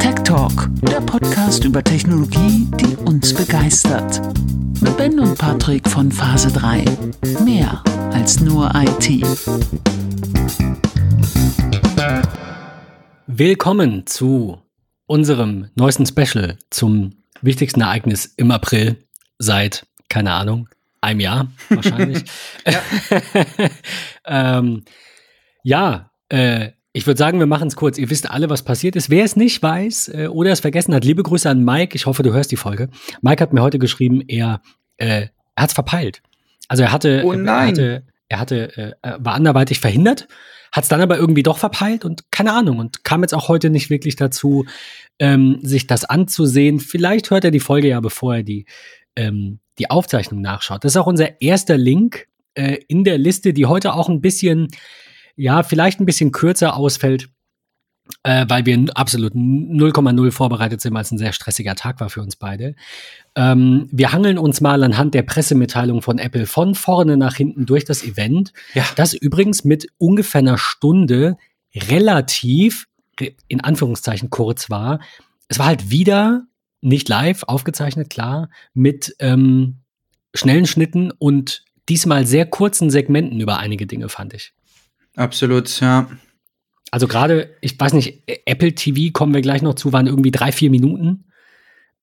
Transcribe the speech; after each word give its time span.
Tech 0.00 0.14
Talk, 0.24 0.68
der 0.82 1.00
Podcast 1.00 1.64
über 1.64 1.84
Technologie, 1.84 2.66
die 2.80 2.96
uns 2.96 3.32
begeistert. 3.32 4.20
Mit 4.80 4.96
Ben 4.96 5.20
und 5.20 5.38
Patrick 5.38 5.88
von 5.88 6.10
Phase 6.10 6.50
3. 6.52 6.84
Mehr 7.44 7.82
als 8.12 8.40
nur 8.40 8.72
IT. 8.74 9.24
Willkommen 13.26 14.06
zu 14.06 14.60
unserem 15.06 15.70
neuesten 15.76 16.06
Special 16.06 16.58
zum 16.70 17.22
wichtigsten 17.40 17.82
Ereignis 17.82 18.26
im 18.36 18.50
April 18.50 18.96
seit, 19.38 19.86
keine 20.08 20.32
Ahnung, 20.32 20.68
einem 21.00 21.20
Jahr 21.20 21.52
wahrscheinlich. 21.68 22.24
ja, 22.66 22.80
ähm, 24.58 24.84
ja 25.62 26.10
äh, 26.34 26.72
ich 26.92 27.06
würde 27.06 27.18
sagen, 27.18 27.38
wir 27.38 27.46
machen 27.46 27.68
es 27.68 27.76
kurz. 27.76 27.98
Ihr 27.98 28.10
wisst 28.10 28.30
alle, 28.30 28.50
was 28.50 28.62
passiert 28.62 28.96
ist. 28.96 29.10
Wer 29.10 29.24
es 29.24 29.36
nicht 29.36 29.62
weiß 29.62 30.08
äh, 30.08 30.26
oder 30.28 30.50
es 30.50 30.60
vergessen 30.60 30.94
hat, 30.94 31.04
liebe 31.04 31.22
Grüße 31.22 31.48
an 31.48 31.64
Mike. 31.64 31.96
Ich 31.96 32.06
hoffe, 32.06 32.22
du 32.22 32.32
hörst 32.32 32.50
die 32.52 32.56
Folge. 32.56 32.88
Mike 33.22 33.42
hat 33.42 33.52
mir 33.52 33.62
heute 33.62 33.78
geschrieben, 33.78 34.20
er, 34.26 34.60
äh, 34.96 35.28
er 35.54 35.62
hat 35.62 35.70
es 35.70 35.74
verpeilt. 35.74 36.22
Also 36.68 36.82
er 36.82 36.92
hatte, 36.92 37.22
oh 37.24 37.32
er 37.32 37.66
hatte, 37.66 38.04
er 38.28 38.40
hatte, 38.40 38.96
äh, 39.02 39.12
war 39.18 39.34
anderweitig 39.34 39.80
verhindert, 39.80 40.28
hat 40.72 40.84
es 40.84 40.88
dann 40.88 41.00
aber 41.00 41.18
irgendwie 41.18 41.42
doch 41.42 41.58
verpeilt 41.58 42.04
und 42.04 42.30
keine 42.32 42.52
Ahnung 42.52 42.78
und 42.78 43.04
kam 43.04 43.22
jetzt 43.22 43.34
auch 43.34 43.48
heute 43.48 43.70
nicht 43.70 43.90
wirklich 43.90 44.16
dazu, 44.16 44.64
ähm, 45.18 45.58
sich 45.62 45.86
das 45.86 46.04
anzusehen. 46.04 46.80
Vielleicht 46.80 47.30
hört 47.30 47.44
er 47.44 47.50
die 47.50 47.60
Folge 47.60 47.88
ja, 47.88 48.00
bevor 48.00 48.36
er 48.36 48.42
die, 48.42 48.66
ähm, 49.14 49.60
die 49.78 49.90
Aufzeichnung 49.90 50.40
nachschaut. 50.40 50.84
Das 50.84 50.92
ist 50.92 50.96
auch 50.96 51.06
unser 51.06 51.40
erster 51.40 51.76
Link 51.76 52.26
äh, 52.54 52.78
in 52.88 53.04
der 53.04 53.18
Liste, 53.18 53.52
die 53.52 53.66
heute 53.66 53.94
auch 53.94 54.08
ein 54.08 54.20
bisschen, 54.20 54.68
ja, 55.36 55.62
vielleicht 55.62 56.00
ein 56.00 56.06
bisschen 56.06 56.32
kürzer 56.32 56.76
ausfällt, 56.76 57.28
äh, 58.22 58.44
weil 58.48 58.66
wir 58.66 58.84
absolut 58.94 59.34
0,0 59.34 60.30
vorbereitet 60.30 60.80
sind, 60.80 60.94
weil 60.94 61.02
es 61.02 61.10
ein 61.10 61.18
sehr 61.18 61.32
stressiger 61.32 61.74
Tag 61.74 62.00
war 62.00 62.10
für 62.10 62.20
uns 62.20 62.36
beide. 62.36 62.74
Ähm, 63.34 63.88
wir 63.90 64.12
hangeln 64.12 64.38
uns 64.38 64.60
mal 64.60 64.82
anhand 64.84 65.14
der 65.14 65.22
Pressemitteilung 65.22 66.02
von 66.02 66.18
Apple 66.18 66.46
von 66.46 66.74
vorne 66.74 67.16
nach 67.16 67.36
hinten 67.36 67.66
durch 67.66 67.84
das 67.84 68.02
Event, 68.02 68.52
ja. 68.74 68.84
das 68.96 69.14
übrigens 69.14 69.64
mit 69.64 69.88
ungefähr 69.98 70.40
einer 70.40 70.58
Stunde 70.58 71.36
relativ, 71.74 72.86
in 73.48 73.60
Anführungszeichen 73.60 74.30
kurz 74.30 74.70
war. 74.70 75.00
Es 75.48 75.58
war 75.58 75.66
halt 75.66 75.90
wieder 75.90 76.44
nicht 76.80 77.08
live, 77.08 77.44
aufgezeichnet, 77.44 78.10
klar, 78.10 78.50
mit 78.74 79.16
ähm, 79.18 79.78
schnellen 80.34 80.66
Schnitten 80.66 81.10
und 81.10 81.64
diesmal 81.88 82.26
sehr 82.26 82.46
kurzen 82.46 82.90
Segmenten 82.90 83.40
über 83.40 83.58
einige 83.58 83.86
Dinge, 83.86 84.08
fand 84.08 84.34
ich. 84.34 84.52
Absolut, 85.16 85.80
ja. 85.80 86.08
Also 86.90 87.08
gerade, 87.08 87.56
ich 87.60 87.78
weiß 87.78 87.92
nicht, 87.92 88.22
Apple 88.46 88.74
TV 88.74 89.12
kommen 89.12 89.34
wir 89.34 89.40
gleich 89.40 89.62
noch 89.62 89.74
zu, 89.74 89.92
waren 89.92 90.06
irgendwie 90.06 90.30
drei, 90.30 90.52
vier 90.52 90.70
Minuten. 90.70 91.24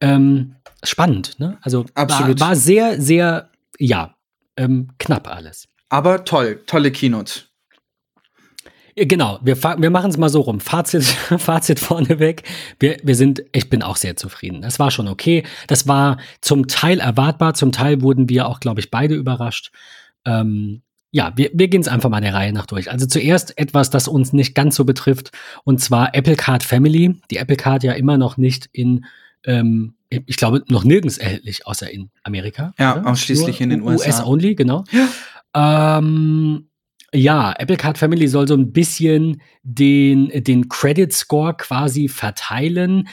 Ähm, 0.01 0.55
spannend, 0.83 1.39
ne? 1.39 1.57
Also 1.61 1.85
Absolut. 1.93 2.39
War, 2.39 2.49
war 2.49 2.55
sehr, 2.55 2.99
sehr, 2.99 3.49
ja, 3.77 4.15
ähm, 4.57 4.89
knapp 4.97 5.29
alles. 5.29 5.67
Aber 5.89 6.25
toll, 6.25 6.61
tolle 6.65 6.91
Keynote. 6.91 7.41
Genau, 8.95 9.39
wir, 9.41 9.55
wir 9.63 9.89
machen 9.89 10.09
es 10.09 10.17
mal 10.17 10.29
so 10.29 10.41
rum. 10.41 10.59
Fazit, 10.59 11.03
Fazit 11.37 11.79
vorneweg. 11.79 12.43
Wir, 12.79 12.97
wir 13.03 13.15
sind, 13.15 13.43
ich 13.53 13.69
bin 13.69 13.83
auch 13.83 13.95
sehr 13.95 14.17
zufrieden. 14.17 14.61
Das 14.61 14.79
war 14.79 14.91
schon 14.91 15.07
okay. 15.07 15.43
Das 15.67 15.87
war 15.87 16.17
zum 16.41 16.67
Teil 16.67 16.99
erwartbar, 16.99 17.53
zum 17.53 17.71
Teil 17.71 18.01
wurden 18.01 18.29
wir 18.29 18.47
auch, 18.47 18.59
glaube 18.59 18.81
ich, 18.81 18.91
beide 18.91 19.15
überrascht. 19.15 19.71
Ähm, 20.25 20.81
ja, 21.11 21.33
wir, 21.35 21.51
wir 21.53 21.67
gehen 21.67 21.81
es 21.81 21.89
einfach 21.89 22.09
mal 22.09 22.21
der 22.21 22.33
Reihe 22.33 22.53
nach 22.53 22.65
durch. 22.65 22.89
Also 22.89 23.05
zuerst 23.05 23.57
etwas, 23.57 23.89
das 23.89 24.07
uns 24.07 24.31
nicht 24.31 24.55
ganz 24.55 24.75
so 24.75 24.85
betrifft, 24.85 25.31
und 25.65 25.79
zwar 25.81 26.15
Apple 26.15 26.37
Card 26.37 26.63
Family. 26.63 27.19
Die 27.29 27.37
Apple 27.37 27.57
Card 27.57 27.83
ja 27.83 27.91
immer 27.93 28.17
noch 28.17 28.37
nicht 28.37 28.69
in, 28.71 29.05
ähm, 29.45 29.95
ich 30.09 30.37
glaube, 30.37 30.63
noch 30.69 30.85
nirgends 30.85 31.17
erhältlich, 31.17 31.67
außer 31.67 31.91
in 31.91 32.09
Amerika. 32.23 32.73
Ja, 32.79 32.97
oder? 32.97 33.07
ausschließlich 33.07 33.59
Nur 33.59 33.63
in 33.63 33.69
den 33.69 33.81
USA. 33.81 34.07
US 34.07 34.23
only, 34.25 34.55
genau. 34.55 34.85
Ja. 34.91 35.97
Ähm, 35.97 36.69
ja, 37.13 37.53
Apple 37.57 37.77
Card 37.77 37.97
Family 37.97 38.29
soll 38.29 38.47
so 38.47 38.53
ein 38.53 38.71
bisschen 38.71 39.41
den, 39.63 40.29
den 40.43 40.69
Credit 40.69 41.11
Score 41.11 41.55
quasi 41.57 42.07
verteilen. 42.07 43.09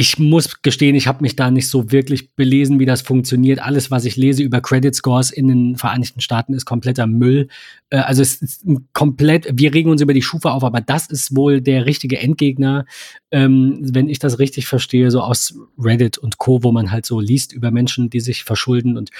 Ich 0.00 0.16
muss 0.16 0.62
gestehen, 0.62 0.94
ich 0.94 1.08
habe 1.08 1.22
mich 1.22 1.34
da 1.34 1.50
nicht 1.50 1.68
so 1.68 1.90
wirklich 1.90 2.30
belesen, 2.36 2.78
wie 2.78 2.86
das 2.86 3.02
funktioniert. 3.02 3.58
Alles, 3.58 3.90
was 3.90 4.04
ich 4.04 4.14
lese 4.14 4.44
über 4.44 4.60
Credit 4.60 4.94
Scores 4.94 5.32
in 5.32 5.48
den 5.48 5.76
Vereinigten 5.76 6.20
Staaten, 6.20 6.54
ist 6.54 6.66
kompletter 6.66 7.08
Müll. 7.08 7.48
Äh, 7.90 7.96
also 7.96 8.22
es 8.22 8.40
ist 8.40 8.64
komplett, 8.92 9.48
wir 9.52 9.74
regen 9.74 9.90
uns 9.90 10.00
über 10.00 10.14
die 10.14 10.22
Schufa 10.22 10.52
auf, 10.52 10.62
aber 10.62 10.80
das 10.80 11.08
ist 11.08 11.34
wohl 11.34 11.60
der 11.60 11.84
richtige 11.84 12.20
Endgegner, 12.20 12.84
ähm, 13.32 13.80
wenn 13.80 14.08
ich 14.08 14.20
das 14.20 14.38
richtig 14.38 14.68
verstehe, 14.68 15.10
so 15.10 15.20
aus 15.20 15.58
Reddit 15.76 16.16
und 16.16 16.38
Co., 16.38 16.62
wo 16.62 16.70
man 16.70 16.92
halt 16.92 17.04
so 17.04 17.18
liest 17.18 17.52
über 17.52 17.72
Menschen, 17.72 18.08
die 18.08 18.20
sich 18.20 18.44
verschulden. 18.44 18.96
Und 18.96 19.10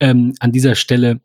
ähm, 0.00 0.34
an 0.40 0.52
dieser 0.52 0.74
Stelle 0.74 1.22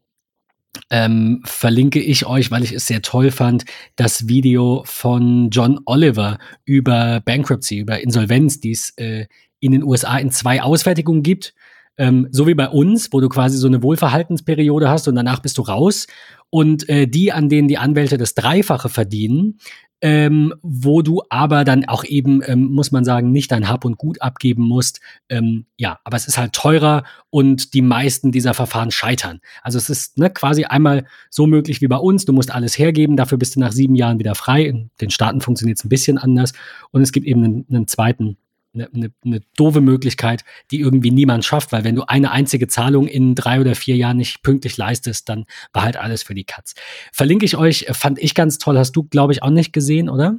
ähm, 0.89 1.41
verlinke 1.45 1.99
ich 1.99 2.25
euch, 2.25 2.51
weil 2.51 2.63
ich 2.63 2.73
es 2.73 2.87
sehr 2.87 3.01
toll 3.01 3.31
fand, 3.31 3.65
das 3.95 4.27
Video 4.27 4.83
von 4.85 5.49
John 5.49 5.79
Oliver 5.85 6.37
über 6.65 7.21
Bankruptcy, 7.23 7.79
über 7.79 8.01
Insolvenz, 8.01 8.59
die 8.59 8.71
es 8.71 8.91
äh, 8.97 9.27
in 9.59 9.71
den 9.71 9.83
USA 9.83 10.17
in 10.17 10.31
zwei 10.31 10.61
Ausfertigungen 10.61 11.23
gibt. 11.23 11.53
Ähm, 11.97 12.27
so 12.31 12.47
wie 12.47 12.55
bei 12.55 12.69
uns, 12.69 13.11
wo 13.11 13.19
du 13.19 13.29
quasi 13.29 13.57
so 13.57 13.67
eine 13.67 13.83
Wohlverhaltensperiode 13.83 14.89
hast 14.89 15.07
und 15.07 15.15
danach 15.15 15.39
bist 15.39 15.57
du 15.57 15.61
raus. 15.61 16.07
Und 16.49 16.87
äh, 16.89 17.07
die, 17.07 17.31
an 17.31 17.47
denen 17.47 17.67
die 17.67 17.77
Anwälte 17.77 18.17
das 18.17 18.33
Dreifache 18.33 18.89
verdienen, 18.89 19.59
ähm, 20.01 20.53
wo 20.63 21.01
du 21.01 21.21
aber 21.29 21.63
dann 21.63 21.85
auch 21.85 22.03
eben, 22.03 22.41
ähm, 22.45 22.65
muss 22.65 22.91
man 22.91 23.05
sagen, 23.05 23.31
nicht 23.31 23.51
dein 23.51 23.69
Hab 23.69 23.85
und 23.85 23.97
Gut 23.97 24.21
abgeben 24.21 24.63
musst. 24.63 24.99
Ähm, 25.29 25.65
ja, 25.77 25.99
aber 26.03 26.17
es 26.17 26.27
ist 26.27 26.37
halt 26.37 26.53
teurer 26.53 27.03
und 27.29 27.73
die 27.73 27.83
meisten 27.83 28.31
dieser 28.31 28.53
Verfahren 28.53 28.91
scheitern. 28.91 29.39
Also 29.61 29.77
es 29.77 29.89
ist 29.89 30.17
ne, 30.17 30.29
quasi 30.29 30.65
einmal 30.65 31.05
so 31.29 31.45
möglich 31.45 31.81
wie 31.81 31.87
bei 31.87 31.97
uns. 31.97 32.25
Du 32.25 32.33
musst 32.33 32.51
alles 32.51 32.77
hergeben, 32.77 33.15
dafür 33.15 33.37
bist 33.37 33.55
du 33.55 33.59
nach 33.59 33.71
sieben 33.71 33.95
Jahren 33.95 34.19
wieder 34.19 34.35
frei. 34.35 34.63
In 34.65 34.89
den 34.99 35.11
Staaten 35.11 35.41
funktioniert 35.41 35.77
es 35.77 35.85
ein 35.85 35.89
bisschen 35.89 36.17
anders. 36.17 36.53
Und 36.91 37.01
es 37.01 37.11
gibt 37.11 37.27
eben 37.27 37.43
einen, 37.43 37.65
einen 37.69 37.87
zweiten 37.87 38.37
eine, 38.73 38.89
eine, 38.93 39.11
eine 39.25 39.41
doofe 39.57 39.81
Möglichkeit, 39.81 40.43
die 40.71 40.79
irgendwie 40.79 41.11
niemand 41.11 41.45
schafft, 41.45 41.71
weil 41.71 41.83
wenn 41.83 41.95
du 41.95 42.03
eine 42.03 42.31
einzige 42.31 42.67
Zahlung 42.67 43.07
in 43.07 43.35
drei 43.35 43.59
oder 43.59 43.75
vier 43.75 43.95
Jahren 43.95 44.17
nicht 44.17 44.43
pünktlich 44.43 44.77
leistest, 44.77 45.29
dann 45.29 45.45
war 45.73 45.83
halt 45.83 45.97
alles 45.97 46.23
für 46.23 46.33
die 46.33 46.45
Katz. 46.45 46.73
Verlinke 47.11 47.45
ich 47.45 47.57
euch, 47.57 47.85
fand 47.91 48.19
ich 48.19 48.35
ganz 48.35 48.57
toll, 48.57 48.77
hast 48.77 48.93
du, 48.93 49.03
glaube 49.03 49.33
ich, 49.33 49.43
auch 49.43 49.49
nicht 49.49 49.73
gesehen, 49.73 50.09
oder? 50.09 50.37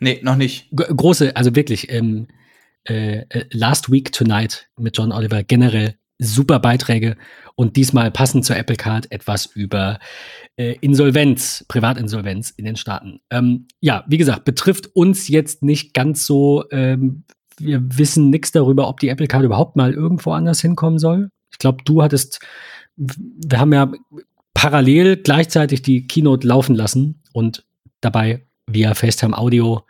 Nee, 0.00 0.20
noch 0.22 0.36
nicht. 0.36 0.70
Große, 0.74 1.36
also 1.36 1.54
wirklich, 1.54 1.90
ähm, 1.92 2.28
äh, 2.84 3.20
äh 3.28 3.44
Last 3.50 3.92
Week 3.92 4.12
Tonight 4.12 4.68
mit 4.76 4.96
John 4.96 5.12
Oliver 5.12 5.42
generell 5.42 5.96
super 6.20 6.60
Beiträge 6.60 7.16
und 7.56 7.76
diesmal 7.76 8.10
passend 8.10 8.44
zur 8.44 8.56
Apple 8.56 8.76
Card 8.76 9.10
etwas 9.10 9.46
über 9.46 9.98
äh, 10.56 10.76
Insolvenz, 10.80 11.64
Privatinsolvenz 11.66 12.50
in 12.50 12.66
den 12.66 12.76
Staaten. 12.76 13.20
Ähm, 13.30 13.66
ja, 13.80 14.04
wie 14.06 14.18
gesagt, 14.18 14.44
betrifft 14.44 14.94
uns 14.94 15.28
jetzt 15.28 15.62
nicht 15.62 15.94
ganz 15.94 16.26
so. 16.26 16.64
Ähm, 16.70 17.24
wir 17.58 17.80
wissen 17.98 18.30
nichts 18.30 18.52
darüber, 18.52 18.88
ob 18.88 19.00
die 19.00 19.08
Apple 19.08 19.26
Card 19.26 19.44
überhaupt 19.44 19.76
mal 19.76 19.92
irgendwo 19.92 20.32
anders 20.32 20.60
hinkommen 20.60 20.98
soll. 20.98 21.30
Ich 21.50 21.58
glaube, 21.58 21.82
du 21.84 22.02
hattest, 22.02 22.40
wir 22.96 23.58
haben 23.58 23.72
ja 23.72 23.90
parallel 24.54 25.16
gleichzeitig 25.16 25.82
die 25.82 26.06
Keynote 26.06 26.46
laufen 26.46 26.74
lassen 26.74 27.22
und 27.32 27.64
dabei 28.00 28.46
via 28.66 28.94
FaceTime 28.94 29.36
Audio 29.36 29.82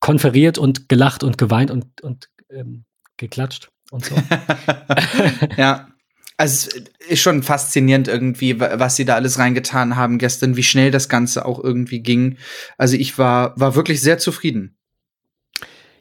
konferiert 0.00 0.58
und 0.58 0.88
gelacht 0.88 1.24
und 1.24 1.38
geweint 1.38 1.70
und, 1.70 2.02
und 2.02 2.30
ähm, 2.50 2.84
geklatscht 3.16 3.70
und 3.90 4.04
so. 4.04 4.14
ja. 5.56 5.88
Also 6.38 6.68
es 6.70 7.08
ist 7.08 7.20
schon 7.20 7.42
faszinierend 7.42 8.08
irgendwie, 8.08 8.60
was 8.60 8.96
sie 8.96 9.06
da 9.06 9.14
alles 9.14 9.38
reingetan 9.38 9.96
haben 9.96 10.18
gestern, 10.18 10.56
wie 10.56 10.62
schnell 10.62 10.90
das 10.90 11.08
Ganze 11.08 11.46
auch 11.46 11.62
irgendwie 11.62 12.00
ging. 12.00 12.36
Also 12.76 12.96
ich 12.96 13.16
war, 13.18 13.58
war 13.58 13.74
wirklich 13.74 14.02
sehr 14.02 14.18
zufrieden. 14.18 14.76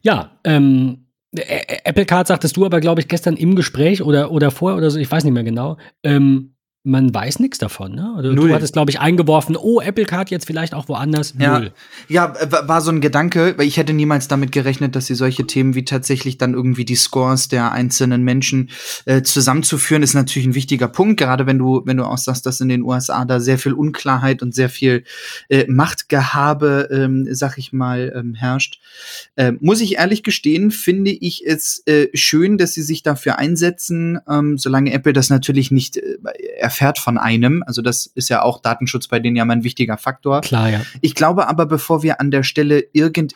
Ja, 0.02 0.38
ähm, 0.44 1.08
Apple 1.32 2.06
Card 2.06 2.28
sagtest 2.28 2.58
du 2.58 2.66
aber, 2.66 2.80
glaube 2.82 3.02
ich, 3.02 3.08
gestern 3.08 3.38
im 3.38 3.56
Gespräch 3.56 4.02
oder, 4.02 4.32
oder 4.32 4.52
vorher 4.52 4.78
oder 4.78 4.92
so, 4.92 5.00
ich 5.00 5.10
weiß 5.10 5.24
nicht 5.24 5.34
mehr 5.34 5.44
genau. 5.44 5.78
Ähm, 6.04 6.55
man 6.86 7.12
weiß 7.14 7.40
nichts 7.40 7.58
davon, 7.58 7.96
ne? 7.96 8.14
Oder 8.18 8.32
Null. 8.34 8.50
du 8.50 8.56
hattest, 8.56 8.74
glaube 8.74 8.92
ich, 8.92 9.00
eingeworfen, 9.00 9.58
oh, 9.58 9.82
Apple 9.82 10.06
Card 10.06 10.30
jetzt 10.30 10.46
vielleicht 10.46 10.76
auch 10.76 10.88
woanders. 10.88 11.34
Ja. 11.38 11.58
Null. 11.58 11.72
Ja, 12.08 12.36
war 12.68 12.80
so 12.82 12.92
ein 12.92 13.02
Gedanke, 13.02 13.56
weil 13.58 13.66
ich 13.66 13.78
hätte 13.78 13.92
niemals 13.92 14.28
damit 14.28 14.52
gerechnet, 14.52 14.96
dass 14.96 15.08
sie 15.08 15.16
solche 15.16 15.48
Themen 15.48 15.74
wie 15.74 15.84
tatsächlich 15.84 16.38
dann 16.38 16.54
irgendwie 16.54 16.86
die 16.86 16.96
Scores 16.96 17.48
der 17.48 17.72
einzelnen 17.72 18.24
Menschen 18.24 18.70
äh, 19.06 19.24
zusammenzuführen, 19.24 20.04
ist 20.04 20.14
natürlich 20.14 20.48
ein 20.48 20.54
wichtiger 20.54 20.88
Punkt, 20.88 21.20
gerade 21.20 21.48
wenn 21.48 21.58
du, 21.58 21.82
wenn 21.86 21.98
du 21.98 22.06
auch 22.06 22.20
sagst, 22.20 22.46
dass 22.46 22.62
in 22.62 22.70
den 22.70 22.84
USA 22.84 23.26
da 23.26 23.40
sehr 23.40 23.58
viel 23.58 23.74
Unklarheit 23.74 24.44
und 24.44 24.54
sehr 24.54 24.70
viel 24.70 25.04
äh, 25.50 25.66
Machtgehabe, 25.68 26.90
ähm, 26.92 27.28
sag 27.32 27.58
ich 27.58 27.74
mal, 27.74 28.14
ähm, 28.16 28.36
herrscht. 28.36 28.80
Äh, 29.36 29.54
muss 29.60 29.82
ich 29.82 29.96
ehrlich 29.96 30.22
gestehen, 30.22 30.70
finde 30.70 31.10
ich 31.10 31.44
es 31.48 31.82
äh, 31.88 32.10
schön, 32.14 32.60
dass 32.60 32.74
sie 32.74 32.84
sich 32.84 33.02
dafür 33.02 33.40
einsetzen, 33.40 34.20
ähm, 34.30 34.60
solange 34.60 34.94
Apple 34.94 35.14
das 35.14 35.32
natürlich 35.32 35.72
nicht 35.72 35.98
äh, 35.98 36.18
erfährt 36.76 37.00
von 37.00 37.18
einem. 37.18 37.64
Also 37.66 37.82
das 37.82 38.06
ist 38.06 38.30
ja 38.30 38.42
auch 38.42 38.62
Datenschutz 38.62 39.08
bei 39.08 39.20
denen 39.20 39.38
ja 39.38 39.46
mal 39.46 39.54
ein 39.54 39.64
wichtiger 39.64 39.98
Faktor. 39.98 40.42
Klar, 40.42 40.70
ja. 40.70 40.82
Ich 41.00 41.16
glaube 41.16 41.48
aber, 41.48 41.66
bevor 41.66 42.04
wir 42.04 42.20
an 42.20 42.32
der 42.32 42.44
Stelle 42.44 42.84
irgend, 42.92 43.34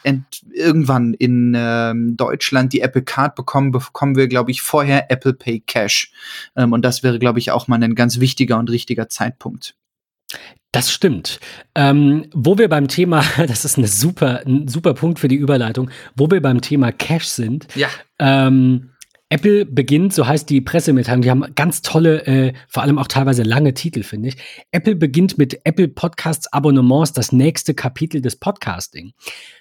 irgendwann 0.53 1.13
in 1.13 1.53
ähm, 1.56 2.18
Deutschland 2.18 2.74
die 2.74 2.81
Apple 2.81 3.01
Card 3.01 3.36
bekommen, 3.36 3.71
bekommen 3.71 4.18
wir, 4.18 4.27
glaube 4.27 4.51
ich, 4.51 4.62
vorher 4.62 5.09
Apple 5.09 5.33
Pay 5.33 5.62
Cash. 5.62 6.12
Ähm, 6.57 6.74
und 6.74 6.83
das 6.83 7.01
wäre, 7.01 7.18
glaube 7.18 7.39
ich, 7.39 7.51
auch 7.51 7.69
mal 7.69 7.81
ein 7.81 7.95
ganz 7.95 8.19
wichtiger 8.19 8.59
und 8.59 8.69
richtiger 8.69 9.07
Zeitpunkt. 9.07 9.75
Das 10.74 10.92
stimmt. 10.92 11.39
Ähm, 11.75 12.25
wo 12.33 12.57
wir 12.57 12.68
beim 12.68 12.89
Thema, 12.89 13.24
das 13.47 13.63
ist 13.63 13.77
eine 13.77 13.88
super, 13.88 14.42
ein 14.45 14.68
super 14.68 14.94
Punkt 14.94 15.19
für 15.19 15.30
die 15.30 15.35
Überleitung, 15.35 15.89
wo 16.15 16.30
wir 16.30 16.42
beim 16.42 16.59
Thema 16.59 16.92
Cash 16.92 17.27
sind. 17.27 17.68
Ja. 17.75 17.88
Ähm, 18.19 18.92
Apple 19.30 19.66
beginnt, 19.66 20.14
so 20.14 20.26
heißt 20.26 20.50
die 20.50 20.60
Pressemitteilung, 20.60 21.22
die 21.22 21.30
haben 21.30 21.46
ganz 21.54 21.84
tolle, 21.84 22.26
äh, 22.26 22.54
vor 22.68 22.81
allem 22.81 22.98
auch 22.98 23.08
teilweise 23.08 23.44
lange 23.44 23.76
Titel, 23.76 24.02
finde 24.02 24.30
ich. 24.30 24.38
Apple 24.72 24.96
beginnt 24.96 25.38
mit 25.38 25.62
Apple 25.66 25.88
Podcasts 25.88 26.52
Abonnements 26.52 27.14
das 27.14 27.31
nächste 27.31 27.76
Kapitel 27.76 28.22
des 28.22 28.38
Podcasting. 28.38 29.14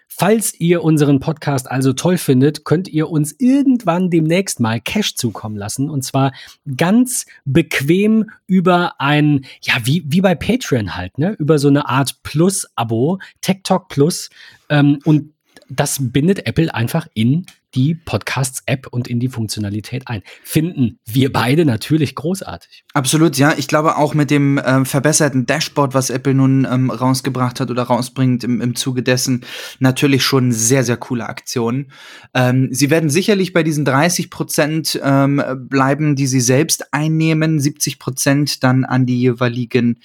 Falls 0.08 0.58
ihr 0.58 0.82
unseren 0.82 1.20
Podcast 1.20 1.70
also 1.70 1.92
toll 1.92 2.16
findet, 2.16 2.64
könnt 2.64 2.88
ihr 2.88 3.10
uns 3.10 3.36
irgendwann 3.38 4.08
demnächst 4.08 4.58
mal 4.58 4.80
Cash 4.80 5.16
zukommen 5.16 5.56
lassen. 5.56 5.90
Und 5.90 6.02
zwar 6.02 6.32
ganz 6.76 7.26
bequem 7.44 8.30
über 8.46 8.98
ein, 9.00 9.44
ja, 9.60 9.74
wie, 9.84 10.02
wie 10.06 10.22
bei 10.22 10.34
Patreon 10.34 10.96
halt, 10.96 11.18
ne? 11.18 11.36
Über 11.38 11.58
so 11.58 11.68
eine 11.68 11.88
Art 11.88 12.22
Plus-Abo, 12.22 13.18
Talk 13.42 13.88
Plus. 13.88 14.30
Ähm, 14.70 14.98
und 15.04 15.34
das 15.68 15.98
bindet 16.00 16.46
Apple 16.46 16.74
einfach 16.74 17.06
in 17.14 17.46
die 17.74 17.94
Podcasts-App 17.94 18.86
und 18.90 19.08
in 19.08 19.20
die 19.20 19.28
Funktionalität 19.28 20.08
ein. 20.08 20.22
Finden 20.42 20.98
wir 21.04 21.30
beide 21.30 21.66
natürlich 21.66 22.14
großartig. 22.14 22.84
Absolut, 22.94 23.36
ja. 23.36 23.54
Ich 23.58 23.68
glaube 23.68 23.98
auch 23.98 24.14
mit 24.14 24.30
dem 24.30 24.60
ähm, 24.64 24.86
verbesserten 24.86 25.44
Dashboard, 25.44 25.92
was 25.92 26.08
Apple 26.08 26.32
nun 26.32 26.66
ähm, 26.70 26.90
rausgebracht 26.90 27.60
hat 27.60 27.70
oder 27.70 27.82
rausbringt 27.82 28.42
im, 28.42 28.62
im 28.62 28.74
Zuge 28.74 29.02
dessen, 29.02 29.44
natürlich 29.80 30.24
schon 30.24 30.50
sehr, 30.50 30.82
sehr 30.82 30.96
coole 30.96 31.28
Aktionen. 31.28 31.92
Ähm, 32.32 32.68
sie 32.70 32.88
werden 32.88 33.10
sicherlich 33.10 33.52
bei 33.52 33.62
diesen 33.62 33.84
30 33.84 34.30
Prozent 34.30 34.98
ähm, 35.02 35.42
bleiben, 35.68 36.16
die 36.16 36.26
sie 36.26 36.40
selbst 36.40 36.94
einnehmen, 36.94 37.60
70 37.60 37.98
Prozent 37.98 38.64
dann 38.64 38.86
an 38.86 39.04
die 39.04 39.20
jeweiligen 39.20 39.98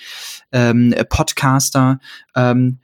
ähm, 0.51 0.93
Podcaster. 1.09 1.99
Ähm, 2.35 2.79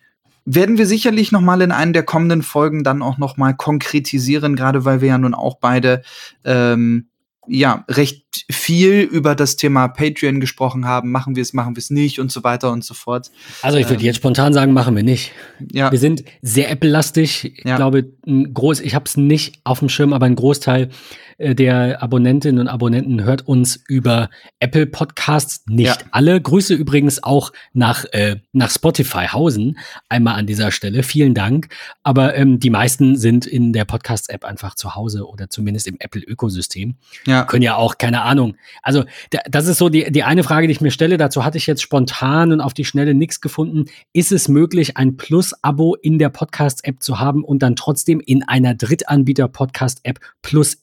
werden 0.51 0.77
wir 0.77 0.87
sicherlich 0.87 1.31
noch 1.31 1.41
mal 1.41 1.61
in 1.61 1.71
einer 1.71 1.91
der 1.91 2.03
kommenden 2.03 2.41
Folgen 2.41 2.83
dann 2.83 3.01
auch 3.01 3.17
noch 3.17 3.37
mal 3.37 3.53
konkretisieren, 3.53 4.55
gerade 4.55 4.83
weil 4.83 4.99
wir 5.01 5.09
ja 5.09 5.17
nun 5.17 5.35
auch 5.35 5.57
beide 5.59 6.01
ähm, 6.43 7.09
ja 7.47 7.83
recht 7.87 8.45
viel 8.49 9.01
über 9.01 9.35
das 9.35 9.57
Thema 9.57 9.87
Patreon 9.87 10.39
gesprochen 10.39 10.85
haben. 10.85 11.11
Machen 11.11 11.35
wir 11.35 11.43
es, 11.43 11.53
machen 11.53 11.75
wir 11.75 11.81
es 11.81 11.91
nicht 11.91 12.19
und 12.19 12.31
so 12.31 12.43
weiter 12.43 12.71
und 12.71 12.83
so 12.83 12.95
fort. 12.95 13.29
Also 13.61 13.77
ich 13.77 13.85
würde 13.85 14.01
ähm, 14.01 14.07
jetzt 14.07 14.17
spontan 14.17 14.53
sagen, 14.53 14.73
machen 14.73 14.95
wir 14.95 15.03
nicht. 15.03 15.31
Ja. 15.71 15.91
Wir 15.91 15.99
sind 15.99 16.23
sehr 16.41 16.71
Apple-lastig. 16.71 17.59
Ich 17.59 17.65
ja. 17.65 17.75
glaube, 17.75 18.11
ein 18.25 18.53
groß, 18.53 18.79
ich 18.81 18.95
habe 18.95 19.05
es 19.05 19.17
nicht 19.17 19.59
auf 19.63 19.79
dem 19.79 19.89
Schirm, 19.89 20.13
aber 20.13 20.25
ein 20.25 20.35
Großteil 20.35 20.89
der 21.39 22.03
Abonnentinnen 22.03 22.59
und 22.59 22.67
Abonnenten 22.67 23.23
hört 23.23 23.47
uns 23.47 23.81
über 23.87 24.29
Apple 24.59 24.85
Podcasts. 24.85 25.63
Nicht 25.67 26.01
ja. 26.01 26.07
alle. 26.11 26.39
Grüße 26.41 26.73
übrigens 26.73 27.23
auch 27.23 27.51
nach, 27.73 28.05
äh, 28.11 28.37
nach 28.51 28.69
Spotify 28.69 29.27
Hausen. 29.27 29.79
Einmal 30.09 30.35
an 30.35 30.47
dieser 30.47 30.71
Stelle. 30.71 31.01
Vielen 31.01 31.33
Dank. 31.33 31.69
Aber 32.03 32.35
ähm, 32.35 32.59
die 32.59 32.69
meisten 32.69 33.15
sind 33.15 33.45
in 33.45 33.71
der 33.71 33.85
Podcast-App 33.85 34.43
einfach 34.43 34.75
zu 34.75 34.95
Hause 34.95 35.27
oder 35.27 35.49
zumindest 35.49 35.87
im 35.87 35.95
Apple-Ökosystem. 35.99 36.95
Ja. 37.25 37.45
Können 37.45 37.63
ja 37.63 37.75
auch, 37.75 37.97
keine 37.97 38.23
Ahnung. 38.23 38.55
Also, 38.83 39.05
das 39.49 39.67
ist 39.67 39.77
so 39.77 39.87
die, 39.87 40.11
die 40.11 40.23
eine 40.23 40.43
Frage, 40.43 40.67
die 40.67 40.73
ich 40.73 40.81
mir 40.81 40.91
stelle. 40.91 41.17
Dazu 41.17 41.45
hatte 41.45 41.57
ich 41.57 41.67
jetzt 41.67 41.81
spontan 41.81 42.51
und 42.51 42.59
auf 42.59 42.73
die 42.73 42.85
Schnelle 42.85 43.13
nichts 43.13 43.39
gefunden. 43.39 43.85
Ist 44.11 44.33
es 44.33 44.49
möglich, 44.49 44.97
ein 44.97 45.15
Plus-Abo 45.15 45.95
in 45.95 46.19
der 46.19 46.29
Podcast-App 46.29 47.01
zu 47.01 47.19
haben 47.19 47.45
und 47.45 47.63
dann 47.63 47.77
trotzdem 47.77 48.19
in 48.19 48.43
einer 48.43 48.75
Drittanbieter-Podcast-App 48.75 50.19
Plus 50.41 50.77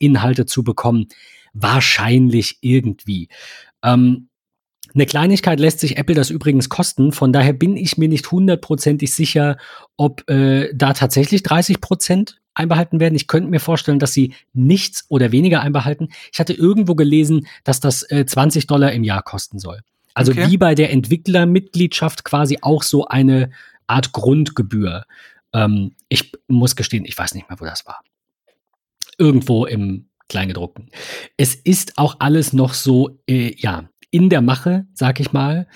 Zu 0.46 0.64
bekommen? 0.64 1.06
Wahrscheinlich 1.52 2.58
irgendwie. 2.60 3.28
Ähm, 3.82 4.28
eine 4.94 5.06
Kleinigkeit 5.06 5.60
lässt 5.60 5.80
sich 5.80 5.98
Apple 5.98 6.14
das 6.14 6.30
übrigens 6.30 6.68
kosten. 6.68 7.12
Von 7.12 7.32
daher 7.32 7.52
bin 7.52 7.76
ich 7.76 7.98
mir 7.98 8.08
nicht 8.08 8.30
hundertprozentig 8.30 9.12
sicher, 9.12 9.58
ob 9.96 10.28
äh, 10.30 10.72
da 10.74 10.94
tatsächlich 10.94 11.42
30 11.42 11.80
Prozent 11.82 12.40
einbehalten 12.54 12.98
werden. 12.98 13.14
Ich 13.14 13.26
könnte 13.26 13.50
mir 13.50 13.60
vorstellen, 13.60 13.98
dass 13.98 14.14
sie 14.14 14.34
nichts 14.54 15.04
oder 15.08 15.32
weniger 15.32 15.60
einbehalten. 15.60 16.08
Ich 16.32 16.40
hatte 16.40 16.54
irgendwo 16.54 16.94
gelesen, 16.94 17.46
dass 17.64 17.80
das 17.80 18.10
äh, 18.10 18.24
20 18.26 18.66
Dollar 18.66 18.92
im 18.92 19.04
Jahr 19.04 19.22
kosten 19.22 19.58
soll. 19.58 19.80
Also 20.14 20.32
okay. 20.32 20.48
wie 20.48 20.56
bei 20.56 20.74
der 20.74 20.90
Entwicklermitgliedschaft 20.90 22.24
quasi 22.24 22.58
auch 22.62 22.82
so 22.82 23.06
eine 23.06 23.50
Art 23.86 24.12
Grundgebühr. 24.12 25.04
Ähm, 25.52 25.92
ich 26.08 26.32
muss 26.48 26.74
gestehen, 26.74 27.04
ich 27.04 27.18
weiß 27.18 27.34
nicht 27.34 27.50
mehr, 27.50 27.60
wo 27.60 27.66
das 27.66 27.84
war. 27.84 28.00
Irgendwo 29.18 29.66
im 29.66 30.08
Kleingedruckten. 30.28 30.90
Es 31.36 31.54
ist 31.54 31.98
auch 31.98 32.16
alles 32.18 32.52
noch 32.52 32.74
so, 32.74 33.18
äh, 33.28 33.54
ja, 33.56 33.88
in 34.10 34.28
der 34.30 34.40
Mache, 34.40 34.86
sag 34.94 35.20
ich 35.20 35.32
mal. 35.32 35.66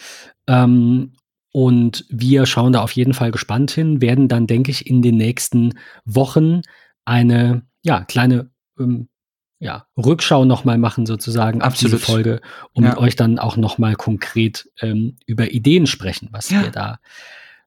Ähm, 0.47 1.13
und 1.53 2.05
wir 2.09 2.47
schauen 2.47 2.73
da 2.73 2.83
auf 2.83 2.93
jeden 2.93 3.15
Fall 3.15 3.33
gespannt 3.33 3.71
hin, 3.73 4.01
werden 4.01 4.29
dann, 4.29 4.47
denke 4.47 4.71
ich, 4.71 4.87
in 4.87 5.03
den 5.03 5.17
nächsten 5.17 5.75
Wochen 6.05 6.63
eine 7.05 7.63
ja, 7.83 8.05
kleine 8.05 8.51
ähm, 8.79 9.09
ja, 9.59 9.87
Rückschau 9.97 10.45
nochmal 10.45 10.79
machen, 10.79 11.07
sozusagen, 11.07 11.61
Absolut. 11.61 11.95
auf 11.95 12.01
diese 12.01 12.13
Folge, 12.13 12.41
um 12.73 12.85
ja. 12.85 12.91
mit 12.91 12.99
euch 12.99 13.17
dann 13.17 13.39
auch 13.39 13.57
nochmal 13.57 13.95
konkret 13.95 14.69
ähm, 14.81 15.17
über 15.27 15.51
Ideen 15.51 15.87
sprechen, 15.87 16.29
was 16.33 16.51
ja. 16.51 16.63
wir 16.63 16.71
da 16.71 16.99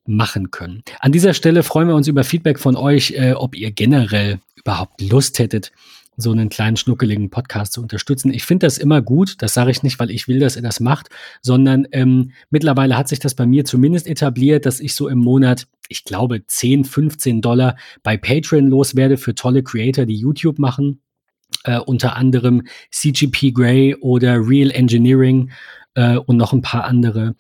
machen 0.06 0.52
können. 0.52 0.84
An 1.00 1.12
dieser 1.12 1.34
Stelle 1.34 1.64
freuen 1.64 1.88
wir 1.88 1.96
uns 1.96 2.08
über 2.08 2.24
Feedback 2.24 2.60
von 2.60 2.76
euch, 2.76 3.12
äh, 3.12 3.34
ob 3.34 3.56
ihr 3.56 3.72
generell 3.72 4.40
überhaupt 4.56 5.02
Lust 5.02 5.40
hättet, 5.40 5.72
so 6.18 6.32
einen 6.32 6.50
kleinen 6.50 6.78
schnuckeligen 6.78 7.30
Podcast 7.30 7.74
zu 7.74 7.82
unterstützen. 7.82 8.34
Ich 8.34 8.44
finde 8.44 8.66
das 8.68 8.78
immer 8.78 9.02
gut. 9.02 9.42
Das 9.42 9.54
sage 9.54 9.72
ich 9.72 9.84
nicht, 9.84 10.00
weil 10.00 10.12
ich 10.12 10.28
will, 10.28 10.40
dass 10.40 10.56
er 10.56 10.62
das 10.62 10.80
macht, 10.80 11.10
sondern 11.42 11.88
ähm, 11.92 12.32
mittlerweile 12.50 12.98
hat 12.98 13.08
sich 13.08 13.20
das 13.20 13.36
bei 13.36 13.46
mir 13.46 13.66
zumindest 13.66 14.08
etabliert, 14.08 14.66
dass 14.66 14.80
ich 14.80 14.96
so 14.96 15.08
im 15.08 15.20
Monat, 15.20 15.68
ich 15.90 16.04
glaube, 16.04 16.46
10, 16.46 16.86
15 16.86 17.42
Dollar 17.42 17.78
bei 18.04 18.18
Patreon 18.18 18.68
loswerde 18.68 19.18
für 19.18 19.36
tolle 19.36 19.64
Creator, 19.64 20.06
die 20.06 20.16
YouTube 20.16 20.60
machen. 20.60 21.02
Äh, 21.66 21.80
unter 21.80 22.16
anderem 22.16 22.64
CGP 22.92 23.52
Grey 23.52 23.96
oder 23.96 24.36
Real 24.46 24.72
Engineering 24.72 25.52
äh, 25.96 26.18
und 26.18 26.38
noch 26.38 26.52
ein 26.52 26.62
paar 26.62 26.86
andere. 26.86 27.36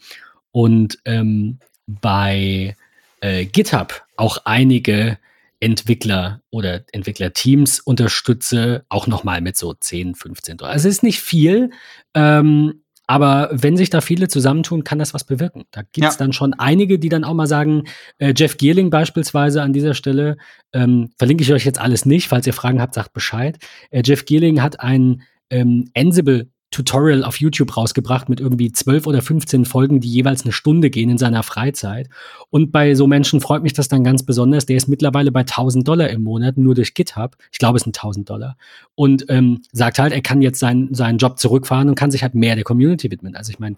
Und 0.51 0.99
ähm, 1.05 1.59
bei 1.87 2.75
äh, 3.21 3.45
GitHub 3.45 4.03
auch 4.15 4.37
einige 4.45 5.17
Entwickler 5.63 6.41
oder 6.49 6.81
Entwicklerteams 6.91 7.79
unterstütze, 7.79 8.83
auch 8.89 9.07
nochmal 9.07 9.39
mit 9.39 9.55
so 9.55 9.73
10, 9.73 10.13
15 10.13 10.57
Dollar. 10.57 10.73
Also 10.73 10.89
es 10.89 10.95
ist 10.95 11.03
nicht 11.03 11.21
viel, 11.21 11.69
ähm, 12.13 12.83
aber 13.07 13.49
wenn 13.53 13.77
sich 13.77 13.89
da 13.89 14.01
viele 14.01 14.27
zusammentun, 14.27 14.83
kann 14.83 14.99
das 14.99 15.13
was 15.13 15.23
bewirken. 15.23 15.63
Da 15.71 15.83
gibt 15.83 16.05
es 16.05 16.15
ja. 16.15 16.17
dann 16.17 16.33
schon 16.33 16.53
einige, 16.53 16.99
die 16.99 17.07
dann 17.07 17.23
auch 17.23 17.33
mal 17.33 17.47
sagen, 17.47 17.83
äh, 18.17 18.33
Jeff 18.35 18.57
Gierling 18.57 18.89
beispielsweise 18.89 19.61
an 19.61 19.71
dieser 19.71 19.93
Stelle, 19.93 20.35
ähm, 20.73 21.11
verlinke 21.17 21.43
ich 21.43 21.53
euch 21.53 21.63
jetzt 21.63 21.79
alles 21.79 22.05
nicht, 22.05 22.27
falls 22.27 22.45
ihr 22.45 22.53
Fragen 22.53 22.81
habt, 22.81 22.93
sagt 22.93 23.13
Bescheid. 23.13 23.57
Äh, 23.89 24.03
Jeff 24.05 24.25
Gierling 24.25 24.61
hat 24.61 24.81
ein 24.81 25.21
ähm, 25.49 25.89
Ansible 25.95 26.49
Tutorial 26.73 27.23
auf 27.23 27.37
YouTube 27.37 27.77
rausgebracht 27.77 28.27
mit 28.27 28.39
irgendwie 28.39 28.71
zwölf 28.71 29.07
oder 29.07 29.21
15 29.21 29.65
Folgen, 29.65 29.99
die 30.01 30.09
jeweils 30.09 30.43
eine 30.43 30.51
Stunde 30.51 30.89
gehen 30.89 31.09
in 31.09 31.17
seiner 31.17 31.43
Freizeit. 31.43 32.09
Und 32.49 32.71
bei 32.71 32.95
so 32.95 33.07
Menschen 33.07 33.39
freut 33.39 33.63
mich 33.63 33.73
das 33.73 33.87
dann 33.87 34.03
ganz 34.03 34.23
besonders. 34.23 34.65
Der 34.65 34.75
ist 34.75 34.87
mittlerweile 34.87 35.31
bei 35.31 35.41
1000 35.41 35.87
Dollar 35.87 36.09
im 36.09 36.23
Monat, 36.23 36.57
nur 36.57 36.75
durch 36.75 36.93
GitHub. 36.93 37.37
Ich 37.51 37.59
glaube, 37.59 37.77
es 37.77 37.83
sind 37.83 37.97
1000 37.97 38.29
Dollar. 38.29 38.57
Und 38.95 39.25
ähm, 39.29 39.61
sagt 39.71 39.99
halt, 39.99 40.13
er 40.13 40.21
kann 40.21 40.41
jetzt 40.41 40.59
seinen, 40.59 40.93
seinen 40.93 41.17
Job 41.17 41.39
zurückfahren 41.39 41.89
und 41.89 41.95
kann 41.95 42.11
sich 42.11 42.23
halt 42.23 42.35
mehr 42.35 42.55
der 42.55 42.63
Community 42.63 43.09
widmen. 43.09 43.35
Also 43.35 43.51
ich 43.51 43.59
meine, 43.59 43.77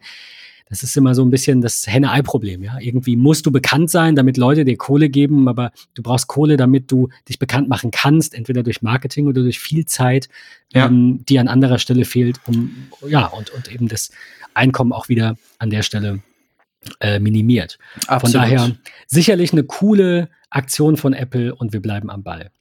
das 0.67 0.81
ist 0.81 0.97
immer 0.97 1.13
so 1.13 1.23
ein 1.23 1.29
bisschen 1.29 1.61
das 1.61 1.85
Henne-Ei-Problem, 1.85 2.63
ja. 2.63 2.79
Irgendwie 2.79 3.15
musst 3.15 3.45
du 3.45 3.51
bekannt 3.51 3.91
sein, 3.91 4.15
damit 4.15 4.37
Leute 4.37 4.65
dir 4.65 4.77
Kohle 4.77 5.09
geben, 5.09 5.47
aber 5.47 5.71
du 5.93 6.01
brauchst 6.01 6.27
Kohle, 6.27 6.57
damit 6.57 6.91
du 6.91 7.09
dich 7.29 7.37
bekannt 7.37 7.69
machen 7.69 7.91
kannst, 7.91 8.33
entweder 8.33 8.63
durch 8.63 8.81
Marketing 8.81 9.27
oder 9.27 9.41
durch 9.41 9.59
viel 9.59 9.85
Zeit, 9.85 10.27
ja. 10.73 10.87
ähm, 10.87 11.23
die 11.25 11.37
an 11.37 11.47
anderer 11.47 11.77
Stelle 11.77 12.03
fehlt, 12.03 12.39
um, 12.47 12.75
ja, 13.07 13.27
und, 13.27 13.51
und 13.51 13.71
eben 13.71 13.87
das 13.87 14.11
Einkommen 14.55 14.91
auch 14.91 15.07
wieder 15.07 15.37
an 15.59 15.69
der 15.69 15.83
Stelle 15.83 16.21
äh, 16.99 17.19
minimiert. 17.19 17.77
Absolut. 18.07 18.21
Von 18.21 18.31
daher 18.31 18.71
sicherlich 19.07 19.51
eine 19.51 19.63
coole 19.63 20.29
Aktion 20.49 20.97
von 20.97 21.13
Apple 21.13 21.53
und 21.53 21.73
wir 21.73 21.81
bleiben 21.81 22.09
am 22.09 22.23
Ball. 22.23 22.51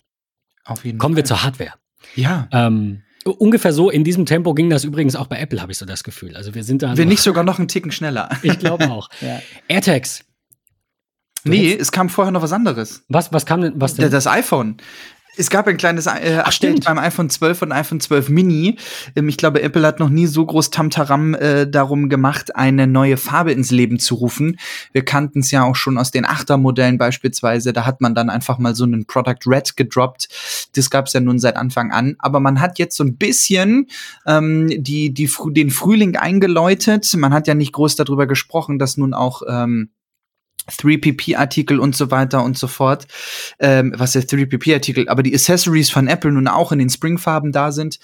Auf 0.65 0.85
jeden 0.85 0.99
Kommen 0.99 1.15
Fall. 1.15 1.23
wir 1.23 1.25
zur 1.25 1.43
Hardware. 1.43 1.75
Ja. 2.17 2.49
Ähm, 2.53 3.03
Ungefähr 3.25 3.73
so 3.73 3.91
in 3.91 4.05
diesem 4.05 4.27
Tempo 4.27 4.55
ging 4.55 4.69
das 4.69 4.85
übrigens 4.85 5.17
auch 5.17 5.27
bei 5.27 5.39
Apple, 5.39 5.63
habe 5.63 5.73
ich 5.73 5.79
so 5.79 5.87
das 5.87 6.05
Gefühl. 6.05 6.37
Also 6.37 6.55
wir 6.55 6.63
sind 6.63 6.83
da. 6.83 6.97
Wenn 6.97 7.09
nicht 7.09 7.23
sogar 7.23 7.45
noch 7.45 7.59
einen 7.59 7.69
Ticken 7.69 7.91
schneller. 7.93 8.29
Ich 8.43 8.59
glaube 8.59 8.91
auch. 8.91 9.09
ja. 9.21 9.41
AirTags. 9.69 10.25
Du 11.45 11.51
nee, 11.51 11.75
es 11.75 11.93
kam 11.93 12.09
vorher 12.09 12.33
noch 12.33 12.43
was 12.43 12.53
anderes. 12.53 13.05
Was, 13.09 13.33
was 13.33 13.47
kam 13.47 13.61
denn? 13.61 13.73
Was 13.77 13.95
denn? 13.95 14.11
Das 14.11 14.27
iPhone. 14.27 14.77
Es 15.37 15.51
gab 15.51 15.67
ein 15.67 15.77
kleines 15.77 16.07
äh, 16.07 16.11
Ach, 16.11 16.47
Update 16.47 16.55
stimmt. 16.55 16.85
beim 16.85 16.99
iPhone 16.99 17.29
12 17.29 17.63
und 17.63 17.73
iPhone 17.73 18.01
12 18.01 18.29
Mini. 18.29 18.77
Ähm, 19.17 19.29
ich 19.29 19.37
glaube, 19.37 19.63
Apple 19.63 19.87
hat 19.87 19.99
noch 19.99 20.09
nie 20.09 20.27
so 20.27 20.45
groß 20.47 20.71
Tamtaram 20.71 21.35
äh, 21.35 21.69
darum 21.69 22.09
gemacht, 22.09 22.55
eine 22.55 22.87
neue 22.87 23.17
Farbe 23.17 23.53
ins 23.53 23.71
Leben 23.71 23.99
zu 23.99 24.15
rufen. 24.15 24.59
Wir 24.93 25.05
kannten 25.05 25.41
es 25.41 25.51
ja 25.51 25.65
auch 25.65 25.77
schon 25.77 25.99
aus 25.99 26.11
den 26.11 26.25
8er 26.25 26.57
Modellen 26.57 26.99
beispielsweise. 26.99 27.73
Da 27.73 27.85
hat 27.85 28.01
man 28.01 28.15
dann 28.15 28.31
einfach 28.31 28.59
mal 28.59 28.75
so 28.75 28.85
einen 28.85 29.07
Product 29.07 29.47
Red 29.47 29.77
gedroppt. 29.77 30.29
Das 30.75 30.91
gab 30.91 31.07
es 31.07 31.13
ja 31.13 31.21
nun 31.21 31.39
seit 31.39 31.57
Anfang 31.57 31.91
an. 31.91 32.17
Aber 32.19 32.41
man 32.41 32.61
hat 32.61 32.79
jetzt 32.79 32.97
so 32.97 33.05
ein 33.05 33.17
bisschen 33.17 33.89
ähm, 34.27 34.69
die, 34.69 35.13
die, 35.13 35.31
den 35.51 35.71
Frühling 35.71 36.17
eingeläutet. 36.17 37.13
Man 37.17 37.33
hat 37.33 37.49
ja 37.49 37.55
nicht 37.55 37.73
groß 37.73 37.97
darüber 37.97 38.27
gesprochen, 38.27 38.79
dass 38.79 38.97
nun 38.97 39.15
auch 39.15 39.43
ähm, 39.49 39.91
3PP-Artikel 40.71 41.79
und 41.79 41.95
so 41.95 42.11
weiter 42.11 42.43
und 42.43 42.57
so 42.57 42.67
fort. 42.67 43.07
Ähm, 43.59 43.93
was 43.97 44.15
ist 44.17 44.33
3PP-Artikel? 44.33 45.09
Aber 45.09 45.23
die 45.23 45.35
Accessories 45.35 45.91
von 45.91 46.09
Apple 46.09 46.33
nun 46.33 46.49
auch 46.49 46.73
in 46.73 46.79
den 46.79 46.91
Springfarben 46.91 47.53
da 47.53 47.71
sind. 47.73 47.99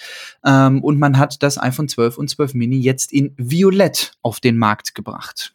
Ähm, 0.45 0.83
und 0.83 0.99
man 0.99 1.19
hat 1.19 1.43
das 1.43 1.61
iPhone 1.61 1.89
12 1.89 2.19
und 2.19 2.29
12 2.29 2.55
Mini 2.55 2.79
jetzt 2.79 3.13
in 3.13 3.35
Violett 3.37 4.13
auf 4.23 4.41
den 4.41 4.59
Markt 4.59 4.95
gebracht. 4.95 5.55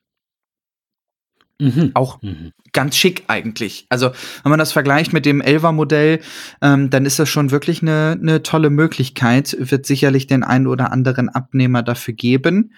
Mhm. 1.60 1.92
Auch 1.94 2.22
Mhm. 2.22 2.52
ganz 2.74 2.98
schick 2.98 3.24
eigentlich. 3.28 3.86
Also, 3.88 4.12
wenn 4.44 4.50
man 4.50 4.60
das 4.60 4.74
vergleicht 4.74 5.14
mit 5.14 5.26
dem 5.26 5.42
11er 5.42 5.72
Modell, 5.72 6.20
ähm, 6.62 6.90
dann 6.90 7.06
ist 7.06 7.18
das 7.18 7.30
schon 7.30 7.52
wirklich 7.52 7.82
eine, 7.82 8.18
eine 8.20 8.44
tolle 8.44 8.70
Möglichkeit. 8.70 9.56
Wird 9.58 9.86
sicherlich 9.86 10.28
den 10.28 10.44
einen 10.44 10.68
oder 10.68 10.92
anderen 10.92 11.30
Abnehmer 11.30 11.82
dafür 11.82 12.14
geben. 12.14 12.74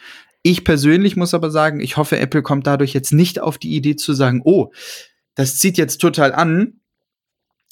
Ich 0.49 0.63
persönlich 0.63 1.17
muss 1.17 1.33
aber 1.33 1.51
sagen, 1.51 1.81
ich 1.81 1.97
hoffe, 1.97 2.17
Apple 2.19 2.41
kommt 2.41 2.67
dadurch 2.67 2.93
jetzt 2.93 3.11
nicht 3.11 3.41
auf 3.41 3.57
die 3.57 3.75
Idee 3.75 3.97
zu 3.97 4.13
sagen, 4.13 4.41
oh, 4.45 4.71
das 5.35 5.57
zieht 5.57 5.77
jetzt 5.77 5.97
total 5.97 6.33
an. 6.33 6.79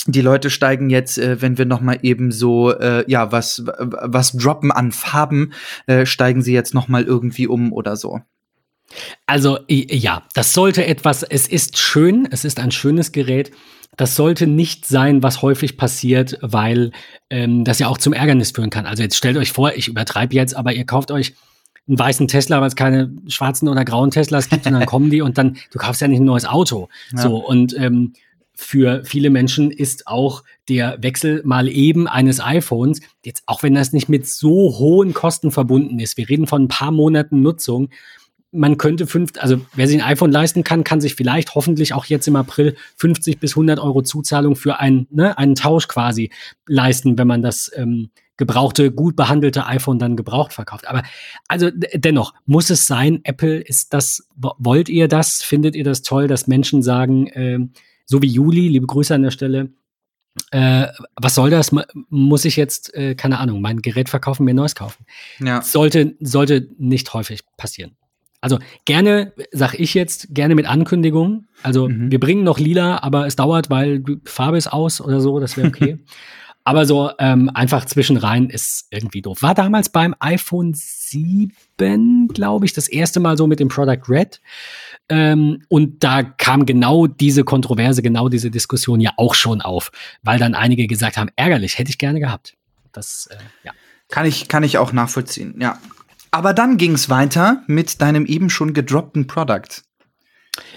Die 0.08 0.20
Leute 0.20 0.50
steigen 0.50 0.89
jetzt, 0.89 1.17
äh, 1.17 1.41
wenn 1.41 1.58
wir 1.58 1.63
noch 1.63 1.79
mal 1.79 2.00
eben 2.01 2.34
so, 2.34 2.72
äh, 2.77 3.10
ja, 3.10 3.32
was, 3.32 3.63
was 3.65 4.34
droppen 4.34 4.74
an 4.74 4.91
Farben, 4.91 5.53
äh, 5.88 6.05
steigen 6.05 6.41
sie 6.41 6.51
jetzt 6.51 6.74
noch 6.74 6.89
mal 6.89 7.03
irgendwie 7.03 7.48
um 7.48 7.72
oder 7.72 7.96
so. 7.96 8.20
Also 9.25 9.60
ja, 9.70 10.24
das 10.34 10.51
sollte 10.51 10.86
etwas, 10.86 11.24
es 11.24 11.48
ist 11.48 11.77
schön, 11.77 12.27
es 12.29 12.44
ist 12.44 12.60
ein 12.60 12.72
schönes 12.72 13.13
Gerät. 13.13 13.51
Das 13.96 14.17
sollte 14.17 14.48
nicht 14.48 14.86
sein, 14.86 15.24
was 15.24 15.41
häufig 15.41 15.77
passiert, 15.77 16.38
weil 16.41 16.91
ähm, 17.29 17.63
das 17.63 17.79
ja 17.79 17.88
auch 17.88 18.00
zum 18.00 18.12
Ärgernis 18.12 18.51
führen 18.51 18.70
kann. 18.70 18.86
Also 18.86 19.01
jetzt 19.01 19.15
stellt 19.15 19.38
euch 19.38 19.53
vor, 19.53 19.72
ich 19.75 19.88
übertreibe 19.88 20.36
jetzt, 20.36 20.58
aber 20.58 20.74
ihr 20.74 20.86
kauft 20.86 21.12
euch 21.12 21.36
einen 21.87 21.99
weißen 21.99 22.27
Tesla, 22.27 22.61
weil 22.61 22.67
es 22.67 22.75
keine 22.75 23.11
schwarzen 23.27 23.67
oder 23.67 23.85
grauen 23.85 24.11
Teslas 24.11 24.49
gibt, 24.49 24.65
und 24.65 24.73
dann 24.73 24.85
kommen 24.87 25.09
die 25.09 25.21
und 25.21 25.37
dann, 25.37 25.57
du 25.71 25.79
kaufst 25.79 26.01
ja 26.01 26.07
nicht 26.07 26.19
ein 26.19 26.25
neues 26.25 26.45
Auto. 26.45 26.89
Ja. 27.13 27.21
So, 27.21 27.37
und 27.37 27.77
ähm, 27.77 28.13
für 28.55 29.03
viele 29.03 29.29
Menschen 29.29 29.69
ist 29.69 30.07
auch 30.07 30.43
der 30.69 31.03
Wechsel 31.03 31.41
mal 31.43 31.67
eben 31.67 32.07
eines 32.07 32.39
iPhones, 32.39 33.01
jetzt 33.23 33.43
auch 33.45 33.63
wenn 33.63 33.75
das 33.75 33.91
nicht 33.91 34.09
mit 34.09 34.27
so 34.27 34.77
hohen 34.79 35.13
Kosten 35.13 35.51
verbunden 35.51 35.99
ist, 35.99 36.17
wir 36.17 36.29
reden 36.29 36.47
von 36.47 36.63
ein 36.63 36.67
paar 36.69 36.91
Monaten 36.91 37.41
Nutzung, 37.41 37.89
man 38.55 38.77
könnte 38.77 39.05
fünf, 39.07 39.31
also 39.38 39.62
wer 39.75 39.88
sich 39.88 40.01
ein 40.01 40.07
iPhone 40.09 40.31
leisten 40.31 40.63
kann, 40.63 40.83
kann 40.83 41.01
sich 41.01 41.15
vielleicht 41.15 41.55
hoffentlich 41.55 41.93
auch 41.93 42.05
jetzt 42.05 42.27
im 42.27 42.35
April 42.35 42.75
50 42.97 43.39
bis 43.39 43.51
100 43.51 43.79
Euro 43.79 44.01
Zuzahlung 44.01 44.55
für 44.55 44.79
ein, 44.79 45.07
ne, 45.12 45.38
einen 45.38 45.55
Tausch 45.55 45.88
quasi 45.88 46.31
leisten, 46.67 47.17
wenn 47.17 47.27
man 47.27 47.41
das 47.41 47.71
ähm, 47.75 48.09
gebrauchte, 48.38 48.91
gut 48.91 49.15
behandelte 49.15 49.65
iPhone 49.65 50.00
dann 50.00 50.17
gebraucht 50.17 50.53
verkauft. 50.53 50.88
Aber 50.88 51.03
also 51.47 51.69
dennoch 51.93 52.33
muss 52.45 52.69
es 52.69 52.85
sein, 52.88 53.21
Apple 53.24 53.59
ist 53.59 53.93
das, 53.93 54.27
wo- 54.35 54.55
wollt 54.57 54.89
ihr 54.89 55.07
das? 55.07 55.41
Findet 55.41 55.75
ihr 55.75 55.83
das 55.83 56.01
toll, 56.01 56.27
dass 56.27 56.47
Menschen 56.47 56.81
sagen, 56.83 57.29
ähm, 57.33 57.71
so 58.05 58.21
wie 58.21 58.27
Juli, 58.27 58.67
liebe 58.67 58.88
Grüße 58.88 59.15
an 59.15 59.24
der 59.24 59.31
Stelle, 59.31 59.71
äh, 60.51 60.88
was 61.15 61.33
soll 61.35 61.50
das? 61.50 61.71
Muss 62.09 62.43
ich 62.43 62.57
jetzt, 62.57 62.93
äh, 62.93 63.15
keine 63.15 63.39
Ahnung, 63.39 63.62
mein 63.62 63.81
Gerät 63.81 64.09
verkaufen, 64.09 64.43
mir 64.43 64.51
ein 64.51 64.57
neues 64.57 64.75
kaufen? 64.75 65.05
Ja. 65.39 65.62
sollte, 65.62 66.15
sollte 66.19 66.67
nicht 66.77 67.13
häufig 67.13 67.39
passieren. 67.55 67.95
Also 68.45 68.59
gerne, 68.85 69.33
sag 69.51 69.73
ich 69.73 69.95
jetzt, 69.95 70.27
gerne 70.29 70.53
mit 70.53 70.67
Ankündigung. 70.67 71.47
Also 71.63 71.89
Mhm. 71.89 72.11
wir 72.11 72.19
bringen 72.19 72.43
noch 72.43 72.59
lila, 72.59 73.01
aber 73.01 73.25
es 73.25 73.35
dauert, 73.35 73.71
weil 73.71 74.01
die 74.01 74.19
Farbe 74.25 74.59
ist 74.59 74.71
aus 74.71 75.01
oder 75.01 75.19
so, 75.19 75.39
das 75.39 75.57
wäre 75.57 75.69
okay. 75.69 75.97
aber 76.63 76.85
so 76.85 77.09
ähm, 77.17 77.49
einfach 77.55 77.85
zwischenrein 77.85 78.51
ist 78.51 78.85
irgendwie 78.91 79.23
doof. 79.23 79.41
War 79.41 79.55
damals 79.55 79.89
beim 79.89 80.13
iPhone 80.19 80.75
7, 80.75 82.27
glaube 82.27 82.67
ich, 82.67 82.73
das 82.73 82.87
erste 82.87 83.19
Mal 83.19 83.35
so 83.35 83.47
mit 83.47 83.59
dem 83.59 83.67
Product 83.69 84.03
Red. 84.07 84.39
Ähm, 85.09 85.63
und 85.67 86.03
da 86.03 86.21
kam 86.21 86.67
genau 86.67 87.07
diese 87.07 87.45
Kontroverse, 87.45 88.03
genau 88.03 88.29
diese 88.29 88.51
Diskussion 88.51 88.99
ja 89.01 89.13
auch 89.17 89.33
schon 89.33 89.61
auf, 89.61 89.91
weil 90.21 90.37
dann 90.37 90.53
einige 90.53 90.85
gesagt 90.85 91.17
haben, 91.17 91.31
ärgerlich, 91.35 91.79
hätte 91.79 91.89
ich 91.89 91.97
gerne 91.97 92.19
gehabt. 92.19 92.53
Das, 92.91 93.27
äh, 93.31 93.37
ja. 93.63 93.71
Kann 94.09 94.27
ich, 94.27 94.47
kann 94.47 94.61
ich 94.61 94.77
auch 94.77 94.93
nachvollziehen, 94.93 95.55
ja. 95.59 95.79
Aber 96.35 96.53
dann 96.53 96.75
ging's 96.77 97.09
weiter 97.09 97.63
mit 97.67 98.01
deinem 98.01 98.25
eben 98.25 98.49
schon 98.49 98.73
gedroppten 98.73 99.25
Product. 99.25 99.83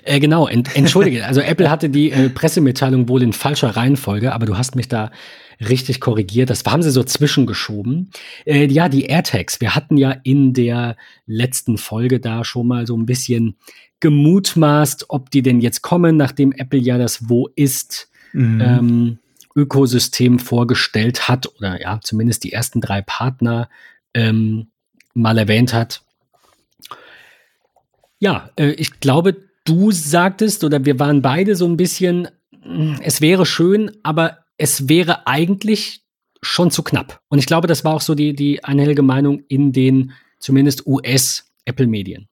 Äh, 0.04 0.20
genau, 0.20 0.46
ent, 0.46 0.74
entschuldige. 0.76 1.26
Also 1.26 1.40
Apple 1.40 1.68
hatte 1.68 1.90
die 1.90 2.12
äh, 2.12 2.30
Pressemitteilung 2.30 3.08
wohl 3.08 3.22
in 3.22 3.32
falscher 3.32 3.76
Reihenfolge, 3.76 4.32
aber 4.32 4.46
du 4.46 4.56
hast 4.56 4.76
mich 4.76 4.86
da 4.86 5.10
richtig 5.60 6.00
korrigiert. 6.00 6.50
Das 6.50 6.64
haben 6.64 6.82
sie 6.82 6.92
so 6.92 7.02
zwischengeschoben. 7.02 8.10
Äh, 8.44 8.66
ja, 8.66 8.88
die 8.88 9.06
AirTags. 9.06 9.60
Wir 9.60 9.74
hatten 9.74 9.96
ja 9.96 10.14
in 10.22 10.52
der 10.52 10.96
letzten 11.26 11.76
Folge 11.76 12.20
da 12.20 12.44
schon 12.44 12.68
mal 12.68 12.86
so 12.86 12.96
ein 12.96 13.06
bisschen 13.06 13.56
gemutmaßt, 13.98 15.06
ob 15.08 15.30
die 15.30 15.42
denn 15.42 15.60
jetzt 15.60 15.82
kommen, 15.82 16.16
nachdem 16.16 16.52
Apple 16.52 16.78
ja 16.78 16.98
das 16.98 17.28
Wo 17.28 17.48
ist 17.56 18.08
Mhm. 18.32 18.60
ähm, 18.60 19.18
Ökosystem 19.56 20.38
vorgestellt 20.38 21.28
hat 21.28 21.48
oder 21.56 21.80
ja, 21.80 21.98
zumindest 22.02 22.44
die 22.44 22.52
ersten 22.52 22.80
drei 22.80 23.00
Partner 23.02 23.68
ähm, 24.14 24.68
mal 25.18 25.38
erwähnt 25.38 25.72
hat. 25.74 26.02
Ja, 28.20 28.50
äh, 28.56 28.70
ich 28.70 29.00
glaube, 29.00 29.36
du 29.64 29.92
sagtest 29.92 30.64
oder 30.64 30.84
wir 30.84 30.98
waren 30.98 31.22
beide 31.22 31.56
so 31.56 31.66
ein 31.66 31.76
bisschen, 31.76 32.28
mh, 32.64 33.00
es 33.02 33.20
wäre 33.20 33.46
schön, 33.46 33.90
aber 34.02 34.38
es 34.56 34.88
wäre 34.88 35.26
eigentlich 35.26 36.02
schon 36.42 36.70
zu 36.70 36.82
knapp. 36.82 37.20
Und 37.28 37.38
ich 37.38 37.46
glaube, 37.46 37.66
das 37.66 37.84
war 37.84 37.94
auch 37.94 38.00
so 38.00 38.14
die, 38.14 38.34
die 38.34 38.64
einhellige 38.64 39.02
Meinung 39.02 39.42
in 39.48 39.72
den 39.72 40.12
zumindest 40.38 40.86
US-Apple-Medien. 40.86 42.28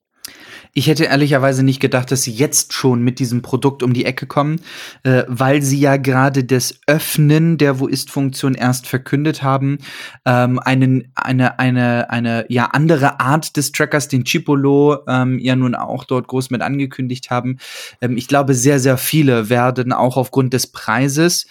Ich 0.73 0.87
hätte 0.87 1.05
ehrlicherweise 1.05 1.63
nicht 1.63 1.79
gedacht, 1.79 2.11
dass 2.11 2.23
sie 2.23 2.31
jetzt 2.31 2.73
schon 2.73 3.01
mit 3.01 3.19
diesem 3.19 3.41
Produkt 3.41 3.83
um 3.83 3.93
die 3.93 4.05
Ecke 4.05 4.25
kommen, 4.27 4.61
äh, 5.03 5.23
weil 5.27 5.61
sie 5.61 5.79
ja 5.79 5.97
gerade 5.97 6.43
das 6.43 6.79
Öffnen 6.87 7.57
der 7.57 7.79
Wo 7.79 7.87
ist-Funktion 7.87 8.53
erst 8.53 8.87
verkündet 8.87 9.43
haben. 9.43 9.79
Ähm, 10.25 10.59
einen, 10.59 11.11
eine, 11.15 11.59
eine, 11.59 12.09
eine 12.09 12.45
ja, 12.49 12.65
andere 12.65 13.19
Art 13.19 13.57
des 13.57 13.71
Trackers, 13.71 14.07
den 14.07 14.23
Chipolo 14.23 14.99
ähm, 15.07 15.39
ja 15.39 15.55
nun 15.55 15.75
auch 15.75 16.03
dort 16.03 16.27
groß 16.27 16.49
mit 16.49 16.61
angekündigt 16.61 17.29
haben. 17.29 17.57
Ähm, 18.01 18.17
ich 18.17 18.27
glaube, 18.27 18.53
sehr, 18.53 18.79
sehr 18.79 18.97
viele 18.97 19.49
werden 19.49 19.93
auch 19.93 20.17
aufgrund 20.17 20.53
des 20.53 20.67
Preises 20.67 21.47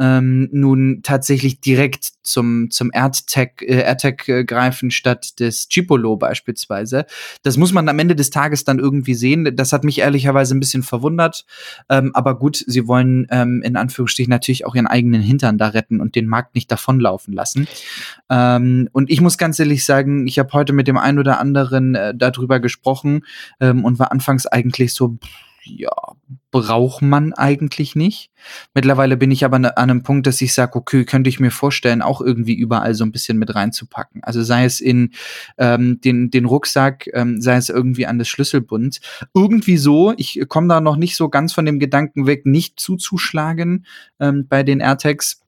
ähm, 0.00 0.48
nun 0.50 1.00
tatsächlich 1.02 1.60
direkt 1.60 2.08
zum, 2.22 2.70
zum 2.70 2.90
AirTag, 2.92 3.62
äh, 3.62 3.82
AirTag 3.82 4.28
äh, 4.28 4.44
greifen 4.44 4.90
statt 4.90 5.38
des 5.38 5.68
Chipolo 5.68 6.16
beispielsweise. 6.16 7.04
Das 7.42 7.58
muss 7.58 7.72
man 7.72 7.88
am 7.88 7.98
Ende 7.98 8.16
des 8.16 8.30
Tages 8.30 8.64
dann 8.64 8.78
irgendwie 8.78 9.14
sehen. 9.14 9.54
Das 9.54 9.72
hat 9.72 9.84
mich 9.84 9.98
ehrlicherweise 9.98 10.54
ein 10.54 10.60
bisschen 10.60 10.82
verwundert. 10.82 11.44
Ähm, 11.90 12.12
aber 12.14 12.38
gut, 12.38 12.64
sie 12.66 12.88
wollen 12.88 13.26
ähm, 13.30 13.62
in 13.62 13.76
Anführungsstrichen 13.76 14.30
natürlich 14.30 14.64
auch 14.64 14.74
ihren 14.74 14.86
eigenen 14.86 15.20
Hintern 15.20 15.58
da 15.58 15.68
retten 15.68 16.00
und 16.00 16.14
den 16.14 16.26
Markt 16.26 16.54
nicht 16.54 16.72
davonlaufen 16.72 17.34
lassen. 17.34 17.68
Ähm, 18.30 18.88
und 18.92 19.10
ich 19.10 19.20
muss 19.20 19.36
ganz 19.36 19.58
ehrlich 19.58 19.84
sagen, 19.84 20.26
ich 20.26 20.38
habe 20.38 20.52
heute 20.54 20.72
mit 20.72 20.88
dem 20.88 20.96
einen 20.96 21.18
oder 21.18 21.38
anderen 21.38 21.94
äh, 21.94 22.14
darüber 22.16 22.58
gesprochen 22.58 23.26
ähm, 23.60 23.84
und 23.84 23.98
war 23.98 24.12
anfangs 24.12 24.46
eigentlich 24.46 24.94
so, 24.94 25.18
pff, 25.22 25.49
ja, 25.64 25.90
braucht 26.50 27.02
man 27.02 27.32
eigentlich 27.32 27.94
nicht. 27.94 28.30
Mittlerweile 28.74 29.16
bin 29.16 29.30
ich 29.30 29.44
aber 29.44 29.56
an 29.56 29.66
einem 29.66 30.02
Punkt, 30.02 30.26
dass 30.26 30.40
ich 30.40 30.52
sage, 30.52 30.76
okay, 30.76 31.04
könnte 31.04 31.30
ich 31.30 31.40
mir 31.40 31.50
vorstellen, 31.50 32.02
auch 32.02 32.20
irgendwie 32.20 32.54
überall 32.54 32.94
so 32.94 33.04
ein 33.04 33.12
bisschen 33.12 33.38
mit 33.38 33.54
reinzupacken. 33.54 34.24
Also 34.24 34.42
sei 34.42 34.64
es 34.64 34.80
in 34.80 35.12
ähm, 35.58 36.00
den, 36.00 36.30
den 36.30 36.44
Rucksack, 36.46 37.08
ähm, 37.12 37.40
sei 37.40 37.56
es 37.56 37.68
irgendwie 37.68 38.06
an 38.06 38.18
das 38.18 38.28
Schlüsselbund. 38.28 39.00
Irgendwie 39.34 39.76
so, 39.76 40.14
ich 40.16 40.40
komme 40.48 40.68
da 40.68 40.80
noch 40.80 40.96
nicht 40.96 41.16
so 41.16 41.28
ganz 41.28 41.52
von 41.52 41.66
dem 41.66 41.78
Gedanken 41.78 42.26
weg, 42.26 42.46
nicht 42.46 42.80
zuzuschlagen 42.80 43.86
ähm, 44.18 44.46
bei 44.48 44.62
den 44.62 44.80
AirTags. 44.80 45.40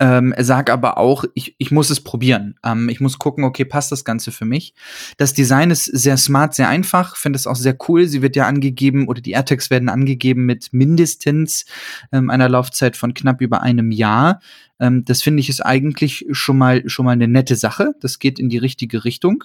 Ähm, 0.00 0.34
sag 0.38 0.70
aber 0.70 0.96
auch, 0.96 1.26
ich, 1.34 1.56
ich 1.58 1.70
muss 1.70 1.90
es 1.90 2.00
probieren. 2.00 2.54
Ähm, 2.64 2.88
ich 2.88 3.00
muss 3.00 3.18
gucken, 3.18 3.44
okay, 3.44 3.66
passt 3.66 3.92
das 3.92 4.04
Ganze 4.04 4.32
für 4.32 4.46
mich? 4.46 4.72
Das 5.18 5.34
Design 5.34 5.70
ist 5.70 5.84
sehr 5.84 6.16
smart, 6.16 6.54
sehr 6.54 6.70
einfach. 6.70 7.16
Finde 7.16 7.36
es 7.36 7.46
auch 7.46 7.56
sehr 7.56 7.76
cool. 7.88 8.06
Sie 8.06 8.22
wird 8.22 8.34
ja 8.34 8.46
angegeben 8.46 9.08
oder 9.08 9.20
die 9.20 9.32
AirTags 9.32 9.68
werden 9.68 9.90
angegeben 9.90 10.46
mit 10.46 10.72
mindestens 10.72 11.66
ähm, 12.12 12.30
einer 12.30 12.48
Laufzeit 12.48 12.96
von 12.96 13.12
knapp 13.12 13.42
über 13.42 13.62
einem 13.62 13.90
Jahr. 13.90 14.40
Ähm, 14.80 15.04
das 15.04 15.20
finde 15.20 15.40
ich 15.40 15.50
ist 15.50 15.60
eigentlich 15.60 16.24
schon 16.30 16.56
mal 16.56 16.88
schon 16.88 17.04
mal 17.04 17.12
eine 17.12 17.28
nette 17.28 17.54
Sache. 17.54 17.92
Das 18.00 18.18
geht 18.18 18.38
in 18.38 18.48
die 18.48 18.58
richtige 18.58 19.04
Richtung. 19.04 19.44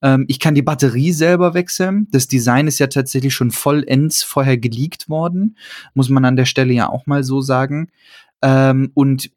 Ähm, 0.00 0.24
ich 0.28 0.40
kann 0.40 0.54
die 0.54 0.62
Batterie 0.62 1.12
selber 1.12 1.52
wechseln. 1.52 2.08
Das 2.10 2.26
Design 2.26 2.68
ist 2.68 2.78
ja 2.78 2.86
tatsächlich 2.86 3.34
schon 3.34 3.50
vollends 3.50 4.22
vorher 4.22 4.56
geleakt 4.56 5.10
worden. 5.10 5.58
Muss 5.92 6.08
man 6.08 6.24
an 6.24 6.36
der 6.36 6.46
Stelle 6.46 6.72
ja 6.72 6.88
auch 6.88 7.06
mal 7.06 7.22
so 7.22 7.42
sagen. 7.42 7.90
Ähm, 8.40 8.90
und 8.94 9.30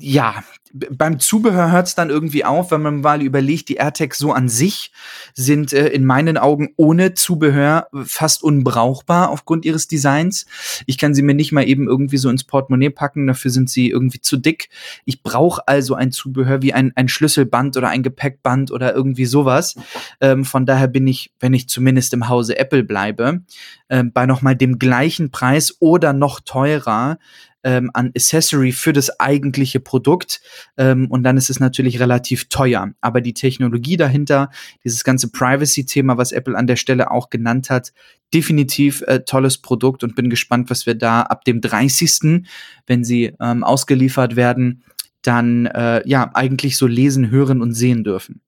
ja, 0.00 0.42
beim 0.72 1.18
Zubehör 1.18 1.72
hört 1.72 1.88
es 1.88 1.94
dann 1.94 2.10
irgendwie 2.10 2.44
auf, 2.44 2.70
wenn 2.70 2.82
man 2.82 3.00
mal 3.00 3.22
überlegt, 3.22 3.68
die 3.68 3.76
AirTags 3.76 4.18
so 4.18 4.32
an 4.32 4.48
sich 4.48 4.92
sind 5.34 5.72
äh, 5.72 5.88
in 5.88 6.04
meinen 6.04 6.38
Augen 6.38 6.70
ohne 6.76 7.14
Zubehör 7.14 7.88
fast 8.04 8.42
unbrauchbar 8.42 9.30
aufgrund 9.30 9.64
ihres 9.64 9.88
Designs. 9.88 10.46
Ich 10.86 10.96
kann 10.96 11.14
sie 11.14 11.22
mir 11.22 11.34
nicht 11.34 11.50
mal 11.50 11.66
eben 11.66 11.88
irgendwie 11.88 12.18
so 12.18 12.30
ins 12.30 12.44
Portemonnaie 12.44 12.90
packen, 12.90 13.26
dafür 13.26 13.50
sind 13.50 13.68
sie 13.68 13.90
irgendwie 13.90 14.20
zu 14.20 14.36
dick. 14.36 14.68
Ich 15.04 15.22
brauche 15.22 15.66
also 15.66 15.94
ein 15.94 16.12
Zubehör 16.12 16.62
wie 16.62 16.72
ein, 16.72 16.92
ein 16.94 17.08
Schlüsselband 17.08 17.76
oder 17.76 17.88
ein 17.88 18.04
Gepäckband 18.04 18.70
oder 18.70 18.94
irgendwie 18.94 19.26
sowas. 19.26 19.74
Ähm, 20.20 20.44
von 20.44 20.66
daher 20.66 20.88
bin 20.88 21.08
ich, 21.08 21.32
wenn 21.40 21.52
ich 21.52 21.68
zumindest 21.68 22.14
im 22.14 22.28
Hause 22.28 22.58
Apple 22.58 22.84
bleibe, 22.84 23.42
äh, 23.88 24.04
bei 24.04 24.26
nochmal 24.26 24.54
dem 24.54 24.78
gleichen 24.78 25.32
Preis 25.32 25.76
oder 25.80 26.12
noch 26.12 26.40
teurer 26.40 27.18
ähm, 27.64 27.90
an 27.94 28.10
Accessory 28.14 28.72
für 28.72 28.92
das 28.92 29.20
eigentliche 29.20 29.80
Produkt. 29.80 30.40
Ähm, 30.76 31.06
und 31.10 31.22
dann 31.22 31.36
ist 31.36 31.50
es 31.50 31.60
natürlich 31.60 32.00
relativ 32.00 32.48
teuer. 32.48 32.92
Aber 33.00 33.20
die 33.20 33.34
Technologie 33.34 33.96
dahinter, 33.96 34.50
dieses 34.84 35.04
ganze 35.04 35.30
Privacy-Thema, 35.30 36.16
was 36.16 36.32
Apple 36.32 36.56
an 36.56 36.66
der 36.66 36.76
Stelle 36.76 37.10
auch 37.10 37.30
genannt 37.30 37.70
hat, 37.70 37.92
definitiv 38.32 39.02
äh, 39.02 39.20
tolles 39.20 39.58
Produkt 39.58 40.04
und 40.04 40.14
bin 40.14 40.30
gespannt, 40.30 40.70
was 40.70 40.86
wir 40.86 40.94
da 40.94 41.22
ab 41.22 41.44
dem 41.44 41.60
30., 41.60 42.44
wenn 42.86 43.04
sie 43.04 43.32
ähm, 43.40 43.64
ausgeliefert 43.64 44.36
werden, 44.36 44.82
dann 45.22 45.66
äh, 45.66 46.06
ja 46.08 46.30
eigentlich 46.34 46.76
so 46.76 46.86
lesen, 46.86 47.30
hören 47.30 47.60
und 47.60 47.74
sehen 47.74 48.04
dürfen. 48.04 48.40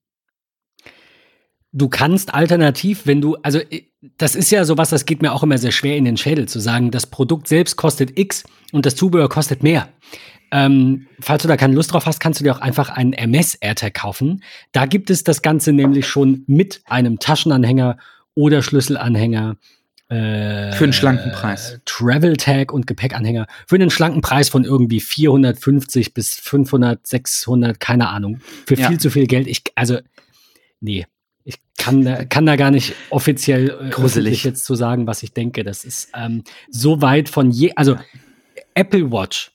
Du 1.73 1.89
kannst 1.89 2.35
alternativ, 2.35 3.07
wenn 3.07 3.21
du, 3.21 3.37
also 3.43 3.59
äh, 3.59 3.83
das 4.19 4.35
ist 4.35 4.51
ja 4.51 4.65
sowas, 4.65 4.91
das 4.91 5.07
geht 5.07 5.23
mir 5.23 5.33
auch 5.33 5.43
immer 5.43 5.59
sehr 5.59 5.73
schwer 5.73 5.97
in 5.97 6.05
den 6.05 6.17
Schädel 6.17 6.47
zu 6.47 6.61
sagen, 6.61 6.91
das 6.91 7.07
Produkt 7.07 7.49
selbst 7.49 7.77
kostet 7.77 8.19
X 8.19 8.45
und 8.73 8.85
das 8.85 8.95
Zubehör 8.95 9.29
kostet 9.29 9.63
mehr. 9.63 9.89
Ähm, 10.51 11.07
falls 11.19 11.43
du 11.43 11.49
da 11.49 11.57
keine 11.57 11.75
Lust 11.75 11.93
drauf 11.93 12.05
hast, 12.05 12.21
kannst 12.21 12.41
du 12.41 12.45
dir 12.45 12.55
auch 12.55 12.61
einfach 12.61 12.91
einen 12.91 13.15
MS-AirTag 13.15 13.95
kaufen. 13.95 14.43
Da 14.73 14.85
gibt 14.85 15.09
es 15.09 15.25
das 15.25 15.41
Ganze 15.41 15.73
nämlich 15.73 16.07
schon 16.07 16.45
mit 16.47 16.83
einem 16.85 17.19
Taschenanhänger 17.19 17.97
oder 18.35 18.63
Schlüsselanhänger. 18.63 19.57
Äh, 20.11 20.73
für 20.73 20.85
einen 20.85 20.93
schlanken 20.93 21.33
Preis. 21.33 21.81
Travel 21.87 22.37
Tag 22.37 22.71
und 22.71 22.87
Gepäckanhänger. 22.87 23.47
Für 23.67 23.77
einen 23.77 23.89
schlanken 23.89 24.21
Preis 24.21 24.51
von 24.51 24.65
irgendwie 24.65 25.01
450 25.01 26.13
bis 26.13 26.35
500, 26.35 27.07
600, 27.07 27.81
keine 27.81 28.11
Ahnung. 28.11 28.41
Für 28.67 28.77
viel 28.77 28.93
ja. 28.93 28.99
zu 28.99 29.09
viel 29.09 29.27
Geld. 29.27 29.47
Ich, 29.47 29.63
also, 29.75 30.01
nee, 30.81 31.07
ich 31.45 31.57
kann, 31.79 32.29
kann 32.29 32.47
da 32.47 32.57
gar 32.57 32.71
nicht 32.71 32.95
offiziell 33.11 33.71
äh, 33.71 33.91
Gruselig. 33.91 34.45
jetzt 34.45 34.65
zu 34.65 34.75
sagen, 34.75 35.07
was 35.07 35.23
ich 35.23 35.33
denke. 35.33 35.65
Das 35.65 35.85
ist 35.85 36.11
ähm, 36.15 36.45
so 36.71 37.03
weit 37.03 37.29
von 37.29 37.51
je. 37.51 37.73
Also 37.77 37.97
Apple 38.75 39.11
Watch 39.11 39.53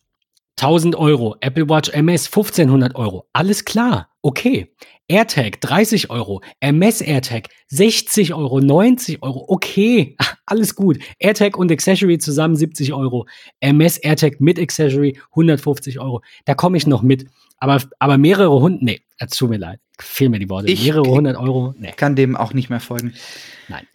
1000 0.60 0.96
Euro, 0.96 1.36
Apple 1.40 1.70
Watch 1.70 1.90
MS 1.90 2.28
1500 2.28 2.96
Euro. 2.96 3.28
Alles 3.32 3.64
klar, 3.64 4.10
okay. 4.22 4.74
AirTag 5.10 5.62
30 5.62 6.10
Euro, 6.10 6.42
MS 6.60 7.00
AirTag 7.00 7.48
60 7.68 8.34
Euro, 8.34 8.60
90 8.60 9.24
Euro, 9.24 9.46
okay, 9.48 10.18
alles 10.46 10.76
gut. 10.76 10.98
AirTag 11.20 11.58
und 11.58 11.72
Accessory 11.72 12.18
zusammen 12.18 12.56
70 12.56 12.94
Euro, 12.94 13.26
MS 13.62 14.00
AirTag 14.00 14.42
mit 14.42 14.60
Accessory 14.60 15.18
150 15.30 16.00
Euro. 16.00 16.22
Da 16.46 16.56
komme 16.56 16.76
ich 16.76 16.88
noch 16.88 17.04
mit. 17.04 17.28
Aber, 17.60 17.82
aber 18.00 18.18
mehrere 18.18 18.60
hundert, 18.60 18.82
nee, 18.82 19.02
tut 19.32 19.50
mir 19.50 19.58
leid, 19.58 19.80
fehlen 20.00 20.32
mir 20.32 20.40
die 20.40 20.50
Worte. 20.50 20.72
Ich 20.72 20.84
mehrere 20.84 21.10
hundert 21.10 21.38
Euro, 21.38 21.74
nee. 21.78 21.92
Kann 21.96 22.16
dem 22.16 22.36
auch 22.36 22.54
nicht 22.54 22.70
mehr 22.70 22.80
folgen. 22.80 23.14
Nein. 23.68 23.86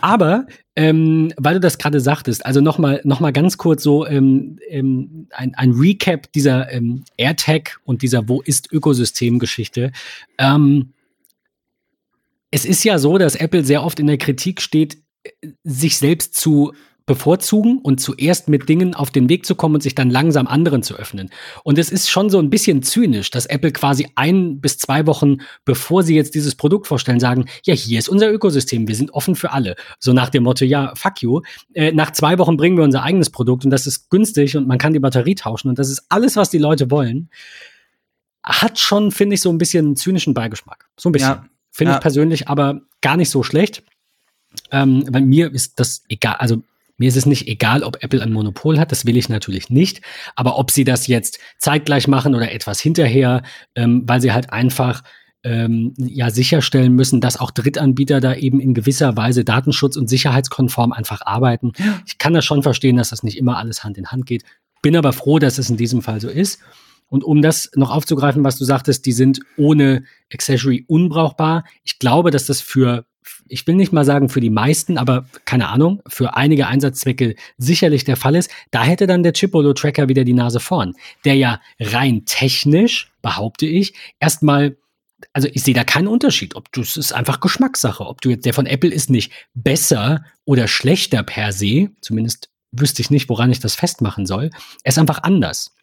Aber, 0.00 0.46
ähm, 0.76 1.32
weil 1.36 1.54
du 1.54 1.60
das 1.60 1.78
gerade 1.78 2.00
sagtest, 2.00 2.46
also 2.46 2.60
nochmal 2.60 3.00
noch 3.04 3.20
mal 3.20 3.32
ganz 3.32 3.58
kurz 3.58 3.82
so 3.82 4.06
ähm, 4.06 4.58
ähm, 4.68 5.28
ein, 5.30 5.54
ein 5.54 5.72
Recap 5.72 6.32
dieser 6.32 6.72
ähm, 6.72 7.04
AirTag 7.16 7.80
und 7.84 8.02
dieser 8.02 8.28
Wo 8.28 8.40
ist 8.40 8.72
Ökosystem-Geschichte. 8.72 9.92
Ähm, 10.38 10.92
es 12.50 12.64
ist 12.64 12.84
ja 12.84 12.98
so, 12.98 13.18
dass 13.18 13.34
Apple 13.34 13.64
sehr 13.64 13.82
oft 13.82 14.00
in 14.00 14.06
der 14.06 14.18
Kritik 14.18 14.60
steht, 14.62 14.98
äh, 15.24 15.48
sich 15.64 15.98
selbst 15.98 16.34
zu 16.34 16.72
bevorzugen 17.08 17.78
und 17.78 18.00
zuerst 18.00 18.48
mit 18.48 18.68
Dingen 18.68 18.94
auf 18.94 19.10
den 19.10 19.28
Weg 19.28 19.46
zu 19.46 19.56
kommen 19.56 19.74
und 19.74 19.82
sich 19.82 19.96
dann 19.96 20.10
langsam 20.10 20.46
anderen 20.46 20.84
zu 20.84 20.94
öffnen. 20.94 21.30
Und 21.64 21.78
es 21.78 21.90
ist 21.90 22.08
schon 22.08 22.30
so 22.30 22.38
ein 22.38 22.50
bisschen 22.50 22.82
zynisch, 22.82 23.30
dass 23.30 23.46
Apple 23.46 23.72
quasi 23.72 24.06
ein 24.14 24.60
bis 24.60 24.78
zwei 24.78 25.06
Wochen, 25.06 25.38
bevor 25.64 26.04
sie 26.04 26.14
jetzt 26.14 26.36
dieses 26.36 26.54
Produkt 26.54 26.86
vorstellen, 26.86 27.18
sagen, 27.18 27.46
ja, 27.64 27.74
hier 27.74 27.98
ist 27.98 28.08
unser 28.08 28.30
Ökosystem, 28.30 28.86
wir 28.86 28.94
sind 28.94 29.10
offen 29.10 29.34
für 29.34 29.50
alle. 29.52 29.74
So 29.98 30.12
nach 30.12 30.28
dem 30.28 30.44
Motto, 30.44 30.64
ja, 30.64 30.92
fuck 30.94 31.22
you. 31.22 31.40
Äh, 31.72 31.92
nach 31.92 32.12
zwei 32.12 32.38
Wochen 32.38 32.56
bringen 32.56 32.76
wir 32.76 32.84
unser 32.84 33.02
eigenes 33.02 33.30
Produkt 33.30 33.64
und 33.64 33.70
das 33.70 33.86
ist 33.86 34.10
günstig 34.10 34.56
und 34.56 34.68
man 34.68 34.78
kann 34.78 34.92
die 34.92 35.00
Batterie 35.00 35.34
tauschen 35.34 35.70
und 35.70 35.78
das 35.78 35.88
ist 35.88 36.04
alles, 36.10 36.36
was 36.36 36.50
die 36.50 36.58
Leute 36.58 36.90
wollen. 36.90 37.30
Hat 38.44 38.78
schon, 38.78 39.10
finde 39.10 39.34
ich, 39.34 39.40
so 39.40 39.50
ein 39.50 39.58
bisschen 39.58 39.86
einen 39.86 39.96
zynischen 39.96 40.34
Beigeschmack. 40.34 40.88
So 40.96 41.08
ein 41.08 41.12
bisschen. 41.12 41.28
Ja. 41.28 41.44
Finde 41.70 41.92
ja. 41.92 41.96
ich 41.96 42.02
persönlich 42.02 42.48
aber 42.48 42.82
gar 43.00 43.16
nicht 43.16 43.30
so 43.30 43.42
schlecht. 43.42 43.82
Ähm, 44.70 45.04
bei 45.10 45.20
mir 45.20 45.52
ist 45.52 45.80
das 45.80 46.02
egal, 46.08 46.36
also 46.38 46.62
mir 46.98 47.08
ist 47.08 47.16
es 47.16 47.26
nicht 47.26 47.46
egal, 47.46 47.82
ob 47.82 48.02
Apple 48.02 48.20
ein 48.22 48.32
Monopol 48.32 48.78
hat, 48.78 48.92
das 48.92 49.06
will 49.06 49.16
ich 49.16 49.28
natürlich 49.28 49.70
nicht. 49.70 50.02
Aber 50.36 50.58
ob 50.58 50.70
sie 50.70 50.84
das 50.84 51.06
jetzt 51.06 51.38
zeitgleich 51.58 52.08
machen 52.08 52.34
oder 52.34 52.52
etwas 52.52 52.80
hinterher, 52.80 53.42
ähm, 53.74 54.02
weil 54.06 54.20
sie 54.20 54.32
halt 54.32 54.52
einfach 54.52 55.02
ähm, 55.44 55.94
ja 55.96 56.30
sicherstellen 56.30 56.94
müssen, 56.94 57.20
dass 57.20 57.38
auch 57.38 57.52
Drittanbieter 57.52 58.20
da 58.20 58.34
eben 58.34 58.60
in 58.60 58.74
gewisser 58.74 59.16
Weise 59.16 59.44
datenschutz- 59.44 59.96
und 59.96 60.08
sicherheitskonform 60.08 60.92
einfach 60.92 61.22
arbeiten. 61.22 61.72
Ich 62.06 62.18
kann 62.18 62.34
das 62.34 62.44
schon 62.44 62.62
verstehen, 62.62 62.96
dass 62.96 63.10
das 63.10 63.22
nicht 63.22 63.38
immer 63.38 63.56
alles 63.56 63.84
Hand 63.84 63.96
in 63.96 64.08
Hand 64.08 64.26
geht. 64.26 64.42
Bin 64.82 64.96
aber 64.96 65.12
froh, 65.12 65.38
dass 65.38 65.58
es 65.58 65.70
in 65.70 65.76
diesem 65.76 66.02
Fall 66.02 66.20
so 66.20 66.28
ist. 66.28 66.60
Und 67.06 67.24
um 67.24 67.40
das 67.40 67.70
noch 67.74 67.90
aufzugreifen, 67.90 68.44
was 68.44 68.58
du 68.58 68.64
sagtest, 68.64 69.06
die 69.06 69.12
sind 69.12 69.40
ohne 69.56 70.04
Accessory 70.32 70.84
unbrauchbar. 70.88 71.64
Ich 71.84 71.98
glaube, 71.98 72.30
dass 72.30 72.46
das 72.46 72.60
für 72.60 73.06
ich 73.48 73.66
will 73.66 73.74
nicht 73.74 73.92
mal 73.92 74.04
sagen 74.04 74.28
für 74.28 74.40
die 74.40 74.50
meisten, 74.50 74.98
aber 74.98 75.26
keine 75.44 75.68
Ahnung, 75.68 76.02
für 76.06 76.36
einige 76.36 76.66
Einsatzzwecke 76.66 77.34
sicherlich 77.56 78.04
der 78.04 78.16
Fall 78.16 78.36
ist. 78.36 78.50
Da 78.70 78.82
hätte 78.84 79.06
dann 79.06 79.22
der 79.22 79.32
Chipolo-Tracker 79.32 80.08
wieder 80.08 80.24
die 80.24 80.34
Nase 80.34 80.60
vorn, 80.60 80.94
der 81.24 81.34
ja 81.34 81.60
rein 81.80 82.24
technisch, 82.24 83.12
behaupte 83.22 83.66
ich, 83.66 83.94
erstmal 84.20 84.76
also 85.32 85.48
ich 85.52 85.62
sehe 85.62 85.74
da 85.74 85.84
keinen 85.84 86.06
Unterschied. 86.06 86.54
Ob 86.54 86.70
du 86.72 86.80
es 86.80 86.96
ist 86.96 87.12
einfach 87.12 87.40
Geschmackssache. 87.40 88.06
Ob 88.06 88.20
du 88.20 88.30
jetzt 88.30 88.46
der 88.46 88.54
von 88.54 88.66
Apple 88.66 88.90
ist 88.90 89.10
nicht 89.10 89.32
besser 89.52 90.24
oder 90.44 90.68
schlechter 90.68 91.24
per 91.24 91.52
se. 91.52 91.90
Zumindest 92.00 92.50
wüsste 92.70 93.02
ich 93.02 93.10
nicht, 93.10 93.28
woran 93.28 93.50
ich 93.50 93.60
das 93.60 93.74
festmachen 93.74 94.26
soll. 94.26 94.50
Er 94.84 94.90
ist 94.90 94.98
einfach 94.98 95.22
anders. 95.24 95.74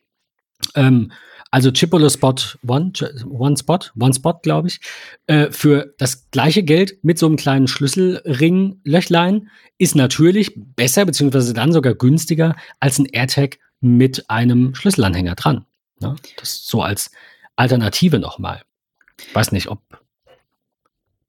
Ähm, 0.76 1.12
also 1.52 1.72
Chipolo 1.72 2.10
Spot 2.10 2.36
One, 2.68 2.92
One 3.30 3.58
Spot, 3.58 3.80
One 4.00 4.14
Spot, 4.14 4.34
glaube 4.42 4.68
ich, 4.68 4.80
äh, 5.28 5.52
für 5.52 5.94
das 5.98 6.30
gleiche 6.32 6.64
Geld 6.64 7.04
mit 7.04 7.18
so 7.18 7.26
einem 7.28 7.38
kleinen 7.38 7.68
Schlüsselring-Löchlein 7.68 9.50
ist 9.78 9.96
natürlich 9.96 10.54
besser, 10.56 11.06
beziehungsweise 11.06 11.54
dann 11.54 11.72
sogar 11.72 11.96
günstiger 11.96 12.56
als 12.80 13.00
ein 13.00 13.06
AirTag 13.06 13.58
mit 13.82 14.30
einem 14.30 14.76
Schlüsselanhänger 14.76 15.36
dran. 15.36 15.66
Ne? 16.00 16.16
Das 16.38 16.66
so 16.66 16.82
als 16.82 17.12
Alternative 17.56 18.20
nochmal. 18.20 18.64
Weiß 19.34 19.52
nicht, 19.52 19.70
ob 19.70 19.80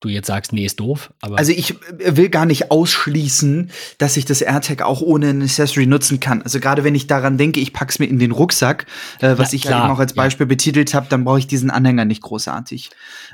du 0.01 0.09
jetzt 0.09 0.27
sagst, 0.27 0.53
nee, 0.53 0.67
ist 0.67 0.79
doof. 0.81 1.13
Aber 1.21 1.39
also 1.39 1.53
ich 1.53 1.71
äh, 1.99 2.17
will 2.17 2.29
gar 2.29 2.47
nicht 2.47 2.71
ausschließen, 2.71 3.71
dass 3.99 4.17
ich 4.17 4.25
das 4.25 4.43
AirTag 4.43 4.83
auch 4.83 5.01
ohne 5.01 5.31
ein 5.31 5.43
Accessory 5.43 5.87
nutzen 5.87 6.21
kann. 6.21 6.43
Also 6.43 6.61
gerade 6.61 6.85
wenn 6.85 6.95
ich 6.95 7.07
daran 7.07 7.39
denke, 7.39 7.61
ich 7.61 7.73
pack's 7.73 7.99
mir 7.99 8.07
in 8.07 8.19
den 8.19 8.31
Rucksack, 8.31 8.87
äh, 9.21 9.39
was 9.39 9.53
ja, 9.53 9.57
ich 9.57 9.65
ja 9.65 9.85
eben 9.85 9.93
auch 9.93 9.99
als 9.99 10.13
Beispiel 10.13 10.45
ja. 10.45 10.49
betitelt 10.49 10.95
habe, 10.95 11.07
dann 11.09 11.25
brauche 11.25 11.39
ich 11.39 11.47
diesen 11.47 11.71
Anhänger 11.71 12.05
nicht 12.05 12.23
großartig. 12.23 12.91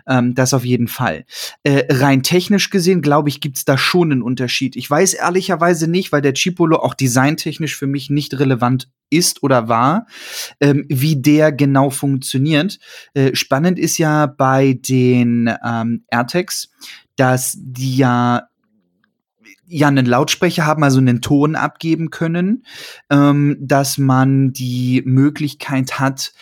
Ähm, 0.06 0.34
das 0.34 0.54
auf 0.54 0.64
jeden 0.64 0.88
Fall. 0.88 1.24
Äh, 1.64 1.84
rein 1.90 2.22
technisch 2.22 2.70
gesehen, 2.70 3.02
glaube 3.02 3.28
ich, 3.28 3.40
gibt's 3.40 3.64
da 3.64 3.76
schon 3.76 4.12
einen 4.12 4.22
Unterschied. 4.22 4.76
Ich 4.76 4.88
weiß 4.88 5.14
ehrlicherweise 5.14 5.88
nicht, 5.88 6.12
weil 6.12 6.22
der 6.22 6.34
Chipolo 6.34 6.78
auch 6.78 6.94
designtechnisch 6.94 7.76
für 7.76 7.86
mich 7.86 8.10
nicht 8.10 8.38
relevant 8.38 8.88
ist 9.12 9.42
oder 9.42 9.68
war, 9.68 10.06
ähm, 10.60 10.86
wie 10.88 11.20
der 11.20 11.52
genau 11.52 11.90
funktioniert. 11.90 12.78
Äh, 13.14 13.36
spannend 13.36 13.78
ist 13.78 13.98
ja 13.98 14.26
bei 14.26 14.72
den 14.72 15.54
ähm, 15.64 16.04
AirTags, 16.08 16.51
dass 17.16 17.56
die 17.58 17.96
ja 17.96 18.48
ja 19.72 19.88
einen 19.88 20.06
Lautsprecher 20.06 20.66
haben, 20.66 20.84
also 20.84 20.98
einen 20.98 21.22
Ton 21.22 21.56
abgeben 21.56 22.10
können, 22.10 22.64
ähm, 23.10 23.56
dass 23.58 23.96
man 23.96 24.52
die 24.52 25.02
Möglichkeit 25.06 25.98
hat, 25.98 26.32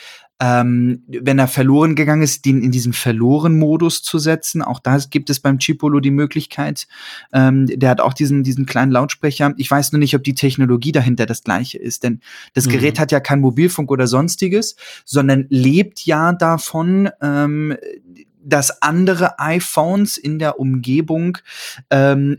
ähm, 0.40 1.04
wenn 1.06 1.38
er 1.38 1.48
verloren 1.48 1.94
gegangen 1.94 2.22
ist, 2.22 2.46
den 2.46 2.62
in 2.62 2.70
diesen 2.70 2.94
Verloren-Modus 2.94 4.02
zu 4.02 4.18
setzen. 4.18 4.62
Auch 4.62 4.80
da 4.80 4.98
gibt 5.10 5.28
es 5.28 5.38
beim 5.38 5.58
Chipolo 5.58 6.00
die 6.00 6.10
Möglichkeit. 6.10 6.88
Ähm, 7.32 7.66
der 7.66 7.90
hat 7.90 8.00
auch 8.00 8.14
diesen, 8.14 8.42
diesen 8.42 8.64
kleinen 8.64 8.90
Lautsprecher. 8.90 9.52
Ich 9.58 9.70
weiß 9.70 9.92
nur 9.92 9.98
nicht, 9.98 10.16
ob 10.16 10.24
die 10.24 10.34
Technologie 10.34 10.92
dahinter 10.92 11.26
das 11.26 11.44
gleiche 11.44 11.78
ist, 11.78 12.04
denn 12.04 12.20
das 12.54 12.66
mhm. 12.66 12.70
Gerät 12.70 12.98
hat 12.98 13.12
ja 13.12 13.20
kein 13.20 13.40
Mobilfunk 13.40 13.90
oder 13.90 14.06
sonstiges, 14.06 14.76
sondern 15.04 15.44
lebt 15.50 16.06
ja 16.06 16.32
davon, 16.32 17.10
ähm, 17.20 17.76
dass 18.42 18.82
andere 18.82 19.38
iPhones 19.38 20.16
in 20.16 20.38
der 20.38 20.58
Umgebung 20.58 21.38
ähm, 21.90 22.38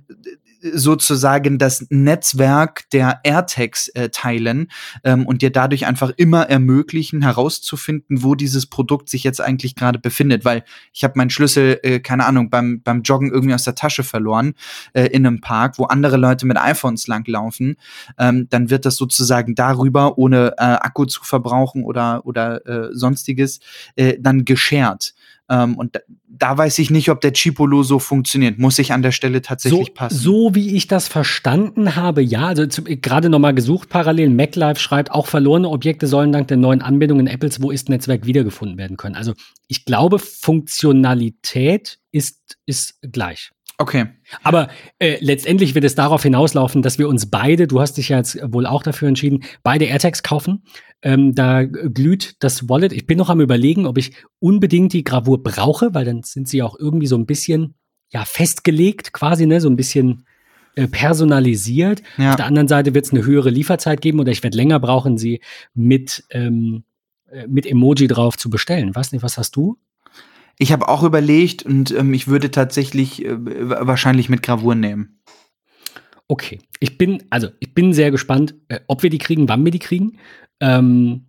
sozusagen 0.62 1.58
das 1.58 1.88
Netzwerk 1.90 2.90
der 2.92 3.20
AirTags 3.24 3.88
äh, 3.90 4.10
teilen 4.10 4.68
ähm, 5.04 5.26
und 5.26 5.42
dir 5.42 5.52
dadurch 5.52 5.86
einfach 5.86 6.12
immer 6.18 6.50
ermöglichen, 6.50 7.24
herauszufinden, 7.24 8.24
wo 8.24 8.36
dieses 8.36 8.68
Produkt 8.68 9.10
sich 9.10 9.24
jetzt 9.24 9.42
eigentlich 9.42 9.76
gerade 9.76 10.00
befindet. 10.00 10.46
Weil 10.46 10.64
ich 10.94 11.04
habe 11.04 11.14
meinen 11.18 11.30
Schlüssel, 11.30 11.80
äh, 11.84 12.00
keine 12.00 12.26
Ahnung, 12.26 12.50
beim, 12.50 12.82
beim 12.84 13.02
Joggen 13.02 13.32
irgendwie 13.32 13.56
aus 13.56 13.64
der 13.64 13.76
Tasche 13.76 14.04
verloren 14.04 14.54
äh, 14.94 15.08
in 15.08 15.26
einem 15.26 15.42
Park, 15.42 15.80
wo 15.80 15.86
andere 15.86 16.18
Leute 16.18 16.46
mit 16.46 16.58
iPhones 16.58 17.08
langlaufen. 17.08 17.78
Ähm, 18.18 18.48
dann 18.50 18.70
wird 18.70 18.86
das 18.86 18.96
sozusagen 18.96 19.56
darüber, 19.56 20.18
ohne 20.18 20.54
äh, 20.58 20.64
Akku 20.64 21.06
zu 21.06 21.24
verbrauchen 21.24 21.84
oder, 21.84 22.26
oder 22.26 22.66
äh, 22.68 22.90
sonstiges, 22.92 23.60
äh, 23.96 24.18
dann 24.20 24.46
geshared. 24.46 25.14
Ähm, 25.52 25.76
und 25.76 25.96
da, 25.96 26.00
da, 26.28 26.58
weiß 26.58 26.80
ich 26.80 26.90
nicht, 26.90 27.10
ob 27.10 27.20
der 27.20 27.34
Chipolo 27.34 27.84
so 27.84 28.00
funktioniert. 28.00 28.58
Muss 28.58 28.80
ich 28.80 28.94
an 28.94 29.02
der 29.02 29.12
Stelle 29.12 29.42
tatsächlich 29.42 29.88
so, 29.88 29.94
passen. 29.94 30.18
So 30.18 30.56
wie 30.56 30.76
ich 30.78 30.88
das 30.88 31.10
verstanden 31.10 31.98
habe, 31.98 32.24
ja. 32.24 32.48
Also 32.48 32.66
gerade 32.86 33.30
nochmal 33.30 33.54
gesucht 33.54 33.90
parallel. 33.90 34.30
MacLife 34.30 34.80
schreibt, 34.80 35.12
auch 35.12 35.28
verlorene 35.28 35.68
Objekte 35.68 36.08
sollen 36.08 36.32
dank 36.32 36.48
der 36.48 36.58
neuen 36.58 36.82
Anbindung 36.82 37.20
in 37.20 37.28
Apples 37.28 37.62
Wo 37.62 37.70
ist 37.70 37.90
Netzwerk 37.90 38.26
wiedergefunden 38.26 38.78
werden 38.78 38.96
können. 38.96 39.16
Also 39.16 39.34
ich 39.68 39.84
glaube, 39.84 40.20
Funktionalität 40.20 42.00
ist, 42.12 42.58
ist 42.66 43.00
gleich. 43.02 43.52
Okay. 43.82 44.06
Aber 44.44 44.70
äh, 45.00 45.18
letztendlich 45.22 45.74
wird 45.74 45.84
es 45.86 45.96
darauf 45.96 46.22
hinauslaufen, 46.22 46.84
dass 46.84 47.00
wir 47.00 47.10
uns 47.10 47.32
beide, 47.32 47.66
du 47.66 47.82
hast 47.82 47.98
dich 47.98 48.10
ja 48.10 48.18
jetzt 48.18 48.38
wohl 48.54 48.68
auch 48.68 48.84
dafür 48.84 49.08
entschieden, 49.08 49.44
beide 49.64 49.86
AirTags 49.86 50.22
kaufen. 50.22 50.64
Ähm, 51.02 51.34
da 51.34 51.64
glüht 51.64 52.36
das 52.44 52.70
Wallet. 52.70 52.94
Ich 52.94 53.08
bin 53.08 53.18
noch 53.18 53.30
am 53.30 53.42
überlegen, 53.42 53.88
ob 53.88 53.98
ich 53.98 54.14
unbedingt 54.38 54.94
die 54.94 55.04
Gravur 55.04 55.42
brauche, 55.42 55.96
weil 55.96 56.06
dann 56.06 56.22
sind 56.22 56.48
sie 56.48 56.62
auch 56.62 56.78
irgendwie 56.78 57.08
so 57.08 57.16
ein 57.16 57.26
bisschen 57.26 57.74
ja 58.12 58.24
festgelegt, 58.24 59.14
quasi, 59.14 59.48
ne, 59.48 59.60
so 59.60 59.70
ein 59.70 59.78
bisschen 59.78 60.26
äh, 60.76 60.88
personalisiert. 60.88 62.04
Ja. 62.18 62.32
Auf 62.32 62.36
der 62.36 62.46
anderen 62.46 62.68
Seite 62.68 62.94
wird 62.94 63.06
es 63.06 63.12
eine 63.12 63.26
höhere 63.26 63.50
Lieferzeit 63.50 64.00
geben 64.00 64.20
oder 64.20 64.32
ich 64.32 64.44
werde 64.44 64.58
länger 64.58 64.80
brauchen, 64.80 65.18
sie 65.18 65.42
mit, 65.74 66.24
ähm, 66.30 66.84
äh, 67.32 67.48
mit 67.48 67.66
Emoji 67.66 68.08
drauf 68.08 68.38
zu 68.38 68.52
bestellen. 68.52 68.94
Weiß 68.94 69.12
nicht, 69.12 69.24
was 69.24 69.40
hast 69.40 69.56
du? 69.56 69.80
Ich 70.58 70.72
habe 70.72 70.88
auch 70.88 71.04
überlegt 71.04 71.64
und 71.64 71.92
ähm, 71.92 72.14
ich 72.14 72.28
würde 72.28 72.52
tatsächlich 72.52 73.26
äh, 73.26 73.36
wahrscheinlich 73.38 74.30
mit 74.30 74.44
Gravur 74.44 74.76
nehmen. 74.76 75.22
Okay, 76.28 76.60
ich 76.80 76.98
bin 76.98 77.24
also 77.30 77.50
ich 77.60 77.74
bin 77.74 77.94
sehr 77.94 78.12
gespannt, 78.12 78.56
äh, 78.70 78.80
ob 78.88 79.04
wir 79.04 79.10
die 79.10 79.18
kriegen, 79.18 79.50
wann 79.50 79.66
wir 79.66 79.72
die 79.72 79.80
kriegen. 79.80 80.18
Ähm, 80.60 81.26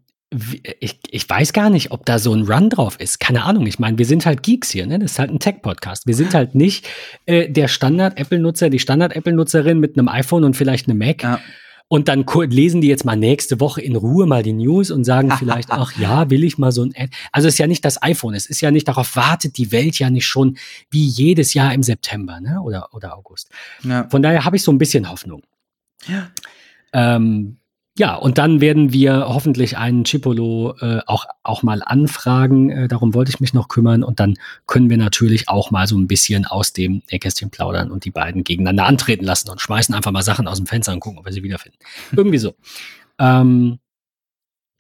ich, 0.81 0.99
ich 1.11 1.29
weiß 1.29 1.53
gar 1.53 1.71
nicht, 1.71 1.91
ob 1.91 2.07
da 2.07 2.19
so 2.19 2.33
ein 2.33 2.45
Run 2.45 2.71
drauf 2.71 2.99
ist. 2.99 3.21
Keine 3.21 3.45
Ahnung. 3.45 3.67
Ich 3.67 3.79
meine, 3.79 3.99
wir 3.99 4.07
sind 4.07 4.25
halt 4.25 4.43
Geeks 4.43 4.71
hier, 4.71 4.87
ne? 4.87 4.99
Das 4.99 5.13
ist 5.13 5.19
halt 5.19 5.31
ein 5.31 5.39
Tech-Podcast. 5.39 6.07
Wir 6.07 6.15
sind 6.15 6.35
halt 6.35 6.55
nicht 6.55 6.89
äh, 7.27 7.51
der 7.51 7.69
Standard-Apple-Nutzer, 7.69 8.71
die 8.71 8.79
Standard-Apple-Nutzerin 8.79 9.79
mit 9.79 9.99
einem 9.99 10.09
iPhone 10.09 10.45
und 10.45 10.57
vielleicht 10.57 10.89
einem 10.89 10.99
Mac. 10.99 11.23
Ja. 11.23 11.41
Und 11.89 12.09
dann 12.09 12.25
lesen 12.49 12.81
die 12.81 12.89
jetzt 12.89 13.05
mal 13.05 13.17
nächste 13.17 13.61
Woche 13.61 13.81
in 13.83 13.97
Ruhe 13.97 14.27
mal 14.27 14.43
die 14.43 14.53
News 14.53 14.91
und 14.91 15.05
sagen 15.05 15.31
vielleicht, 15.39 15.71
ach 15.71 15.93
ja, 15.99 16.31
will 16.31 16.45
ich 16.45 16.59
mal 16.59 16.73
so 16.73 16.85
ein 16.85 16.93
Ad. 16.97 17.11
Also 17.33 17.49
es 17.49 17.55
ist 17.55 17.59
ja 17.59 17.67
nicht 17.67 17.85
das 17.85 18.03
iPhone, 18.03 18.35
es 18.35 18.47
ist 18.47 18.61
ja 18.61 18.71
nicht, 18.71 18.89
darauf 18.89 19.17
wartet 19.17 19.59
die 19.59 19.73
Welt 19.73 19.99
ja 19.99 20.11
nicht 20.11 20.27
schon 20.27 20.57
wie 20.91 21.05
jedes 21.05 21.55
Jahr 21.55 21.73
im 21.75 21.83
September 21.83 22.41
ne? 22.41 22.61
oder, 22.61 22.89
oder 22.93 23.17
August. 23.17 23.51
Ja. 23.83 24.09
Von 24.09 24.23
daher 24.23 24.45
habe 24.45 24.57
ich 24.57 24.63
so 24.63 24.73
ein 24.73 24.79
bisschen 24.79 25.11
Hoffnung. 25.11 25.43
Ja. 26.07 26.31
Ähm, 26.93 27.59
ja, 27.99 28.15
und 28.15 28.39
dann 28.39 28.63
werden 28.63 28.95
wir 28.95 29.27
hoffentlich 29.29 29.77
einen 29.77 30.05
Chipolo 30.05 30.75
äh, 30.81 31.01
auch, 31.07 31.27
auch 31.43 31.63
mal 31.63 31.83
anfragen. 31.85 32.71
Äh, 32.71 32.89
darum 32.89 33.13
wollte 33.13 33.31
ich 33.31 33.39
mich 33.39 33.53
noch 33.53 33.69
kümmern. 33.69 34.03
Und 34.03 34.19
dann 34.19 34.39
können 34.67 34.89
wir 34.89 34.97
natürlich 34.97 35.51
auch 35.51 35.71
mal 35.71 35.87
so 35.87 35.99
ein 35.99 36.07
bisschen 36.07 36.47
aus 36.47 36.73
dem 36.73 37.03
Nähkästchen 37.11 37.51
plaudern 37.51 37.91
und 37.91 38.07
die 38.07 38.11
beiden 38.11 38.45
gegeneinander 38.45 38.87
antreten 38.87 39.27
lassen 39.27 39.51
und 39.51 39.61
schmeißen 39.61 39.95
einfach 39.95 40.11
mal 40.11 40.23
Sachen 40.23 40.49
aus 40.49 40.57
dem 40.57 40.67
Fenster 40.67 40.95
und 40.95 41.01
gucken, 41.01 41.19
ob 41.19 41.27
wir 41.27 41.35
sie 41.35 41.43
wiederfinden. 41.43 41.79
Irgendwie 42.17 42.39
so. 42.39 42.55
Ähm, 43.19 43.79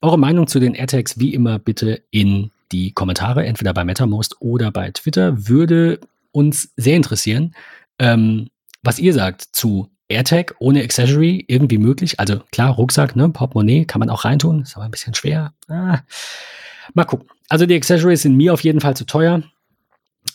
eure 0.00 0.18
Meinung 0.18 0.46
zu 0.46 0.58
den 0.58 0.74
AirTags 0.74 1.18
wie 1.18 1.34
immer 1.34 1.58
bitte 1.58 2.02
in 2.10 2.50
die 2.72 2.92
Kommentare, 2.92 3.44
entweder 3.44 3.74
bei 3.74 3.84
MetaMost 3.84 4.40
oder 4.40 4.70
bei 4.70 4.90
Twitter. 4.90 5.48
Würde 5.48 6.00
uns 6.30 6.72
sehr 6.76 6.96
interessieren, 6.96 7.54
ähm, 7.98 8.48
was 8.82 8.98
ihr 8.98 9.12
sagt 9.12 9.42
zu 9.52 9.91
AirTag 10.12 10.54
ohne 10.58 10.82
Accessory 10.82 11.44
irgendwie 11.48 11.78
möglich? 11.78 12.20
Also 12.20 12.40
klar, 12.52 12.70
Rucksack, 12.70 13.16
ne, 13.16 13.28
Portemonnaie 13.28 13.84
kann 13.84 14.00
man 14.00 14.10
auch 14.10 14.24
reintun, 14.24 14.62
ist 14.62 14.76
aber 14.76 14.84
ein 14.84 14.90
bisschen 14.90 15.14
schwer. 15.14 15.52
Ah. 15.68 16.00
Mal 16.94 17.04
gucken. 17.04 17.28
Also 17.48 17.66
die 17.66 17.74
Accessories 17.74 18.22
sind 18.22 18.36
mir 18.36 18.52
auf 18.52 18.62
jeden 18.62 18.80
Fall 18.80 18.96
zu 18.96 19.04
teuer. 19.04 19.42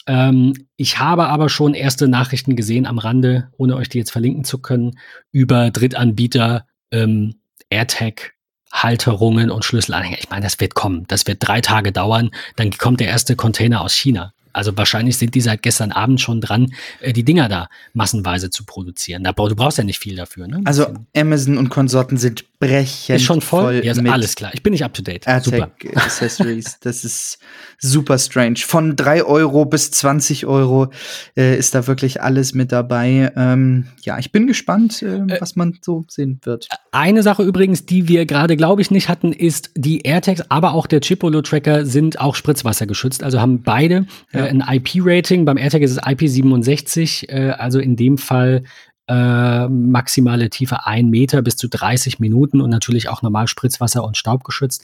Ähm, 0.05 0.53
ich 0.75 0.99
habe 0.99 1.27
aber 1.27 1.49
schon 1.49 1.73
erste 1.73 2.07
Nachrichten 2.07 2.55
gesehen 2.55 2.85
am 2.85 2.97
Rande, 2.97 3.49
ohne 3.57 3.75
euch 3.75 3.89
die 3.89 3.97
jetzt 3.97 4.11
verlinken 4.11 4.43
zu 4.43 4.59
können, 4.59 4.97
über 5.31 5.71
Drittanbieter 5.71 6.65
ähm, 6.91 7.35
AirTag 7.69 8.33
Halterungen 8.71 9.49
und 9.49 9.65
Schlüsselanhänger. 9.65 10.17
Ich 10.19 10.29
meine, 10.29 10.43
das 10.43 10.59
wird 10.59 10.75
kommen. 10.75 11.05
Das 11.07 11.25
wird 11.25 11.37
drei 11.39 11.61
Tage 11.61 11.91
dauern. 11.91 12.31
Dann 12.55 12.71
kommt 12.71 12.99
der 12.99 13.07
erste 13.07 13.35
Container 13.35 13.81
aus 13.81 13.93
China. 13.93 14.33
Also 14.53 14.75
wahrscheinlich 14.77 15.17
sind 15.17 15.35
die 15.35 15.41
seit 15.41 15.61
gestern 15.61 15.91
Abend 15.91 16.21
schon 16.21 16.41
dran, 16.41 16.73
äh, 17.01 17.13
die 17.13 17.23
Dinger 17.23 17.49
da 17.49 17.69
massenweise 17.93 18.49
zu 18.49 18.65
produzieren. 18.65 19.23
Da, 19.23 19.31
du 19.31 19.55
brauchst 19.55 19.77
ja 19.77 19.83
nicht 19.83 19.99
viel 19.99 20.15
dafür. 20.15 20.47
Ne? 20.47 20.61
Also 20.65 20.93
Amazon 21.15 21.57
und 21.57 21.69
Konsorten 21.69 22.17
sind 22.17 22.45
brechend 22.59 23.17
Ist 23.17 23.23
schon 23.23 23.41
voll? 23.41 23.63
voll 23.63 23.85
ja, 23.85 23.91
ist 23.91 24.05
alles 24.05 24.35
klar. 24.35 24.51
Ich 24.53 24.63
bin 24.63 24.71
nicht 24.71 24.83
up 24.83 24.93
to 24.93 25.01
date. 25.01 25.27
AirTag 25.27 25.71
Accessories. 25.95 26.79
das 26.81 27.03
ist 27.03 27.39
super 27.79 28.17
strange. 28.17 28.57
Von 28.57 28.95
drei 28.95 29.23
Euro 29.23 29.65
bis 29.65 29.91
20 29.91 30.45
Euro 30.45 30.87
äh, 31.35 31.57
ist 31.57 31.75
da 31.75 31.85
wirklich 31.87 32.21
alles 32.21 32.53
mit 32.53 32.71
dabei. 32.71 33.31
Ähm, 33.35 33.87
ja, 34.01 34.17
ich 34.17 34.31
bin 34.31 34.47
gespannt, 34.47 35.01
äh, 35.01 35.17
äh, 35.17 35.41
was 35.41 35.55
man 35.55 35.77
so 35.81 36.05
sehen 36.07 36.39
wird. 36.43 36.67
Eine 36.91 37.21
Sache 37.21 37.43
übrigens, 37.43 37.85
die 37.85 38.07
wir 38.07 38.25
gerade, 38.25 38.57
glaube 38.57 38.81
ich, 38.81 38.89
nicht 38.89 39.09
hatten, 39.09 39.31
ist, 39.31 39.71
die 39.75 40.01
AirTags, 40.01 40.49
aber 40.49 40.73
auch 40.73 40.87
der 40.87 41.01
Chipolo-Tracker 41.01 41.85
sind 41.85 42.19
auch 42.19 42.35
spritzwassergeschützt. 42.35 43.23
Also 43.23 43.39
haben 43.39 43.61
beide 43.61 44.07
ja. 44.33 44.45
äh, 44.45 44.49
ein 44.49 44.61
IP-Rating. 44.61 45.45
Beim 45.45 45.57
AirTag 45.57 45.81
ist 45.81 45.91
es 45.91 46.01
IP67, 46.01 47.29
äh, 47.29 47.51
also 47.51 47.79
in 47.79 47.95
dem 47.95 48.17
Fall 48.17 48.63
äh, 49.07 49.67
maximale 49.69 50.49
Tiefe 50.49 50.85
ein 50.85 51.09
Meter 51.09 51.41
bis 51.41 51.55
zu 51.55 51.69
30 51.69 52.19
Minuten 52.19 52.59
und 52.59 52.69
natürlich 52.69 53.07
auch 53.09 53.21
normal 53.21 53.47
Spritzwasser 53.47 54.03
und 54.03 54.17
Staub 54.17 54.43
geschützt. 54.43 54.83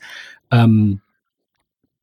Ähm, 0.51 1.01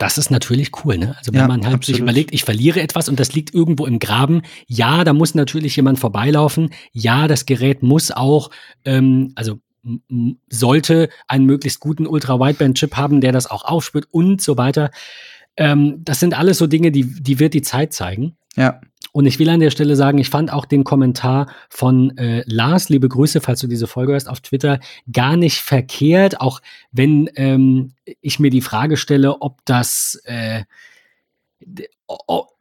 das 0.01 0.17
ist 0.17 0.31
natürlich 0.31 0.71
cool, 0.83 0.97
ne? 0.97 1.15
Also 1.19 1.33
wenn 1.33 1.41
ja, 1.41 1.47
man 1.47 1.63
halt 1.63 1.75
absolut. 1.75 1.97
sich 1.97 1.99
überlegt, 1.99 2.33
ich 2.33 2.45
verliere 2.45 2.81
etwas 2.81 3.11
und 3.11 3.21
das 3.21 3.35
liegt 3.35 3.53
irgendwo 3.53 3.85
im 3.85 3.99
Graben, 3.99 4.41
ja, 4.67 5.05
da 5.05 5.13
muss 5.13 5.35
natürlich 5.35 5.77
jemand 5.77 5.99
vorbeilaufen. 5.99 6.71
Ja, 6.93 7.29
das 7.29 7.45
Gerät 7.45 7.83
muss 7.83 8.11
auch, 8.11 8.51
ähm, 8.87 9.33
also 9.35 9.61
sollte 10.49 11.11
einen 11.29 11.45
möglichst 11.45 11.81
guten 11.81 12.07
Ultra-Wideband-Chip 12.07 12.97
haben, 12.97 13.21
der 13.21 13.33
das 13.33 13.51
auch 13.51 13.65
aufspürt 13.65 14.07
und 14.11 14.41
so 14.41 14.57
weiter. 14.57 14.91
Ähm, 15.59 16.03
das 16.03 16.19
sind 16.19 16.33
alles 16.33 16.57
so 16.57 16.67
Dinge, 16.67 16.93
die, 16.93 17.05
die 17.05 17.39
wird 17.39 17.53
die 17.53 17.63
Zeit 17.63 17.93
zeigen. 17.93 18.39
Ja. 18.57 18.81
Und 19.13 19.27
ich 19.27 19.39
will 19.39 19.49
an 19.49 19.61
der 19.61 19.71
Stelle 19.71 19.97
sagen, 19.97 20.19
ich 20.19 20.31
fand 20.31 20.53
auch 20.53 20.65
den 20.65 20.85
Kommentar 20.85 21.49
von 21.69 22.17
äh, 22.17 22.43
Lars, 22.47 22.89
liebe 22.89 23.09
Grüße, 23.09 23.41
falls 23.41 23.61
du 23.61 23.67
diese 23.67 23.87
Folge 23.87 24.13
hörst, 24.13 24.29
auf 24.29 24.41
Twitter, 24.41 24.81
gar 25.13 25.37
nicht 25.37 25.59
verkehrt, 25.59 26.41
auch 26.41 26.61
wenn 26.93 27.29
ähm, 27.37 27.93
ich 28.21 28.39
mir 28.39 28.51
die 28.51 28.61
Frage 28.61 28.97
stelle, 28.97 29.41
ob 29.41 29.59
das 29.65 30.21
äh, 30.25 30.65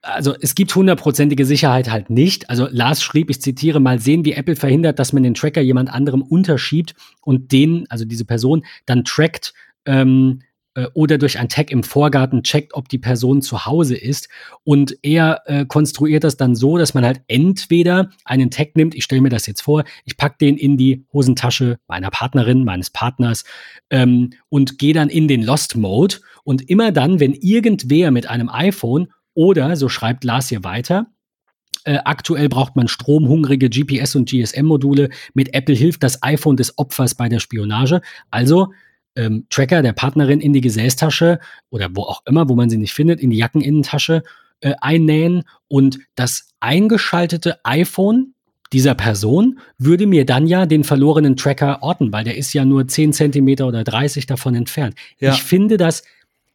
also 0.01 0.35
es 0.39 0.55
gibt 0.55 0.75
hundertprozentige 0.75 1.45
Sicherheit 1.45 1.89
halt 1.89 2.09
nicht. 2.09 2.49
Also 2.49 2.67
Lars 2.69 3.01
schrieb, 3.01 3.29
ich 3.29 3.41
zitiere, 3.41 3.79
mal 3.79 3.99
sehen, 3.99 4.25
wie 4.25 4.33
Apple 4.33 4.55
verhindert, 4.55 4.99
dass 4.99 5.13
man 5.13 5.23
den 5.23 5.33
Tracker 5.33 5.61
jemand 5.61 5.89
anderem 5.89 6.21
unterschiebt 6.21 6.95
und 7.21 7.51
den, 7.51 7.85
also 7.89 8.05
diese 8.05 8.25
Person, 8.25 8.65
dann 8.85 9.03
trackt, 9.05 9.53
ähm, 9.85 10.41
äh, 10.41 10.48
oder 10.93 11.17
durch 11.17 11.39
ein 11.39 11.49
Tag 11.49 11.71
im 11.71 11.83
Vorgarten 11.83 12.43
checkt, 12.43 12.73
ob 12.73 12.89
die 12.89 12.97
Person 12.97 13.41
zu 13.41 13.65
Hause 13.65 13.95
ist. 13.95 14.29
Und 14.63 14.97
er 15.01 15.41
äh, 15.45 15.65
konstruiert 15.65 16.23
das 16.23 16.37
dann 16.37 16.55
so, 16.55 16.77
dass 16.77 16.93
man 16.93 17.05
halt 17.05 17.21
entweder 17.27 18.09
einen 18.25 18.51
Tag 18.51 18.75
nimmt, 18.75 18.95
ich 18.95 19.03
stelle 19.03 19.21
mir 19.21 19.29
das 19.29 19.47
jetzt 19.47 19.61
vor, 19.61 19.83
ich 20.05 20.17
packe 20.17 20.37
den 20.39 20.57
in 20.57 20.77
die 20.77 21.05
Hosentasche 21.11 21.79
meiner 21.87 22.11
Partnerin, 22.11 22.63
meines 22.63 22.89
Partners 22.89 23.43
ähm, 23.89 24.31
und 24.49 24.77
gehe 24.77 24.93
dann 24.93 25.09
in 25.09 25.27
den 25.27 25.43
Lost 25.43 25.75
Mode. 25.75 26.17
Und 26.43 26.69
immer 26.69 26.91
dann, 26.91 27.19
wenn 27.19 27.33
irgendwer 27.33 28.11
mit 28.11 28.27
einem 28.27 28.49
iPhone 28.49 29.07
oder, 29.33 29.75
so 29.75 29.89
schreibt 29.89 30.23
Lars 30.23 30.49
hier 30.49 30.63
weiter, 30.63 31.07
äh, 31.85 31.99
aktuell 32.03 32.49
braucht 32.49 32.75
man 32.75 32.87
stromhungrige 32.87 33.67
GPS- 33.67 34.17
und 34.17 34.29
GSM-Module. 34.29 35.09
Mit 35.33 35.53
Apple 35.53 35.75
hilft 35.75 36.03
das 36.03 36.21
iPhone 36.23 36.57
des 36.57 36.77
Opfers 36.77 37.15
bei 37.15 37.29
der 37.29 37.39
Spionage. 37.39 38.01
Also 38.31 38.73
ähm, 39.19 39.45
Tracker 39.49 39.81
der 39.81 39.93
Partnerin 39.93 40.39
in 40.39 40.53
die 40.53 40.61
Gesäßtasche 40.61 41.39
oder 41.69 41.89
wo 41.93 42.03
auch 42.03 42.21
immer, 42.25 42.47
wo 42.47 42.55
man 42.55 42.69
sie 42.69 42.77
nicht 42.77 42.93
findet, 42.93 43.19
in 43.19 43.29
die 43.29 43.37
Jackeninnentasche 43.37 44.23
äh, 44.61 44.73
einnähen 44.79 45.43
und 45.67 45.99
das 46.15 46.53
eingeschaltete 46.59 47.59
iPhone 47.63 48.33
dieser 48.71 48.95
Person 48.95 49.59
würde 49.77 50.05
mir 50.07 50.25
dann 50.25 50.47
ja 50.47 50.65
den 50.65 50.83
verlorenen 50.83 51.35
Tracker 51.35 51.81
orten, 51.81 52.13
weil 52.13 52.23
der 52.23 52.37
ist 52.37 52.53
ja 52.53 52.65
nur 52.65 52.87
10 52.87 53.13
Zentimeter 53.13 53.67
oder 53.67 53.83
30 53.83 54.25
davon 54.25 54.55
entfernt. 54.55 54.95
Ja. 55.19 55.33
Ich 55.33 55.43
finde 55.43 55.77
das 55.77 56.03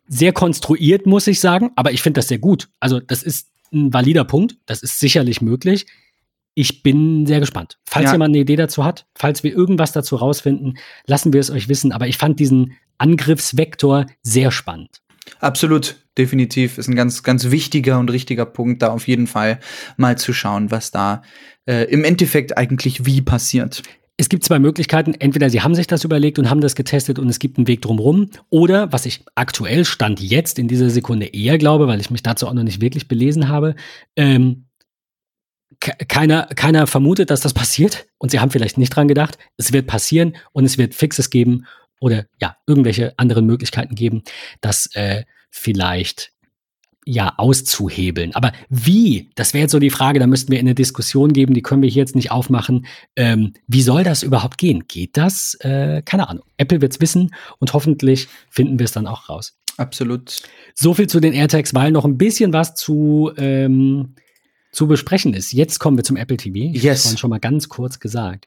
sehr 0.07 0.33
konstruiert, 0.33 1.07
muss 1.07 1.27
ich 1.27 1.41
sagen, 1.41 1.73
aber 1.77 1.93
ich 1.93 2.03
finde 2.03 2.19
das 2.19 2.29
sehr 2.29 2.39
gut. 2.39 2.69
Also 2.79 3.01
das 3.01 3.23
ist 3.23 3.49
ein 3.73 3.93
valider 3.93 4.25
Punkt, 4.25 4.57
das 4.67 4.83
ist 4.83 5.01
sicherlich 5.01 5.41
möglich. 5.41 5.87
Ich 6.55 6.83
bin 6.83 7.27
sehr 7.27 7.41
gespannt. 7.41 7.79
Falls 7.85 8.07
Ja. 8.07 8.13
jemand 8.13 8.31
eine 8.31 8.39
Idee 8.39 8.57
dazu 8.57 8.85
hat, 8.85 9.07
falls 9.15 9.43
wir 9.43 9.53
irgendwas 9.53 9.93
dazu 9.93 10.17
rausfinden, 10.17 10.79
lassen 11.07 11.33
wir 11.33 11.41
es 11.41 11.51
euch 11.51 11.69
wissen. 11.69 11.93
Aber 11.93 12.07
ich 12.07 12.17
fand 12.17 12.39
diesen 12.41 12.75
Angriffsvektor 12.99 14.07
sehr 14.23 14.51
spannend. 14.51 15.01
Absolut, 15.41 15.97
definitiv. 16.19 16.79
Ist 16.79 16.89
ein 16.89 16.97
ganz, 16.97 17.23
ganz 17.23 17.51
wichtiger 17.51 17.99
und 17.99 18.11
richtiger 18.11 18.45
Punkt, 18.47 18.83
da 18.83 18.89
auf 18.93 19.09
jeden 19.09 19.27
Fall 19.27 19.59
mal 19.97 20.19
zu 20.19 20.33
schauen, 20.33 20.71
was 20.71 20.91
da 20.91 21.23
äh, 21.67 21.85
im 21.91 22.05
Endeffekt 22.05 22.57
eigentlich 22.59 23.07
wie 23.07 23.23
passiert. 23.23 23.83
Es 24.17 24.29
gibt 24.29 24.45
zwei 24.45 24.59
Möglichkeiten. 24.59 25.15
Entweder 25.15 25.51
sie 25.51 25.63
haben 25.63 25.75
sich 25.75 25.87
das 25.89 26.05
überlegt 26.05 26.39
und 26.39 26.51
haben 26.51 26.61
das 26.61 26.77
getestet 26.77 27.19
und 27.19 27.29
es 27.29 27.39
gibt 27.41 27.57
einen 27.59 27.67
Weg 27.67 27.83
drumherum. 27.83 28.29
Oder, 28.51 28.93
was 28.93 29.07
ich 29.07 29.25
aktuell 29.35 29.85
Stand 29.85 30.21
jetzt 30.21 30.59
in 30.59 30.69
dieser 30.69 30.91
Sekunde 30.91 31.27
eher 31.27 31.59
glaube, 31.59 31.89
weil 31.89 32.01
ich 32.01 32.11
mich 32.11 32.23
dazu 32.23 32.47
auch 32.47 32.53
noch 32.53 32.63
nicht 32.63 32.81
wirklich 32.81 33.09
belesen 33.09 33.49
habe, 33.49 33.75
ähm, 34.15 34.67
keiner, 35.81 36.47
keiner 36.47 36.87
vermutet, 36.87 37.31
dass 37.31 37.41
das 37.41 37.55
passiert 37.55 38.07
und 38.19 38.31
sie 38.31 38.41
haben 38.41 38.51
vielleicht 38.51 38.79
nicht 38.79 38.91
dran 38.91 39.09
gedacht. 39.09 39.39
Es 39.57 39.73
wird 39.73 39.87
passieren 39.87 40.37
und 40.53 40.65
es 40.65 40.79
wird 40.79 40.95
Fixes 40.95 41.31
geben 41.31 41.67
oder 42.01 42.27
ja, 42.41 42.57
irgendwelche 42.67 43.15
anderen 43.19 43.47
Möglichkeiten 43.47 43.95
geben, 43.95 44.23
das 44.61 44.91
äh, 44.95 45.25
vielleicht 45.51 46.33
ja 47.07 47.35
auszuhebeln. 47.37 48.35
Aber 48.35 48.53
wie? 48.69 49.31
Das 49.35 49.55
wäre 49.55 49.63
jetzt 49.63 49.73
so 49.73 49.79
die 49.79 49.91
Frage, 49.91 50.19
da 50.19 50.27
müssten 50.27 50.51
wir 50.51 50.59
in 50.59 50.67
eine 50.67 50.75
Diskussion 50.75 51.33
geben, 51.33 51.55
die 51.55 51.63
können 51.63 51.83
wir 51.83 51.89
hier 51.89 52.03
jetzt 52.03 52.17
nicht 52.17 52.31
aufmachen. 52.31 52.87
Ähm, 53.17 53.53
wie 53.67 53.83
soll 53.83 54.05
das 54.05 54.23
überhaupt 54.23 54.59
gehen? 54.59 54.85
Geht 54.89 55.17
das? 55.17 55.55
Äh, 55.61 56.03
keine 56.03 56.29
Ahnung. 56.29 56.45
Apple 56.57 56.81
wird's 56.81 57.01
wissen 57.01 57.35
und 57.59 57.73
hoffentlich 57.73 58.29
finden 58.49 58.79
wir 58.79 58.85
es 58.85 58.93
dann 58.93 59.07
auch 59.07 59.29
raus. 59.29 59.57
Absolut. 59.77 60.43
So 60.75 60.95
viel 60.95 61.09
zu 61.09 61.21
den 61.21 61.33
AirTags, 61.33 61.75
weil 61.75 61.91
noch 61.91 62.05
ein 62.05 62.17
bisschen 62.17 62.53
was 62.53 62.75
zu, 62.75 63.33
ähm, 63.37 64.15
zu 64.75 64.87
besprechen 64.87 65.35
ist. 65.35 65.53
Jetzt 65.53 65.79
kommen 65.79 65.97
wir 65.97 66.05
zum 66.05 66.17
Apple 66.17 66.37
TV. 66.37 66.75
Ich 66.75 66.83
Yes. 66.83 67.03
vorhin 67.03 67.19
schon 67.19 67.31
mal 67.31 67.41
ganz 67.41 67.69
kurz 67.69 68.01
gesagt. 68.01 68.47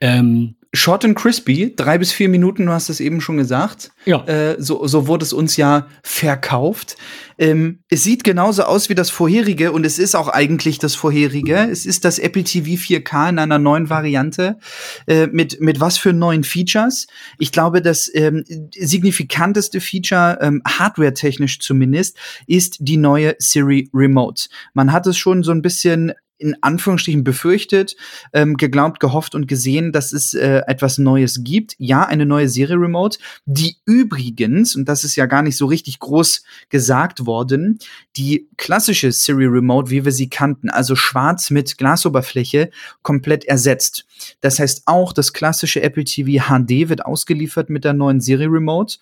Ähm, 0.00 0.56
Short 0.74 1.04
and 1.04 1.14
crispy, 1.14 1.74
drei 1.76 1.98
bis 1.98 2.12
vier 2.12 2.30
Minuten, 2.30 2.64
du 2.64 2.72
hast 2.72 2.88
es 2.88 2.98
eben 3.00 3.20
schon 3.20 3.36
gesagt. 3.36 3.90
ja, 4.06 4.24
Äh, 4.26 4.56
so, 4.58 4.86
so 4.86 5.06
wurde 5.06 5.22
es 5.22 5.34
uns 5.34 5.58
ja 5.58 5.86
verkauft. 6.02 6.96
Ähm, 7.36 7.80
es 7.90 8.04
sieht 8.04 8.24
genauso 8.24 8.62
aus 8.62 8.88
wie 8.88 8.94
das 8.94 9.10
vorherige 9.10 9.72
und 9.72 9.84
es 9.84 9.98
ist 9.98 10.14
auch 10.14 10.28
eigentlich 10.28 10.78
das 10.78 10.94
vorherige. 10.94 11.68
Es 11.70 11.84
ist 11.84 12.06
das 12.06 12.18
Apple 12.18 12.44
TV 12.44 12.80
4K 12.80 13.28
in 13.28 13.38
einer 13.38 13.58
neuen 13.58 13.90
Variante. 13.90 14.58
Äh, 15.06 15.26
mit, 15.26 15.60
mit 15.60 15.78
was 15.78 15.98
für 15.98 16.14
neuen 16.14 16.42
Features? 16.42 17.06
Ich 17.38 17.52
glaube, 17.52 17.82
das 17.82 18.10
ähm, 18.14 18.42
signifikanteste 18.74 19.78
Feature, 19.78 20.38
ähm, 20.40 20.62
hardware-technisch 20.66 21.60
zumindest, 21.60 22.16
ist 22.46 22.78
die 22.80 22.96
neue 22.96 23.36
Siri 23.38 23.90
Remote. 23.92 24.48
Man 24.72 24.90
hat 24.90 25.06
es 25.06 25.18
schon 25.18 25.42
so 25.42 25.52
ein 25.52 25.60
bisschen 25.60 26.14
in 26.42 26.56
Anführungsstrichen 26.60 27.24
befürchtet, 27.24 27.96
ähm, 28.32 28.56
geglaubt, 28.56 29.00
gehofft 29.00 29.34
und 29.34 29.46
gesehen, 29.48 29.92
dass 29.92 30.12
es 30.12 30.34
äh, 30.34 30.62
etwas 30.66 30.98
Neues 30.98 31.42
gibt. 31.44 31.74
Ja, 31.78 32.04
eine 32.04 32.26
neue 32.26 32.48
Serie 32.48 32.76
Remote, 32.76 33.18
die 33.46 33.76
übrigens, 33.86 34.76
und 34.76 34.88
das 34.88 35.04
ist 35.04 35.16
ja 35.16 35.26
gar 35.26 35.42
nicht 35.42 35.56
so 35.56 35.66
richtig 35.66 36.00
groß 36.00 36.42
gesagt 36.68 37.26
worden, 37.26 37.78
die 38.16 38.48
klassische 38.56 39.12
Siri 39.12 39.46
Remote, 39.46 39.90
wie 39.90 40.04
wir 40.04 40.12
sie 40.12 40.28
kannten, 40.28 40.68
also 40.68 40.96
schwarz 40.96 41.50
mit 41.50 41.78
Glasoberfläche, 41.78 42.70
komplett 43.02 43.44
ersetzt. 43.44 44.04
Das 44.40 44.58
heißt 44.58 44.82
auch, 44.86 45.12
das 45.12 45.32
klassische 45.32 45.82
Apple 45.82 46.04
TV 46.04 46.44
HD 46.44 46.88
wird 46.88 47.04
ausgeliefert 47.04 47.70
mit 47.70 47.84
der 47.84 47.92
neuen 47.92 48.20
Siri 48.20 48.46
Remote, 48.46 48.98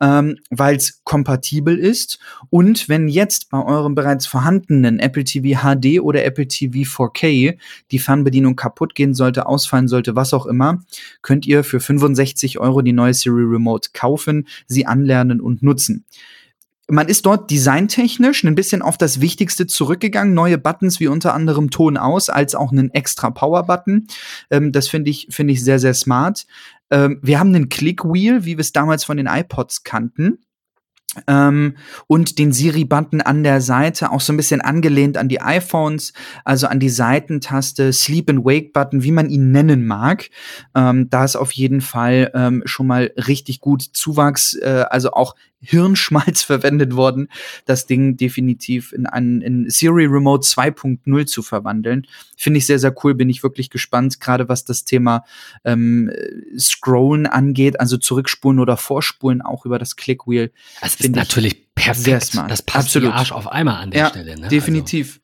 ähm, 0.00 0.38
weil 0.50 0.76
es 0.76 1.02
kompatibel 1.04 1.78
ist. 1.78 2.18
Und 2.50 2.88
wenn 2.88 3.08
jetzt 3.08 3.50
bei 3.50 3.62
eurem 3.62 3.94
bereits 3.94 4.26
vorhandenen 4.26 4.98
Apple 4.98 5.24
TV 5.24 5.60
HD 5.60 6.00
oder 6.00 6.24
Apple 6.24 6.48
TV 6.48 6.81
4K 6.84 7.58
die 7.90 7.98
Fernbedienung 7.98 8.56
kaputt 8.56 8.94
gehen 8.94 9.14
sollte, 9.14 9.46
ausfallen 9.46 9.88
sollte, 9.88 10.16
was 10.16 10.34
auch 10.34 10.46
immer, 10.46 10.82
könnt 11.22 11.46
ihr 11.46 11.64
für 11.64 11.80
65 11.80 12.58
Euro 12.58 12.82
die 12.82 12.92
neue 12.92 13.14
Siri 13.14 13.42
Remote 13.42 13.90
kaufen, 13.92 14.46
sie 14.66 14.86
anlernen 14.86 15.40
und 15.40 15.62
nutzen. 15.62 16.04
Man 16.88 17.08
ist 17.08 17.24
dort 17.24 17.50
designtechnisch 17.50 18.44
ein 18.44 18.54
bisschen 18.54 18.82
auf 18.82 18.98
das 18.98 19.20
Wichtigste 19.20 19.66
zurückgegangen. 19.66 20.34
Neue 20.34 20.58
Buttons 20.58 21.00
wie 21.00 21.06
unter 21.06 21.32
anderem 21.32 21.70
Ton 21.70 21.96
aus, 21.96 22.28
als 22.28 22.54
auch 22.54 22.72
einen 22.72 22.90
extra 22.90 23.30
Power-Button. 23.30 24.08
Ähm, 24.50 24.72
das 24.72 24.88
finde 24.88 25.10
ich, 25.10 25.28
finde 25.30 25.52
ich 25.54 25.64
sehr, 25.64 25.78
sehr 25.78 25.94
smart. 25.94 26.44
Ähm, 26.90 27.18
wir 27.22 27.38
haben 27.38 27.54
einen 27.54 27.68
Click-Wheel, 27.68 28.44
wie 28.44 28.58
wir 28.58 28.60
es 28.60 28.72
damals 28.72 29.04
von 29.04 29.16
den 29.16 29.26
iPods 29.26 29.84
kannten. 29.84 30.40
Ähm, 31.26 31.76
und 32.06 32.38
den 32.38 32.52
Siri-Button 32.52 33.20
an 33.20 33.42
der 33.44 33.60
Seite, 33.60 34.10
auch 34.12 34.20
so 34.20 34.32
ein 34.32 34.38
bisschen 34.38 34.62
angelehnt 34.62 35.18
an 35.18 35.28
die 35.28 35.42
iPhones, 35.42 36.14
also 36.44 36.66
an 36.66 36.80
die 36.80 36.88
Seitentaste, 36.88 37.92
Sleep 37.92 38.30
and 38.30 38.44
Wake-Button, 38.44 39.02
wie 39.02 39.12
man 39.12 39.28
ihn 39.28 39.50
nennen 39.50 39.86
mag. 39.86 40.30
Ähm, 40.74 41.10
da 41.10 41.24
ist 41.24 41.36
auf 41.36 41.52
jeden 41.52 41.82
Fall 41.82 42.30
ähm, 42.34 42.62
schon 42.64 42.86
mal 42.86 43.12
richtig 43.28 43.60
gut 43.60 43.82
Zuwachs, 43.82 44.54
äh, 44.54 44.86
also 44.88 45.12
auch 45.12 45.34
Hirnschmalz 45.62 46.42
verwendet 46.42 46.94
worden, 46.96 47.28
das 47.64 47.86
Ding 47.86 48.16
definitiv 48.16 48.92
in 48.92 49.06
einen 49.06 49.40
in 49.40 49.70
Siri 49.70 50.06
Remote 50.06 50.46
2.0 50.46 51.26
zu 51.26 51.42
verwandeln. 51.42 52.06
Finde 52.36 52.58
ich 52.58 52.66
sehr, 52.66 52.78
sehr 52.78 52.94
cool, 53.02 53.14
bin 53.14 53.30
ich 53.30 53.42
wirklich 53.42 53.70
gespannt, 53.70 54.20
gerade 54.20 54.48
was 54.48 54.64
das 54.64 54.84
Thema 54.84 55.24
ähm, 55.64 56.10
Scrollen 56.58 57.26
angeht, 57.26 57.80
also 57.80 57.96
zurückspulen 57.96 58.58
oder 58.58 58.76
vorspulen, 58.76 59.42
auch 59.42 59.64
über 59.64 59.78
das 59.78 59.96
Clickwheel. 59.96 60.52
das 60.80 60.96
ist 60.96 61.14
natürlich 61.14 61.72
perfekt. 61.74 62.34
Das 62.48 62.62
passt 62.62 62.86
Absolut. 62.86 63.12
Arsch 63.14 63.32
auf 63.32 63.50
Eimer 63.50 63.78
an 63.78 63.90
der 63.90 64.00
Ja, 64.00 64.08
Stelle. 64.08 64.38
Ne? 64.38 64.48
Definitiv. 64.48 65.20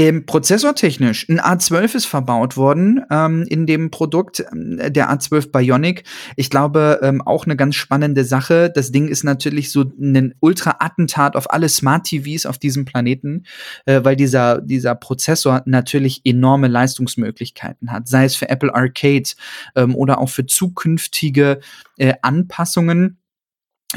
Ähm, 0.00 0.24
prozessortechnisch, 0.24 1.28
ein 1.28 1.38
A12 1.38 1.94
ist 1.94 2.06
verbaut 2.06 2.56
worden 2.56 3.04
ähm, 3.10 3.42
in 3.50 3.66
dem 3.66 3.90
Produkt, 3.90 4.42
ähm, 4.50 4.78
der 4.78 5.12
A12 5.12 5.52
Bionic. 5.52 6.04
Ich 6.36 6.48
glaube, 6.48 7.00
ähm, 7.02 7.20
auch 7.20 7.44
eine 7.44 7.54
ganz 7.54 7.74
spannende 7.74 8.24
Sache. 8.24 8.72
Das 8.74 8.92
Ding 8.92 9.08
ist 9.08 9.24
natürlich 9.24 9.70
so 9.70 9.82
ein 9.82 10.32
Ultra-Attentat 10.40 11.36
auf 11.36 11.52
alle 11.52 11.68
Smart-TVs 11.68 12.46
auf 12.46 12.56
diesem 12.56 12.86
Planeten, 12.86 13.44
äh, 13.84 14.02
weil 14.02 14.16
dieser, 14.16 14.62
dieser 14.62 14.94
Prozessor 14.94 15.60
natürlich 15.66 16.22
enorme 16.24 16.68
Leistungsmöglichkeiten 16.68 17.92
hat, 17.92 18.08
sei 18.08 18.24
es 18.24 18.36
für 18.36 18.48
Apple 18.48 18.74
Arcade 18.74 19.28
ähm, 19.76 19.94
oder 19.94 20.18
auch 20.18 20.30
für 20.30 20.46
zukünftige 20.46 21.60
äh, 21.98 22.14
Anpassungen 22.22 23.19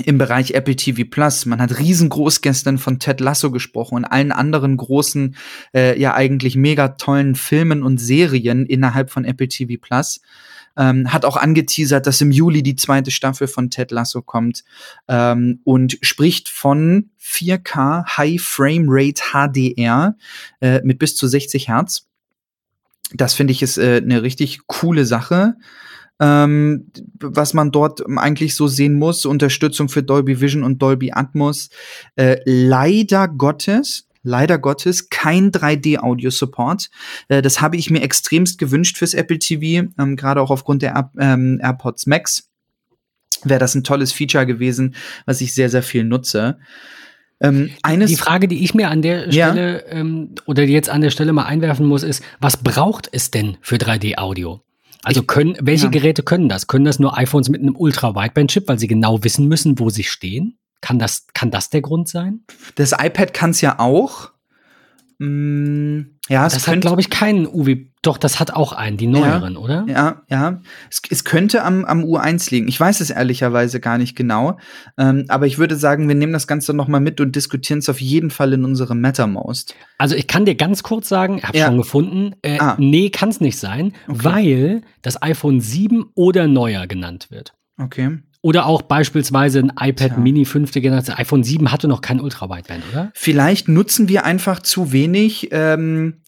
im 0.06 0.18
Bereich 0.18 0.52
Apple 0.52 0.76
TV 0.76 1.04
Plus. 1.10 1.46
Man 1.46 1.62
hat 1.62 1.78
riesengroß 1.78 2.42
gestern 2.42 2.78
von 2.78 3.00
Ted 3.00 3.20
Lasso 3.20 3.52
gesprochen 3.52 3.96
und 3.96 4.06
allen 4.06 4.32
anderen 4.32 4.78
großen, 4.78 5.36
äh, 5.74 6.00
ja 6.00 6.16
eigentlich 6.16 6.56
mega 6.56 6.90
tollen 6.90 7.36
Filmen 7.36 7.84
und 7.84 8.00
Serien 8.00 8.66
innerhalb 8.66 9.12
von 9.12 9.26
Apple 9.26 9.48
TV 9.48 9.80
Plus. 9.80 10.22
Ähm, 10.76 11.14
hat 11.14 11.24
auch 11.24 11.38
angeteasert, 11.38 12.08
dass 12.08 12.20
im 12.22 12.32
Juli 12.32 12.64
die 12.64 12.76
zweite 12.76 13.12
Staffel 13.12 13.48
von 13.48 13.70
Ted 13.70 13.92
Lasso 13.92 14.24
kommt 14.24 14.64
ähm, 15.08 15.60
und 15.64 16.00
spricht 16.02 16.50
von 16.50 17.12
4K 17.22 18.18
High 18.18 18.42
Frame 18.42 18.86
Rate 18.88 19.22
HDR 19.32 20.16
äh, 20.62 20.82
mit 20.84 20.98
bis 20.98 21.16
zu 21.16 21.28
60 21.28 21.68
Hertz. 21.68 22.08
Das 23.14 23.36
finde 23.36 23.52
ich 23.54 23.62
ist 23.62 23.78
äh, 23.78 24.02
eine 24.04 24.24
richtig 24.24 24.62
coole 24.66 25.06
Sache 25.06 25.56
ähm, 26.24 26.88
was 27.20 27.54
man 27.54 27.72
dort 27.72 28.02
eigentlich 28.18 28.56
so 28.56 28.68
sehen 28.68 28.94
muss. 28.98 29.26
Unterstützung 29.26 29.90
für 29.90 30.04
Dolby 30.04 30.40
Vision 30.40 30.64
und 30.64 30.82
Dolby 30.82 31.12
Atmos. 31.12 31.70
Äh, 32.16 32.38
leider 32.46 33.28
Gottes, 33.28 34.08
leider 34.24 34.58
Gottes 34.58 35.10
kein 35.10 35.52
3D-Audio-Support. 35.52 36.90
Äh, 37.28 37.42
das 37.42 37.60
habe 37.60 37.76
ich 37.76 37.90
mir 37.90 38.02
extremst 38.02 38.58
gewünscht 38.58 38.98
fürs 38.98 39.14
Apple 39.14 39.40
TV, 39.40 39.90
ähm, 40.00 40.16
gerade 40.16 40.42
auch 40.42 40.50
aufgrund 40.50 40.82
der 40.82 40.94
Air 40.94 41.12
ähm, 41.20 41.60
AirPods 41.62 42.08
Max. 42.08 42.50
Wäre 43.44 43.60
das 43.60 43.76
ein 43.76 43.84
tolles 43.84 44.14
Feature 44.14 44.46
gewesen, 44.46 44.96
was 45.26 45.42
ich 45.42 45.54
sehr, 45.54 45.70
sehr 45.70 45.84
viel 45.84 46.06
nutze. 46.06 46.58
Ähm, 47.42 47.72
Die 47.86 48.16
Frage, 48.16 48.48
die 48.48 48.64
ich 48.64 48.74
mir 48.74 48.90
an 48.90 49.02
der 49.02 49.30
Ja. 49.30 49.52
Stelle 49.52 49.86
ähm, 49.90 50.36
oder 50.46 50.64
jetzt 50.64 50.88
an 50.90 51.02
der 51.02 51.10
Stelle 51.10 51.34
mal 51.34 51.44
einwerfen 51.44 51.86
muss, 51.86 52.04
ist, 52.04 52.24
was 52.40 52.56
braucht 52.56 53.10
es 53.12 53.32
denn 53.32 53.58
für 53.60 53.76
3D-Audio? 53.76 54.62
Also 55.04 55.24
können, 55.24 55.56
welche 55.62 55.86
ja. 55.86 55.92
Geräte 55.92 56.24
können 56.24 56.50
das? 56.50 56.68
Können 56.68 56.86
das 56.86 57.00
nur 57.00 57.18
iPhones 57.18 57.50
mit 57.50 57.62
einem 57.62 57.76
Ultra-Wideband-Chip, 57.76 58.68
weil 58.68 58.80
sie 58.80 58.88
genau 58.88 59.24
wissen 59.24 59.48
müssen, 59.48 59.78
wo 59.80 59.90
sie 59.90 60.04
stehen? 60.04 60.58
Kann 60.82 61.00
das, 61.00 61.28
kann 61.34 61.52
das 61.52 61.70
der 61.70 61.82
Grund 61.82 62.08
sein? 62.08 62.44
das 62.76 62.92
iPad 62.92 63.34
kann 63.34 63.52
es 63.52 63.62
ja 63.62 63.80
auch. 63.80 64.32
Mm, 65.20 66.02
ja, 66.30 66.46
es 66.48 66.54
Das 66.54 66.68
hat, 66.68 66.80
glaube 66.82 67.02
ich, 67.02 67.10
keinen 67.10 67.46
UW. 67.48 67.88
Doch, 68.02 68.18
das 68.18 68.40
hat 68.40 68.52
auch 68.54 68.74
einen, 68.74 68.98
die 68.98 69.08
neueren, 69.08 69.56
oder? 69.56 69.86
Ja, 69.88 70.24
ja. 70.30 70.62
Es, 70.90 71.02
es 71.10 71.24
könnte 71.24 71.64
am, 71.64 71.86
am 71.86 72.04
U1 72.04 72.50
liegen. 72.52 72.68
Ich 72.68 72.78
weiß 72.80 73.00
es 73.02 73.10
ehrlicherweise 73.10 73.80
gar 73.80 73.98
nicht 73.98 74.16
genau. 74.16 74.58
Ähm, 74.98 75.26
aber 75.30 75.48
ich 75.48 75.58
würde 75.58 75.76
sagen, 75.78 76.08
wir 76.08 76.16
nehmen 76.16 76.34
das 76.34 76.48
Ganze 76.48 76.74
noch 76.74 76.88
mal 76.90 77.00
mit 77.00 77.22
und 77.22 77.36
diskutieren 77.36 77.80
es 77.80 77.88
auf 77.90 78.02
jeden 78.02 78.30
Fall 78.30 78.52
in 78.54 78.66
unserem 78.66 79.00
MetaMost. 79.00 79.76
Also 79.98 80.16
ich 80.16 80.28
kann 80.28 80.44
dir 80.46 80.56
ganz 80.56 80.84
kurz 80.84 81.08
sagen, 81.08 81.38
ich 81.38 81.44
habe 81.44 81.58
Ja. 81.58 81.68
schon 81.68 81.78
gefunden, 81.78 82.36
äh, 82.42 82.58
Ah. 82.60 82.76
nee, 82.78 83.10
kann 83.10 83.30
es 83.30 83.40
nicht 83.40 83.58
sein, 83.58 83.94
Okay. 84.08 84.20
weil 84.24 84.82
das 85.02 85.22
iPhone 85.22 85.62
7 85.62 86.06
oder 86.16 86.48
neuer 86.48 86.88
genannt 86.88 87.28
wird. 87.32 87.54
Okay. 87.82 88.20
Oder 88.44 88.66
auch 88.66 88.82
beispielsweise 88.82 89.60
ein 89.60 89.72
iPad 89.80 90.12
Tja. 90.12 90.18
Mini 90.18 90.44
5. 90.44 90.74
Generation. 90.74 91.16
iPhone 91.18 91.44
7 91.44 91.72
hatte 91.72 91.88
noch 91.88 92.02
kein 92.02 92.20
Ultra-Wideband, 92.20 92.84
oder? 92.92 93.12
Vielleicht 93.16 93.70
nutzen 93.70 94.10
wir 94.10 94.26
einfach 94.26 94.60
zu 94.60 94.92
wenig 94.92 95.48
ähm, 95.52 96.22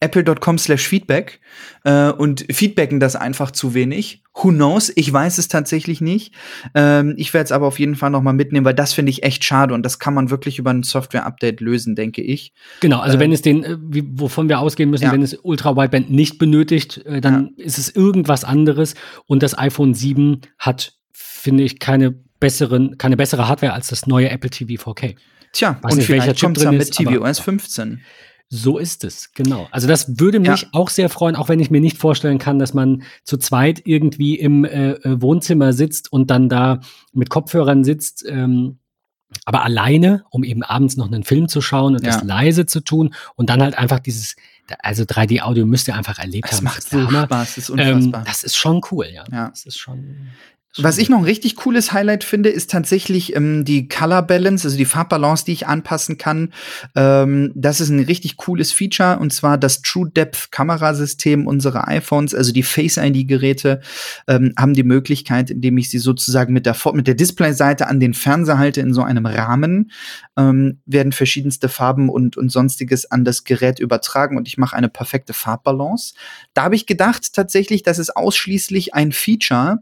apple.com 0.00 0.58
slash 0.58 0.86
feedback 0.86 1.40
äh, 1.84 2.10
und 2.10 2.44
feedbacken 2.50 2.98
das 2.98 3.16
einfach 3.16 3.52
zu 3.52 3.74
wenig. 3.74 4.22
Who 4.34 4.48
knows? 4.48 4.92
Ich 4.94 5.10
weiß 5.10 5.38
es 5.38 5.48
tatsächlich 5.48 6.00
nicht. 6.00 6.34
Ähm, 6.74 7.14
ich 7.16 7.32
werde 7.32 7.44
es 7.44 7.52
aber 7.52 7.66
auf 7.66 7.78
jeden 7.78 7.94
Fall 7.94 8.10
noch 8.10 8.22
mal 8.22 8.32
mitnehmen, 8.32 8.66
weil 8.66 8.74
das 8.74 8.92
finde 8.92 9.10
ich 9.10 9.22
echt 9.22 9.44
schade 9.44 9.72
und 9.72 9.84
das 9.84 9.98
kann 10.00 10.14
man 10.14 10.30
wirklich 10.30 10.58
über 10.58 10.70
ein 10.70 10.82
Software-Update 10.82 11.60
lösen, 11.60 11.94
denke 11.94 12.22
ich. 12.22 12.52
Genau, 12.80 12.98
also 12.98 13.16
äh, 13.16 13.20
wenn 13.20 13.32
es 13.32 13.40
den, 13.40 13.62
äh, 13.62 13.76
wie, 13.80 14.04
wovon 14.14 14.48
wir 14.48 14.58
ausgehen 14.58 14.90
müssen, 14.90 15.04
ja. 15.04 15.12
wenn 15.12 15.22
es 15.22 15.34
Ultra-Wideband 15.34 16.10
nicht 16.10 16.38
benötigt, 16.38 16.98
äh, 17.06 17.20
dann 17.20 17.52
ja. 17.56 17.64
ist 17.64 17.78
es 17.78 17.94
irgendwas 17.94 18.44
anderes 18.44 18.96
und 19.26 19.44
das 19.44 19.56
iPhone 19.56 19.94
7 19.94 20.40
hat, 20.58 20.95
finde 21.16 21.64
ich, 21.64 21.78
keine 21.78 22.12
besseren, 22.40 22.98
keine 22.98 23.16
bessere 23.16 23.48
Hardware 23.48 23.72
als 23.72 23.88
das 23.88 24.06
neue 24.06 24.28
Apple 24.30 24.50
TV 24.50 24.90
4K. 24.90 25.16
Tja, 25.52 25.78
Weiß 25.80 25.92
und 25.92 25.98
nicht, 25.98 26.06
vielleicht 26.06 26.40
kommt 26.40 26.58
es 26.58 26.64
dann 26.64 26.76
mit 26.76 26.92
tvOS 26.92 27.38
15. 27.38 28.02
So 28.48 28.78
ist 28.78 29.02
es, 29.02 29.32
genau. 29.32 29.66
Also 29.72 29.88
das 29.88 30.20
würde 30.20 30.38
mich 30.38 30.62
ja. 30.62 30.68
auch 30.72 30.88
sehr 30.88 31.08
freuen, 31.08 31.34
auch 31.34 31.48
wenn 31.48 31.58
ich 31.58 31.70
mir 31.70 31.80
nicht 31.80 31.98
vorstellen 31.98 32.38
kann, 32.38 32.60
dass 32.60 32.74
man 32.74 33.02
zu 33.24 33.38
zweit 33.38 33.82
irgendwie 33.84 34.38
im 34.38 34.64
äh, 34.64 34.92
äh, 34.92 35.20
Wohnzimmer 35.20 35.72
sitzt 35.72 36.12
und 36.12 36.30
dann 36.30 36.48
da 36.48 36.80
mit 37.12 37.28
Kopfhörern 37.28 37.82
sitzt. 37.82 38.24
Ähm, 38.28 38.78
aber 39.44 39.64
alleine, 39.64 40.24
um 40.30 40.44
eben 40.44 40.62
abends 40.62 40.96
noch 40.96 41.06
einen 41.06 41.24
Film 41.24 41.48
zu 41.48 41.60
schauen 41.60 41.96
und 41.96 42.06
ja. 42.06 42.12
das 42.12 42.22
leise 42.22 42.66
zu 42.66 42.80
tun 42.80 43.14
und 43.34 43.50
dann 43.50 43.60
halt 43.60 43.76
einfach 43.76 43.98
dieses, 43.98 44.36
also 44.78 45.02
3D-Audio 45.02 45.66
müsst 45.66 45.88
ihr 45.88 45.96
einfach 45.96 46.20
erlebt 46.20 46.48
das 46.48 46.58
haben. 46.58 46.64
Macht 46.64 46.78
das 46.78 46.92
macht 46.92 47.10
so 47.10 47.18
Spaß, 47.24 47.28
das 47.28 47.58
ist 47.58 47.70
unfassbar. 47.70 48.20
Ähm, 48.20 48.26
das 48.26 48.44
ist 48.44 48.56
schon 48.56 48.80
cool, 48.92 49.06
ja. 49.12 49.24
ja. 49.32 49.48
Das 49.48 49.66
ist 49.66 49.78
schon. 49.78 50.28
Was 50.78 50.98
ich 50.98 51.08
noch 51.08 51.18
ein 51.18 51.24
richtig 51.24 51.56
cooles 51.56 51.92
Highlight 51.92 52.22
finde, 52.22 52.50
ist 52.50 52.70
tatsächlich 52.70 53.34
ähm, 53.34 53.64
die 53.64 53.88
Color 53.88 54.22
Balance, 54.22 54.66
also 54.66 54.76
die 54.76 54.84
Farbbalance, 54.84 55.46
die 55.46 55.52
ich 55.52 55.66
anpassen 55.66 56.18
kann. 56.18 56.52
Ähm, 56.94 57.52
das 57.54 57.80
ist 57.80 57.88
ein 57.88 58.00
richtig 58.00 58.36
cooles 58.36 58.72
Feature 58.72 59.18
und 59.18 59.32
zwar 59.32 59.56
das 59.56 59.80
True 59.80 60.10
Depth 60.10 60.52
Kamerasystem 60.52 61.46
unserer 61.46 61.88
iPhones, 61.88 62.34
also 62.34 62.52
die 62.52 62.62
Face 62.62 62.98
ID 62.98 63.26
Geräte, 63.26 63.80
ähm, 64.28 64.52
haben 64.58 64.74
die 64.74 64.82
Möglichkeit, 64.82 65.50
indem 65.50 65.78
ich 65.78 65.88
sie 65.88 65.98
sozusagen 65.98 66.52
mit 66.52 66.66
der, 66.66 66.76
mit 66.92 67.06
der 67.06 67.14
Displayseite 67.14 67.86
an 67.86 67.98
den 67.98 68.12
Fernseher 68.12 68.58
halte 68.58 68.82
in 68.82 68.92
so 68.92 69.02
einem 69.02 69.24
Rahmen, 69.24 69.90
ähm, 70.36 70.80
werden 70.84 71.12
verschiedenste 71.12 71.70
Farben 71.70 72.10
und, 72.10 72.36
und 72.36 72.50
sonstiges 72.50 73.10
an 73.10 73.24
das 73.24 73.44
Gerät 73.44 73.78
übertragen 73.78 74.36
und 74.36 74.46
ich 74.46 74.58
mache 74.58 74.76
eine 74.76 74.90
perfekte 74.90 75.32
Farbbalance. 75.32 76.14
Da 76.52 76.64
habe 76.64 76.74
ich 76.74 76.84
gedacht 76.84 77.32
tatsächlich, 77.32 77.82
das 77.82 77.98
ist 77.98 78.14
ausschließlich 78.14 78.92
ein 78.92 79.12
Feature, 79.12 79.78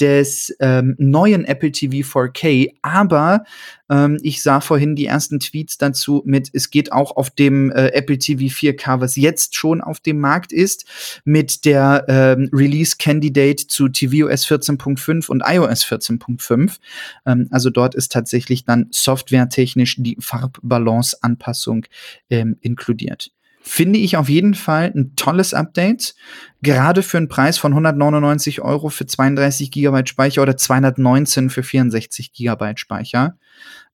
des 0.00 0.54
ähm, 0.60 0.94
neuen 0.98 1.44
Apple 1.44 1.72
TV 1.72 2.06
4K, 2.06 2.74
aber 2.82 3.44
ähm, 3.88 4.18
ich 4.22 4.42
sah 4.42 4.60
vorhin 4.60 4.96
die 4.96 5.06
ersten 5.06 5.40
Tweets 5.40 5.78
dazu 5.78 6.22
mit, 6.24 6.50
es 6.52 6.70
geht 6.70 6.92
auch 6.92 7.16
auf 7.16 7.30
dem 7.30 7.70
äh, 7.70 7.88
Apple 7.88 8.18
TV 8.18 8.44
4K, 8.44 9.00
was 9.00 9.16
jetzt 9.16 9.54
schon 9.54 9.80
auf 9.80 10.00
dem 10.00 10.20
Markt 10.20 10.52
ist, 10.52 10.86
mit 11.24 11.64
der 11.64 12.04
ähm, 12.08 12.50
Release 12.52 12.96
Candidate 12.98 13.66
zu 13.66 13.88
tvOS 13.88 14.46
14.5 14.46 15.28
und 15.28 15.42
iOS 15.46 15.84
14.5. 15.84 16.78
Ähm, 17.26 17.48
also 17.50 17.70
dort 17.70 17.94
ist 17.94 18.12
tatsächlich 18.12 18.64
dann 18.64 18.88
softwaretechnisch 18.90 19.96
die 19.98 20.16
Farbbalance-Anpassung 20.20 21.86
ähm, 22.30 22.56
inkludiert 22.60 23.30
finde 23.66 23.98
ich 23.98 24.16
auf 24.16 24.28
jeden 24.28 24.54
Fall 24.54 24.92
ein 24.94 25.16
tolles 25.16 25.52
Update. 25.52 26.14
Gerade 26.62 27.02
für 27.02 27.16
einen 27.16 27.28
Preis 27.28 27.58
von 27.58 27.72
199 27.72 28.62
Euro 28.62 28.90
für 28.90 29.06
32 29.06 29.72
Gigabyte 29.72 30.08
Speicher 30.08 30.42
oder 30.42 30.56
219 30.56 31.50
für 31.50 31.64
64 31.64 32.32
Gigabyte 32.32 32.78
Speicher. 32.78 33.36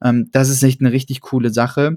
Ähm, 0.02 0.28
das 0.30 0.50
ist 0.50 0.62
echt 0.62 0.82
eine 0.82 0.92
richtig 0.92 1.22
coole 1.22 1.50
Sache. 1.50 1.96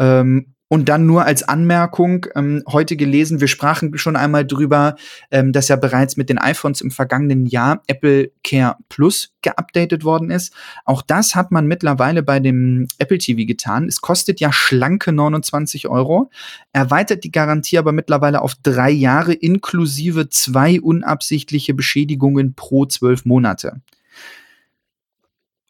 Ähm, 0.00 0.51
und 0.72 0.88
dann 0.88 1.04
nur 1.04 1.26
als 1.26 1.42
Anmerkung, 1.42 2.24
ähm, 2.34 2.62
heute 2.66 2.96
gelesen, 2.96 3.42
wir 3.42 3.48
sprachen 3.48 3.98
schon 3.98 4.16
einmal 4.16 4.46
drüber, 4.46 4.96
ähm, 5.30 5.52
dass 5.52 5.68
ja 5.68 5.76
bereits 5.76 6.16
mit 6.16 6.30
den 6.30 6.38
iPhones 6.38 6.80
im 6.80 6.90
vergangenen 6.90 7.44
Jahr 7.44 7.82
Apple 7.88 8.30
Care 8.42 8.76
Plus 8.88 9.34
geupdatet 9.42 10.02
worden 10.02 10.30
ist. 10.30 10.54
Auch 10.86 11.02
das 11.02 11.34
hat 11.34 11.50
man 11.50 11.66
mittlerweile 11.66 12.22
bei 12.22 12.40
dem 12.40 12.88
Apple 12.96 13.18
TV 13.18 13.46
getan. 13.46 13.86
Es 13.86 14.00
kostet 14.00 14.40
ja 14.40 14.50
schlanke 14.50 15.12
29 15.12 15.88
Euro, 15.88 16.30
erweitert 16.72 17.24
die 17.24 17.32
Garantie 17.32 17.76
aber 17.76 17.92
mittlerweile 17.92 18.40
auf 18.40 18.54
drei 18.62 18.90
Jahre 18.90 19.34
inklusive 19.34 20.30
zwei 20.30 20.80
unabsichtliche 20.80 21.74
Beschädigungen 21.74 22.54
pro 22.54 22.86
zwölf 22.86 23.26
Monate 23.26 23.82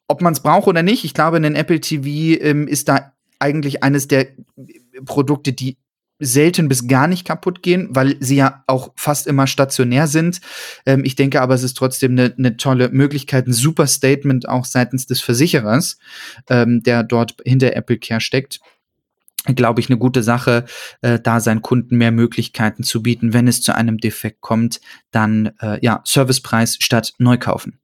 ob 0.09 0.21
man 0.21 0.35
es 0.35 0.41
braucht 0.41 0.69
oder 0.69 0.83
nicht, 0.83 1.07
ich 1.07 1.15
glaube, 1.15 1.39
ein 1.39 1.55
Apple 1.55 1.81
TV 1.81 2.39
ähm, 2.43 2.69
ist 2.69 2.91
da 2.91 3.13
eigentlich 3.43 3.83
eines 3.83 4.09
der 4.09 4.29
Produkte, 5.05 5.53
die 5.53 5.77
selten 6.23 6.69
bis 6.69 6.87
gar 6.87 7.09
nicht 7.09 7.27
kaputt 7.27 7.63
gehen, 7.63 7.89
weil 7.91 8.17
sie 8.21 8.37
ja 8.37 8.63
auch 8.69 8.93
fast 8.97 9.27
immer 9.27 9.47
stationär 9.47 10.07
sind. 10.07 10.41
Ähm, 10.87 11.05
ich 11.05 11.17
denke 11.17 11.43
aber, 11.43 11.55
es 11.55 11.65
ist 11.65 11.77
trotzdem 11.77 12.13
eine 12.13 12.33
ne 12.37 12.57
tolle 12.57 12.91
Möglichkeit, 12.91 13.47
ein 13.47 13.53
super 13.53 13.87
Statement 13.87 14.49
auch 14.49 14.65
seitens 14.65 15.07
des 15.07 15.21
Versicherers, 15.21 15.99
ähm, 16.49 16.83
der 16.83 17.03
dort 17.03 17.37
hinter 17.45 17.75
Apple 17.75 17.99
Care 17.99 18.21
steckt. 18.21 18.61
Glaube 19.47 19.81
ich, 19.81 19.89
eine 19.91 19.99
gute 19.99 20.23
Sache, 20.23 20.67
äh, 21.01 21.19
da 21.19 21.41
seinen 21.41 21.63
Kunden 21.63 21.97
mehr 21.97 22.13
Möglichkeiten 22.13 22.85
zu 22.85 23.03
bieten, 23.03 23.33
wenn 23.33 23.49
es 23.49 23.61
zu 23.61 23.75
einem 23.75 23.99
Defekt 23.99 24.41
kommt, 24.41 24.81
dann 25.11 25.51
äh, 25.61 25.85
ja 25.85 26.01
Servicepreis 26.05 26.77
statt 26.79 27.15
neu 27.19 27.37
kaufen. 27.37 27.82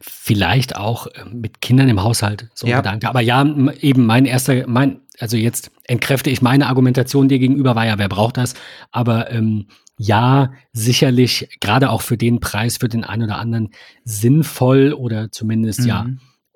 Vielleicht 0.00 0.76
auch 0.76 1.06
äh, 1.06 1.24
mit 1.30 1.60
Kindern 1.60 1.88
im 1.88 2.02
Haushalt, 2.02 2.48
so 2.54 2.66
ein 2.66 2.70
ja. 2.70 2.76
Gedanke. 2.78 3.08
Aber 3.08 3.20
ja, 3.20 3.44
eben 3.80 4.06
mein 4.06 4.24
erster, 4.24 4.66
mein, 4.66 5.00
also 5.18 5.36
jetzt 5.36 5.70
entkräfte 5.84 6.30
ich 6.30 6.42
meine 6.42 6.66
Argumentation 6.66 7.28
dir 7.28 7.38
gegenüber, 7.38 7.74
war 7.74 7.86
ja, 7.86 7.98
wer 7.98 8.08
braucht 8.08 8.36
das? 8.36 8.54
Aber 8.90 9.30
ähm, 9.30 9.66
ja, 9.98 10.52
sicherlich, 10.72 11.58
gerade 11.60 11.90
auch 11.90 12.00
für 12.00 12.16
den 12.16 12.40
Preis, 12.40 12.78
für 12.78 12.88
den 12.88 13.04
einen 13.04 13.24
oder 13.24 13.38
anderen 13.38 13.70
sinnvoll 14.04 14.92
oder 14.92 15.30
zumindest 15.30 15.80
mhm. 15.80 15.86
ja. 15.86 16.06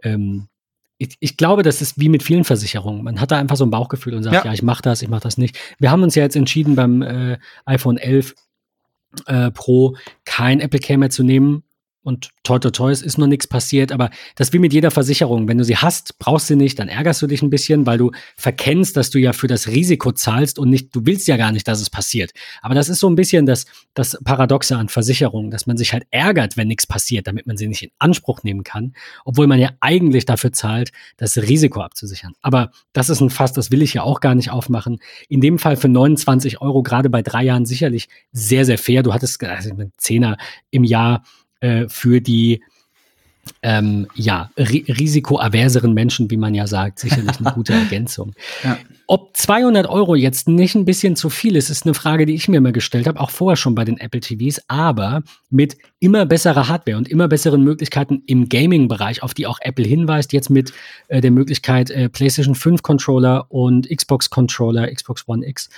Ähm, 0.02 0.48
ich, 0.96 1.16
ich, 1.20 1.36
glaube, 1.36 1.62
das 1.62 1.82
ist 1.82 1.98
wie 1.98 2.08
mit 2.08 2.22
vielen 2.22 2.44
Versicherungen. 2.44 3.02
Man 3.02 3.20
hat 3.20 3.32
da 3.32 3.38
einfach 3.38 3.56
so 3.56 3.66
ein 3.66 3.70
Bauchgefühl 3.70 4.14
und 4.14 4.22
sagt, 4.22 4.34
ja, 4.34 4.44
ja 4.44 4.52
ich 4.52 4.62
mache 4.62 4.80
das, 4.80 5.02
ich 5.02 5.08
mache 5.08 5.22
das 5.22 5.36
nicht. 5.36 5.58
Wir 5.78 5.90
haben 5.90 6.02
uns 6.02 6.14
ja 6.14 6.22
jetzt 6.22 6.36
entschieden, 6.36 6.76
beim 6.76 7.02
äh, 7.02 7.38
iPhone 7.66 7.98
11 7.98 8.34
äh, 9.26 9.50
Pro 9.50 9.96
kein 10.24 10.60
Apple 10.60 10.80
Care 10.80 10.98
mehr 10.98 11.10
zu 11.10 11.22
nehmen, 11.22 11.64
und 12.04 12.28
toi 12.42 12.58
toi 12.58 12.70
toi, 12.70 12.92
es 12.92 13.02
ist 13.02 13.18
noch 13.18 13.26
nichts 13.26 13.46
passiert, 13.46 13.90
aber 13.90 14.10
das 14.36 14.52
wie 14.52 14.58
mit 14.58 14.72
jeder 14.72 14.90
Versicherung. 14.90 15.48
Wenn 15.48 15.58
du 15.58 15.64
sie 15.64 15.76
hast, 15.76 16.18
brauchst 16.18 16.50
du 16.50 16.56
nicht, 16.56 16.78
dann 16.78 16.88
ärgerst 16.88 17.22
du 17.22 17.26
dich 17.26 17.42
ein 17.42 17.50
bisschen, 17.50 17.86
weil 17.86 17.98
du 17.98 18.12
verkennst, 18.36 18.96
dass 18.96 19.10
du 19.10 19.18
ja 19.18 19.32
für 19.32 19.46
das 19.46 19.68
Risiko 19.68 20.12
zahlst 20.12 20.58
und 20.58 20.68
nicht, 20.68 20.94
du 20.94 21.06
willst 21.06 21.26
ja 21.26 21.36
gar 21.36 21.50
nicht, 21.50 21.66
dass 21.66 21.80
es 21.80 21.88
passiert. 21.88 22.32
Aber 22.60 22.74
das 22.74 22.88
ist 22.88 23.00
so 23.00 23.08
ein 23.08 23.16
bisschen 23.16 23.46
das, 23.46 23.64
das 23.94 24.18
Paradoxe 24.22 24.76
an 24.76 24.88
Versicherungen, 24.88 25.50
dass 25.50 25.66
man 25.66 25.78
sich 25.78 25.92
halt 25.92 26.04
ärgert, 26.10 26.56
wenn 26.56 26.68
nichts 26.68 26.86
passiert, 26.86 27.26
damit 27.26 27.46
man 27.46 27.56
sie 27.56 27.66
nicht 27.66 27.82
in 27.82 27.90
Anspruch 27.98 28.42
nehmen 28.42 28.62
kann, 28.62 28.94
obwohl 29.24 29.46
man 29.46 29.58
ja 29.58 29.70
eigentlich 29.80 30.26
dafür 30.26 30.52
zahlt, 30.52 30.92
das 31.16 31.38
Risiko 31.38 31.80
abzusichern. 31.80 32.34
Aber 32.42 32.70
das 32.92 33.08
ist 33.08 33.20
ein 33.20 33.30
Fass, 33.30 33.54
das 33.54 33.70
will 33.70 33.80
ich 33.80 33.94
ja 33.94 34.02
auch 34.02 34.20
gar 34.20 34.34
nicht 34.34 34.50
aufmachen. 34.50 34.98
In 35.28 35.40
dem 35.40 35.58
Fall 35.58 35.76
für 35.76 35.88
29 35.88 36.60
Euro, 36.60 36.82
gerade 36.82 37.08
bei 37.08 37.22
drei 37.22 37.44
Jahren 37.44 37.64
sicherlich 37.64 38.08
sehr, 38.32 38.66
sehr 38.66 38.78
fair. 38.78 39.02
Du 39.02 39.14
hattest 39.14 39.42
also 39.42 39.70
Zehner 39.96 40.36
im 40.70 40.84
Jahr 40.84 41.22
äh, 41.64 41.88
für 41.88 42.20
die 42.20 42.62
ähm, 43.62 44.06
ja, 44.14 44.50
ri 44.56 44.84
risikoaverseren 44.88 45.92
Menschen, 45.94 46.30
wie 46.30 46.36
man 46.36 46.54
ja 46.54 46.66
sagt, 46.66 46.98
sicherlich 46.98 47.38
eine 47.38 47.52
gute 47.52 47.72
Ergänzung. 47.84 48.34
Ja. 48.62 48.78
Ob 49.06 49.36
200 49.36 49.86
Euro 49.86 50.14
jetzt 50.14 50.48
nicht 50.48 50.74
ein 50.74 50.84
bisschen 50.84 51.14
zu 51.16 51.28
viel 51.28 51.56
ist, 51.56 51.68
ist 51.68 51.84
eine 51.84 51.94
Frage, 51.94 52.24
die 52.24 52.34
ich 52.34 52.48
mir 52.48 52.58
immer 52.58 52.72
gestellt 52.72 53.06
habe, 53.06 53.20
auch 53.20 53.30
vorher 53.30 53.56
schon 53.56 53.74
bei 53.74 53.84
den 53.84 53.98
Apple 53.98 54.20
TVs, 54.20 54.62
aber 54.68 55.22
mit 55.50 55.76
immer 56.00 56.24
besserer 56.24 56.68
Hardware 56.68 56.96
und 56.96 57.08
immer 57.08 57.28
besseren 57.28 57.62
Möglichkeiten 57.62 58.22
im 58.26 58.48
Gaming-Bereich, 58.48 59.22
auf 59.22 59.34
die 59.34 59.46
auch 59.46 59.58
Apple 59.60 59.86
hinweist, 59.86 60.32
jetzt 60.32 60.50
mit 60.50 60.72
äh, 61.08 61.20
der 61.20 61.30
Möglichkeit, 61.30 61.90
äh, 61.90 62.08
PlayStation 62.08 62.54
5 62.54 62.82
Controller 62.82 63.50
und 63.50 63.88
Xbox 63.88 64.30
Controller, 64.30 64.90
Xbox 64.90 65.24
One 65.26 65.46
X 65.46 65.68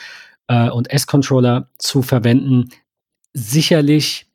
äh, 0.49 0.68
und 0.68 0.90
S-Controller 0.90 1.68
zu 1.79 2.03
verwenden, 2.03 2.70
sicherlich 3.33 4.27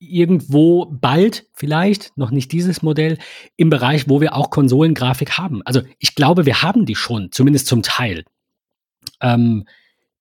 irgendwo 0.00 0.86
bald 0.86 1.46
vielleicht, 1.52 2.16
noch 2.16 2.30
nicht 2.30 2.50
dieses 2.52 2.82
Modell, 2.82 3.18
im 3.56 3.70
Bereich, 3.70 4.08
wo 4.08 4.20
wir 4.20 4.34
auch 4.34 4.50
Konsolengrafik 4.50 5.38
haben. 5.38 5.62
Also 5.64 5.82
ich 5.98 6.14
glaube, 6.14 6.46
wir 6.46 6.62
haben 6.62 6.86
die 6.86 6.96
schon, 6.96 7.30
zumindest 7.30 7.66
zum 7.66 7.82
Teil. 7.82 8.24
Ähm, 9.20 9.66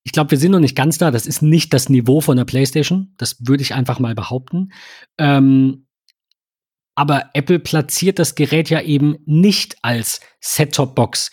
ich 0.04 0.12
glaube, 0.12 0.32
wir 0.32 0.38
sind 0.38 0.52
noch 0.52 0.60
nicht 0.60 0.76
ganz 0.76 0.98
da. 0.98 1.12
Das 1.12 1.26
ist 1.26 1.42
nicht 1.42 1.74
das 1.74 1.90
Niveau 1.90 2.22
von 2.22 2.38
der 2.38 2.46
PlayStation. 2.46 3.14
Das 3.18 3.48
würde 3.48 3.64
ich 3.64 3.74
einfach 3.74 4.00
mal 4.00 4.16
behaupten. 4.16 4.72
Ähm, 5.18 5.86
aber 6.96 7.30
Apple 7.34 7.60
platziert 7.60 8.20
das 8.20 8.36
Gerät 8.36 8.70
ja 8.70 8.82
eben 8.82 9.18
nicht 9.26 9.78
als 9.82 10.20
Set-Top-Box, 10.42 11.32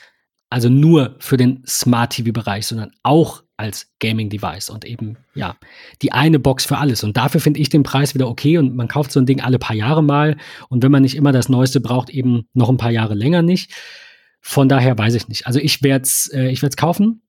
also 0.51 0.69
nur 0.69 1.17
für 1.19 1.37
den 1.37 1.63
Smart-TV-Bereich, 1.67 2.67
sondern 2.67 2.93
auch 3.03 3.43
als 3.57 3.91
Gaming-Device 4.01 4.69
und 4.69 4.85
eben, 4.85 5.17
ja, 5.35 5.57
die 6.03 6.13
eine 6.13 6.39
Box 6.39 6.67
für 6.67 6.79
alles. 6.79 7.03
Und 7.05 7.17
dafür 7.17 7.41
finde 7.41 7.61
ich 7.61 7.71
den 7.71 7.83
Preis 7.83 8.15
wieder 8.15 8.29
okay 8.29 8.59
und 8.59 8.77
man 8.77 8.89
kauft 8.89 9.13
so 9.13 9.21
ein 9.21 9.27
Ding 9.27 9.41
alle 9.41 9.59
paar 9.59 9.75
Jahre 9.75 10.03
mal 10.03 10.37
und 10.69 10.83
wenn 10.83 10.93
man 10.93 11.03
nicht 11.03 11.17
immer 11.17 11.33
das 11.33 11.49
Neueste 11.49 11.81
braucht, 11.81 12.11
eben 12.11 12.49
noch 12.53 12.69
ein 12.69 12.77
paar 12.77 12.91
Jahre 12.91 13.15
länger 13.15 13.43
nicht. 13.43 13.73
Von 14.41 14.69
daher 14.69 14.97
weiß 14.97 15.15
ich 15.15 15.29
nicht. 15.29 15.47
Also 15.47 15.59
ich 15.59 15.83
werde 15.83 16.03
es 16.03 16.31
äh, 16.33 16.55
kaufen. 16.77 17.23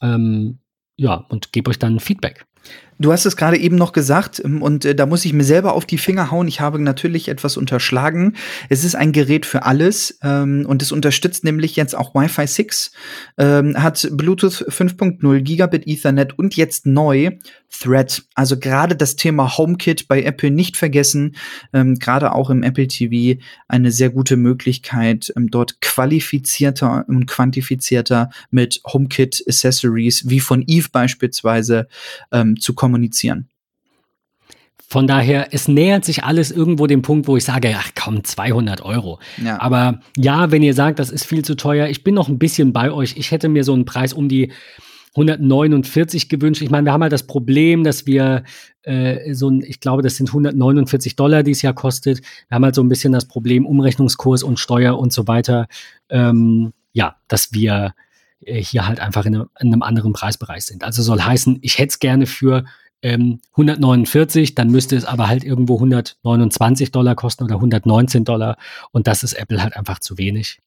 Ähm, 0.00 0.60
ja, 0.96 1.14
und 1.28 1.52
gebe 1.52 1.70
euch 1.70 1.78
dann 1.78 2.00
Feedback. 2.00 2.46
Du 2.98 3.12
hast 3.12 3.26
es 3.26 3.36
gerade 3.36 3.58
eben 3.58 3.76
noch 3.76 3.92
gesagt 3.92 4.40
ähm, 4.42 4.62
und 4.62 4.84
äh, 4.84 4.94
da 4.94 5.04
muss 5.04 5.24
ich 5.24 5.34
mir 5.34 5.44
selber 5.44 5.74
auf 5.74 5.84
die 5.84 5.98
Finger 5.98 6.30
hauen. 6.30 6.48
Ich 6.48 6.60
habe 6.60 6.78
natürlich 6.78 7.28
etwas 7.28 7.58
unterschlagen. 7.58 8.34
Es 8.70 8.84
ist 8.84 8.96
ein 8.96 9.12
Gerät 9.12 9.44
für 9.44 9.64
alles 9.64 10.18
ähm, 10.22 10.64
und 10.66 10.80
es 10.80 10.92
unterstützt 10.92 11.44
nämlich 11.44 11.76
jetzt 11.76 11.94
auch 11.94 12.14
Wi-Fi 12.14 12.46
6, 12.46 12.92
ähm, 13.36 13.82
hat 13.82 14.08
Bluetooth 14.12 14.64
5.0, 14.68 15.40
Gigabit 15.40 15.86
Ethernet 15.86 16.38
und 16.38 16.56
jetzt 16.56 16.86
neu 16.86 17.32
Thread. 17.68 18.22
Also 18.34 18.58
gerade 18.58 18.96
das 18.96 19.16
Thema 19.16 19.58
HomeKit 19.58 20.08
bei 20.08 20.22
Apple 20.22 20.50
nicht 20.50 20.76
vergessen. 20.76 21.34
Gerade 21.72 22.32
auch 22.32 22.48
im 22.48 22.62
Apple 22.62 22.86
TV 22.86 23.40
eine 23.68 23.90
sehr 23.90 24.10
gute 24.10 24.36
Möglichkeit, 24.36 25.32
dort 25.36 25.80
qualifizierter 25.80 27.04
und 27.08 27.26
quantifizierter 27.26 28.30
mit 28.50 28.80
HomeKit 28.86 29.42
Accessories 29.46 30.28
wie 30.28 30.40
von 30.40 30.62
Eve 30.66 30.88
beispielsweise 30.92 31.88
zu 32.60 32.74
kommunizieren. 32.86 33.48
Von 34.88 35.08
daher, 35.08 35.48
es 35.50 35.66
nähert 35.66 36.04
sich 36.04 36.22
alles 36.22 36.52
irgendwo 36.52 36.86
dem 36.86 37.02
Punkt, 37.02 37.26
wo 37.26 37.36
ich 37.36 37.44
sage, 37.44 37.74
ach 37.76 37.90
komm, 38.00 38.22
200 38.22 38.82
Euro. 38.82 39.18
Ja. 39.44 39.60
Aber 39.60 40.00
ja, 40.16 40.52
wenn 40.52 40.62
ihr 40.62 40.74
sagt, 40.74 41.00
das 41.00 41.10
ist 41.10 41.24
viel 41.24 41.44
zu 41.44 41.56
teuer, 41.56 41.88
ich 41.88 42.04
bin 42.04 42.14
noch 42.14 42.28
ein 42.28 42.38
bisschen 42.38 42.72
bei 42.72 42.92
euch. 42.92 43.16
Ich 43.16 43.32
hätte 43.32 43.48
mir 43.48 43.64
so 43.64 43.72
einen 43.74 43.84
Preis 43.84 44.12
um 44.12 44.28
die 44.28 44.52
149 45.16 46.28
gewünscht. 46.28 46.62
Ich 46.62 46.70
meine, 46.70 46.84
wir 46.84 46.92
haben 46.92 47.02
halt 47.02 47.12
das 47.12 47.26
Problem, 47.26 47.82
dass 47.82 48.06
wir 48.06 48.44
äh, 48.82 49.34
so 49.34 49.50
ein, 49.50 49.62
ich 49.62 49.80
glaube, 49.80 50.02
das 50.02 50.16
sind 50.16 50.28
149 50.28 51.16
Dollar, 51.16 51.42
die 51.42 51.50
es 51.50 51.62
ja 51.62 51.72
kostet. 51.72 52.20
Wir 52.48 52.54
haben 52.54 52.64
halt 52.64 52.76
so 52.76 52.82
ein 52.82 52.88
bisschen 52.88 53.12
das 53.12 53.26
Problem 53.26 53.66
Umrechnungskurs 53.66 54.44
und 54.44 54.60
Steuer 54.60 54.96
und 54.96 55.12
so 55.12 55.26
weiter. 55.26 55.66
Ähm, 56.10 56.72
ja, 56.92 57.16
dass 57.26 57.52
wir 57.52 57.94
hier 58.46 58.86
halt 58.86 59.00
einfach 59.00 59.26
in 59.26 59.34
einem, 59.34 59.48
in 59.60 59.72
einem, 59.72 59.82
anderen 59.82 60.12
Preisbereich 60.12 60.64
sind. 60.64 60.84
Also 60.84 61.02
soll 61.02 61.20
heißen, 61.20 61.58
ich 61.62 61.78
hätte 61.78 61.90
es 61.90 61.98
gerne 61.98 62.26
für 62.26 62.64
ähm, 63.02 63.40
149, 63.52 64.54
dann 64.54 64.70
müsste 64.70 64.96
es 64.96 65.04
aber 65.04 65.28
halt 65.28 65.44
irgendwo 65.44 65.74
129 65.74 66.92
Dollar 66.92 67.14
kosten 67.14 67.44
oder 67.44 67.56
119 67.56 68.24
Dollar 68.24 68.56
und 68.92 69.06
das 69.06 69.22
ist 69.22 69.34
Apple 69.34 69.62
halt 69.62 69.76
einfach 69.76 69.98
zu 69.98 70.18
wenig. 70.18 70.60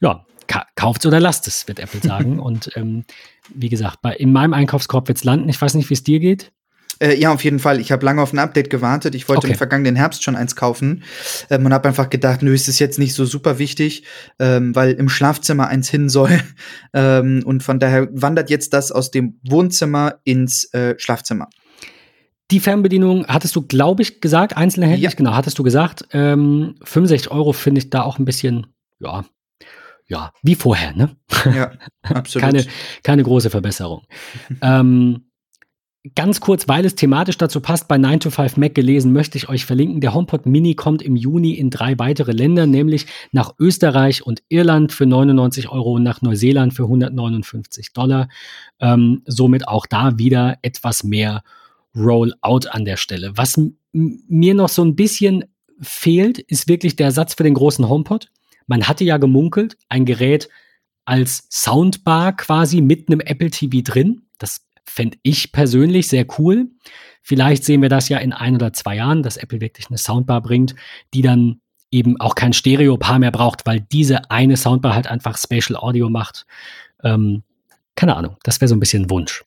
Ja, 0.00 0.24
ka 0.46 0.66
kauft 0.76 1.04
oder 1.06 1.20
lasst 1.20 1.46
es, 1.48 1.66
wird 1.66 1.80
Apple 1.80 2.00
sagen. 2.00 2.38
und 2.40 2.70
ähm, 2.76 3.04
wie 3.54 3.68
gesagt, 3.68 4.00
bei, 4.02 4.14
in 4.14 4.32
meinem 4.32 4.54
Einkaufskorb 4.54 5.08
wird 5.08 5.18
es 5.18 5.24
landen. 5.24 5.48
Ich 5.48 5.60
weiß 5.60 5.74
nicht, 5.74 5.90
wie 5.90 5.94
es 5.94 6.04
dir 6.04 6.20
geht. 6.20 6.52
Äh, 7.00 7.16
ja, 7.16 7.32
auf 7.32 7.44
jeden 7.44 7.58
Fall. 7.58 7.80
Ich 7.80 7.92
habe 7.92 8.04
lange 8.04 8.22
auf 8.22 8.32
ein 8.32 8.38
Update 8.38 8.70
gewartet. 8.70 9.14
Ich 9.14 9.28
wollte 9.28 9.46
okay. 9.46 9.52
im 9.52 9.58
vergangenen 9.58 9.96
Herbst 9.96 10.22
schon 10.22 10.36
eins 10.36 10.56
kaufen 10.56 11.04
ähm, 11.50 11.66
und 11.66 11.72
habe 11.72 11.88
einfach 11.88 12.10
gedacht, 12.10 12.42
nö, 12.42 12.52
ist 12.52 12.68
es 12.68 12.78
jetzt 12.78 12.98
nicht 12.98 13.14
so 13.14 13.24
super 13.24 13.58
wichtig, 13.58 14.04
ähm, 14.38 14.74
weil 14.74 14.92
im 14.92 15.08
Schlafzimmer 15.08 15.68
eins 15.68 15.88
hin 15.88 16.08
soll. 16.08 16.40
ähm, 16.94 17.42
und 17.44 17.62
von 17.62 17.78
daher 17.78 18.08
wandert 18.12 18.50
jetzt 18.50 18.72
das 18.72 18.92
aus 18.92 19.10
dem 19.10 19.38
Wohnzimmer 19.48 20.20
ins 20.24 20.72
äh, 20.74 20.94
Schlafzimmer. 20.98 21.48
Die 22.50 22.60
Fernbedienung 22.60 23.26
hattest 23.26 23.54
du, 23.56 23.62
glaube 23.62 24.02
ich, 24.02 24.20
gesagt, 24.20 24.56
einzelne 24.56 24.96
ja. 24.96 25.10
genau, 25.10 25.34
hattest 25.34 25.58
du 25.58 25.62
gesagt. 25.62 26.08
Ähm, 26.12 26.76
65 26.82 27.30
Euro 27.30 27.52
finde 27.52 27.80
ich 27.80 27.90
da 27.90 28.02
auch 28.02 28.18
ein 28.18 28.24
bisschen, 28.24 28.68
ja, 29.00 29.24
ja, 30.06 30.32
wie 30.42 30.54
vorher, 30.54 30.94
ne? 30.94 31.16
Ja, 31.44 31.72
absolut. 32.02 32.44
keine, 32.44 32.64
keine 33.02 33.22
große 33.22 33.50
Verbesserung. 33.50 34.06
ähm, 34.62 35.27
Ganz 36.14 36.40
kurz, 36.40 36.68
weil 36.68 36.84
es 36.84 36.94
thematisch 36.94 37.38
dazu 37.38 37.60
passt, 37.60 37.88
bei 37.88 37.98
9 37.98 38.20
to 38.20 38.30
5 38.30 38.56
Mac 38.56 38.74
gelesen, 38.74 39.12
möchte 39.12 39.36
ich 39.36 39.48
euch 39.48 39.66
verlinken. 39.66 40.00
Der 40.00 40.14
HomePod 40.14 40.46
Mini 40.46 40.74
kommt 40.74 41.02
im 41.02 41.16
Juni 41.16 41.54
in 41.54 41.70
drei 41.70 41.98
weitere 41.98 42.30
Länder, 42.32 42.66
nämlich 42.66 43.06
nach 43.32 43.54
Österreich 43.58 44.24
und 44.24 44.42
Irland 44.48 44.92
für 44.92 45.06
99 45.06 45.68
Euro 45.68 45.94
und 45.94 46.04
nach 46.04 46.22
Neuseeland 46.22 46.72
für 46.72 46.84
159 46.84 47.92
Dollar. 47.92 48.28
Ähm, 48.78 49.22
somit 49.26 49.66
auch 49.66 49.86
da 49.86 50.18
wieder 50.18 50.58
etwas 50.62 51.02
mehr 51.02 51.42
Rollout 51.96 52.68
an 52.70 52.84
der 52.84 52.96
Stelle. 52.96 53.32
Was 53.34 53.60
mir 53.92 54.54
noch 54.54 54.68
so 54.68 54.84
ein 54.84 54.94
bisschen 54.94 55.44
fehlt, 55.80 56.38
ist 56.38 56.68
wirklich 56.68 56.94
der 56.94 57.10
Satz 57.10 57.34
für 57.34 57.42
den 57.42 57.54
großen 57.54 57.88
HomePod. 57.88 58.30
Man 58.68 58.86
hatte 58.86 59.04
ja 59.04 59.16
gemunkelt, 59.16 59.76
ein 59.88 60.04
Gerät 60.04 60.48
als 61.04 61.48
Soundbar 61.50 62.36
quasi 62.36 62.82
mit 62.82 63.08
einem 63.08 63.20
Apple 63.20 63.50
TV 63.50 63.80
drin. 63.82 64.22
Das 64.38 64.67
fände 64.88 65.18
ich 65.22 65.52
persönlich 65.52 66.08
sehr 66.08 66.26
cool. 66.38 66.68
Vielleicht 67.22 67.64
sehen 67.64 67.82
wir 67.82 67.88
das 67.88 68.08
ja 68.08 68.18
in 68.18 68.32
ein 68.32 68.54
oder 68.54 68.72
zwei 68.72 68.96
Jahren, 68.96 69.22
dass 69.22 69.36
Apple 69.36 69.60
wirklich 69.60 69.88
eine 69.88 69.98
Soundbar 69.98 70.40
bringt, 70.42 70.74
die 71.14 71.22
dann 71.22 71.60
eben 71.90 72.20
auch 72.20 72.34
kein 72.34 72.52
Stereo-Paar 72.52 73.18
mehr 73.18 73.30
braucht, 73.30 73.66
weil 73.66 73.80
diese 73.80 74.30
eine 74.30 74.56
Soundbar 74.56 74.94
halt 74.94 75.06
einfach 75.06 75.38
Spatial 75.38 75.78
Audio 75.78 76.10
macht. 76.10 76.46
Ähm, 77.02 77.42
keine 77.96 78.16
Ahnung, 78.16 78.36
das 78.44 78.60
wäre 78.60 78.68
so 78.68 78.76
ein 78.76 78.80
bisschen 78.80 79.10
Wunsch 79.10 79.44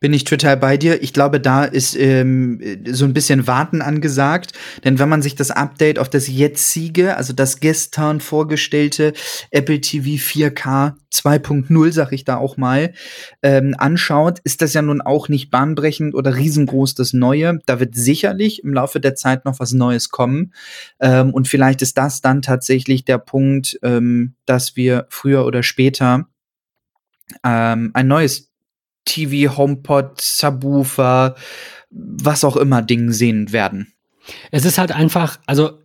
bin 0.00 0.14
ich 0.14 0.24
total 0.24 0.56
bei 0.56 0.78
dir. 0.78 1.02
Ich 1.02 1.12
glaube, 1.12 1.40
da 1.40 1.64
ist 1.64 1.94
ähm, 1.94 2.60
so 2.88 3.04
ein 3.04 3.12
bisschen 3.12 3.46
Warten 3.46 3.82
angesagt. 3.82 4.52
Denn 4.82 4.98
wenn 4.98 5.10
man 5.10 5.20
sich 5.20 5.34
das 5.34 5.50
Update 5.50 5.98
auf 5.98 6.08
das 6.08 6.26
jetzige, 6.26 7.16
also 7.16 7.34
das 7.34 7.60
gestern 7.60 8.20
vorgestellte 8.20 9.12
Apple 9.50 9.80
TV 9.80 10.22
4K 10.22 10.94
2.0, 11.12 11.92
sag 11.92 12.12
ich 12.12 12.24
da 12.24 12.38
auch 12.38 12.56
mal, 12.56 12.94
ähm, 13.42 13.74
anschaut, 13.76 14.38
ist 14.42 14.62
das 14.62 14.72
ja 14.72 14.80
nun 14.80 15.02
auch 15.02 15.28
nicht 15.28 15.50
bahnbrechend 15.50 16.14
oder 16.14 16.34
riesengroß 16.34 16.94
das 16.94 17.12
Neue. 17.12 17.58
Da 17.66 17.78
wird 17.78 17.94
sicherlich 17.94 18.64
im 18.64 18.72
Laufe 18.72 19.00
der 19.00 19.14
Zeit 19.14 19.44
noch 19.44 19.60
was 19.60 19.72
Neues 19.72 20.08
kommen. 20.08 20.54
Ähm, 20.98 21.32
und 21.34 21.46
vielleicht 21.46 21.82
ist 21.82 21.98
das 21.98 22.22
dann 22.22 22.40
tatsächlich 22.40 23.04
der 23.04 23.18
Punkt, 23.18 23.78
ähm, 23.82 24.34
dass 24.46 24.76
wir 24.76 25.06
früher 25.10 25.44
oder 25.44 25.62
später 25.62 26.26
ähm, 27.44 27.90
ein 27.92 28.08
neues 28.08 28.49
TV, 29.04 29.56
HomePod, 29.56 30.20
Subwoofer, 30.20 31.34
was 31.90 32.44
auch 32.44 32.56
immer 32.56 32.82
Ding 32.82 33.12
sehen 33.12 33.52
werden. 33.52 33.92
Es 34.50 34.64
ist 34.64 34.78
halt 34.78 34.92
einfach, 34.92 35.38
also 35.46 35.80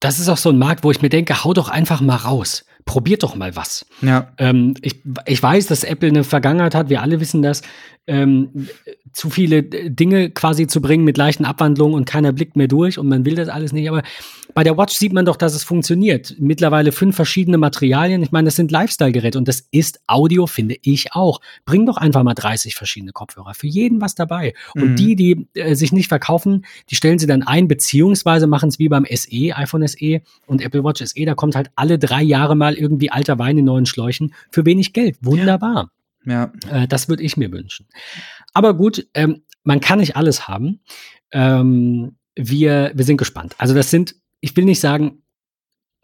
das 0.00 0.18
ist 0.18 0.28
auch 0.28 0.36
so 0.36 0.50
ein 0.50 0.58
Markt, 0.58 0.84
wo 0.84 0.90
ich 0.90 1.02
mir 1.02 1.08
denke, 1.08 1.44
hau 1.44 1.54
doch 1.54 1.68
einfach 1.68 2.00
mal 2.00 2.16
raus. 2.16 2.64
Probiert 2.84 3.22
doch 3.22 3.34
mal 3.34 3.56
was. 3.56 3.86
Ja. 4.02 4.32
Ähm, 4.38 4.74
ich, 4.82 5.00
ich 5.26 5.42
weiß, 5.42 5.66
dass 5.66 5.84
Apple 5.84 6.08
eine 6.08 6.24
Vergangenheit 6.24 6.74
hat, 6.74 6.90
wir 6.90 7.02
alle 7.02 7.20
wissen 7.20 7.42
das 7.42 7.62
ähm, 8.06 8.68
zu 9.12 9.30
viele 9.30 9.62
Dinge 9.62 10.30
quasi 10.30 10.66
zu 10.66 10.80
bringen 10.82 11.04
mit 11.04 11.16
leichten 11.16 11.44
Abwandlungen 11.44 11.94
und 11.94 12.04
keiner 12.04 12.32
blickt 12.32 12.56
mehr 12.56 12.68
durch 12.68 12.98
und 12.98 13.08
man 13.08 13.24
will 13.24 13.36
das 13.36 13.48
alles 13.48 13.72
nicht. 13.72 13.88
Aber 13.88 14.02
bei 14.52 14.64
der 14.64 14.76
Watch 14.76 14.94
sieht 14.94 15.12
man 15.12 15.24
doch, 15.24 15.36
dass 15.36 15.54
es 15.54 15.64
funktioniert. 15.64 16.34
Mittlerweile 16.38 16.92
fünf 16.92 17.16
verschiedene 17.16 17.56
Materialien. 17.56 18.22
Ich 18.22 18.32
meine, 18.32 18.46
das 18.46 18.56
sind 18.56 18.70
Lifestyle-Geräte 18.70 19.38
und 19.38 19.48
das 19.48 19.60
ist 19.70 20.00
Audio, 20.06 20.46
finde 20.46 20.76
ich 20.82 21.14
auch. 21.14 21.40
Bring 21.64 21.86
doch 21.86 21.96
einfach 21.96 22.22
mal 22.24 22.34
30 22.34 22.74
verschiedene 22.74 23.12
Kopfhörer. 23.12 23.54
Für 23.54 23.68
jeden 23.68 24.00
was 24.00 24.14
dabei. 24.14 24.52
Und 24.74 24.90
mhm. 24.90 24.96
die, 24.96 25.16
die 25.16 25.46
äh, 25.54 25.74
sich 25.74 25.92
nicht 25.92 26.08
verkaufen, 26.08 26.66
die 26.90 26.96
stellen 26.96 27.18
sie 27.18 27.26
dann 27.26 27.42
ein, 27.42 27.68
beziehungsweise 27.68 28.46
machen 28.46 28.68
es 28.68 28.78
wie 28.78 28.88
beim 28.88 29.06
SE, 29.10 29.56
iPhone 29.56 29.86
SE 29.86 30.20
und 30.46 30.60
Apple 30.60 30.84
Watch 30.84 31.02
SE. 31.04 31.24
Da 31.24 31.34
kommt 31.34 31.54
halt 31.54 31.70
alle 31.76 31.98
drei 31.98 32.22
Jahre 32.22 32.56
mal 32.56 32.73
irgendwie 32.76 33.10
alter 33.10 33.38
Wein 33.38 33.58
in 33.58 33.64
neuen 33.64 33.86
Schläuchen 33.86 34.34
für 34.50 34.64
wenig 34.66 34.92
Geld. 34.92 35.18
Wunderbar. 35.20 35.90
Ja. 36.26 36.52
Ja. 36.66 36.82
Äh, 36.82 36.88
das 36.88 37.08
würde 37.08 37.22
ich 37.22 37.36
mir 37.36 37.52
wünschen. 37.52 37.86
Aber 38.52 38.74
gut, 38.74 39.06
ähm, 39.14 39.42
man 39.62 39.80
kann 39.80 39.98
nicht 39.98 40.16
alles 40.16 40.48
haben. 40.48 40.80
Ähm, 41.32 42.16
wir, 42.36 42.92
wir 42.94 43.04
sind 43.04 43.16
gespannt. 43.16 43.54
Also 43.58 43.74
das 43.74 43.90
sind, 43.90 44.16
ich 44.40 44.56
will 44.56 44.64
nicht 44.64 44.80
sagen, 44.80 45.22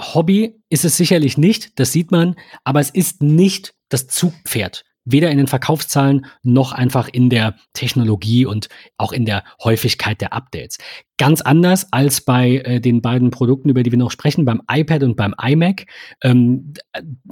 Hobby 0.01 0.63
ist 0.71 0.85
es 0.85 0.97
sicherlich 0.97 1.37
nicht, 1.37 1.79
das 1.79 1.93
sieht 1.93 2.11
man, 2.11 2.37
aber 2.65 2.81
es 2.81 2.91
ist 2.91 3.23
nicht 3.23 3.75
das 3.89 4.07
Zugpferd 4.07 4.85
weder 5.13 5.31
in 5.31 5.39
den 5.39 5.47
Verkaufszahlen 5.47 6.27
noch 6.43 6.73
einfach 6.73 7.09
in 7.09 7.31
der 7.31 7.57
Technologie 7.73 8.47
und 8.47 8.69
auch 8.97 9.13
in 9.13 9.25
der 9.25 9.45
Häufigkeit 9.63 10.21
der 10.21 10.33
Updates. 10.33 10.79
Ganz 11.19 11.41
anders 11.41 11.93
als 11.93 12.23
bei 12.23 12.57
äh, 12.59 12.81
den 12.81 13.03
beiden 13.03 13.31
Produkten, 13.31 13.69
über 13.69 13.83
die 13.83 13.91
wir 13.91 13.99
noch 13.99 14.11
sprechen, 14.11 14.45
beim 14.45 14.63
iPad 14.71 15.03
und 15.03 15.17
beim 15.17 15.35
iMac. 15.41 15.87
Ähm, 16.23 16.73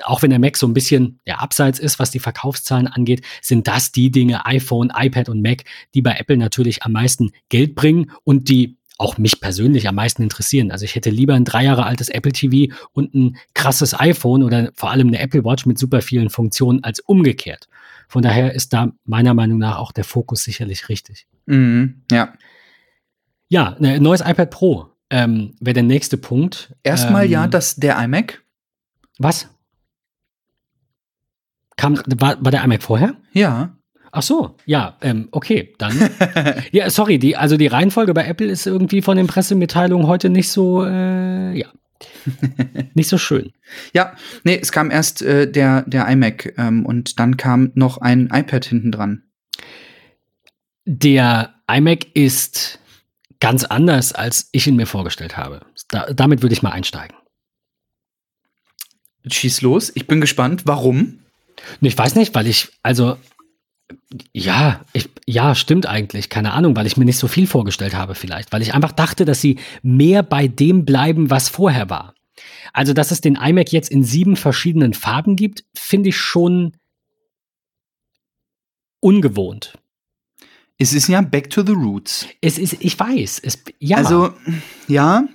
auch 0.03 0.23
wenn 0.23 0.31
der 0.31 0.39
Mac 0.39 0.57
so 0.57 0.67
ein 0.67 0.75
bisschen 0.75 1.21
ja, 1.27 1.37
abseits 1.37 1.79
ist, 1.79 1.99
was 1.99 2.11
die 2.11 2.19
Verkaufszahlen 2.19 2.87
angeht, 2.87 3.25
sind 3.41 3.67
das 3.67 3.93
die 3.93 4.11
Dinge 4.11 4.45
iPhone, 4.47 4.93
iPad 4.95 5.29
und 5.29 5.43
Mac, 5.43 5.65
die 5.95 6.03
bei 6.03 6.13
Apple 6.13 6.37
natürlich 6.37 6.83
am 6.83 6.93
meisten 6.93 7.31
Geld 7.49 7.75
bringen 7.75 8.11
und 8.25 8.49
die 8.49 8.78
auch 8.99 9.17
mich 9.17 9.41
persönlich 9.41 9.89
am 9.89 9.95
meisten 9.95 10.23
interessieren. 10.23 10.71
Also 10.73 10.85
ich 10.85 10.95
hätte 10.95 11.11
lieber 11.11 11.35
ein 11.35 11.45
drei 11.45 11.65
Jahre 11.65 11.87
altes 11.87 12.09
Apple 12.09 12.33
TV 12.33 12.75
und 12.93 13.15
ein 13.15 13.37
krasses 13.55 13.99
iPhone 13.99 14.43
oder 14.43 14.73
vor 14.75 14.91
allem 14.91 15.09
eine 15.09 15.21
Apple 15.21 15.45
Watch 15.45 15.67
mit 15.67 15.79
super 15.79 16.03
vielen 16.03 16.31
Funktionen 16.31 16.83
als 16.83 17.01
umgekehrt. 17.01 17.69
Von 18.09 18.23
daher 18.23 18.55
ist 18.55 18.73
da 18.73 18.93
meiner 19.05 19.35
Meinung 19.35 19.59
nach 19.59 19.79
auch 19.79 19.93
der 19.93 20.05
Fokus 20.05 20.43
sicherlich 20.43 20.89
richtig. 20.89 21.27
Mhm, 21.47 22.03
ja. 22.11 22.35
Ja, 23.49 23.75
ein 23.75 23.83
ne, 23.83 24.01
neues 24.01 24.21
iPad 24.21 24.51
Pro 24.51 24.89
ähm, 25.11 25.55
wäre 25.61 25.75
der 25.75 25.83
nächste 25.85 26.19
Punkt. 26.19 26.75
Erstmal 26.83 27.25
ähm, 27.25 27.31
ja, 27.31 27.47
das 27.47 27.77
der 27.77 27.99
iMac. 28.03 28.43
Was? 29.19 29.49
Kam, 31.77 31.97
war, 32.19 32.45
war 32.45 32.51
der 32.51 32.65
iMac 32.65 32.83
vorher? 32.83 33.17
Ja. 33.33 33.78
Ach 34.11 34.23
so, 34.23 34.57
ja, 34.65 34.97
ähm, 35.03 35.29
okay, 35.33 35.75
dann. 35.79 36.11
ja, 36.73 36.89
sorry, 36.91 37.19
die, 37.19 37.37
also 37.37 37.57
die 37.57 37.67
Reihenfolge 37.67 38.15
bei 38.15 38.27
Apple 38.27 38.47
ist 38.47 38.67
irgendwie 38.67 39.03
von 39.03 39.17
den 39.17 39.27
Pressemitteilungen 39.27 40.07
heute 40.07 40.31
nicht 40.31 40.51
so, 40.51 40.85
äh, 40.85 41.59
ja, 41.59 41.69
nicht 42.95 43.09
so 43.09 43.19
schön. 43.19 43.53
Ja, 43.93 44.15
nee, 44.45 44.59
es 44.61 44.73
kam 44.73 44.91
erst 44.91 45.23
äh, 45.23 45.51
der, 45.51 45.83
der 45.83 46.09
iMac 46.09 46.55
ähm, 46.57 46.87
und 46.87 47.19
dann 47.19 47.37
kam 47.37 47.71
noch 47.75 47.99
ein 47.99 48.31
iPad 48.33 48.65
hinten 48.65 48.93
dran. 48.93 49.23
Der 50.85 51.55
iMac 51.71 52.07
ist 52.15 52.79
ganz 53.41 53.65
anders, 53.65 54.13
als 54.13 54.49
ich 54.53 54.67
ihn 54.67 54.77
mir 54.77 54.87
vorgestellt 54.87 55.37
habe. 55.37 55.61
Da, 55.89 56.13
damit 56.13 56.43
würde 56.43 56.55
ich 56.55 56.63
mal 56.63 56.71
einsteigen. 56.71 57.17
Schieß 59.27 59.61
los, 59.63 59.93
ich 59.95 60.07
bin 60.07 60.21
gespannt. 60.21 60.63
Warum? 60.65 61.21
Ich 61.81 61.99
weiß 61.99 62.15
nicht, 62.15 62.35
weil 62.35 62.47
ich, 62.47 62.69
also, 62.83 63.17
ja, 64.33 64.85
ich, 64.93 65.09
ja, 65.27 65.55
stimmt 65.55 65.87
eigentlich. 65.87 66.29
Keine 66.29 66.53
Ahnung, 66.53 66.77
weil 66.77 66.87
ich 66.87 66.97
mir 66.97 67.05
nicht 67.05 67.19
so 67.19 67.29
viel 67.29 67.47
vorgestellt 67.47 67.95
habe, 67.95 68.15
vielleicht. 68.15 68.53
Weil 68.53 68.63
ich 68.63 68.75
einfach 68.75 68.93
dachte, 68.93 69.25
dass 69.25 69.41
sie 69.41 69.59
mehr 69.83 70.23
bei 70.23 70.49
dem 70.49 70.85
bleiben, 70.85 71.31
was 71.31 71.49
vorher 71.49 71.91
war. 71.91 72.15
Also, 72.73 72.93
dass 72.93 73.11
es 73.11 73.21
den 73.21 73.37
iMac 73.37 73.73
jetzt 73.73 73.91
in 73.91 74.05
sieben 74.05 74.37
verschiedenen 74.37 74.95
Farben 74.95 75.37
gibt, 75.37 75.65
finde 75.75 76.11
ich 76.11 76.17
schon 76.17 76.77
ungewohnt. 79.01 79.79
Es 80.79 80.93
ist 80.93 81.09
ja 81.09 81.21
back 81.21 81.51
to 81.51 81.65
the 81.65 81.73
roots. 81.73 82.27
Es 82.41 82.57
ist, 82.57 82.77
ich 82.81 82.99
weiß, 82.99 83.41
es, 83.43 83.65
ja. 83.81 83.97
Also, 83.97 84.33
ja, 84.87 85.27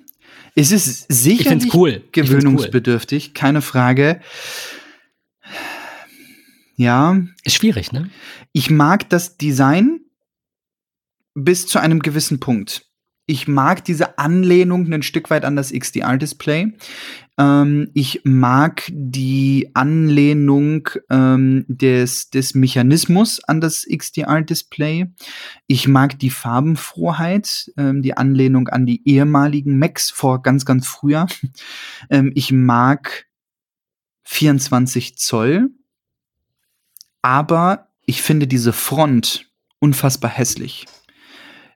es 0.56 0.72
ist 0.72 1.12
sicherlich 1.12 1.74
cool. 1.74 2.04
gewöhnungsbedürftig, 2.12 3.28
cool. 3.28 3.34
keine 3.34 3.62
Frage. 3.62 4.22
Ja. 6.76 7.20
Ist 7.44 7.56
schwierig, 7.56 7.92
ne? 7.92 8.10
Ich 8.52 8.70
mag 8.70 9.10
das 9.10 9.38
Design 9.38 10.02
bis 11.36 11.68
zu 11.68 11.80
einem 11.80 12.00
gewissen 12.00 12.40
Punkt. 12.40 12.86
Ich 13.26 13.48
mag 13.48 13.86
diese 13.86 14.18
Anlehnung 14.18 14.92
ein 14.92 15.02
Stück 15.02 15.30
weit 15.30 15.46
an 15.46 15.56
das 15.56 15.72
XDR-Display. 15.72 16.74
Ähm, 17.38 17.90
ich 17.94 18.22
mag 18.26 18.84
die 18.92 19.72
Anlehnung 19.74 20.90
ähm, 21.10 21.64
des, 21.70 22.30
des 22.32 22.54
Mechanismus 22.54 23.42
an 23.46 23.62
das 23.62 23.86
XDR-Display. 23.90 25.08
Ich 25.68 25.88
mag 25.88 26.20
die 26.20 26.32
Farbenfroheit, 26.32 27.72
ähm, 27.78 28.02
die 28.02 28.18
Anlehnung 28.18 28.68
an 28.68 28.86
die 28.86 29.08
ehemaligen 29.08 29.80
Macs 29.80 30.10
vor 30.10 30.42
ganz, 30.42 30.66
ganz 30.66 30.88
früher. 30.88 31.28
Ähm, 32.10 32.34
ich 32.36 32.52
mag 32.52 33.28
24 34.24 35.18
Zoll, 35.18 35.70
aber 37.24 37.88
ich 38.06 38.22
finde 38.22 38.46
diese 38.46 38.74
Front 38.74 39.50
unfassbar 39.80 40.30
hässlich. 40.30 40.86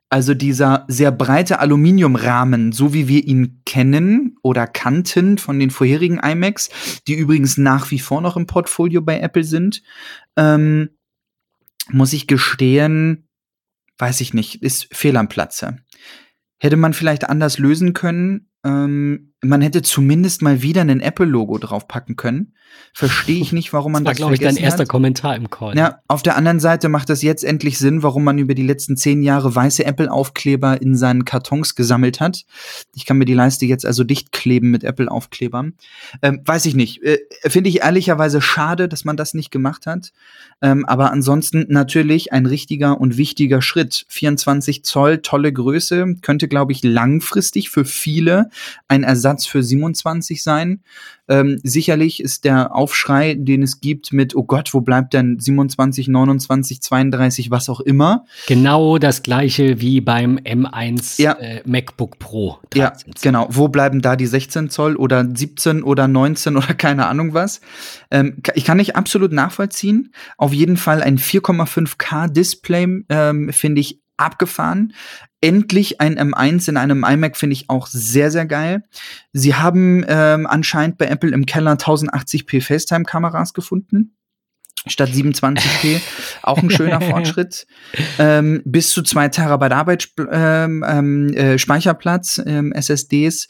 Also 0.09 0.33
dieser 0.33 0.85
sehr 0.87 1.11
breite 1.11 1.59
Aluminiumrahmen, 1.59 2.71
so 2.71 2.93
wie 2.93 3.07
wir 3.09 3.25
ihn 3.25 3.61
kennen 3.65 4.37
oder 4.41 4.65
kannten 4.65 5.37
von 5.37 5.59
den 5.59 5.69
vorherigen 5.69 6.19
iMacs, 6.19 6.69
die 7.07 7.15
übrigens 7.15 7.57
nach 7.57 7.91
wie 7.91 7.99
vor 7.99 8.21
noch 8.21 8.37
im 8.37 8.45
Portfolio 8.47 9.01
bei 9.01 9.19
Apple 9.19 9.43
sind, 9.43 9.83
ähm, 10.37 10.89
muss 11.89 12.13
ich 12.13 12.27
gestehen, 12.27 13.27
weiß 13.97 14.21
ich 14.21 14.33
nicht, 14.33 14.61
ist 14.61 14.87
fehl 14.95 15.17
am 15.17 15.27
Platze. 15.27 15.77
Hätte 16.57 16.77
man 16.77 16.93
vielleicht 16.93 17.29
anders 17.29 17.57
lösen 17.57 17.93
können. 17.93 18.49
Ähm, 18.63 19.26
man 19.41 19.61
hätte 19.61 19.81
zumindest 19.83 20.41
mal 20.41 20.61
wieder 20.61 20.81
ein 20.81 20.99
Apple-Logo 20.99 21.57
draufpacken 21.59 22.15
können. 22.15 22.53
Verstehe 22.93 23.39
ich 23.39 23.53
nicht, 23.53 23.73
warum 23.73 23.91
man 23.91 24.03
das, 24.03 24.13
das 24.13 24.21
war, 24.21 24.31
glaube 24.31 24.35
ich, 24.35 24.39
dein 24.39 24.57
erster 24.57 24.81
hat. 24.81 24.89
Kommentar 24.89 25.35
im 25.35 25.49
Call. 25.49 25.77
Ja, 25.77 25.99
auf 26.07 26.23
der 26.23 26.35
anderen 26.35 26.59
Seite 26.59 26.89
macht 26.89 27.09
das 27.09 27.21
jetzt 27.21 27.43
endlich 27.43 27.77
Sinn, 27.77 28.01
warum 28.01 28.23
man 28.23 28.39
über 28.39 28.55
die 28.55 28.63
letzten 28.63 28.97
zehn 28.97 29.21
Jahre 29.21 29.53
weiße 29.53 29.85
Apple-Aufkleber 29.85 30.81
in 30.81 30.95
seinen 30.95 31.23
Kartons 31.23 31.75
gesammelt 31.75 32.19
hat. 32.19 32.45
Ich 32.95 33.05
kann 33.05 33.17
mir 33.17 33.25
die 33.25 33.35
Leiste 33.35 33.65
jetzt 33.65 33.85
also 33.85 34.03
dicht 34.03 34.31
kleben 34.31 34.71
mit 34.71 34.83
Apple-Aufklebern. 34.83 35.73
Ähm, 36.21 36.41
weiß 36.43 36.65
ich 36.65 36.75
nicht. 36.75 37.03
Äh, 37.03 37.19
Finde 37.43 37.69
ich 37.69 37.81
ehrlicherweise 37.81 38.41
schade, 38.41 38.87
dass 38.87 39.05
man 39.05 39.17
das 39.17 39.33
nicht 39.33 39.51
gemacht 39.51 39.85
hat. 39.85 40.11
Ähm, 40.61 40.85
aber 40.85 41.11
ansonsten 41.11 41.65
natürlich 41.69 42.33
ein 42.33 42.47
richtiger 42.47 42.99
und 42.99 43.17
wichtiger 43.17 43.61
Schritt. 43.61 44.05
24 44.09 44.83
Zoll, 44.83 45.19
tolle 45.19 45.53
Größe, 45.53 46.15
könnte, 46.21 46.47
glaube 46.47 46.71
ich, 46.71 46.83
langfristig 46.83 47.69
für 47.69 47.85
viele 47.85 48.49
ein 48.87 49.03
Ersatz 49.03 49.26
für 49.47 49.63
27 49.63 50.41
sein. 50.41 50.81
Ähm, 51.29 51.59
sicherlich 51.63 52.21
ist 52.21 52.45
der 52.45 52.73
Aufschrei, 52.73 53.35
den 53.37 53.61
es 53.61 53.81
gibt 53.81 54.13
mit, 54.13 54.35
oh 54.35 54.43
Gott, 54.43 54.73
wo 54.73 54.81
bleibt 54.81 55.13
denn 55.13 55.39
27, 55.39 56.07
29, 56.07 56.81
32, 56.81 57.51
was 57.51 57.69
auch 57.69 57.81
immer. 57.81 58.25
Genau 58.47 58.97
das 58.97 59.23
gleiche 59.23 59.81
wie 59.81 59.99
beim 59.99 60.37
M1 60.37 61.21
ja. 61.21 61.33
äh, 61.33 61.61
MacBook 61.65 62.17
Pro. 62.19 62.59
13. 62.69 62.81
Ja, 62.81 63.13
genau. 63.21 63.47
Wo 63.49 63.67
bleiben 63.67 64.01
da 64.01 64.15
die 64.15 64.25
16 64.25 64.69
Zoll 64.69 64.95
oder 64.95 65.27
17 65.33 65.83
oder 65.83 66.07
19 66.07 66.55
oder 66.55 66.73
keine 66.73 67.07
Ahnung 67.07 67.33
was? 67.33 67.61
Ähm, 68.09 68.41
ich 68.55 68.63
kann 68.63 68.77
nicht 68.77 68.95
absolut 68.95 69.33
nachvollziehen. 69.33 70.13
Auf 70.37 70.53
jeden 70.53 70.77
Fall 70.77 71.01
ein 71.01 71.17
4,5K 71.17 72.29
Display 72.29 73.03
ähm, 73.09 73.51
finde 73.51 73.81
ich 73.81 73.99
abgefahren. 74.17 74.93
Endlich 75.39 76.01
ein 76.01 76.17
M1 76.17 76.67
in 76.69 76.77
einem 76.77 77.03
iMac 77.03 77.37
finde 77.37 77.53
ich 77.53 77.69
auch 77.69 77.87
sehr, 77.87 78.31
sehr 78.31 78.45
geil. 78.45 78.83
Sie 79.33 79.55
haben 79.55 80.03
ähm, 80.07 80.47
anscheinend 80.47 80.97
bei 80.97 81.05
Apple 81.05 81.31
im 81.31 81.45
Keller 81.45 81.73
1080p 81.73 82.61
FaceTime-Kameras 82.61 83.53
gefunden 83.53 84.17
statt 84.89 85.09
27p. 85.09 86.01
Auch 86.43 86.57
ein 86.57 86.69
schöner 86.69 87.01
Fortschritt. 87.11 87.67
Ähm, 88.19 88.61
bis 88.65 88.89
zu 88.91 89.01
zwei 89.03 89.27
Terabyte 89.27 89.73
Arbeit, 89.73 90.09
ähm, 90.31 90.85
ähm, 90.87 91.33
äh, 91.33 91.57
Speicherplatz, 91.57 92.41
ähm, 92.45 92.71
SSDs 92.71 93.47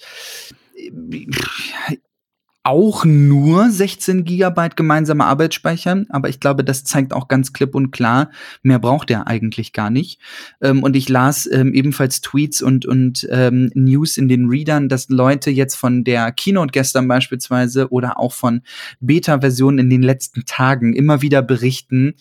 auch 2.68 3.05
nur 3.05 3.70
16 3.70 4.26
Gigabyte 4.26 4.76
gemeinsamer 4.76 5.26
Arbeitsspeicher, 5.28 6.03
aber 6.09 6.28
ich 6.28 6.41
glaube, 6.41 6.65
das 6.65 6.84
zeigt 6.84 7.13
auch 7.13 7.30
ganz 7.30 7.53
klipp 7.53 7.74
und 7.76 7.91
klar, 7.91 8.30
mehr 8.61 8.78
braucht 8.78 9.09
er 9.09 9.26
eigentlich 9.26 9.72
gar 9.72 9.89
nicht. 9.89 10.20
Ähm, 10.59 10.84
und 10.84 10.97
ich 10.97 11.07
las 11.07 11.49
ähm, 11.49 11.74
ebenfalls 11.74 12.20
Tweets 12.20 12.61
und, 12.61 12.86
und 12.86 13.26
ähm, 13.32 13.72
News 13.74 14.18
in 14.18 14.28
den 14.28 14.49
Readern, 14.49 14.89
dass 14.89 15.07
Leute 15.07 15.49
jetzt 15.49 15.76
von 15.76 16.03
der 16.03 16.34
Keynote 16.34 16.74
gestern 16.74 17.07
beispielsweise 17.07 17.88
oder 17.89 18.20
auch 18.20 18.34
von 18.34 18.61
Beta-Versionen 18.99 19.80
in 19.80 19.89
den 19.89 20.03
letzten 20.03 20.43
Tagen 20.43 20.93
immer 20.93 21.22
wieder 21.22 21.41
berichten, 21.41 22.15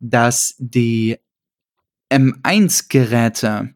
dass 0.00 0.54
die 0.58 1.16
M1-Geräte 2.12 3.70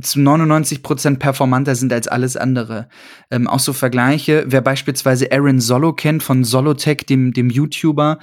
zu 0.00 0.20
99% 0.20 1.18
performanter 1.18 1.74
sind 1.74 1.92
als 1.92 2.06
alles 2.06 2.36
andere. 2.36 2.88
Ähm, 3.30 3.48
auch 3.48 3.58
so 3.58 3.72
Vergleiche, 3.72 4.44
wer 4.46 4.60
beispielsweise 4.60 5.32
Aaron 5.32 5.60
Solo 5.60 5.92
kennt 5.92 6.22
von 6.22 6.44
Solotech, 6.44 7.06
dem, 7.06 7.32
dem 7.32 7.50
YouTuber, 7.50 8.18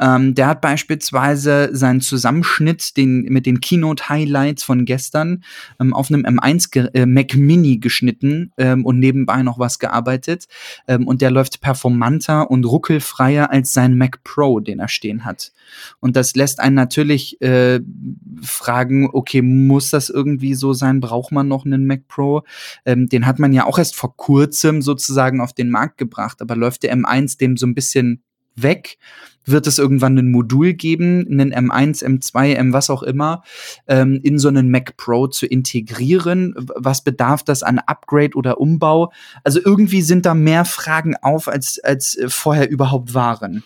ähm, 0.00 0.34
der 0.34 0.46
hat 0.46 0.60
beispielsweise 0.60 1.70
seinen 1.72 2.00
Zusammenschnitt 2.00 2.96
den, 2.96 3.22
mit 3.24 3.46
den 3.46 3.60
Keynote-Highlights 3.60 4.64
von 4.64 4.86
gestern 4.86 5.44
ähm, 5.78 5.92
auf 5.92 6.10
einem 6.10 6.24
M1 6.24 6.94
äh, 6.94 7.06
Mac 7.06 7.36
Mini 7.36 7.78
geschnitten 7.78 8.52
ähm, 8.56 8.86
und 8.86 8.98
nebenbei 8.98 9.42
noch 9.42 9.58
was 9.58 9.78
gearbeitet. 9.78 10.46
Ähm, 10.88 11.06
und 11.06 11.20
der 11.20 11.30
läuft 11.30 11.60
performanter 11.60 12.50
und 12.50 12.64
ruckelfreier 12.64 13.50
als 13.50 13.72
sein 13.72 13.98
Mac 13.98 14.24
Pro, 14.24 14.60
den 14.60 14.78
er 14.78 14.88
stehen 14.88 15.24
hat. 15.24 15.52
Und 16.00 16.16
das 16.16 16.34
lässt 16.34 16.60
einen 16.60 16.76
natürlich 16.76 17.40
äh, 17.42 17.80
fragen, 18.42 19.10
okay, 19.12 19.42
muss 19.42 19.90
das 19.90 20.08
irgendwie 20.08 20.54
so 20.54 20.72
sein? 20.72 21.00
Braucht 21.00 21.30
man 21.30 21.46
noch 21.46 21.66
einen 21.66 21.86
Mac 21.86 22.08
Pro? 22.08 22.42
Ähm, 22.86 23.08
den 23.08 23.26
hat 23.26 23.38
man 23.38 23.52
ja 23.52 23.66
auch 23.66 23.78
erst 23.78 23.96
vor 23.96 24.16
kurzem 24.16 24.80
sozusagen 24.80 25.40
auf 25.40 25.52
den 25.52 25.70
Markt 25.70 25.98
gebracht, 25.98 26.40
aber 26.40 26.56
läuft 26.56 26.84
der 26.84 26.96
M1 26.96 27.38
dem 27.38 27.58
so 27.58 27.66
ein 27.66 27.74
bisschen 27.74 28.22
weg? 28.62 28.98
Wird 29.46 29.66
es 29.66 29.78
irgendwann 29.78 30.18
ein 30.18 30.30
Modul 30.30 30.74
geben, 30.74 31.26
einen 31.30 31.54
M1, 31.54 32.04
M2, 32.04 32.54
M 32.54 32.72
was 32.72 32.90
auch 32.90 33.02
immer, 33.02 33.42
ähm, 33.88 34.20
in 34.22 34.38
so 34.38 34.48
einen 34.48 34.70
Mac 34.70 34.96
Pro 34.96 35.26
zu 35.28 35.46
integrieren? 35.46 36.54
Was 36.56 37.02
bedarf 37.02 37.42
das 37.42 37.62
an 37.62 37.78
Upgrade 37.78 38.34
oder 38.34 38.60
Umbau? 38.60 39.12
Also 39.42 39.60
irgendwie 39.64 40.02
sind 40.02 40.26
da 40.26 40.34
mehr 40.34 40.64
Fragen 40.64 41.16
auf, 41.16 41.48
als, 41.48 41.78
als 41.82 42.16
äh, 42.16 42.28
vorher 42.28 42.70
überhaupt 42.70 43.14
waren. 43.14 43.64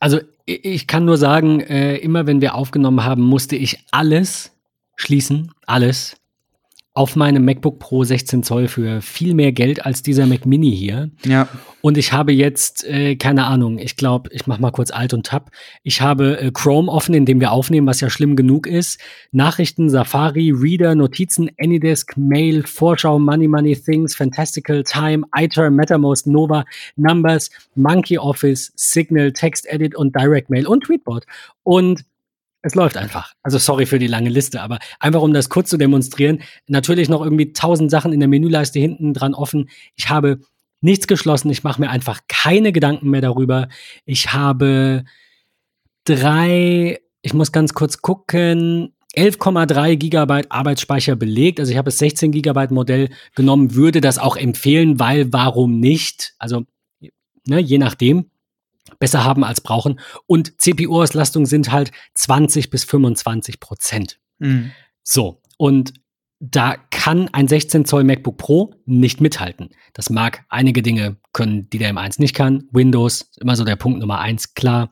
Also 0.00 0.20
ich 0.46 0.86
kann 0.86 1.04
nur 1.04 1.16
sagen, 1.16 1.60
äh, 1.60 1.96
immer 1.96 2.26
wenn 2.26 2.40
wir 2.40 2.54
aufgenommen 2.54 3.04
haben, 3.04 3.22
musste 3.22 3.56
ich 3.56 3.84
alles 3.90 4.52
schließen, 4.96 5.52
alles 5.66 6.16
auf 6.96 7.16
meinem 7.16 7.44
MacBook 7.44 7.80
Pro 7.80 8.04
16 8.04 8.44
Zoll 8.44 8.68
für 8.68 9.02
viel 9.02 9.34
mehr 9.34 9.50
Geld 9.50 9.84
als 9.84 10.04
dieser 10.04 10.26
Mac 10.26 10.46
Mini 10.46 10.70
hier. 10.70 11.10
Ja. 11.26 11.48
Und 11.80 11.98
ich 11.98 12.12
habe 12.12 12.32
jetzt, 12.32 12.84
äh, 12.84 13.16
keine 13.16 13.46
Ahnung, 13.46 13.78
ich 13.78 13.96
glaube, 13.96 14.30
ich 14.32 14.46
mache 14.46 14.62
mal 14.62 14.70
kurz 14.70 14.92
Alt 14.92 15.12
und 15.12 15.26
Tab. 15.26 15.50
Ich 15.82 16.00
habe 16.00 16.40
äh, 16.40 16.52
Chrome 16.52 16.90
offen, 16.90 17.12
in 17.12 17.26
dem 17.26 17.40
wir 17.40 17.50
aufnehmen, 17.50 17.88
was 17.88 18.00
ja 18.00 18.08
schlimm 18.08 18.36
genug 18.36 18.68
ist. 18.68 19.00
Nachrichten, 19.32 19.90
Safari, 19.90 20.52
Reader, 20.52 20.94
Notizen, 20.94 21.50
Anydesk, 21.60 22.16
Mail, 22.16 22.64
Vorschau, 22.64 23.18
Money, 23.18 23.48
Money, 23.48 23.74
Things, 23.74 24.14
Fantastical, 24.14 24.84
Time, 24.84 25.24
ITER, 25.36 25.70
MetaMost, 25.70 26.28
Nova, 26.28 26.64
Numbers, 26.94 27.50
Monkey 27.74 28.18
Office, 28.18 28.72
Signal, 28.76 29.32
Text 29.32 29.66
Edit 29.68 29.96
und 29.96 30.14
Direct 30.14 30.48
Mail 30.48 30.68
und 30.68 30.84
Tweetbot. 30.84 31.26
Und 31.64 32.04
es 32.64 32.74
läuft 32.74 32.96
einfach. 32.96 33.34
Also 33.42 33.58
sorry 33.58 33.84
für 33.86 33.98
die 33.98 34.06
lange 34.06 34.30
Liste, 34.30 34.62
aber 34.62 34.78
einfach 34.98 35.20
um 35.20 35.32
das 35.32 35.50
kurz 35.50 35.68
zu 35.68 35.76
demonstrieren. 35.76 36.40
Natürlich 36.66 37.08
noch 37.08 37.22
irgendwie 37.22 37.52
tausend 37.52 37.90
Sachen 37.90 38.12
in 38.12 38.20
der 38.20 38.28
Menüleiste 38.28 38.78
hinten 38.78 39.12
dran 39.12 39.34
offen. 39.34 39.68
Ich 39.96 40.08
habe 40.08 40.40
nichts 40.80 41.06
geschlossen. 41.06 41.50
Ich 41.50 41.62
mache 41.62 41.80
mir 41.80 41.90
einfach 41.90 42.20
keine 42.26 42.72
Gedanken 42.72 43.10
mehr 43.10 43.20
darüber. 43.20 43.68
Ich 44.06 44.32
habe 44.32 45.04
drei 46.04 47.00
ich 47.24 47.34
muss 47.34 47.52
ganz 47.52 47.74
kurz 47.74 48.02
gucken. 48.02 48.94
11,3 49.16 49.96
Gigabyte 49.96 50.50
Arbeitsspeicher 50.50 51.16
belegt. 51.16 51.60
Also 51.60 51.72
ich 51.72 51.78
habe 51.78 51.86
das 51.86 51.98
16 51.98 52.32
Gigabyte 52.32 52.70
Modell 52.70 53.10
genommen, 53.34 53.74
würde 53.74 54.00
das 54.00 54.18
auch 54.18 54.36
empfehlen, 54.36 54.98
weil 54.98 55.32
warum 55.32 55.80
nicht? 55.80 56.34
Also 56.38 56.64
ne, 57.46 57.60
je 57.60 57.78
nachdem 57.78 58.30
besser 58.98 59.24
haben 59.24 59.44
als 59.44 59.60
brauchen. 59.60 60.00
Und 60.26 60.60
CPU-Auslastung 60.60 61.46
sind 61.46 61.72
halt 61.72 61.92
20 62.14 62.70
bis 62.70 62.84
25 62.84 63.60
Prozent. 63.60 64.18
Mhm. 64.38 64.72
So, 65.02 65.40
und 65.58 65.94
da 66.40 66.76
kann 66.90 67.28
ein 67.32 67.48
16 67.48 67.84
Zoll 67.84 68.04
MacBook 68.04 68.36
Pro 68.36 68.74
nicht 68.84 69.20
mithalten. 69.20 69.70
Das 69.94 70.10
mag 70.10 70.44
einige 70.48 70.82
Dinge 70.82 71.16
können, 71.32 71.70
die 71.70 71.78
der 71.78 71.94
M1 71.94 72.20
nicht 72.20 72.34
kann. 72.34 72.64
Windows, 72.70 73.30
immer 73.40 73.56
so 73.56 73.64
der 73.64 73.76
Punkt 73.76 74.00
Nummer 74.00 74.20
eins, 74.20 74.54
klar. 74.54 74.90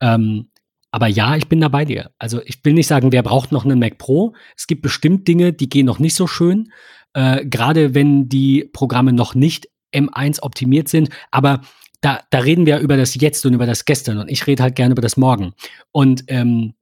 Ähm, 0.00 0.50
aber 0.92 1.08
ja, 1.08 1.34
ich 1.34 1.48
bin 1.48 1.60
da 1.60 1.68
bei 1.68 1.84
dir. 1.84 2.12
Also 2.18 2.40
ich 2.44 2.64
will 2.64 2.74
nicht 2.74 2.86
sagen, 2.86 3.10
wer 3.10 3.24
braucht 3.24 3.50
noch 3.50 3.64
einen 3.64 3.80
Mac 3.80 3.98
Pro. 3.98 4.34
Es 4.56 4.68
gibt 4.68 4.82
bestimmt 4.82 5.26
Dinge, 5.26 5.52
die 5.52 5.68
gehen 5.68 5.86
noch 5.86 5.98
nicht 5.98 6.14
so 6.14 6.28
schön. 6.28 6.70
Äh, 7.14 7.44
Gerade 7.46 7.94
wenn 7.94 8.28
die 8.28 8.70
Programme 8.72 9.12
noch 9.12 9.34
nicht 9.34 9.68
M1 9.92 10.42
optimiert 10.42 10.88
sind. 10.88 11.08
Aber 11.32 11.62
da, 12.04 12.20
da 12.28 12.40
reden 12.40 12.66
wir 12.66 12.80
über 12.80 12.98
das 12.98 13.14
Jetzt 13.14 13.46
und 13.46 13.54
über 13.54 13.64
das 13.64 13.86
Gestern. 13.86 14.18
Und 14.18 14.28
ich 14.28 14.46
rede 14.46 14.62
halt 14.62 14.76
gerne 14.76 14.92
über 14.92 15.00
das 15.00 15.16
Morgen. 15.16 15.54
Und 15.90 16.24
ähm, 16.28 16.74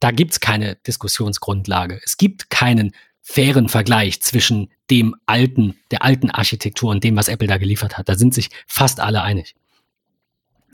da 0.00 0.10
gibt 0.10 0.32
es 0.32 0.40
keine 0.40 0.76
Diskussionsgrundlage. 0.86 1.98
Es 2.04 2.18
gibt 2.18 2.50
keinen 2.50 2.92
fairen 3.22 3.70
Vergleich 3.70 4.20
zwischen 4.20 4.70
dem 4.90 5.16
alten, 5.24 5.76
der 5.90 6.02
alten 6.02 6.30
Architektur 6.30 6.90
und 6.90 7.04
dem, 7.04 7.16
was 7.16 7.28
Apple 7.28 7.48
da 7.48 7.56
geliefert 7.56 7.96
hat. 7.96 8.08
Da 8.08 8.16
sind 8.16 8.34
sich 8.34 8.50
fast 8.66 9.00
alle 9.00 9.22
einig. 9.22 9.54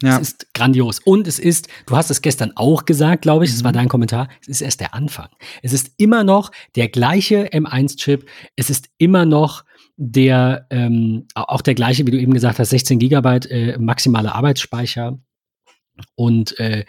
Ja. 0.02 0.16
Es 0.16 0.28
ist 0.28 0.52
grandios. 0.52 1.00
Und 1.00 1.26
es 1.26 1.38
ist, 1.38 1.68
du 1.86 1.96
hast 1.96 2.10
es 2.10 2.20
gestern 2.20 2.52
auch 2.54 2.84
gesagt, 2.84 3.22
glaube 3.22 3.44
ich, 3.44 3.50
das 3.50 3.64
war 3.64 3.72
mhm. 3.72 3.76
dein 3.76 3.88
Kommentar, 3.88 4.28
es 4.42 4.48
ist 4.48 4.60
erst 4.60 4.80
der 4.80 4.94
Anfang. 4.94 5.28
Es 5.62 5.72
ist 5.72 5.92
immer 5.96 6.24
noch 6.24 6.50
der 6.74 6.88
gleiche 6.88 7.46
M1-Chip, 7.48 8.28
es 8.56 8.70
ist 8.70 8.88
immer 8.98 9.24
noch 9.24 9.64
der, 9.96 10.66
ähm, 10.70 11.26
auch 11.34 11.62
der 11.62 11.74
gleiche, 11.74 12.06
wie 12.06 12.10
du 12.10 12.18
eben 12.18 12.34
gesagt 12.34 12.58
hast, 12.58 12.70
16 12.70 12.98
Gigabyte 12.98 13.50
äh, 13.50 13.78
maximale 13.78 14.34
Arbeitsspeicher. 14.34 15.18
Und 16.14 16.58
äh, 16.60 16.84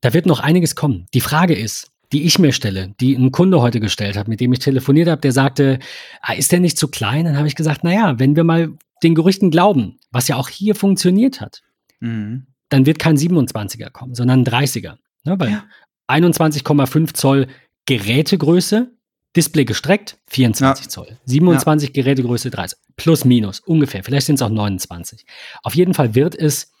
da 0.00 0.14
wird 0.14 0.24
noch 0.24 0.40
einiges 0.40 0.74
kommen. 0.74 1.06
Die 1.12 1.20
Frage 1.20 1.54
ist, 1.54 1.90
die 2.12 2.24
ich 2.24 2.38
mir 2.38 2.52
stelle, 2.52 2.94
die 3.00 3.14
ein 3.14 3.30
Kunde 3.30 3.60
heute 3.60 3.78
gestellt 3.78 4.16
hat, 4.16 4.26
mit 4.26 4.40
dem 4.40 4.52
ich 4.52 4.58
telefoniert 4.58 5.08
habe, 5.08 5.20
der 5.20 5.32
sagte, 5.32 5.78
ah, 6.22 6.32
ist 6.32 6.50
der 6.50 6.60
nicht 6.60 6.78
zu 6.78 6.88
klein? 6.88 7.26
Dann 7.26 7.36
habe 7.36 7.46
ich 7.46 7.54
gesagt, 7.54 7.84
naja, 7.84 8.18
wenn 8.18 8.34
wir 8.34 8.44
mal 8.44 8.72
den 9.02 9.14
Gerüchten 9.14 9.50
glauben, 9.50 9.98
was 10.10 10.26
ja 10.26 10.36
auch 10.36 10.48
hier 10.48 10.74
funktioniert 10.74 11.40
hat, 11.40 11.62
mhm. 12.00 12.46
dann 12.68 12.86
wird 12.86 12.98
kein 12.98 13.16
27er 13.16 13.90
kommen, 13.90 14.14
sondern 14.14 14.40
ein 14.40 14.46
30er. 14.46 14.96
Ne, 15.24 15.38
weil 15.38 15.50
ja. 15.50 15.64
21,5 16.08 17.14
Zoll 17.14 17.46
Gerätegröße, 17.86 18.90
Display 19.36 19.64
gestreckt, 19.64 20.18
24 20.26 20.86
ja. 20.86 20.90
Zoll. 20.90 21.18
27 21.26 21.90
ja. 21.90 22.02
Gerätegröße, 22.02 22.50
30. 22.50 22.78
Plus, 22.96 23.24
minus, 23.24 23.60
ungefähr. 23.60 24.02
Vielleicht 24.02 24.26
sind 24.26 24.36
es 24.36 24.42
auch 24.42 24.50
29. 24.50 25.24
Auf 25.62 25.74
jeden 25.74 25.94
Fall 25.94 26.14
wird 26.14 26.34
es 26.34 26.72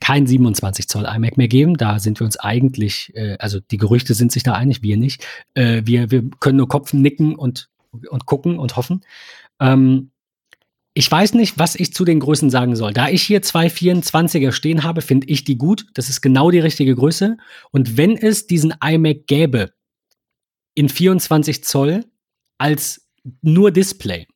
kein 0.00 0.26
27 0.26 0.88
Zoll 0.88 1.04
iMac 1.04 1.36
mehr 1.36 1.48
geben. 1.48 1.76
Da 1.76 1.98
sind 1.98 2.20
wir 2.20 2.24
uns 2.24 2.38
eigentlich, 2.38 3.14
äh, 3.14 3.36
also 3.38 3.60
die 3.60 3.76
Gerüchte 3.76 4.14
sind 4.14 4.32
sich 4.32 4.42
da 4.42 4.54
einig, 4.54 4.82
wir 4.82 4.96
nicht. 4.96 5.26
Äh, 5.54 5.82
wir, 5.84 6.10
wir 6.10 6.24
können 6.40 6.56
nur 6.56 6.68
Kopf 6.68 6.92
nicken 6.92 7.34
und, 7.34 7.68
und 7.90 8.26
gucken 8.26 8.58
und 8.58 8.76
hoffen. 8.76 9.02
Ähm, 9.60 10.10
ich 10.94 11.10
weiß 11.10 11.34
nicht, 11.34 11.58
was 11.58 11.74
ich 11.74 11.92
zu 11.92 12.04
den 12.04 12.20
Größen 12.20 12.50
sagen 12.50 12.76
soll. 12.76 12.92
Da 12.92 13.08
ich 13.08 13.22
hier 13.22 13.42
zwei 13.42 13.66
24er 13.66 14.52
stehen 14.52 14.84
habe, 14.84 15.02
finde 15.02 15.26
ich 15.26 15.42
die 15.42 15.58
gut. 15.58 15.86
Das 15.94 16.08
ist 16.08 16.20
genau 16.20 16.52
die 16.52 16.60
richtige 16.60 16.94
Größe. 16.94 17.36
Und 17.72 17.96
wenn 17.96 18.16
es 18.16 18.46
diesen 18.46 18.72
iMac 18.82 19.26
gäbe 19.26 19.72
in 20.74 20.88
24 20.88 21.64
Zoll 21.64 22.04
als 22.58 23.08
nur 23.42 23.72
Display, 23.72 24.28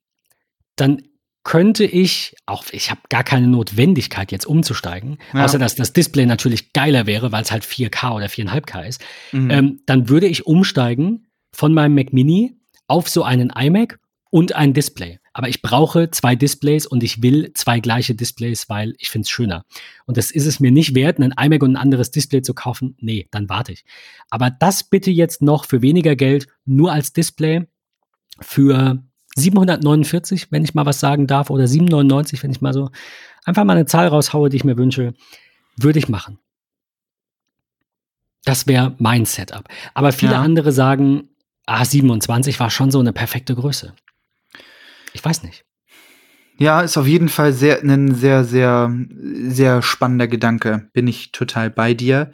dann 0.75 1.03
könnte 1.45 1.85
ich, 1.85 2.35
auch 2.45 2.65
ich 2.71 2.91
habe 2.91 3.01
gar 3.07 3.23
keine 3.23 3.47
Notwendigkeit 3.47 4.31
jetzt 4.31 4.45
umzusteigen, 4.45 5.17
ja. 5.33 5.45
außer 5.45 5.57
dass 5.57 5.75
das 5.75 5.93
Display 5.93 6.25
natürlich 6.25 6.73
geiler 6.73 7.07
wäre, 7.07 7.31
weil 7.31 7.43
es 7.43 7.51
halt 7.51 7.63
4K 7.63 8.15
oder 8.15 8.25
4,5K 8.25 8.87
ist, 8.87 9.01
mhm. 9.31 9.49
ähm, 9.49 9.79
dann 9.85 10.09
würde 10.09 10.27
ich 10.27 10.45
umsteigen 10.45 11.27
von 11.53 11.73
meinem 11.73 11.95
Mac 11.95 12.11
Mini 12.11 12.57
auf 12.87 13.07
so 13.07 13.23
einen 13.23 13.49
iMac 13.49 13.99
und 14.29 14.53
ein 14.55 14.73
Display. 14.73 15.18
Aber 15.33 15.47
ich 15.47 15.61
brauche 15.61 16.11
zwei 16.11 16.35
Displays 16.35 16.85
und 16.85 17.03
ich 17.03 17.21
will 17.21 17.51
zwei 17.53 17.79
gleiche 17.79 18.15
Displays, 18.15 18.69
weil 18.69 18.95
ich 18.97 19.09
finde 19.09 19.23
es 19.25 19.29
schöner. 19.29 19.65
Und 20.05 20.17
das 20.17 20.31
ist 20.31 20.45
es 20.45 20.59
mir 20.59 20.71
nicht 20.71 20.95
wert, 20.95 21.19
einen 21.19 21.33
iMac 21.33 21.63
und 21.63 21.73
ein 21.73 21.81
anderes 21.81 22.11
Display 22.11 22.41
zu 22.41 22.53
kaufen. 22.53 22.95
Nee, 22.99 23.27
dann 23.31 23.49
warte 23.49 23.71
ich. 23.71 23.85
Aber 24.29 24.49
das 24.49 24.83
bitte 24.83 25.11
jetzt 25.11 25.41
noch 25.41 25.65
für 25.65 25.81
weniger 25.81 26.15
Geld 26.15 26.47
nur 26.65 26.91
als 26.91 27.13
Display 27.13 27.67
für 28.41 29.03
749, 29.35 30.47
wenn 30.51 30.63
ich 30.63 30.73
mal 30.73 30.85
was 30.85 30.99
sagen 30.99 31.27
darf, 31.27 31.49
oder 31.49 31.67
799, 31.67 32.43
wenn 32.43 32.51
ich 32.51 32.61
mal 32.61 32.73
so 32.73 32.89
einfach 33.45 33.63
mal 33.63 33.73
eine 33.73 33.85
Zahl 33.85 34.07
raushaue, 34.07 34.49
die 34.49 34.57
ich 34.57 34.63
mir 34.63 34.77
wünsche, 34.77 35.13
würde 35.77 35.99
ich 35.99 36.09
machen. 36.09 36.39
Das 38.45 38.67
wäre 38.67 38.95
mein 38.99 39.25
Setup. 39.25 39.67
Aber 39.93 40.11
viele 40.11 40.33
ja. 40.33 40.41
andere 40.41 40.71
sagen, 40.71 41.29
ah, 41.65 41.85
27 41.85 42.59
war 42.59 42.69
schon 42.69 42.91
so 42.91 42.99
eine 42.99 43.13
perfekte 43.13 43.55
Größe. 43.55 43.93
Ich 45.13 45.23
weiß 45.23 45.43
nicht. 45.43 45.65
Ja, 46.59 46.81
ist 46.81 46.97
auf 46.97 47.07
jeden 47.07 47.29
Fall 47.29 47.53
sehr, 47.53 47.81
ein 47.81 48.13
sehr, 48.13 48.43
sehr, 48.43 48.93
sehr 49.47 49.81
spannender 49.81 50.27
Gedanke. 50.27 50.89
Bin 50.91 51.07
ich 51.07 51.31
total 51.31 51.69
bei 51.69 51.93
dir. 51.93 52.31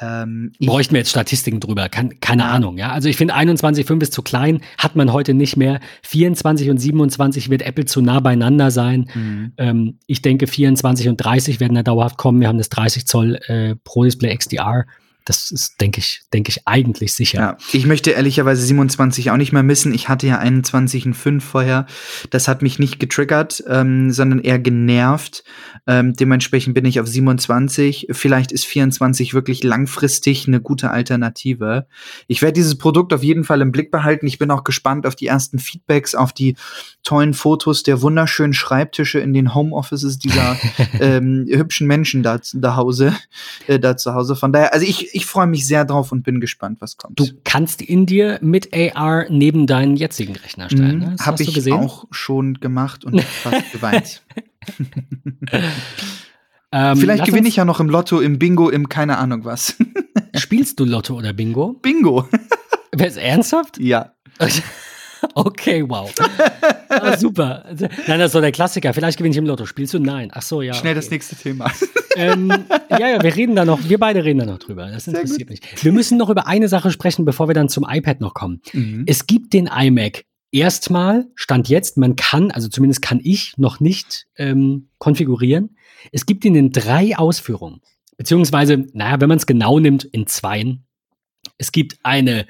Ähm, 0.00 0.52
Bräuchten 0.60 0.94
wir 0.94 1.00
jetzt 1.00 1.10
Statistiken 1.10 1.58
drüber? 1.58 1.88
Kann, 1.88 2.20
keine 2.20 2.42
ja. 2.42 2.50
Ahnung, 2.50 2.78
ja. 2.78 2.92
Also 2.92 3.08
ich 3.08 3.16
finde 3.16 3.34
21,5 3.34 4.02
ist 4.02 4.12
zu 4.12 4.22
klein, 4.22 4.60
hat 4.78 4.94
man 4.94 5.12
heute 5.12 5.34
nicht 5.34 5.56
mehr. 5.56 5.80
24 6.04 6.70
und 6.70 6.78
27 6.78 7.50
wird 7.50 7.62
Apple 7.62 7.84
zu 7.84 8.00
nah 8.00 8.20
beieinander 8.20 8.70
sein. 8.70 9.10
Mhm. 9.12 9.52
Ähm, 9.56 9.98
ich 10.06 10.22
denke, 10.22 10.46
24 10.46 11.08
und 11.08 11.16
30 11.16 11.58
werden 11.58 11.74
da 11.74 11.82
dauerhaft 11.82 12.16
kommen. 12.16 12.40
Wir 12.40 12.46
haben 12.46 12.58
das 12.58 12.68
30 12.68 13.06
Zoll 13.06 13.40
äh, 13.46 13.74
Pro 13.82 14.04
Display 14.04 14.36
XDR. 14.36 14.86
Das 15.28 15.50
ist, 15.50 15.78
denke 15.82 15.98
ich, 15.98 16.22
denke 16.32 16.48
ich, 16.48 16.66
eigentlich 16.66 17.12
sicher. 17.12 17.38
Ja, 17.38 17.56
ich 17.74 17.84
möchte 17.84 18.12
ehrlicherweise 18.12 18.62
27 18.62 19.30
auch 19.30 19.36
nicht 19.36 19.52
mehr 19.52 19.62
missen. 19.62 19.92
Ich 19.92 20.08
hatte 20.08 20.26
ja 20.26 20.38
21 20.38 21.04
und 21.04 21.12
5 21.12 21.44
vorher. 21.44 21.84
Das 22.30 22.48
hat 22.48 22.62
mich 22.62 22.78
nicht 22.78 22.98
getriggert, 22.98 23.62
ähm, 23.68 24.10
sondern 24.10 24.38
eher 24.38 24.58
genervt. 24.58 25.44
Ähm, 25.86 26.14
dementsprechend 26.14 26.72
bin 26.72 26.86
ich 26.86 26.98
auf 26.98 27.06
27. 27.06 28.06
Vielleicht 28.10 28.52
ist 28.52 28.64
24 28.64 29.34
wirklich 29.34 29.62
langfristig 29.62 30.48
eine 30.48 30.62
gute 30.62 30.90
Alternative. 30.90 31.86
Ich 32.26 32.40
werde 32.40 32.54
dieses 32.54 32.78
Produkt 32.78 33.12
auf 33.12 33.22
jeden 33.22 33.44
Fall 33.44 33.60
im 33.60 33.70
Blick 33.70 33.90
behalten. 33.90 34.26
Ich 34.26 34.38
bin 34.38 34.50
auch 34.50 34.64
gespannt 34.64 35.06
auf 35.06 35.14
die 35.14 35.26
ersten 35.26 35.58
Feedbacks, 35.58 36.14
auf 36.14 36.32
die 36.32 36.56
tollen 37.02 37.34
Fotos 37.34 37.82
der 37.82 38.00
wunderschönen 38.00 38.54
Schreibtische 38.54 39.18
in 39.18 39.34
den 39.34 39.54
Homeoffices 39.54 40.18
dieser 40.18 40.56
ähm, 41.00 41.46
hübschen 41.50 41.86
Menschen 41.86 42.22
da, 42.22 42.40
da, 42.54 42.76
Hause, 42.76 43.14
äh, 43.66 43.78
da 43.78 43.98
zu 43.98 44.14
Hause. 44.14 44.34
Von 44.34 44.54
daher, 44.54 44.72
also 44.72 44.86
ich, 44.86 45.14
ich 45.18 45.26
freue 45.26 45.48
mich 45.48 45.66
sehr 45.66 45.84
drauf 45.84 46.12
und 46.12 46.22
bin 46.22 46.40
gespannt, 46.40 46.80
was 46.80 46.96
kommt. 46.96 47.18
Du 47.18 47.26
kannst 47.42 47.82
in 47.82 48.06
dir 48.06 48.38
mit 48.40 48.72
AR 48.72 49.26
neben 49.28 49.66
deinen 49.66 49.96
jetzigen 49.96 50.36
Rechner 50.36 50.70
stellen. 50.70 50.98
Mhm, 50.98 51.04
ne? 51.04 51.16
Habe 51.20 51.42
ich 51.42 51.52
gesehen? 51.52 51.74
auch 51.74 52.04
schon 52.12 52.54
gemacht 52.54 53.04
und 53.04 53.20
fast 53.20 53.72
geweint. 53.72 54.22
ähm, 56.72 56.96
Vielleicht 56.96 57.24
gewinne 57.24 57.48
ich 57.48 57.56
ja 57.56 57.64
noch 57.64 57.80
im 57.80 57.88
Lotto, 57.88 58.20
im 58.20 58.38
Bingo, 58.38 58.70
im 58.70 58.88
keine 58.88 59.18
Ahnung 59.18 59.44
was. 59.44 59.76
Spielst 60.36 60.78
du 60.78 60.84
Lotto 60.84 61.16
oder 61.16 61.32
Bingo? 61.32 61.72
Bingo. 61.72 62.28
Wer 62.92 63.08
ist 63.08 63.16
ernsthaft? 63.16 63.78
Ja. 63.78 64.12
Okay, 65.34 65.84
wow. 65.88 66.12
ah, 66.88 67.16
super. 67.16 67.64
Nein, 68.06 68.18
das 68.18 68.26
ist 68.26 68.32
so 68.32 68.40
der 68.40 68.52
Klassiker. 68.52 68.92
Vielleicht 68.92 69.18
gewinne 69.18 69.32
ich 69.32 69.38
im 69.38 69.46
Lotto. 69.46 69.66
Spielst 69.66 69.94
du? 69.94 69.98
Nein. 69.98 70.30
Ach 70.32 70.42
so, 70.42 70.62
ja. 70.62 70.74
Schnell 70.74 70.92
okay. 70.92 71.00
das 71.00 71.10
nächste 71.10 71.36
Thema. 71.36 71.70
Ähm, 72.16 72.52
ja, 72.90 73.08
ja, 73.08 73.22
wir 73.22 73.36
reden 73.36 73.54
da 73.54 73.64
noch, 73.64 73.88
wir 73.88 73.98
beide 73.98 74.24
reden 74.24 74.40
da 74.40 74.46
noch 74.46 74.58
drüber. 74.58 74.90
Das 74.90 75.06
interessiert 75.06 75.50
mich. 75.50 75.60
Wir 75.82 75.92
müssen 75.92 76.18
noch 76.18 76.30
über 76.30 76.46
eine 76.46 76.68
Sache 76.68 76.90
sprechen, 76.90 77.24
bevor 77.24 77.48
wir 77.48 77.54
dann 77.54 77.68
zum 77.68 77.86
iPad 77.88 78.20
noch 78.20 78.34
kommen. 78.34 78.60
Mhm. 78.72 79.04
Es 79.06 79.26
gibt 79.26 79.52
den 79.52 79.68
iMac 79.68 80.24
erstmal, 80.50 81.28
Stand 81.34 81.68
jetzt, 81.68 81.96
man 81.96 82.16
kann, 82.16 82.50
also 82.50 82.68
zumindest 82.68 83.02
kann 83.02 83.20
ich 83.22 83.56
noch 83.56 83.80
nicht 83.80 84.26
ähm, 84.36 84.88
konfigurieren. 84.98 85.76
Es 86.12 86.26
gibt 86.26 86.44
ihn 86.44 86.54
in 86.54 86.72
drei 86.72 87.16
Ausführungen. 87.16 87.80
Beziehungsweise, 88.16 88.86
naja, 88.94 89.20
wenn 89.20 89.28
man 89.28 89.38
es 89.38 89.46
genau 89.46 89.78
nimmt, 89.78 90.04
in 90.04 90.26
zweien. 90.26 90.86
Es 91.56 91.70
gibt 91.70 91.98
eine 92.02 92.46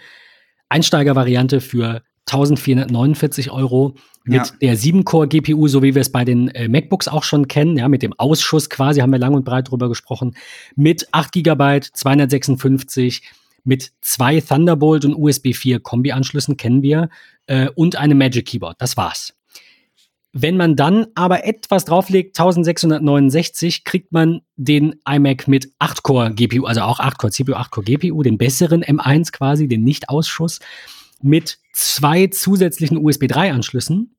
Einsteigervariante 0.68 1.60
für 1.60 2.02
1449 2.32 3.50
Euro 3.50 3.94
mit 4.24 4.46
ja. 4.46 4.52
der 4.60 4.76
7-Core-GPU, 4.76 5.68
so 5.68 5.82
wie 5.82 5.94
wir 5.94 6.02
es 6.02 6.12
bei 6.12 6.24
den 6.24 6.48
äh, 6.48 6.68
MacBooks 6.68 7.08
auch 7.08 7.24
schon 7.24 7.48
kennen, 7.48 7.76
ja, 7.76 7.88
mit 7.88 8.02
dem 8.02 8.12
Ausschuss 8.18 8.68
quasi, 8.68 9.00
haben 9.00 9.10
wir 9.10 9.18
lang 9.18 9.34
und 9.34 9.44
breit 9.44 9.70
drüber 9.70 9.88
gesprochen, 9.88 10.36
mit 10.76 11.08
8 11.12 11.32
GB, 11.32 11.80
256, 11.92 13.22
mit 13.64 13.92
zwei 14.00 14.40
Thunderbolt 14.40 15.04
und 15.04 15.14
USB 15.14 15.54
4 15.54 15.80
Kombi-Anschlüssen 15.80 16.56
kennen 16.56 16.82
wir 16.82 17.08
äh, 17.46 17.68
und 17.74 17.96
einem 17.96 18.18
Magic 18.18 18.46
Keyboard. 18.46 18.76
Das 18.80 18.96
war's. 18.96 19.34
Wenn 20.32 20.58
man 20.58 20.76
dann 20.76 21.06
aber 21.14 21.46
etwas 21.46 21.86
drauflegt, 21.86 22.38
1669, 22.38 23.84
kriegt 23.84 24.12
man 24.12 24.42
den 24.56 24.96
iMac 25.08 25.48
mit 25.48 25.72
8-Core 25.80 26.34
GPU, 26.34 26.66
also 26.66 26.82
auch 26.82 27.00
8-Core 27.00 27.32
CPU, 27.32 27.52
8-Core 27.54 27.84
GPU, 27.84 28.22
den 28.22 28.36
besseren 28.36 28.84
M1 28.84 29.32
quasi, 29.32 29.68
den 29.68 29.84
Nicht-Ausschuss, 29.84 30.60
mit 31.22 31.58
zwei 31.72 32.26
zusätzlichen 32.28 32.98
USB 32.98 33.24
3-Anschlüssen 33.24 34.16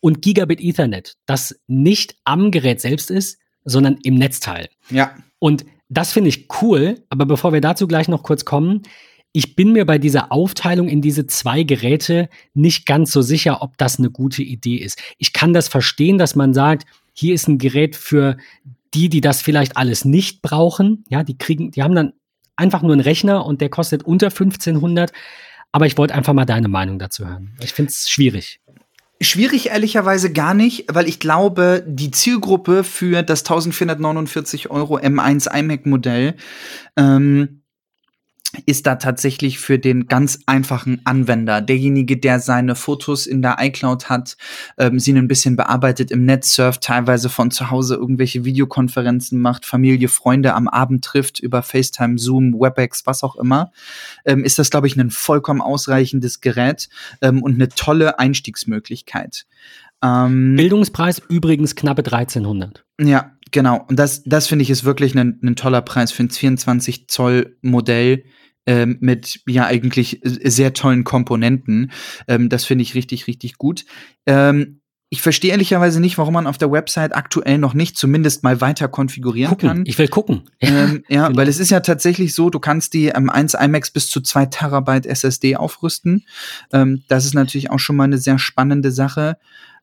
und 0.00 0.22
Gigabit 0.22 0.60
Ethernet, 0.60 1.14
das 1.26 1.58
nicht 1.66 2.16
am 2.24 2.50
Gerät 2.50 2.80
selbst 2.80 3.10
ist, 3.10 3.38
sondern 3.64 3.98
im 4.02 4.14
Netzteil. 4.14 4.68
Ja. 4.90 5.14
Und 5.38 5.64
das 5.88 6.12
finde 6.12 6.28
ich 6.28 6.48
cool, 6.60 7.02
aber 7.08 7.26
bevor 7.26 7.52
wir 7.52 7.60
dazu 7.60 7.86
gleich 7.86 8.08
noch 8.08 8.22
kurz 8.22 8.44
kommen, 8.44 8.82
ich 9.32 9.54
bin 9.54 9.72
mir 9.72 9.84
bei 9.84 9.98
dieser 9.98 10.32
Aufteilung 10.32 10.88
in 10.88 11.02
diese 11.02 11.26
zwei 11.26 11.62
Geräte 11.62 12.30
nicht 12.54 12.86
ganz 12.86 13.12
so 13.12 13.20
sicher, 13.20 13.60
ob 13.60 13.76
das 13.76 13.98
eine 13.98 14.10
gute 14.10 14.42
Idee 14.42 14.76
ist. 14.76 14.98
Ich 15.18 15.34
kann 15.34 15.52
das 15.52 15.68
verstehen, 15.68 16.16
dass 16.16 16.36
man 16.36 16.54
sagt, 16.54 16.86
hier 17.12 17.34
ist 17.34 17.46
ein 17.46 17.58
Gerät 17.58 17.96
für 17.96 18.38
die, 18.94 19.10
die 19.10 19.20
das 19.20 19.42
vielleicht 19.42 19.76
alles 19.76 20.06
nicht 20.06 20.40
brauchen. 20.40 21.04
Ja, 21.10 21.22
die 21.22 21.36
kriegen, 21.36 21.70
die 21.70 21.82
haben 21.82 21.94
dann 21.94 22.14
einfach 22.56 22.80
nur 22.80 22.92
einen 22.92 23.02
Rechner 23.02 23.44
und 23.44 23.60
der 23.60 23.68
kostet 23.68 24.04
unter 24.04 24.28
1500. 24.28 25.12
Aber 25.76 25.84
ich 25.84 25.98
wollte 25.98 26.14
einfach 26.14 26.32
mal 26.32 26.46
deine 26.46 26.68
Meinung 26.68 26.98
dazu 26.98 27.26
hören. 27.26 27.52
Ich 27.60 27.74
finde 27.74 27.90
es 27.90 28.08
schwierig. 28.08 28.60
Schwierig 29.20 29.66
ehrlicherweise 29.66 30.32
gar 30.32 30.54
nicht, 30.54 30.86
weil 30.90 31.06
ich 31.06 31.20
glaube, 31.20 31.84
die 31.86 32.10
Zielgruppe 32.10 32.82
für 32.82 33.22
das 33.22 33.40
1449 33.40 34.70
Euro 34.70 34.96
M1 34.96 35.54
iMac 35.54 35.84
Modell 35.84 36.34
ähm, 36.96 37.60
ist 38.64 38.86
da 38.86 38.96
tatsächlich 38.96 39.58
für 39.58 39.78
den 39.78 40.06
ganz 40.06 40.40
einfachen 40.46 41.00
Anwender, 41.04 41.60
derjenige, 41.60 42.16
der 42.16 42.40
seine 42.40 42.74
Fotos 42.74 43.26
in 43.26 43.42
der 43.42 43.56
iCloud 43.60 44.08
hat, 44.08 44.36
ähm, 44.78 44.98
sie 44.98 45.12
ein 45.12 45.28
bisschen 45.28 45.56
bearbeitet 45.56 46.10
im 46.10 46.24
Netz 46.24 46.54
surft, 46.54 46.82
teilweise 46.82 47.28
von 47.28 47.50
zu 47.50 47.70
Hause 47.70 47.96
irgendwelche 47.96 48.44
Videokonferenzen 48.44 49.40
macht, 49.40 49.66
Familie, 49.66 50.08
Freunde 50.08 50.54
am 50.54 50.68
Abend 50.68 51.04
trifft 51.04 51.40
über 51.40 51.62
FaceTime, 51.62 52.18
Zoom, 52.18 52.54
WebEx, 52.54 53.06
was 53.06 53.22
auch 53.22 53.36
immer, 53.36 53.72
ähm, 54.24 54.44
ist 54.44 54.58
das, 54.58 54.70
glaube 54.70 54.86
ich, 54.86 54.96
ein 54.96 55.10
vollkommen 55.10 55.60
ausreichendes 55.60 56.40
Gerät 56.40 56.88
ähm, 57.20 57.42
und 57.42 57.54
eine 57.54 57.68
tolle 57.68 58.18
Einstiegsmöglichkeit. 58.18 59.46
Ähm, 60.02 60.56
Bildungspreis 60.56 61.22
übrigens 61.28 61.74
knappe 61.74 62.04
1300. 62.04 62.84
Ja, 63.00 63.32
genau. 63.50 63.84
Und 63.88 63.98
das, 63.98 64.22
das 64.24 64.46
finde 64.46 64.62
ich 64.62 64.70
ist 64.70 64.84
wirklich 64.84 65.16
ein, 65.16 65.38
ein 65.42 65.56
toller 65.56 65.82
Preis 65.82 66.12
für 66.12 66.24
ein 66.24 66.30
24 66.30 67.08
Zoll 67.08 67.56
Modell 67.62 68.24
ähm, 68.66 68.98
mit 69.00 69.40
ja 69.46 69.66
eigentlich 69.66 70.20
sehr 70.22 70.74
tollen 70.74 71.04
Komponenten. 71.04 71.92
Ähm, 72.28 72.48
das 72.48 72.64
finde 72.64 72.82
ich 72.82 72.94
richtig, 72.94 73.26
richtig 73.26 73.58
gut. 73.58 73.84
Ähm, 74.26 74.80
ich 75.08 75.22
verstehe 75.22 75.52
ehrlicherweise 75.52 76.00
nicht, 76.00 76.18
warum 76.18 76.34
man 76.34 76.48
auf 76.48 76.58
der 76.58 76.72
Website 76.72 77.14
aktuell 77.14 77.58
noch 77.58 77.74
nicht 77.74 77.96
zumindest 77.96 78.42
mal 78.42 78.60
weiter 78.60 78.88
konfigurieren 78.88 79.50
gucken. 79.50 79.68
kann. 79.68 79.82
Ich 79.86 79.98
will 79.98 80.08
gucken. 80.08 80.42
Ähm, 80.60 81.04
ja, 81.08 81.34
weil 81.36 81.48
es 81.48 81.60
ist 81.60 81.70
ja 81.70 81.78
tatsächlich 81.78 82.34
so, 82.34 82.50
du 82.50 82.58
kannst 82.58 82.92
die 82.92 83.08
ähm, 83.08 83.30
1 83.30 83.54
iMacs 83.54 83.92
bis 83.92 84.10
zu 84.10 84.20
2 84.20 84.46
Terabyte 84.46 85.06
SSD 85.06 85.54
aufrüsten. 85.56 86.24
Ähm, 86.72 87.04
das 87.06 87.24
ist 87.24 87.34
natürlich 87.34 87.70
auch 87.70 87.78
schon 87.78 87.94
mal 87.94 88.04
eine 88.04 88.18
sehr 88.18 88.38
spannende 88.38 88.90
Sache. 88.90 89.36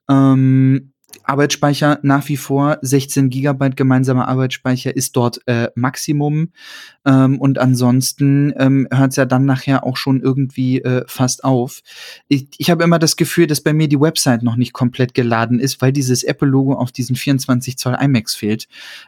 Ähm, 0.10 0.93
Arbeitsspeicher 1.24 2.00
nach 2.02 2.28
wie 2.30 2.38
vor 2.38 2.78
16 2.82 3.30
Gigabyte 3.30 3.76
gemeinsamer 3.76 4.28
Arbeitsspeicher 4.28 4.96
ist 4.96 5.16
dort 5.16 5.40
äh, 5.48 5.70
Maximum. 5.76 6.50
Ähm, 7.06 7.40
und 7.40 7.60
ansonsten 7.60 8.54
ähm, 8.58 8.88
hört 8.92 9.12
es 9.12 9.18
ja 9.18 9.26
dann 9.26 9.46
nachher 9.46 9.84
auch 9.84 9.98
schon 9.98 10.22
irgendwie 10.22 10.82
äh, 10.82 11.04
fast 11.08 11.44
auf. 11.44 11.82
Ich, 12.28 12.48
ich 12.58 12.70
habe 12.70 12.84
immer 12.84 13.00
das 13.00 13.16
Gefühl, 13.16 13.48
dass 13.48 13.62
bei 13.62 13.74
mir 13.74 13.88
die 13.88 14.00
Website 14.00 14.44
noch 14.44 14.56
nicht 14.56 14.74
komplett 14.74 15.14
geladen 15.14 15.60
ist, 15.60 15.82
weil 15.82 15.92
dieses 15.92 16.24
Apple-Logo 16.24 16.74
auf 16.74 16.92
diesen 16.92 17.16
24 17.16 17.78
Zoll 17.78 17.98
iMacs 18.00 18.36
fehlt. 18.36 18.68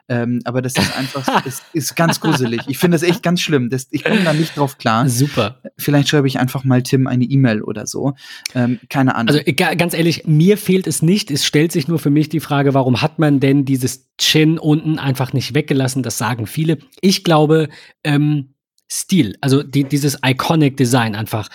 Ähm, 0.10 0.42
aber 0.44 0.62
das 0.62 0.76
ist 0.76 0.98
einfach, 0.98 1.46
ist, 1.46 1.64
ist 1.74 1.96
ganz 1.96 2.20
gruselig. 2.20 2.62
Ich 2.68 2.78
finde 2.78 2.96
das 2.96 3.04
echt 3.04 3.24
ganz 3.24 3.42
schlimm. 3.42 3.70
Das, 3.70 3.88
ich 3.92 4.04
komme 4.04 4.24
da 4.24 4.34
nicht 4.34 4.58
drauf 4.58 4.78
klar. 4.78 5.08
Super. 5.10 5.60
Vielleicht 5.78 6.10
schreibe 6.10 6.28
ich 6.28 6.40
einfach 6.40 6.64
mal 6.64 6.84
Tim 6.84 7.08
eine 7.08 7.24
E-Mail 7.24 7.62
oder 7.62 7.88
so. 7.88 8.14
Ähm, 8.54 8.80
keine 8.90 9.16
Ahnung. 9.16 9.36
Also 9.36 9.42
ganz 9.78 9.94
ehrlich, 9.94 10.26
mir 10.26 10.58
fehlt 10.58 10.88
es 10.88 11.02
nicht. 11.02 11.32
Es 11.32 11.46
stellt 11.46 11.72
sich 11.72 11.88
nur 11.88 12.00
für 12.06 12.12
mich 12.12 12.30
die 12.30 12.40
Frage, 12.40 12.76
warum 12.76 13.02
hat 13.02 13.18
man 13.18 13.40
denn 13.40 13.66
dieses 13.66 14.12
Chin 14.20 14.60
unten 14.60 15.00
einfach 15.00 15.34
nicht 15.34 15.56
weggelassen? 15.56 16.04
Das 16.04 16.20
sagen 16.20 16.46
viele. 16.46 16.78
Ich 17.02 17.24
glaube, 17.24 17.68
ähm, 18.04 18.54
Stil, 18.88 19.36
also 19.42 19.64
die, 19.64 19.86
dieses 19.86 20.20
Iconic 20.24 20.78
Design 20.78 21.16
einfach 21.16 21.50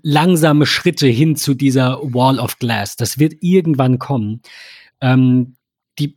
langsame 0.00 0.64
Schritte 0.64 1.08
hin 1.08 1.34
zu 1.34 1.54
dieser 1.54 1.98
Wall 2.02 2.38
of 2.38 2.60
Glass. 2.60 2.94
Das 2.94 3.18
wird 3.18 3.34
irgendwann 3.40 3.98
kommen. 3.98 4.42
Ähm, 5.00 5.56
die 5.98 6.16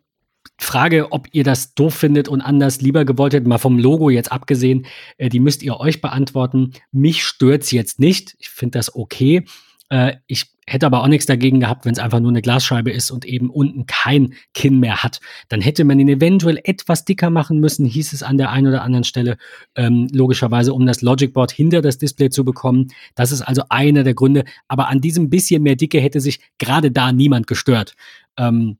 Frage, 0.60 1.12
ob 1.12 1.28
ihr 1.32 1.44
das 1.44 1.74
doof 1.74 1.96
findet 1.96 2.28
und 2.28 2.42
anders 2.42 2.80
lieber 2.80 3.06
gewollt 3.06 3.34
hättet, 3.34 3.48
mal 3.48 3.58
vom 3.58 3.80
Logo 3.80 4.12
jetzt 4.12 4.32
abgesehen, 4.32 4.86
äh, 5.18 5.30
die 5.30 5.40
müsst 5.40 5.64
ihr 5.64 5.80
euch 5.80 6.00
beantworten. 6.00 6.74
Mich 6.92 7.24
stört's 7.24 7.72
jetzt 7.72 8.00
nicht. 8.00 8.36
Ich 8.38 8.50
finde 8.50 8.78
das 8.78 8.94
okay. 8.94 9.46
Äh, 9.94 10.18
ich 10.26 10.48
hätte 10.66 10.88
aber 10.88 11.04
auch 11.04 11.08
nichts 11.08 11.28
dagegen 11.28 11.60
gehabt, 11.60 11.86
wenn 11.86 11.92
es 11.92 12.00
einfach 12.00 12.20
nur 12.20 12.32
eine 12.32 12.42
Glasscheibe 12.42 12.90
ist 12.90 13.12
und 13.12 13.26
eben 13.26 13.52
unten 13.52 13.86
kein 13.86 14.34
Kinn 14.56 14.80
mehr 14.80 15.04
hat. 15.04 15.20
Dann 15.50 15.62
hätte 15.62 15.84
man 15.84 16.00
ihn 16.00 16.10
eventuell 16.10 16.60
etwas 16.64 17.06
dicker 17.06 17.30
machen 17.30 17.60
müssen, 17.60 17.86
hieß 17.86 18.12
es 18.12 18.24
an 18.24 18.40
der 18.40 18.50
einen 18.50 18.68
oder 18.68 18.82
anderen 18.82 19.04
Stelle, 19.04 19.38
ähm, 19.76 20.08
logischerweise, 20.12 20.74
um 20.74 20.88
das 20.88 21.04
Logic 21.04 21.32
Board 21.32 21.52
hinter 21.52 21.84
das 21.84 22.00
Display 22.00 22.32
zu 22.32 22.44
bekommen. 22.44 22.88
Das 23.14 23.32
ist 23.32 23.44
also 23.44 23.66
einer 23.70 24.04
der 24.04 24.16
Gründe. 24.16 24.46
Aber 24.68 24.88
an 24.88 25.00
diesem 25.00 25.30
bisschen 25.30 25.62
mehr 25.62 25.76
Dicke 25.76 26.00
hätte 26.00 26.22
sich 26.22 26.40
gerade 26.58 26.90
da 26.90 27.12
niemand 27.12 27.46
gestört. 27.46 27.94
Ähm, 28.36 28.78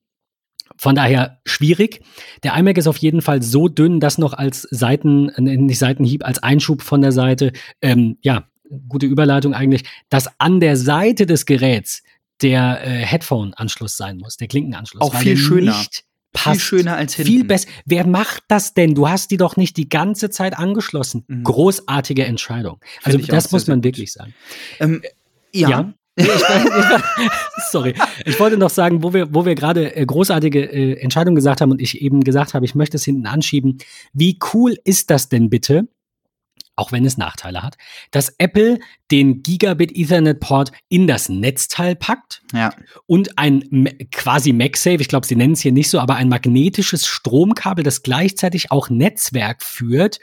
von 0.78 0.96
daher 0.96 1.42
schwierig. 1.46 2.02
Der 2.42 2.56
iMac 2.58 2.80
ist 2.80 2.88
auf 2.88 2.98
jeden 2.98 3.22
Fall 3.22 3.44
so 3.44 3.68
dünn, 3.68 4.00
dass 4.00 4.18
noch 4.18 4.34
als 4.34 4.64
Seiten, 4.72 5.30
äh, 5.30 5.42
nicht 5.42 5.78
Seitenhieb, 5.78 6.26
als 6.26 6.42
Einschub 6.42 6.82
von 6.82 7.02
der 7.02 7.12
Seite, 7.12 7.52
ähm, 7.82 8.18
ja, 8.22 8.48
gute 8.88 9.06
Überleitung 9.06 9.54
eigentlich, 9.54 9.84
dass 10.10 10.30
an 10.40 10.60
der 10.60 10.78
Seite 10.78 11.26
des 11.26 11.46
Geräts 11.46 12.04
der 12.42 12.86
äh, 12.86 12.90
Headphone-Anschluss 13.06 13.98
sein 13.98 14.18
muss, 14.18 14.38
der 14.38 14.48
Klinkenanschluss. 14.48 15.02
Auch 15.02 15.16
viel 15.16 15.38
schöner. 15.38 15.86
Passt. 16.34 16.62
Viel 16.62 16.80
schöner 16.80 16.96
als 16.96 17.14
hinten. 17.14 17.32
Viel 17.32 17.44
besser. 17.44 17.70
Wer 17.86 18.08
macht 18.08 18.44
das 18.48 18.74
denn? 18.74 18.96
Du 18.96 19.08
hast 19.08 19.30
die 19.30 19.38
doch 19.38 19.56
nicht 19.56 19.78
die 19.78 19.88
ganze 19.88 20.32
Zeit 20.32 20.58
angeschlossen. 20.58 21.24
Mhm. 21.28 21.44
Großartige 21.44 22.26
Entscheidung. 22.26 22.80
Also 23.04 23.20
das 23.20 23.52
muss 23.52 23.68
man 23.68 23.84
wirklich 23.84 24.12
sagen. 24.12 24.34
Ähm, 24.80 25.04
ja. 25.54 25.70
ja. 25.70 25.94
ich, 26.16 26.26
ich, 26.26 26.34
sorry. 27.72 27.94
Ich 28.26 28.40
wollte 28.40 28.58
noch 28.58 28.72
sagen, 28.72 29.04
wo 29.04 29.14
wir, 29.14 29.34
wo 29.34 29.46
wir 29.46 29.54
gerade 29.54 29.96
äh, 29.96 30.04
großartige 30.04 30.60
äh, 30.60 31.00
Entscheidungen 31.00 31.36
gesagt 31.36 31.62
haben 31.62 31.72
und 31.72 31.80
ich 31.80 32.02
eben 32.02 32.24
gesagt 32.24 32.56
habe, 32.56 32.66
ich 32.66 32.74
möchte 32.74 32.98
es 32.98 33.06
hinten 33.06 33.28
anschieben. 33.28 33.78
Wie 34.14 34.40
cool 34.54 34.76
ist 34.84 35.12
das 35.12 35.30
denn 35.30 35.52
bitte, 35.52 35.88
auch 36.76 36.92
wenn 36.92 37.06
es 37.06 37.18
Nachteile 37.18 37.62
hat, 37.62 37.78
dass 38.12 38.34
Apple 38.38 38.80
den 39.12 39.44
Gigabit 39.44 39.96
Ethernet 39.96 40.40
Port 40.40 40.72
in 40.90 41.08
das 41.08 41.30
Netzteil 41.30 41.96
packt 41.96 42.42
ja. 42.54 42.74
und 43.06 43.38
ein 43.38 43.88
quasi 44.12 44.54
MagSafe, 44.54 45.02
ich 45.02 45.08
glaube, 45.08 45.28
sie 45.28 45.36
nennen 45.36 45.54
es 45.54 45.62
hier 45.62 45.72
nicht 45.72 45.90
so, 45.90 46.00
aber 46.00 46.16
ein 46.16 46.30
magnetisches 46.30 47.06
Stromkabel, 47.06 47.84
das 47.84 48.04
gleichzeitig 48.04 48.72
auch 48.72 48.90
Netzwerk 48.90 49.62
führt, 49.62 50.20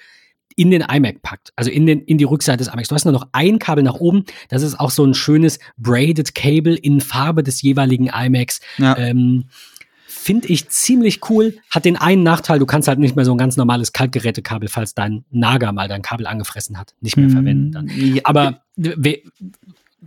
in 0.56 0.70
den 0.70 0.82
iMac 0.82 1.22
packt, 1.22 1.52
also 1.56 1.70
in, 1.70 1.86
den, 1.86 2.00
in 2.02 2.18
die 2.18 2.24
Rückseite 2.24 2.58
des 2.58 2.68
iMacs. 2.72 2.88
Du 2.88 2.94
hast 2.94 3.04
nur 3.04 3.12
noch 3.12 3.28
ein 3.32 3.58
Kabel 3.58 3.84
nach 3.84 3.94
oben. 3.94 4.24
Das 4.48 4.62
ist 4.62 4.78
auch 4.78 4.90
so 4.90 5.04
ein 5.04 5.14
schönes 5.14 5.58
braided 5.78 6.34
Cable 6.34 6.74
in 6.74 7.00
Farbe 7.00 7.42
des 7.42 7.62
jeweiligen 7.62 8.08
iMacs. 8.08 8.60
Ja. 8.76 8.96
Ähm, 8.98 9.44
Finde 10.22 10.48
ich 10.48 10.68
ziemlich 10.68 11.30
cool. 11.30 11.56
Hat 11.70 11.86
den 11.86 11.96
einen 11.96 12.22
Nachteil, 12.22 12.58
du 12.58 12.66
kannst 12.66 12.88
halt 12.88 12.98
nicht 12.98 13.16
mehr 13.16 13.24
so 13.24 13.32
ein 13.32 13.38
ganz 13.38 13.56
normales 13.56 13.94
Kaltgerätekabel, 13.94 14.68
falls 14.68 14.94
dein 14.94 15.24
Nager 15.30 15.72
mal 15.72 15.88
dein 15.88 16.02
Kabel 16.02 16.26
angefressen 16.26 16.78
hat, 16.78 16.94
nicht 17.00 17.16
mehr 17.16 17.28
mhm. 17.28 17.32
verwenden 17.32 17.72
dann. 17.72 17.90
Aber 18.24 18.60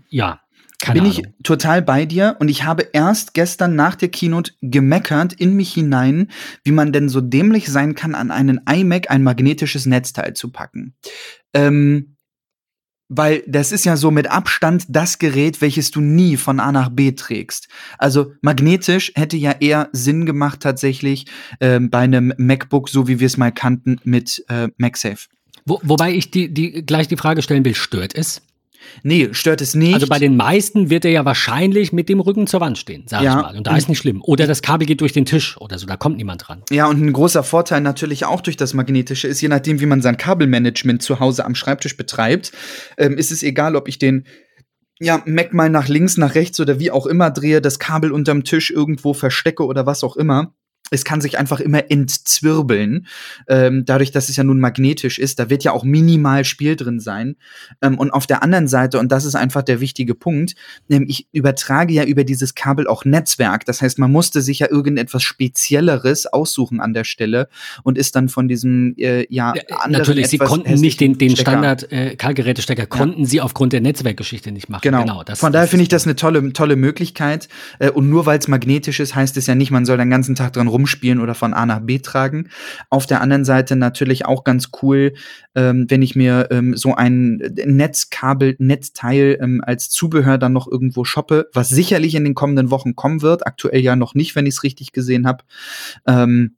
ja, 0.09 0.39
keine 0.80 1.01
Bin 1.01 1.09
Ahnung. 1.09 1.26
ich 1.26 1.43
total 1.43 1.82
bei 1.82 2.05
dir 2.05 2.36
und 2.39 2.47
ich 2.47 2.64
habe 2.64 2.89
erst 2.93 3.34
gestern 3.34 3.76
nach 3.76 3.95
der 3.95 4.09
Keynote 4.09 4.51
gemeckert 4.61 5.34
in 5.34 5.55
mich 5.55 5.74
hinein, 5.74 6.30
wie 6.64 6.74
man 6.74 6.93
denn 6.93 7.09
so 7.09 7.20
dämlich 7.20 7.68
sein 7.72 7.95
kann, 7.95 8.14
an 8.14 8.30
einen 8.30 8.61
iMac 8.70 9.09
ein 9.09 9.24
magnetisches 9.24 9.88
Netzteil 9.88 10.36
zu 10.36 10.51
packen. 10.51 10.93
Ähm, 11.55 12.12
weil 13.10 13.43
das 13.47 13.72
ist 13.72 13.86
ja 13.86 13.97
so 13.97 14.12
mit 14.12 14.28
Abstand 14.28 14.86
das 14.89 15.20
Gerät, 15.20 15.62
welches 15.62 15.91
du 15.91 16.01
nie 16.01 16.38
von 16.38 16.60
A 16.60 16.72
nach 16.72 16.89
B 16.89 17.12
trägst. 17.12 17.68
Also 17.97 18.34
magnetisch 18.41 19.12
hätte 19.16 19.38
ja 19.38 19.51
eher 19.51 19.89
Sinn 19.91 20.26
gemacht 20.26 20.62
tatsächlich 20.62 21.26
äh, 21.60 21.80
bei 21.80 21.99
einem 21.99 22.34
MacBook, 22.38 22.89
so 22.89 23.08
wie 23.08 23.20
wir 23.20 23.28
es 23.28 23.38
mal 23.38 23.51
kannten, 23.51 23.99
mit 24.04 24.43
äh, 24.49 24.70
MagSafe. 24.78 25.28
Wo, 25.66 25.80
wobei 25.84 26.14
ich 26.14 26.32
die, 26.32 26.54
die, 26.54 26.86
gleich 26.86 27.08
die 27.08 27.18
Frage 27.18 27.41
stellen 27.41 27.64
will, 27.64 27.76
stört 27.76 28.16
es? 28.16 28.41
Nee, 29.04 29.30
stört 29.32 29.62
es 29.62 29.76
nicht. 29.76 29.94
Also 29.94 30.08
bei 30.08 30.20
den 30.20 30.36
meisten 30.36 30.90
wird 30.90 31.06
er 31.06 31.12
ja 31.12 31.26
wahrscheinlich 31.26 31.94
mit 31.94 32.10
dem 32.10 32.20
Rücken 32.20 32.48
zur 32.48 32.62
Wand 32.62 32.78
stehen, 32.78 33.04
sag 33.08 33.22
ja. 33.22 33.38
ich 33.38 33.42
mal. 33.42 33.58
Und 33.58 33.68
da 33.68 33.76
ist 33.76 33.90
nicht 33.90 34.00
schlimm. 34.00 34.22
Oder 34.22 34.48
das 34.48 34.62
Kabel 34.62 34.88
geht 34.88 35.02
durch 35.02 35.14
den 35.14 35.26
Tisch 35.26 35.58
oder 35.58 35.78
so, 35.78 35.86
da 35.86 35.98
kommt 35.98 36.18
niemand 36.18 36.48
dran. 36.48 36.64
Ja, 36.70 36.88
und 36.88 37.02
ein 37.02 37.14
großer 37.14 37.44
Vorteil 37.44 37.82
natürlich 37.82 38.26
auch 38.26 38.42
durch 38.42 38.58
das 38.58 38.74
Magnetische 38.74 39.28
ist, 39.28 39.42
je 39.42 39.48
nachdem, 39.48 39.80
wie 39.80 39.86
man 39.86 40.02
sein 40.02 40.18
Kabelmanagement 40.18 41.02
zu 41.02 41.20
Hause 41.20 41.46
am 41.46 41.56
Schreibtisch 41.56 41.98
betreibt, 41.98 42.52
ähm, 42.98 43.18
ist 43.18 43.32
es 43.32 43.44
egal, 43.44 43.76
ob 43.76 43.88
ich 43.88 44.00
den 44.00 44.26
ja, 45.00 45.22
Mac 45.26 45.54
mal 45.54 45.70
nach 45.70 45.88
links, 45.88 46.18
nach 46.18 46.36
rechts 46.36 46.60
oder 46.60 46.80
wie 46.80 46.92
auch 46.92 47.06
immer 47.06 47.32
drehe, 47.32 47.62
das 47.62 47.80
Kabel 47.80 48.12
unterm 48.12 48.44
Tisch 48.44 48.72
irgendwo 48.72 49.14
verstecke 49.14 49.66
oder 49.66 49.86
was 49.86 50.04
auch 50.04 50.16
immer, 50.16 50.54
es 50.94 51.04
kann 51.04 51.22
sich 51.22 51.38
einfach 51.38 51.60
immer 51.60 51.89
entzwirbeln. 51.89 53.08
Ähm, 53.48 53.84
dadurch, 53.86 54.12
dass 54.12 54.30
es 54.30 54.36
ja 54.36 54.44
nun 54.44 54.60
magnetisch 54.60 55.20
ist, 55.20 55.39
da 55.39 55.50
wird 55.50 55.64
ja 55.64 55.72
auch 55.72 55.84
minimal 55.84 56.46
Spiel 56.46 56.76
drin 56.76 57.00
sein. 57.00 57.36
Ähm, 57.82 57.98
und 57.98 58.12
auf 58.12 58.28
der 58.28 58.44
anderen 58.44 58.68
Seite, 58.68 59.00
und 59.00 59.12
das 59.12 59.26
ist 59.26 59.36
einfach 59.36 59.64
der 59.64 59.80
wichtige 59.80 60.16
Punkt, 60.16 60.56
ähm, 60.89 61.06
ich 61.08 61.28
übertrage 61.32 61.94
ja 61.94 62.04
über 62.04 62.24
dieses 62.24 62.56
Kabel 62.56 62.88
auch 62.88 63.06
Netzwerk. 63.06 63.66
Das 63.66 63.82
heißt, 63.82 63.98
man 64.00 64.12
musste 64.12 64.41
sich 64.41 64.60
ja 64.60 64.70
irgendetwas 64.70 65.24
Spezielleres 65.24 66.28
aussuchen 66.28 66.80
an 66.80 66.94
der 66.94 67.04
Stelle 67.04 67.50
und 67.84 67.98
ist 67.98 68.16
dann 68.16 68.30
von 68.30 68.48
diesem, 68.48 68.96
äh, 68.98 69.26
ja, 69.34 69.54
ja 69.56 69.64
anderen 69.78 70.04
Natürlich, 70.04 70.28
sie 70.28 70.38
konnten 70.38 70.76
nicht 70.76 71.00
den, 71.00 71.18
den 71.18 71.36
Standard 71.36 71.91
äh, 71.91 72.16
Kaltgerätestecker, 72.16 72.86
konnten 72.86 73.22
ja. 73.22 73.28
sie 73.28 73.41
aufgrund 73.41 73.74
der 73.74 73.82
Netzwerkgeschichte 73.82 74.52
nicht 74.52 74.70
machen. 74.70 74.82
Genau. 74.84 75.02
genau 75.02 75.24
das, 75.24 75.39
von 75.39 75.52
daher 75.52 75.68
finde 75.68 75.84
ich 75.84 75.89
das 75.89 76.06
eine 76.06 76.16
tolle, 76.16 76.54
tolle 76.54 76.76
Möglichkeit. 76.76 77.48
Äh, 77.80 77.89
und 77.89 78.10
nur 78.10 78.26
weil 78.26 78.38
es 78.38 78.48
magnetisch 78.48 79.00
ist, 79.00 79.16
heißt 79.16 79.38
es 79.38 79.48
ja 79.48 79.56
nicht, 79.56 79.72
man 79.72 79.86
soll 79.86 79.98
den 79.98 80.10
ganzen 80.10 80.36
Tag 80.36 80.54
dran 80.54 80.68
rumspielen 80.84 81.22
oder 81.22 81.34
von 81.34 81.54
A 81.54 81.66
nach 81.66 81.80
B 81.80 82.00
tragen. 82.00 82.50
Auf 82.90 83.06
der 83.06 83.22
anderen 83.22 83.46
Seite 83.46 83.76
natürlich 83.76 84.26
auch 84.26 84.44
ganz 84.44 84.70
cool, 84.82 85.14
ähm, 85.56 85.86
wenn 85.88 86.02
ich 86.02 86.16
mir 86.16 86.50
ähm, 86.52 86.76
so 86.76 86.94
ein 86.94 87.38
Netzkabel, 87.66 88.56
Netzteil 88.60 89.38
ähm, 89.42 89.62
als 89.66 89.90
Zubehör 89.90 90.38
dann 90.38 90.52
noch 90.52 90.70
irgendwo 90.70 91.06
shoppe, 91.06 91.48
was 91.54 91.70
sicherlich 91.70 92.16
in 92.16 92.26
den 92.26 92.36
kommenden 92.36 92.70
Wochen 92.70 92.96
kommen 92.96 93.22
wird. 93.22 93.48
Aktuell 93.48 93.82
ja 93.82 93.96
noch 93.96 94.14
nicht, 94.14 94.36
wenn 94.36 94.46
ich 94.46 94.56
es 94.56 94.64
richtig 94.64 94.92
gesehen 94.92 95.26
habe. 95.26 95.44
Ähm, 96.06 96.56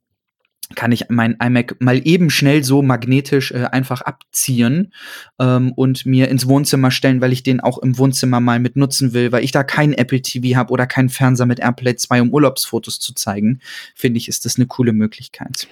kann 0.74 0.90
ich 0.90 1.04
mein 1.08 1.36
iMac 1.40 1.76
mal 1.80 2.00
eben 2.04 2.30
schnell 2.30 2.64
so 2.64 2.82
magnetisch 2.82 3.52
äh, 3.52 3.66
einfach 3.70 4.00
abziehen 4.00 4.92
ähm, 5.38 5.72
und 5.72 6.06
mir 6.06 6.28
ins 6.28 6.48
Wohnzimmer 6.48 6.90
stellen, 6.90 7.20
weil 7.20 7.32
ich 7.32 7.42
den 7.42 7.60
auch 7.60 7.78
im 7.78 7.98
Wohnzimmer 7.98 8.40
mal 8.40 8.58
mit 8.58 8.76
nutzen 8.76 9.12
will, 9.12 9.30
weil 9.30 9.44
ich 9.44 9.52
da 9.52 9.62
kein 9.62 9.92
Apple 9.92 10.22
TV 10.22 10.56
habe 10.56 10.72
oder 10.72 10.86
keinen 10.86 11.08
Fernseher 11.08 11.46
mit 11.46 11.60
AirPlay 11.60 11.96
2, 11.96 12.22
um 12.22 12.30
Urlaubsfotos 12.30 12.98
zu 12.98 13.14
zeigen, 13.14 13.60
finde 13.94 14.18
ich, 14.18 14.28
ist 14.28 14.44
das 14.44 14.56
eine 14.56 14.66
coole 14.66 14.92
Möglichkeit. 14.92 15.68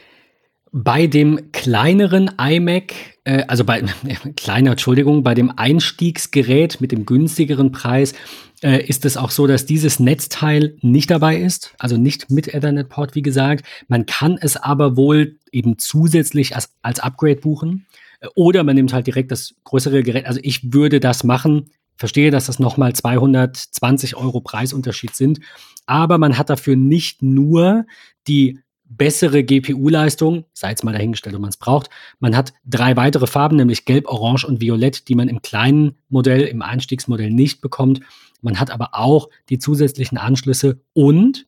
Bei 0.70 1.06
dem 1.06 1.52
kleineren 1.52 2.30
iMac, 2.38 2.94
äh, 3.24 3.44
also 3.48 3.64
bei 3.64 3.82
kleiner 4.36 4.72
Entschuldigung, 4.72 5.22
bei 5.22 5.34
dem 5.34 5.52
Einstiegsgerät 5.56 6.80
mit 6.80 6.92
dem 6.92 7.06
günstigeren 7.06 7.72
Preis 7.72 8.14
äh, 8.62 8.84
ist 8.86 9.04
es 9.04 9.16
auch 9.16 9.30
so, 9.30 9.46
dass 9.46 9.66
dieses 9.66 9.98
Netzteil 9.98 10.76
nicht 10.80 11.10
dabei 11.10 11.36
ist, 11.36 11.74
also 11.78 11.96
nicht 11.96 12.30
mit 12.30 12.52
Ethernet-Port, 12.52 13.14
wie 13.14 13.22
gesagt. 13.22 13.64
Man 13.88 14.06
kann 14.06 14.38
es 14.40 14.56
aber 14.56 14.96
wohl 14.96 15.38
eben 15.52 15.78
zusätzlich 15.78 16.54
als, 16.54 16.74
als 16.82 17.00
Upgrade 17.00 17.36
buchen. 17.36 17.86
Äh, 18.20 18.28
oder 18.34 18.64
man 18.64 18.76
nimmt 18.76 18.92
halt 18.92 19.06
direkt 19.06 19.32
das 19.32 19.54
größere 19.64 20.02
Gerät. 20.02 20.26
Also 20.26 20.40
ich 20.42 20.72
würde 20.72 21.00
das 21.00 21.24
machen. 21.24 21.70
Verstehe, 21.96 22.30
dass 22.30 22.46
das 22.46 22.58
nochmal 22.58 22.92
220 22.92 24.16
Euro 24.16 24.40
Preisunterschied 24.40 25.14
sind. 25.14 25.40
Aber 25.86 26.18
man 26.18 26.38
hat 26.38 26.50
dafür 26.50 26.74
nicht 26.74 27.22
nur 27.22 27.86
die 28.26 28.58
bessere 28.84 29.42
GPU-Leistung, 29.42 30.44
sei 30.52 30.72
es 30.72 30.82
mal 30.82 30.92
dahingestellt, 30.92 31.34
ob 31.34 31.40
man 31.40 31.50
es 31.50 31.56
braucht. 31.56 31.90
Man 32.20 32.36
hat 32.36 32.52
drei 32.64 32.96
weitere 32.96 33.26
Farben, 33.26 33.56
nämlich 33.56 33.84
Gelb, 33.84 34.06
Orange 34.06 34.46
und 34.46 34.60
Violett, 34.60 35.08
die 35.08 35.14
man 35.14 35.28
im 35.28 35.42
kleinen 35.42 35.96
Modell, 36.08 36.42
im 36.42 36.62
Einstiegsmodell 36.62 37.30
nicht 37.30 37.60
bekommt. 37.60 38.00
Man 38.40 38.60
hat 38.60 38.70
aber 38.70 38.90
auch 38.92 39.30
die 39.48 39.58
zusätzlichen 39.58 40.18
Anschlüsse 40.18 40.80
und 40.92 41.46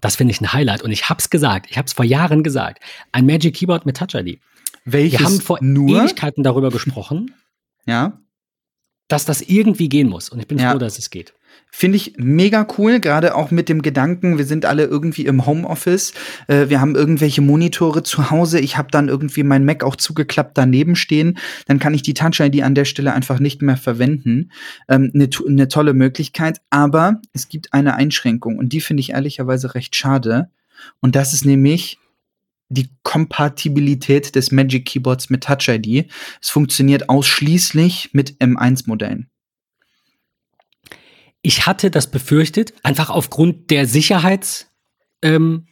das 0.00 0.16
finde 0.16 0.32
ich 0.32 0.40
ein 0.40 0.52
Highlight. 0.52 0.82
Und 0.82 0.92
ich 0.92 1.08
habe 1.08 1.18
es 1.18 1.28
gesagt, 1.28 1.66
ich 1.70 1.76
habe 1.76 1.86
es 1.86 1.92
vor 1.92 2.04
Jahren 2.04 2.42
gesagt, 2.42 2.82
ein 3.12 3.26
Magic 3.26 3.54
Keyboard 3.56 3.84
mit 3.84 3.96
Touch 3.96 4.14
ID. 4.14 4.40
Welches 4.84 5.20
Wir 5.20 5.26
haben 5.26 5.40
vor 5.40 5.58
nur? 5.60 6.02
Ewigkeiten 6.02 6.42
darüber 6.42 6.70
gesprochen, 6.70 7.34
ja. 7.86 8.18
Dass 9.08 9.24
das 9.24 9.42
irgendwie 9.42 9.88
gehen 9.88 10.08
muss. 10.08 10.28
Und 10.28 10.40
ich 10.40 10.48
bin 10.48 10.58
ja. 10.58 10.70
froh, 10.70 10.78
dass 10.78 10.98
es 10.98 11.10
geht. 11.10 11.34
Finde 11.70 11.96
ich 11.96 12.14
mega 12.18 12.66
cool, 12.78 13.00
gerade 13.00 13.34
auch 13.34 13.50
mit 13.50 13.68
dem 13.68 13.82
Gedanken, 13.82 14.38
wir 14.38 14.44
sind 14.44 14.64
alle 14.64 14.84
irgendwie 14.84 15.26
im 15.26 15.44
Homeoffice, 15.44 16.12
äh, 16.46 16.68
wir 16.68 16.80
haben 16.80 16.94
irgendwelche 16.94 17.42
Monitore 17.42 18.04
zu 18.04 18.30
Hause, 18.30 18.60
ich 18.60 18.76
habe 18.76 18.92
dann 18.92 19.08
irgendwie 19.08 19.42
mein 19.42 19.64
Mac 19.64 19.82
auch 19.82 19.96
zugeklappt 19.96 20.56
daneben 20.56 20.94
stehen, 20.94 21.36
dann 21.66 21.80
kann 21.80 21.92
ich 21.92 22.02
die 22.02 22.14
Touch-ID 22.14 22.62
an 22.62 22.76
der 22.76 22.84
Stelle 22.84 23.12
einfach 23.12 23.40
nicht 23.40 23.60
mehr 23.60 23.76
verwenden. 23.76 24.52
Eine 24.86 25.10
ähm, 25.12 25.30
ne 25.46 25.68
tolle 25.68 25.94
Möglichkeit, 25.94 26.60
aber 26.70 27.20
es 27.32 27.48
gibt 27.48 27.72
eine 27.72 27.94
Einschränkung 27.94 28.56
und 28.56 28.72
die 28.72 28.80
finde 28.80 29.00
ich 29.00 29.10
ehrlicherweise 29.10 29.74
recht 29.74 29.96
schade. 29.96 30.50
Und 31.00 31.16
das 31.16 31.32
ist 31.32 31.44
nämlich 31.44 31.98
die 32.68 32.90
Kompatibilität 33.02 34.34
des 34.34 34.50
Magic 34.50 34.86
Keyboards 34.86 35.30
mit 35.30 35.44
Touch 35.44 35.68
ID. 35.68 36.10
Es 36.40 36.50
funktioniert 36.50 37.08
ausschließlich 37.08 38.10
mit 38.12 38.38
M1-Modellen. 38.40 39.30
Ich 41.42 41.66
hatte 41.66 41.90
das 41.90 42.10
befürchtet, 42.10 42.72
einfach 42.82 43.10
aufgrund 43.10 43.70
der 43.70 43.86
Sicherheits, 43.86 44.70
ähm, 45.22 45.66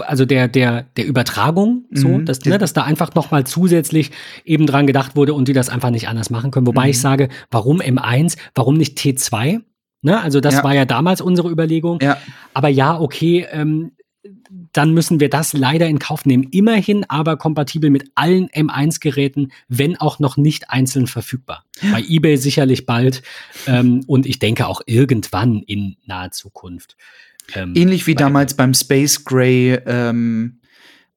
also 0.00 0.24
der, 0.24 0.48
der, 0.48 0.82
der 0.96 1.06
Übertragung, 1.06 1.86
so, 1.90 2.08
mhm, 2.08 2.26
dass, 2.26 2.44
ne, 2.44 2.58
dass 2.58 2.72
da 2.72 2.82
einfach 2.82 3.14
noch 3.14 3.30
mal 3.30 3.44
zusätzlich 3.44 4.10
eben 4.44 4.66
dran 4.66 4.86
gedacht 4.86 5.16
wurde 5.16 5.34
und 5.34 5.48
die 5.48 5.52
das 5.52 5.68
einfach 5.68 5.90
nicht 5.90 6.08
anders 6.08 6.30
machen 6.30 6.50
können. 6.50 6.66
Wobei 6.66 6.84
mhm. 6.84 6.90
ich 6.90 7.00
sage, 7.00 7.28
warum 7.50 7.80
M1, 7.80 8.36
warum 8.54 8.76
nicht 8.76 8.98
T2? 8.98 9.62
Ne, 10.02 10.20
also 10.20 10.40
das 10.40 10.56
ja. 10.56 10.64
war 10.64 10.74
ja 10.74 10.84
damals 10.84 11.20
unsere 11.20 11.50
Überlegung. 11.50 11.98
Ja. 12.00 12.18
Aber 12.54 12.68
ja, 12.68 13.00
okay, 13.00 13.46
ähm, 13.50 13.92
dann 14.76 14.92
müssen 14.92 15.20
wir 15.20 15.30
das 15.30 15.52
leider 15.52 15.86
in 15.86 15.98
Kauf 15.98 16.26
nehmen. 16.26 16.44
Immerhin 16.50 17.04
aber 17.08 17.36
kompatibel 17.36 17.90
mit 17.90 18.10
allen 18.14 18.48
M1-Geräten, 18.48 19.52
wenn 19.68 19.96
auch 19.96 20.18
noch 20.18 20.36
nicht 20.36 20.70
einzeln 20.70 21.06
verfügbar. 21.06 21.64
Bei 21.92 22.02
eBay 22.06 22.36
sicherlich 22.36 22.86
bald 22.86 23.22
ähm, 23.66 24.02
und 24.06 24.26
ich 24.26 24.38
denke 24.38 24.66
auch 24.66 24.82
irgendwann 24.86 25.62
in 25.62 25.96
naher 26.04 26.30
Zukunft. 26.30 26.96
Ähm, 27.54 27.72
Ähnlich 27.74 28.06
wie 28.06 28.14
damals 28.14 28.54
beim 28.54 28.74
Space 28.74 29.24
Gray 29.24 29.78
ähm, 29.86 30.60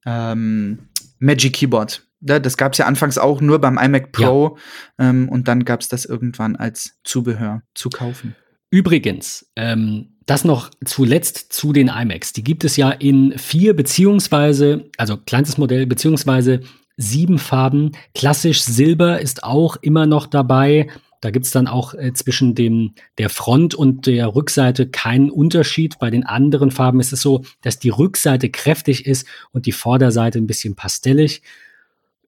ähm, 0.06 0.78
Magic 1.18 1.54
Keyboard. 1.54 2.06
Das 2.20 2.56
gab 2.56 2.72
es 2.72 2.78
ja 2.78 2.86
anfangs 2.86 3.16
auch 3.16 3.40
nur 3.40 3.60
beim 3.60 3.78
iMac 3.78 4.12
Pro 4.12 4.58
ja. 4.98 5.10
Ähm, 5.10 5.28
und 5.28 5.48
dann 5.48 5.64
gab 5.64 5.80
es 5.80 5.88
das 5.88 6.04
irgendwann 6.04 6.56
als 6.56 6.98
Zubehör 7.02 7.62
zu 7.74 7.88
kaufen. 7.88 8.36
Übrigens, 8.70 9.50
ähm, 9.56 10.18
das 10.30 10.44
noch 10.44 10.70
zuletzt 10.84 11.52
zu 11.52 11.72
den 11.72 11.88
iMacs. 11.88 12.32
Die 12.32 12.44
gibt 12.44 12.62
es 12.62 12.76
ja 12.76 12.92
in 12.92 13.36
vier 13.36 13.74
beziehungsweise, 13.74 14.84
also 14.96 15.16
kleinstes 15.16 15.58
Modell, 15.58 15.86
beziehungsweise 15.86 16.60
sieben 16.96 17.40
Farben. 17.40 17.92
Klassisch 18.14 18.62
Silber 18.62 19.20
ist 19.20 19.42
auch 19.42 19.74
immer 19.82 20.06
noch 20.06 20.28
dabei. 20.28 20.88
Da 21.20 21.30
gibt 21.30 21.46
es 21.46 21.50
dann 21.50 21.66
auch 21.66 21.94
äh, 21.94 22.12
zwischen 22.12 22.54
dem, 22.54 22.94
der 23.18 23.28
Front 23.28 23.74
und 23.74 24.06
der 24.06 24.32
Rückseite 24.36 24.88
keinen 24.88 25.30
Unterschied. 25.30 25.98
Bei 25.98 26.10
den 26.10 26.24
anderen 26.24 26.70
Farben 26.70 27.00
ist 27.00 27.12
es 27.12 27.22
so, 27.22 27.42
dass 27.62 27.80
die 27.80 27.90
Rückseite 27.90 28.50
kräftig 28.50 29.06
ist 29.06 29.26
und 29.50 29.66
die 29.66 29.72
Vorderseite 29.72 30.38
ein 30.38 30.46
bisschen 30.46 30.76
pastellig. 30.76 31.42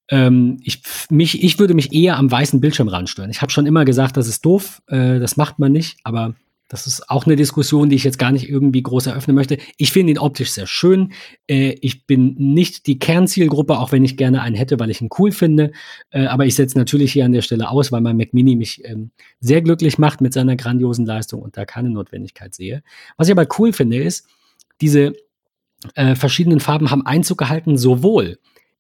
Ähm, 0.08 0.58
ich, 0.64 0.82
mich, 1.08 1.44
ich 1.44 1.60
würde 1.60 1.74
mich 1.74 1.92
eher 1.92 2.16
am 2.16 2.28
weißen 2.28 2.60
Bildschirm 2.60 2.88
ranstören. 2.88 3.30
Ich 3.30 3.42
habe 3.42 3.52
schon 3.52 3.66
immer 3.66 3.84
gesagt, 3.84 4.16
das 4.16 4.26
ist 4.26 4.44
doof, 4.44 4.82
äh, 4.88 5.20
das 5.20 5.36
macht 5.36 5.60
man 5.60 5.70
nicht, 5.70 5.98
aber 6.02 6.34
das 6.72 6.86
ist 6.86 7.10
auch 7.10 7.26
eine 7.26 7.36
Diskussion, 7.36 7.90
die 7.90 7.96
ich 7.96 8.04
jetzt 8.04 8.18
gar 8.18 8.32
nicht 8.32 8.48
irgendwie 8.48 8.82
groß 8.82 9.06
eröffnen 9.06 9.36
möchte. 9.36 9.58
Ich 9.76 9.92
finde 9.92 10.12
ihn 10.12 10.18
optisch 10.18 10.52
sehr 10.52 10.66
schön. 10.66 11.12
Äh, 11.46 11.76
ich 11.82 12.06
bin 12.06 12.34
nicht 12.38 12.86
die 12.86 12.98
Kernzielgruppe, 12.98 13.78
auch 13.78 13.92
wenn 13.92 14.06
ich 14.06 14.16
gerne 14.16 14.40
einen 14.40 14.56
hätte, 14.56 14.80
weil 14.80 14.88
ich 14.88 15.02
ihn 15.02 15.10
cool 15.18 15.32
finde. 15.32 15.72
Äh, 16.08 16.24
aber 16.24 16.46
ich 16.46 16.54
setze 16.54 16.78
natürlich 16.78 17.12
hier 17.12 17.26
an 17.26 17.32
der 17.32 17.42
Stelle 17.42 17.68
aus, 17.68 17.92
weil 17.92 18.00
mein 18.00 18.16
Mac 18.16 18.32
Mini 18.32 18.56
mich 18.56 18.80
ähm, 18.86 19.10
sehr 19.38 19.60
glücklich 19.60 19.98
macht 19.98 20.22
mit 20.22 20.32
seiner 20.32 20.56
grandiosen 20.56 21.04
Leistung 21.04 21.42
und 21.42 21.58
da 21.58 21.66
keine 21.66 21.90
Notwendigkeit 21.90 22.54
sehe. 22.54 22.82
Was 23.18 23.28
ich 23.28 23.32
aber 23.32 23.46
cool 23.58 23.74
finde, 23.74 23.98
ist, 23.98 24.26
diese 24.80 25.12
äh, 25.94 26.14
verschiedenen 26.14 26.60
Farben 26.60 26.90
haben 26.90 27.04
Einzug 27.04 27.36
gehalten, 27.36 27.76
sowohl 27.76 28.38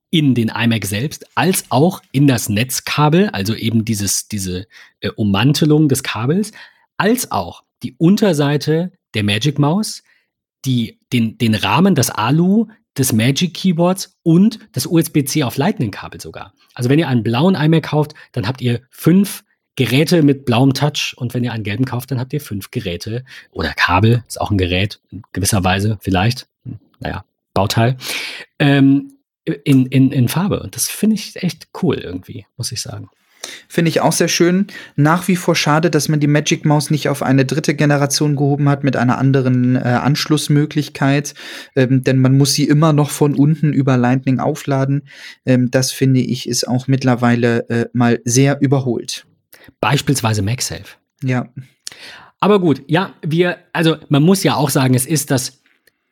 in 0.08 0.34
den 0.34 0.48
iMac 0.48 0.86
selbst 0.86 1.26
als 1.34 1.66
auch 1.68 2.00
in 2.10 2.26
das 2.26 2.48
Netzkabel, 2.48 3.28
also 3.28 3.54
eben 3.54 3.84
dieses, 3.84 4.28
diese 4.28 4.66
äh, 5.00 5.10
Ummantelung 5.10 5.90
des 5.90 6.02
Kabels, 6.02 6.52
als 6.96 7.30
auch 7.30 7.64
die 7.82 7.94
Unterseite 7.98 8.92
der 9.14 9.24
Magic 9.24 9.58
Maus, 9.58 10.02
die, 10.64 11.00
den, 11.12 11.38
den 11.38 11.54
Rahmen, 11.54 11.94
das 11.94 12.10
Alu 12.10 12.66
des 12.96 13.12
Magic 13.12 13.54
Keyboards 13.54 14.18
und 14.22 14.58
das 14.72 14.86
USB-C 14.86 15.42
auf 15.44 15.56
Lightning-Kabel 15.56 16.20
sogar. 16.20 16.52
Also 16.74 16.90
wenn 16.90 16.98
ihr 16.98 17.08
einen 17.08 17.22
blauen 17.22 17.54
iMac 17.54 17.84
kauft, 17.84 18.14
dann 18.32 18.46
habt 18.46 18.60
ihr 18.60 18.82
fünf 18.90 19.44
Geräte 19.76 20.22
mit 20.22 20.44
blauem 20.44 20.74
Touch 20.74 21.14
und 21.16 21.32
wenn 21.32 21.44
ihr 21.44 21.52
einen 21.52 21.64
gelben 21.64 21.86
kauft, 21.86 22.10
dann 22.10 22.20
habt 22.20 22.32
ihr 22.32 22.40
fünf 22.40 22.70
Geräte 22.70 23.24
oder 23.50 23.72
Kabel, 23.72 24.22
ist 24.28 24.40
auch 24.40 24.50
ein 24.50 24.58
Gerät, 24.58 25.00
in 25.10 25.22
gewisser 25.32 25.64
Weise 25.64 25.98
vielleicht, 26.02 26.46
naja, 27.00 27.24
Bauteil, 27.54 27.96
ähm, 28.58 29.14
in, 29.44 29.86
in, 29.86 30.12
in 30.12 30.28
Farbe. 30.28 30.62
Und 30.62 30.76
das 30.76 30.88
finde 30.88 31.14
ich 31.14 31.42
echt 31.42 31.68
cool 31.82 31.96
irgendwie, 31.96 32.46
muss 32.56 32.70
ich 32.72 32.82
sagen. 32.82 33.08
Finde 33.68 33.88
ich 33.88 34.00
auch 34.00 34.12
sehr 34.12 34.28
schön. 34.28 34.66
Nach 34.96 35.28
wie 35.28 35.36
vor 35.36 35.54
schade, 35.54 35.90
dass 35.90 36.08
man 36.08 36.20
die 36.20 36.26
Magic 36.26 36.64
Maus 36.64 36.90
nicht 36.90 37.08
auf 37.08 37.22
eine 37.22 37.44
dritte 37.44 37.74
Generation 37.74 38.36
gehoben 38.36 38.68
hat 38.68 38.84
mit 38.84 38.96
einer 38.96 39.18
anderen 39.18 39.76
äh, 39.76 39.80
Anschlussmöglichkeit. 39.80 41.34
Ähm, 41.74 42.04
denn 42.04 42.18
man 42.18 42.36
muss 42.36 42.54
sie 42.54 42.64
immer 42.64 42.92
noch 42.92 43.10
von 43.10 43.34
unten 43.34 43.72
über 43.72 43.96
Lightning 43.96 44.40
aufladen. 44.40 45.02
Ähm, 45.46 45.70
das 45.70 45.92
finde 45.92 46.20
ich 46.20 46.48
ist 46.48 46.68
auch 46.68 46.86
mittlerweile 46.86 47.68
äh, 47.68 47.86
mal 47.92 48.20
sehr 48.24 48.60
überholt. 48.60 49.26
Beispielsweise 49.80 50.42
MagSafe. 50.42 50.96
Ja. 51.22 51.48
Aber 52.40 52.60
gut, 52.60 52.82
ja, 52.88 53.14
wir, 53.22 53.58
also 53.72 53.96
man 54.08 54.22
muss 54.22 54.42
ja 54.42 54.56
auch 54.56 54.70
sagen, 54.70 54.94
es 54.94 55.06
ist 55.06 55.30
das 55.30 55.61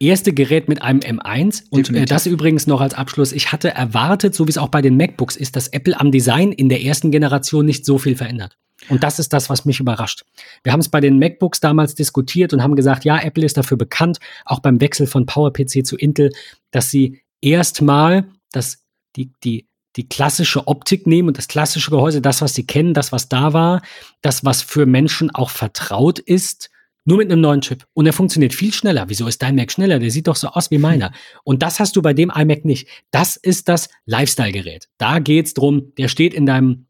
erste 0.00 0.32
Gerät 0.32 0.68
mit 0.68 0.82
einem 0.82 1.00
M1 1.00 1.64
und 1.70 1.94
äh, 1.94 2.06
das 2.06 2.26
übrigens 2.26 2.66
noch 2.66 2.80
als 2.80 2.94
Abschluss. 2.94 3.32
Ich 3.32 3.52
hatte 3.52 3.70
erwartet, 3.70 4.34
so 4.34 4.46
wie 4.46 4.50
es 4.50 4.58
auch 4.58 4.70
bei 4.70 4.82
den 4.82 4.96
MacBooks 4.96 5.36
ist, 5.36 5.54
dass 5.56 5.68
Apple 5.68 6.00
am 6.00 6.10
Design 6.10 6.52
in 6.52 6.68
der 6.68 6.82
ersten 6.82 7.10
Generation 7.10 7.66
nicht 7.66 7.84
so 7.84 7.98
viel 7.98 8.16
verändert. 8.16 8.56
Und 8.88 9.02
das 9.02 9.18
ist 9.18 9.34
das, 9.34 9.50
was 9.50 9.66
mich 9.66 9.78
überrascht. 9.78 10.24
Wir 10.64 10.72
haben 10.72 10.80
es 10.80 10.88
bei 10.88 11.00
den 11.00 11.18
MacBooks 11.18 11.60
damals 11.60 11.94
diskutiert 11.94 12.54
und 12.54 12.62
haben 12.62 12.76
gesagt, 12.76 13.04
ja, 13.04 13.18
Apple 13.18 13.44
ist 13.44 13.58
dafür 13.58 13.76
bekannt, 13.76 14.18
auch 14.46 14.60
beim 14.60 14.80
Wechsel 14.80 15.06
von 15.06 15.26
PowerPC 15.26 15.84
zu 15.84 15.96
Intel, 15.96 16.32
dass 16.70 16.90
sie 16.90 17.20
erstmal 17.42 18.24
das, 18.52 18.82
die, 19.16 19.32
die, 19.44 19.66
die 19.96 20.08
klassische 20.08 20.66
Optik 20.66 21.06
nehmen 21.06 21.28
und 21.28 21.36
das 21.36 21.46
klassische 21.46 21.90
Gehäuse, 21.90 22.22
das, 22.22 22.40
was 22.40 22.54
sie 22.54 22.66
kennen, 22.66 22.94
das, 22.94 23.12
was 23.12 23.28
da 23.28 23.52
war, 23.52 23.82
das, 24.22 24.46
was 24.46 24.62
für 24.62 24.86
Menschen 24.86 25.30
auch 25.30 25.50
vertraut 25.50 26.18
ist, 26.18 26.70
nur 27.04 27.18
mit 27.18 27.30
einem 27.30 27.40
neuen 27.40 27.60
Chip. 27.60 27.86
Und 27.94 28.06
er 28.06 28.12
funktioniert 28.12 28.54
viel 28.54 28.72
schneller. 28.72 29.08
Wieso 29.08 29.26
ist 29.26 29.42
dein 29.42 29.56
Mac 29.56 29.72
schneller? 29.72 29.98
Der 29.98 30.10
sieht 30.10 30.26
doch 30.26 30.36
so 30.36 30.48
aus 30.48 30.70
wie 30.70 30.78
meiner. 30.78 31.12
Und 31.44 31.62
das 31.62 31.80
hast 31.80 31.96
du 31.96 32.02
bei 32.02 32.12
dem 32.12 32.30
iMac 32.34 32.64
nicht. 32.64 32.88
Das 33.10 33.36
ist 33.36 33.68
das 33.68 33.88
Lifestyle-Gerät. 34.06 34.88
Da 34.98 35.18
geht's 35.18 35.54
drum, 35.54 35.92
der 35.96 36.08
steht 36.08 36.34
in 36.34 36.46
deinem 36.46 36.86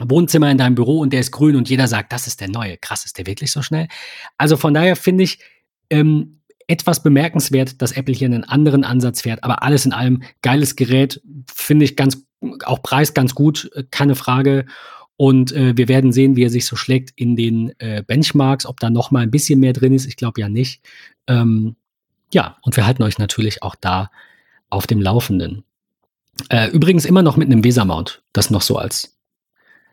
Wohnzimmer, 0.00 0.50
in 0.50 0.58
deinem 0.58 0.74
Büro 0.74 1.00
und 1.00 1.12
der 1.12 1.20
ist 1.20 1.32
grün 1.32 1.56
und 1.56 1.68
jeder 1.68 1.86
sagt, 1.86 2.12
das 2.12 2.26
ist 2.26 2.40
der 2.40 2.48
neue. 2.48 2.78
Krass, 2.78 3.04
ist 3.04 3.18
der 3.18 3.26
wirklich 3.26 3.52
so 3.52 3.62
schnell? 3.62 3.88
Also 4.38 4.56
von 4.56 4.72
daher 4.74 4.96
finde 4.96 5.24
ich, 5.24 5.38
ähm, 5.90 6.40
etwas 6.66 7.02
bemerkenswert, 7.02 7.82
dass 7.82 7.92
Apple 7.92 8.14
hier 8.14 8.26
einen 8.26 8.44
anderen 8.44 8.84
Ansatz 8.84 9.20
fährt, 9.20 9.44
aber 9.44 9.62
alles 9.62 9.84
in 9.84 9.92
allem 9.92 10.22
geiles 10.40 10.76
Gerät, 10.76 11.20
finde 11.52 11.84
ich 11.84 11.96
ganz, 11.96 12.24
auch 12.64 12.82
Preis 12.82 13.14
ganz 13.14 13.34
gut, 13.34 13.70
äh, 13.74 13.84
keine 13.90 14.14
Frage. 14.14 14.66
Und 15.16 15.52
äh, 15.52 15.76
wir 15.76 15.88
werden 15.88 16.12
sehen, 16.12 16.36
wie 16.36 16.44
er 16.44 16.50
sich 16.50 16.66
so 16.66 16.76
schlägt 16.76 17.12
in 17.16 17.36
den 17.36 17.72
äh, 17.78 18.02
Benchmarks, 18.06 18.66
ob 18.66 18.80
da 18.80 18.90
noch 18.90 19.10
mal 19.10 19.22
ein 19.22 19.30
bisschen 19.30 19.60
mehr 19.60 19.72
drin 19.72 19.92
ist. 19.92 20.06
Ich 20.06 20.16
glaube 20.16 20.40
ja 20.40 20.48
nicht. 20.48 20.82
Ähm, 21.26 21.76
ja, 22.32 22.56
und 22.62 22.76
wir 22.76 22.86
halten 22.86 23.02
euch 23.02 23.18
natürlich 23.18 23.62
auch 23.62 23.74
da 23.74 24.10
auf 24.70 24.86
dem 24.86 25.00
Laufenden. 25.00 25.64
Äh, 26.48 26.70
übrigens 26.70 27.04
immer 27.04 27.22
noch 27.22 27.36
mit 27.36 27.46
einem 27.46 27.62
VESA-Mount. 27.62 28.22
Das 28.32 28.50
noch 28.50 28.62
so 28.62 28.76
als 28.76 29.16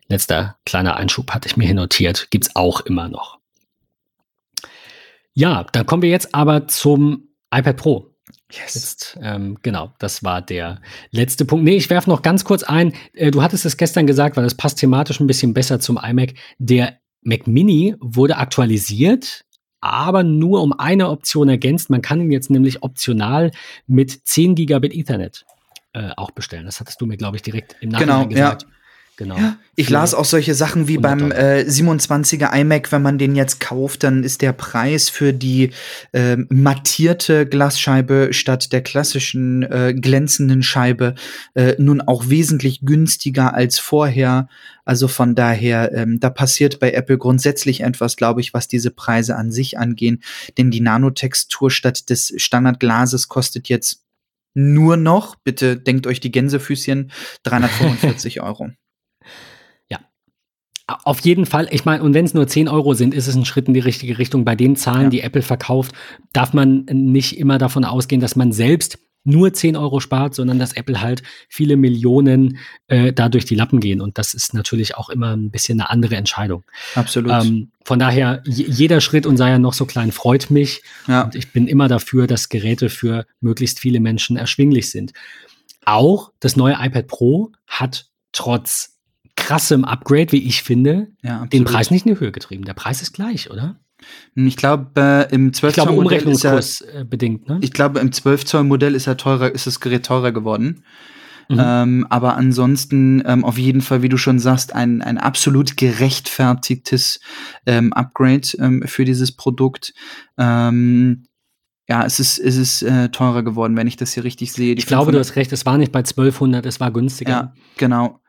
letzter 0.08 0.56
kleiner 0.64 0.96
Einschub 0.96 1.30
hatte 1.30 1.48
ich 1.48 1.56
mir 1.56 1.66
hier 1.66 1.74
notiert. 1.74 2.28
Gibt's 2.30 2.56
auch 2.56 2.80
immer 2.80 3.08
noch. 3.08 3.38
Ja, 5.34 5.64
dann 5.72 5.86
kommen 5.86 6.02
wir 6.02 6.10
jetzt 6.10 6.34
aber 6.34 6.66
zum 6.66 7.28
iPad 7.52 7.76
Pro. 7.76 8.09
Yes. 8.50 8.74
Jetzt, 8.74 9.18
ähm, 9.22 9.58
genau, 9.62 9.92
das 9.98 10.24
war 10.24 10.42
der 10.42 10.80
letzte 11.10 11.44
Punkt. 11.44 11.64
Nee, 11.64 11.76
ich 11.76 11.90
werfe 11.90 12.10
noch 12.10 12.22
ganz 12.22 12.44
kurz 12.44 12.62
ein. 12.62 12.92
Äh, 13.14 13.30
du 13.30 13.42
hattest 13.42 13.64
es 13.64 13.76
gestern 13.76 14.06
gesagt, 14.06 14.36
weil 14.36 14.44
das 14.44 14.54
passt 14.54 14.78
thematisch 14.78 15.20
ein 15.20 15.26
bisschen 15.26 15.54
besser 15.54 15.80
zum 15.80 15.98
iMac. 16.02 16.34
Der 16.58 16.98
Mac 17.22 17.46
Mini 17.46 17.94
wurde 18.00 18.38
aktualisiert, 18.38 19.44
aber 19.80 20.22
nur 20.22 20.62
um 20.62 20.72
eine 20.72 21.08
Option 21.10 21.48
ergänzt. 21.48 21.90
Man 21.90 22.02
kann 22.02 22.20
ihn 22.20 22.32
jetzt 22.32 22.50
nämlich 22.50 22.82
optional 22.82 23.50
mit 23.86 24.26
10 24.26 24.54
Gigabit 24.54 24.94
Ethernet 24.94 25.44
äh, 25.92 26.10
auch 26.16 26.30
bestellen. 26.30 26.66
Das 26.66 26.80
hattest 26.80 27.00
du 27.00 27.06
mir, 27.06 27.16
glaube 27.16 27.36
ich, 27.36 27.42
direkt 27.42 27.76
im 27.80 27.90
Nachhinein 27.90 28.28
genau, 28.28 28.28
gesagt. 28.28 28.62
Ja. 28.62 28.68
Genau. 29.20 29.36
Ja, 29.36 29.58
ich 29.76 29.90
las 29.90 30.14
auch 30.14 30.24
solche 30.24 30.54
Sachen 30.54 30.88
wie 30.88 30.96
beim 30.96 31.30
äh, 31.30 31.60
27er 31.68 32.58
iMac, 32.58 32.90
wenn 32.90 33.02
man 33.02 33.18
den 33.18 33.36
jetzt 33.36 33.60
kauft, 33.60 34.02
dann 34.02 34.24
ist 34.24 34.40
der 34.40 34.54
Preis 34.54 35.10
für 35.10 35.34
die 35.34 35.72
äh, 36.12 36.38
mattierte 36.48 37.44
Glasscheibe 37.44 38.28
statt 38.32 38.72
der 38.72 38.80
klassischen 38.80 39.62
äh, 39.62 39.92
glänzenden 39.92 40.62
Scheibe 40.62 41.16
äh, 41.52 41.74
nun 41.76 42.00
auch 42.00 42.30
wesentlich 42.30 42.80
günstiger 42.80 43.52
als 43.52 43.78
vorher. 43.78 44.48
Also 44.86 45.06
von 45.06 45.34
daher, 45.34 45.92
ähm, 45.92 46.18
da 46.18 46.30
passiert 46.30 46.80
bei 46.80 46.92
Apple 46.92 47.18
grundsätzlich 47.18 47.82
etwas, 47.82 48.16
glaube 48.16 48.40
ich, 48.40 48.54
was 48.54 48.68
diese 48.68 48.90
Preise 48.90 49.36
an 49.36 49.52
sich 49.52 49.78
angehen. 49.78 50.22
Denn 50.56 50.70
die 50.70 50.80
Nanotextur 50.80 51.70
statt 51.70 52.08
des 52.08 52.32
Standardglases 52.38 53.28
kostet 53.28 53.68
jetzt 53.68 54.00
nur 54.54 54.96
noch, 54.96 55.36
bitte 55.36 55.76
denkt 55.76 56.06
euch 56.06 56.20
die 56.20 56.32
Gänsefüßchen, 56.32 57.12
345 57.44 58.40
Euro. 58.40 58.70
Auf 61.04 61.20
jeden 61.20 61.46
Fall, 61.46 61.68
ich 61.70 61.84
meine, 61.84 62.02
und 62.02 62.14
wenn 62.14 62.24
es 62.24 62.34
nur 62.34 62.46
10 62.46 62.68
Euro 62.68 62.94
sind, 62.94 63.14
ist 63.14 63.26
es 63.26 63.34
ein 63.34 63.44
Schritt 63.44 63.68
in 63.68 63.74
die 63.74 63.80
richtige 63.80 64.18
Richtung. 64.18 64.44
Bei 64.44 64.56
den 64.56 64.76
Zahlen, 64.76 65.04
ja. 65.04 65.10
die 65.10 65.20
Apple 65.20 65.42
verkauft, 65.42 65.92
darf 66.32 66.52
man 66.52 66.86
nicht 66.90 67.38
immer 67.38 67.58
davon 67.58 67.84
ausgehen, 67.84 68.20
dass 68.20 68.36
man 68.36 68.52
selbst 68.52 68.98
nur 69.24 69.52
10 69.52 69.76
Euro 69.76 70.00
spart, 70.00 70.34
sondern 70.34 70.58
dass 70.58 70.72
Apple 70.72 71.00
halt 71.00 71.22
viele 71.48 71.76
Millionen 71.76 72.58
äh, 72.88 73.12
da 73.12 73.28
durch 73.28 73.44
die 73.44 73.54
Lappen 73.54 73.80
gehen. 73.80 74.00
Und 74.00 74.16
das 74.16 74.32
ist 74.32 74.54
natürlich 74.54 74.96
auch 74.96 75.10
immer 75.10 75.36
ein 75.36 75.50
bisschen 75.50 75.80
eine 75.80 75.90
andere 75.90 76.16
Entscheidung. 76.16 76.64
Absolut. 76.94 77.30
Ähm, 77.30 77.70
von 77.84 77.98
daher, 77.98 78.42
jeder 78.46 79.00
Schritt 79.00 79.26
und 79.26 79.36
sei 79.36 79.50
ja 79.50 79.58
noch 79.58 79.74
so 79.74 79.84
klein, 79.84 80.12
freut 80.12 80.50
mich. 80.50 80.82
Ja. 81.06 81.22
Und 81.22 81.34
ich 81.34 81.52
bin 81.52 81.66
immer 81.66 81.88
dafür, 81.88 82.26
dass 82.26 82.48
Geräte 82.48 82.88
für 82.88 83.26
möglichst 83.40 83.78
viele 83.78 84.00
Menschen 84.00 84.36
erschwinglich 84.36 84.90
sind. 84.90 85.12
Auch 85.84 86.32
das 86.40 86.56
neue 86.56 86.76
iPad 86.80 87.06
Pro 87.06 87.52
hat 87.66 88.06
trotz 88.32 88.99
krassem 89.50 89.84
Upgrade, 89.84 90.30
wie 90.30 90.46
ich 90.46 90.62
finde, 90.62 91.08
ja, 91.22 91.44
den 91.46 91.64
Preis 91.64 91.90
nicht 91.90 92.06
in 92.06 92.14
die 92.14 92.20
Höhe 92.20 92.30
getrieben. 92.30 92.64
Der 92.64 92.74
Preis 92.74 93.02
ist 93.02 93.12
gleich, 93.12 93.50
oder? 93.50 93.80
Ich 94.36 94.56
glaube, 94.56 94.92
äh, 94.96 95.34
im 95.34 95.52
12 95.52 95.74
Zoll 95.74 95.92
Modell 95.92 96.28
ist 96.28 96.44
er, 96.44 96.58
äh, 96.58 97.04
bedingt, 97.04 97.48
ne? 97.48 97.58
Ich 97.60 97.72
glaube, 97.72 97.98
im 97.98 98.12
12 98.12 98.44
Zoll 98.44 98.62
Modell 98.62 98.94
ist 98.94 99.08
er 99.08 99.16
teurer, 99.16 99.52
ist 99.52 99.66
das 99.66 99.80
Gerät 99.80 100.06
teurer 100.06 100.30
geworden. 100.30 100.84
Mhm. 101.48 101.58
Ähm, 101.60 102.06
aber 102.10 102.36
ansonsten 102.36 103.24
ähm, 103.26 103.44
auf 103.44 103.58
jeden 103.58 103.80
Fall, 103.80 104.02
wie 104.02 104.08
du 104.08 104.18
schon 104.18 104.38
sagst, 104.38 104.72
ein, 104.72 105.02
ein 105.02 105.18
absolut 105.18 105.76
gerechtfertigtes 105.76 107.18
ähm, 107.66 107.92
Upgrade 107.92 108.48
ähm, 108.60 108.84
für 108.86 109.04
dieses 109.04 109.32
Produkt. 109.32 109.92
Ähm, 110.38 111.24
ja, 111.88 112.04
es 112.04 112.20
ist, 112.20 112.38
es 112.38 112.56
ist 112.56 112.82
äh, 112.82 113.08
teurer 113.08 113.42
geworden, 113.42 113.76
wenn 113.76 113.88
ich 113.88 113.96
das 113.96 114.12
hier 114.12 114.22
richtig 114.22 114.52
sehe. 114.52 114.76
Die 114.76 114.78
ich 114.78 114.86
glaube, 114.86 115.10
du 115.10 115.18
hast 115.18 115.34
recht, 115.34 115.52
es 115.52 115.66
war 115.66 115.76
nicht 115.76 115.90
bei 115.90 115.98
1200, 115.98 116.64
es 116.66 116.78
war 116.78 116.92
günstiger. 116.92 117.30
Ja, 117.30 117.54
genau. 117.76 118.20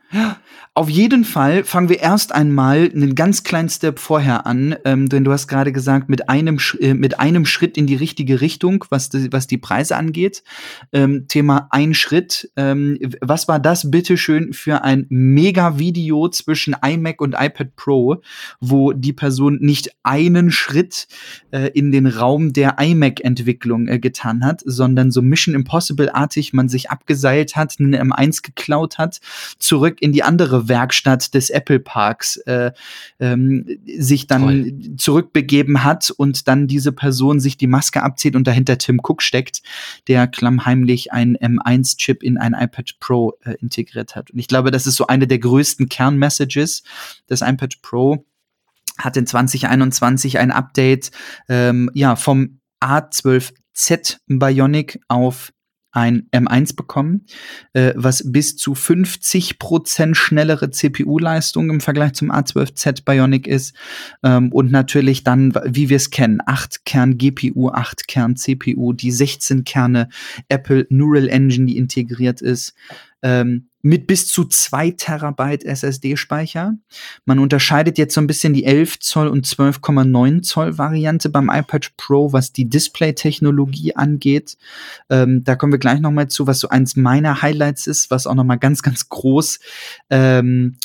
Auf 0.73 0.89
jeden 0.89 1.25
Fall 1.25 1.63
fangen 1.63 1.89
wir 1.89 1.99
erst 1.99 2.33
einmal 2.33 2.89
einen 2.93 3.15
ganz 3.15 3.43
kleinen 3.43 3.69
Step 3.69 3.99
vorher 3.99 4.45
an, 4.45 4.75
ähm, 4.85 5.09
denn 5.09 5.23
du 5.23 5.31
hast 5.31 5.47
gerade 5.47 5.71
gesagt, 5.71 6.09
mit 6.09 6.29
einem, 6.29 6.59
äh, 6.79 6.93
mit 6.93 7.19
einem 7.19 7.45
Schritt 7.45 7.77
in 7.77 7.87
die 7.87 7.95
richtige 7.95 8.39
Richtung, 8.39 8.85
was 8.89 9.09
die, 9.09 9.31
was 9.31 9.47
die 9.47 9.57
Preise 9.57 9.97
angeht. 9.97 10.43
Ähm, 10.93 11.25
Thema 11.27 11.67
ein 11.71 11.93
Schritt. 11.93 12.51
Ähm, 12.55 12.97
was 13.21 13.47
war 13.47 13.59
das 13.59 13.91
bitteschön 13.91 14.53
für 14.53 14.83
ein 14.83 15.05
Mega-Video 15.09 16.29
zwischen 16.29 16.75
iMac 16.81 17.21
und 17.21 17.35
iPad 17.37 17.75
Pro, 17.75 18.21
wo 18.59 18.93
die 18.93 19.13
Person 19.13 19.59
nicht 19.61 19.91
einen 20.03 20.51
Schritt 20.51 21.07
äh, 21.51 21.69
in 21.73 21.91
den 21.91 22.07
Raum 22.07 22.53
der 22.53 22.77
iMac-Entwicklung 22.79 23.87
äh, 23.87 23.99
getan 23.99 24.45
hat, 24.45 24.61
sondern 24.65 25.11
so 25.11 25.21
Mission 25.21 25.55
Impossible-artig 25.55 26.53
man 26.53 26.69
sich 26.69 26.89
abgeseilt 26.89 27.55
hat, 27.55 27.75
einen 27.79 27.93
M1 27.93 28.41
geklaut 28.41 28.97
hat, 28.97 29.19
zurück 29.59 30.00
in 30.01 30.11
die 30.11 30.23
andere 30.23 30.67
Werkstatt 30.67 31.33
des 31.35 31.51
Apple 31.51 31.79
Parks 31.79 32.37
äh, 32.37 32.71
ähm, 33.19 33.65
sich 33.99 34.25
dann 34.25 34.41
Toll. 34.41 34.97
zurückbegeben 34.97 35.83
hat 35.83 36.09
und 36.09 36.47
dann 36.47 36.67
diese 36.67 36.91
Person 36.91 37.39
sich 37.39 37.55
die 37.55 37.67
Maske 37.67 38.01
abzieht 38.01 38.35
und 38.35 38.47
dahinter 38.47 38.79
Tim 38.79 38.99
Cook 39.01 39.21
steckt, 39.21 39.61
der 40.07 40.27
klammheimlich 40.27 41.13
ein 41.13 41.37
M1-Chip 41.37 42.23
in 42.23 42.37
ein 42.37 42.53
iPad 42.53 42.95
Pro 42.99 43.33
äh, 43.43 43.53
integriert 43.61 44.15
hat. 44.15 44.31
Und 44.31 44.39
ich 44.39 44.47
glaube, 44.47 44.71
das 44.71 44.87
ist 44.87 44.95
so 44.95 45.05
eine 45.05 45.27
der 45.27 45.39
größten 45.39 45.87
Kernmessages 45.87 46.81
des 47.29 47.41
iPad 47.41 47.81
Pro 47.83 48.25
hat 48.97 49.17
in 49.17 49.25
2021 49.25 50.39
ein 50.39 50.51
Update 50.51 51.11
ähm, 51.47 51.89
ja, 51.93 52.15
vom 52.15 52.59
A12Z 52.83 54.17
Bionic 54.27 54.99
auf 55.07 55.53
ein 55.91 56.27
M1 56.31 56.75
bekommen, 56.75 57.25
äh, 57.73 57.93
was 57.95 58.31
bis 58.31 58.55
zu 58.55 58.73
50% 58.73 60.15
schnellere 60.15 60.69
CPU-Leistung 60.69 61.69
im 61.69 61.81
Vergleich 61.81 62.13
zum 62.13 62.31
A12Z 62.31 63.03
Bionic 63.03 63.47
ist 63.47 63.75
ähm, 64.23 64.51
und 64.51 64.71
natürlich 64.71 65.23
dann, 65.23 65.53
wie 65.65 65.89
wir 65.89 65.97
es 65.97 66.09
kennen, 66.09 66.39
8 66.45 66.85
Kern 66.85 67.17
GPU, 67.17 67.69
8 67.69 68.07
Kern 68.07 68.35
CPU, 68.35 68.93
die 68.93 69.11
16 69.11 69.63
Kerne 69.63 70.09
Apple 70.49 70.87
Neural 70.89 71.27
Engine, 71.27 71.65
die 71.65 71.77
integriert 71.77 72.41
ist. 72.41 72.73
Ähm, 73.21 73.70
mit 73.81 74.07
bis 74.07 74.27
zu 74.27 74.45
2 74.45 74.91
Terabyte 74.91 75.63
SSD-Speicher. 75.63 76.75
Man 77.25 77.39
unterscheidet 77.39 77.97
jetzt 77.97 78.13
so 78.13 78.21
ein 78.21 78.27
bisschen 78.27 78.53
die 78.53 78.65
11 78.65 78.99
Zoll 78.99 79.27
und 79.27 79.45
12,9 79.45 80.41
Zoll 80.41 80.77
Variante 80.77 81.29
beim 81.29 81.49
iPad 81.49 81.91
Pro, 81.97 82.33
was 82.33 82.51
die 82.51 82.69
Display-Technologie 82.69 83.95
angeht. 83.95 84.57
Ähm, 85.09 85.43
da 85.43 85.55
kommen 85.55 85.73
wir 85.73 85.79
gleich 85.79 85.99
noch 85.99 86.11
mal 86.11 86.27
zu, 86.27 86.47
was 86.47 86.59
so 86.59 86.69
eins 86.69 86.95
meiner 86.95 87.41
Highlights 87.41 87.87
ist, 87.87 88.11
was 88.11 88.27
auch 88.27 88.35
noch 88.35 88.43
mal 88.43 88.57
ganz, 88.57 88.81
ganz 88.83 89.09
groß 89.09 89.59
ähm, 90.09 90.77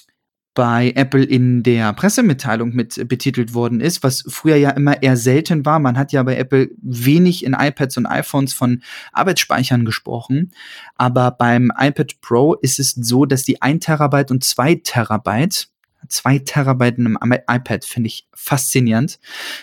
bei 0.57 0.93
Apple 0.97 1.23
in 1.23 1.63
der 1.63 1.93
Pressemitteilung 1.93 2.75
mit 2.75 3.07
betitelt 3.09 3.53
worden 3.53 3.81
ist, 3.81 4.03
was 4.03 4.25
früher 4.27 4.57
ja 4.57 4.71
immer 4.71 5.03
eher 5.03 5.17
selten 5.17 5.67
war. 5.67 5.79
Man 5.79 5.99
hat 5.99 6.13
ja 6.13 6.23
bei 6.23 6.37
Apple 6.37 6.71
wenig 6.83 7.45
in 7.45 7.53
iPads 7.53 7.99
und 7.99 8.07
iPhones 8.07 8.55
von 8.55 8.83
Arbeitsspeichern 9.13 9.85
gesprochen. 9.85 10.51
Aber 10.97 11.31
beim 11.31 11.71
iPad 11.79 12.21
Pro 12.23 12.55
ist 12.55 12.81
es 12.81 12.93
so, 12.93 13.27
dass 13.27 13.45
die 13.45 13.61
1 13.61 13.85
Terabyte 13.85 14.31
und 14.31 14.43
2 14.43 14.81
Terabyte 14.83 15.69
Zwei 16.09 16.39
Terabyte 16.39 16.99
in 16.99 17.17
einem 17.17 17.41
iPad 17.51 17.85
finde 17.85 18.07
ich 18.07 18.29
faszinierend. 18.33 19.19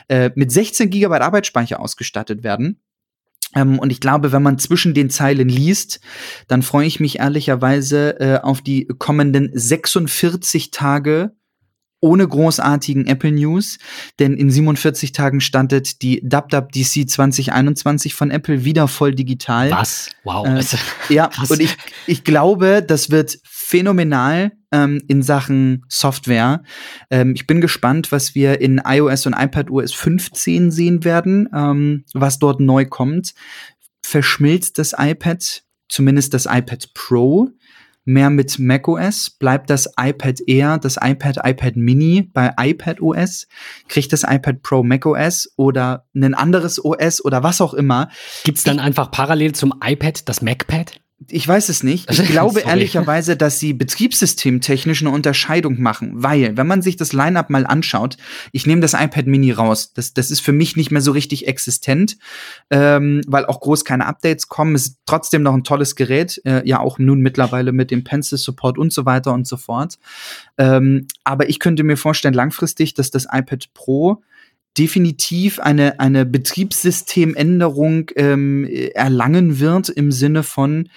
Äh, 0.09 0.31
mit 0.35 0.51
16 0.51 0.89
Gigabyte 0.89 1.21
Arbeitsspeicher 1.21 1.79
ausgestattet 1.79 2.43
werden. 2.43 2.81
Ähm, 3.55 3.79
und 3.79 3.91
ich 3.91 3.99
glaube, 3.99 4.31
wenn 4.31 4.43
man 4.43 4.59
zwischen 4.59 4.93
den 4.93 5.09
Zeilen 5.09 5.49
liest, 5.49 5.99
dann 6.47 6.61
freue 6.61 6.87
ich 6.87 6.99
mich 6.99 7.19
ehrlicherweise 7.19 8.19
äh, 8.19 8.39
auf 8.39 8.61
die 8.61 8.85
kommenden 8.85 9.49
46 9.53 10.71
Tage 10.71 11.33
ohne 12.03 12.27
großartigen 12.27 13.07
Apple 13.07 13.31
News, 13.31 13.77
denn 14.19 14.33
in 14.33 14.51
47 14.51 15.13
Tagen 15.13 15.39
standet 15.39 16.01
die 16.01 16.21
WWDC 16.21 17.09
2021 17.09 18.13
von 18.13 18.29
Apple 18.29 18.65
wieder 18.65 18.89
voll 18.89 19.15
digital. 19.15 19.71
Was? 19.71 20.09
Wow. 20.25 20.45
Äh, 20.45 20.63
ja, 21.13 21.27
Krass. 21.33 21.49
und 21.49 21.61
ich, 21.61 21.77
ich 22.05 22.25
glaube, 22.25 22.83
das 22.85 23.09
wird 23.09 23.37
phänomenal 23.63 24.51
ähm, 24.71 25.01
in 25.07 25.21
Sachen 25.21 25.85
Software. 25.87 26.63
Ähm, 27.09 27.33
ich 27.35 27.47
bin 27.47 27.61
gespannt, 27.61 28.11
was 28.11 28.35
wir 28.35 28.59
in 28.61 28.81
iOS 28.85 29.25
und 29.25 29.33
iPadOS 29.33 29.93
15 29.93 30.69
sehen 30.69 31.03
werden, 31.03 31.49
ähm, 31.55 32.03
was 32.13 32.39
dort 32.39 32.59
neu 32.59 32.85
kommt. 32.85 33.33
Verschmilzt 34.01 34.77
das 34.79 34.93
iPad, 34.97 35.63
zumindest 35.87 36.33
das 36.33 36.45
iPad 36.45 36.93
Pro, 36.93 37.49
mehr 38.05 38.29
mit 38.29 38.59
macOS? 38.59 39.29
Bleibt 39.29 39.69
das 39.69 39.89
iPad 39.97 40.41
Air, 40.47 40.77
das 40.77 40.97
iPad, 41.01 41.37
iPad 41.43 41.77
Mini 41.77 42.29
bei 42.33 42.53
iPadOS? 42.59 43.47
Kriegt 43.87 44.11
das 44.11 44.23
iPad 44.23 44.61
Pro 44.61 44.83
macOS 44.83 45.53
oder 45.55 46.05
ein 46.13 46.33
anderes 46.33 46.83
OS 46.83 47.23
oder 47.23 47.43
was 47.43 47.61
auch 47.61 47.73
immer? 47.73 48.09
Gibt 48.43 48.57
es 48.57 48.65
dann 48.65 48.79
einfach 48.79 49.09
parallel 49.11 49.53
zum 49.53 49.73
iPad 49.81 50.27
das 50.27 50.41
MacPad? 50.41 50.99
Ich 51.29 51.47
weiß 51.47 51.69
es 51.69 51.83
nicht. 51.83 52.09
Ich 52.11 52.25
glaube 52.27 52.61
ehrlicherweise, 52.61 53.37
dass 53.37 53.59
sie 53.59 53.73
betriebssystemtechnisch 53.73 55.01
eine 55.01 55.11
Unterscheidung 55.11 55.81
machen, 55.81 56.11
weil, 56.15 56.57
wenn 56.57 56.67
man 56.67 56.81
sich 56.81 56.95
das 56.97 57.13
Line-up 57.13 57.49
mal 57.49 57.65
anschaut, 57.65 58.17
ich 58.51 58.65
nehme 58.65 58.81
das 58.81 58.93
iPad 58.93 59.27
Mini 59.27 59.51
raus. 59.51 59.93
Das, 59.93 60.13
das 60.13 60.31
ist 60.31 60.41
für 60.41 60.51
mich 60.51 60.75
nicht 60.75 60.91
mehr 60.91 61.01
so 61.01 61.11
richtig 61.11 61.47
existent, 61.47 62.17
ähm, 62.69 63.21
weil 63.27 63.45
auch 63.45 63.59
groß 63.59 63.85
keine 63.85 64.05
Updates 64.05 64.47
kommen. 64.47 64.75
Es 64.75 64.87
ist 64.87 64.97
trotzdem 65.05 65.43
noch 65.43 65.53
ein 65.53 65.63
tolles 65.63 65.95
Gerät, 65.95 66.41
äh, 66.45 66.67
ja 66.67 66.79
auch 66.79 66.99
nun 66.99 67.21
mittlerweile 67.21 67.71
mit 67.71 67.91
dem 67.91 68.03
Pencil 68.03 68.37
Support 68.37 68.77
und 68.77 68.93
so 68.93 69.05
weiter 69.05 69.33
und 69.33 69.47
so 69.47 69.57
fort. 69.57 69.99
Ähm, 70.57 71.07
aber 71.23 71.49
ich 71.49 71.59
könnte 71.59 71.83
mir 71.83 71.97
vorstellen, 71.97 72.33
langfristig, 72.33 72.93
dass 72.93 73.11
das 73.11 73.27
iPad 73.31 73.73
Pro 73.73 74.21
definitiv 74.77 75.59
eine, 75.59 75.99
eine 75.99 76.25
Betriebssystemänderung 76.25 78.11
ähm, 78.15 78.65
erlangen 78.65 79.59
wird 79.59 79.89
im 79.89 80.11
Sinne 80.11 80.43
von, 80.43 80.89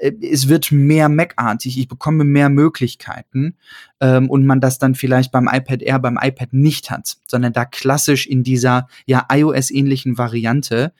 es 0.00 0.48
wird 0.48 0.72
mehr 0.72 1.08
Mac-artig, 1.08 1.78
ich 1.78 1.88
bekomme 1.88 2.24
mehr 2.24 2.48
Möglichkeiten 2.48 3.56
ähm, 4.00 4.30
und 4.30 4.46
man 4.46 4.60
das 4.60 4.78
dann 4.78 4.94
vielleicht 4.94 5.30
beim 5.30 5.48
iPad 5.50 5.82
Air, 5.82 5.98
beim 5.98 6.18
iPad 6.20 6.52
nicht 6.52 6.90
hat, 6.90 7.18
sondern 7.26 7.52
da 7.52 7.64
klassisch 7.64 8.26
in 8.26 8.42
dieser 8.42 8.88
ja 9.06 9.26
iOS-ähnlichen 9.30 10.16
Variante. 10.16 10.92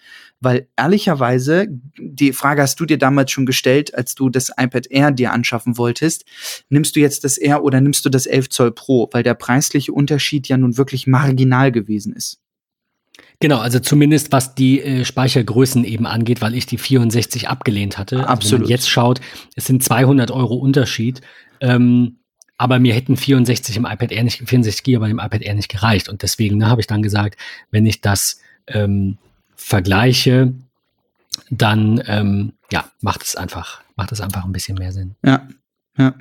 Weil 0.43 0.69
ehrlicherweise, 0.77 1.67
die 1.99 2.33
Frage 2.33 2.63
hast 2.63 2.81
du 2.81 2.87
dir 2.87 2.99
damals 2.99 3.31
schon 3.31 3.45
gestellt, 3.47 3.95
als 3.95 4.15
du 4.15 4.31
das 4.31 4.51
iPad 4.57 4.87
Air 4.91 5.11
dir 5.11 5.33
anschaffen 5.33 5.77
wolltest. 5.77 6.25
Nimmst 6.71 6.97
du 6.97 7.01
jetzt 7.01 7.25
das 7.25 7.37
Air 7.37 7.63
oder 7.63 7.81
nimmst 7.81 8.05
du 8.05 8.11
das 8.11 8.27
11 8.27 8.49
Zoll 8.49 8.73
Pro? 8.73 9.09
Weil 9.13 9.23
der 9.23 9.35
preisliche 9.35 9.93
Unterschied 9.93 10.49
ja 10.49 10.57
nun 10.57 10.79
wirklich 10.79 11.07
marginal 11.07 11.73
gewesen 11.73 12.15
ist. 12.15 12.41
Genau, 13.41 13.59
also 13.59 13.81
zumindest 13.81 14.33
was 14.33 14.55
die 14.55 14.83
äh, 14.83 15.05
Speichergrößen 15.05 15.85
eben 15.85 16.07
angeht, 16.07 16.43
weil 16.43 16.55
ich 16.55 16.67
die 16.67 16.77
64 16.77 17.49
abgelehnt 17.49 17.97
hatte. 17.97 18.29
Absolut. 18.29 18.31
Also 18.31 18.53
wenn 18.53 18.61
man 18.61 18.69
jetzt 18.69 18.91
schaut, 18.91 19.21
es 19.57 19.65
sind 19.65 19.83
200 19.83 20.31
Euro 20.31 20.57
Unterschied. 20.57 21.23
Ähm, 21.61 22.19
aber 22.59 22.79
mir 22.79 22.93
hätten 22.93 23.17
64 23.17 23.79
im 23.79 23.87
iPad 23.87 24.13
Air 24.13 24.25
nicht, 24.25 24.37
64 24.37 24.83
GB 24.83 25.09
im 25.09 25.19
iPad 25.19 25.41
Air 25.41 25.55
nicht 25.55 25.71
gereicht. 25.71 26.11
Und 26.11 26.21
deswegen 26.21 26.59
ne, 26.59 26.69
habe 26.69 26.83
ich 26.83 26.87
dann 26.87 27.03
gesagt, 27.03 27.39
wenn 27.71 27.87
ich 27.87 28.03
das 28.03 28.43
ähm, 28.67 29.17
vergleiche, 29.57 30.53
dann 31.49 32.03
ähm, 32.07 32.53
ja, 32.71 32.91
macht 33.01 33.23
es 33.23 33.37
einfach, 33.37 33.81
macht 33.97 34.13
es 34.13 34.21
einfach 34.21 34.45
ein 34.45 34.53
bisschen 34.53 34.77
mehr 34.77 34.93
Sinn. 34.93 35.17
Ja, 35.25 35.49
ja. 35.97 36.15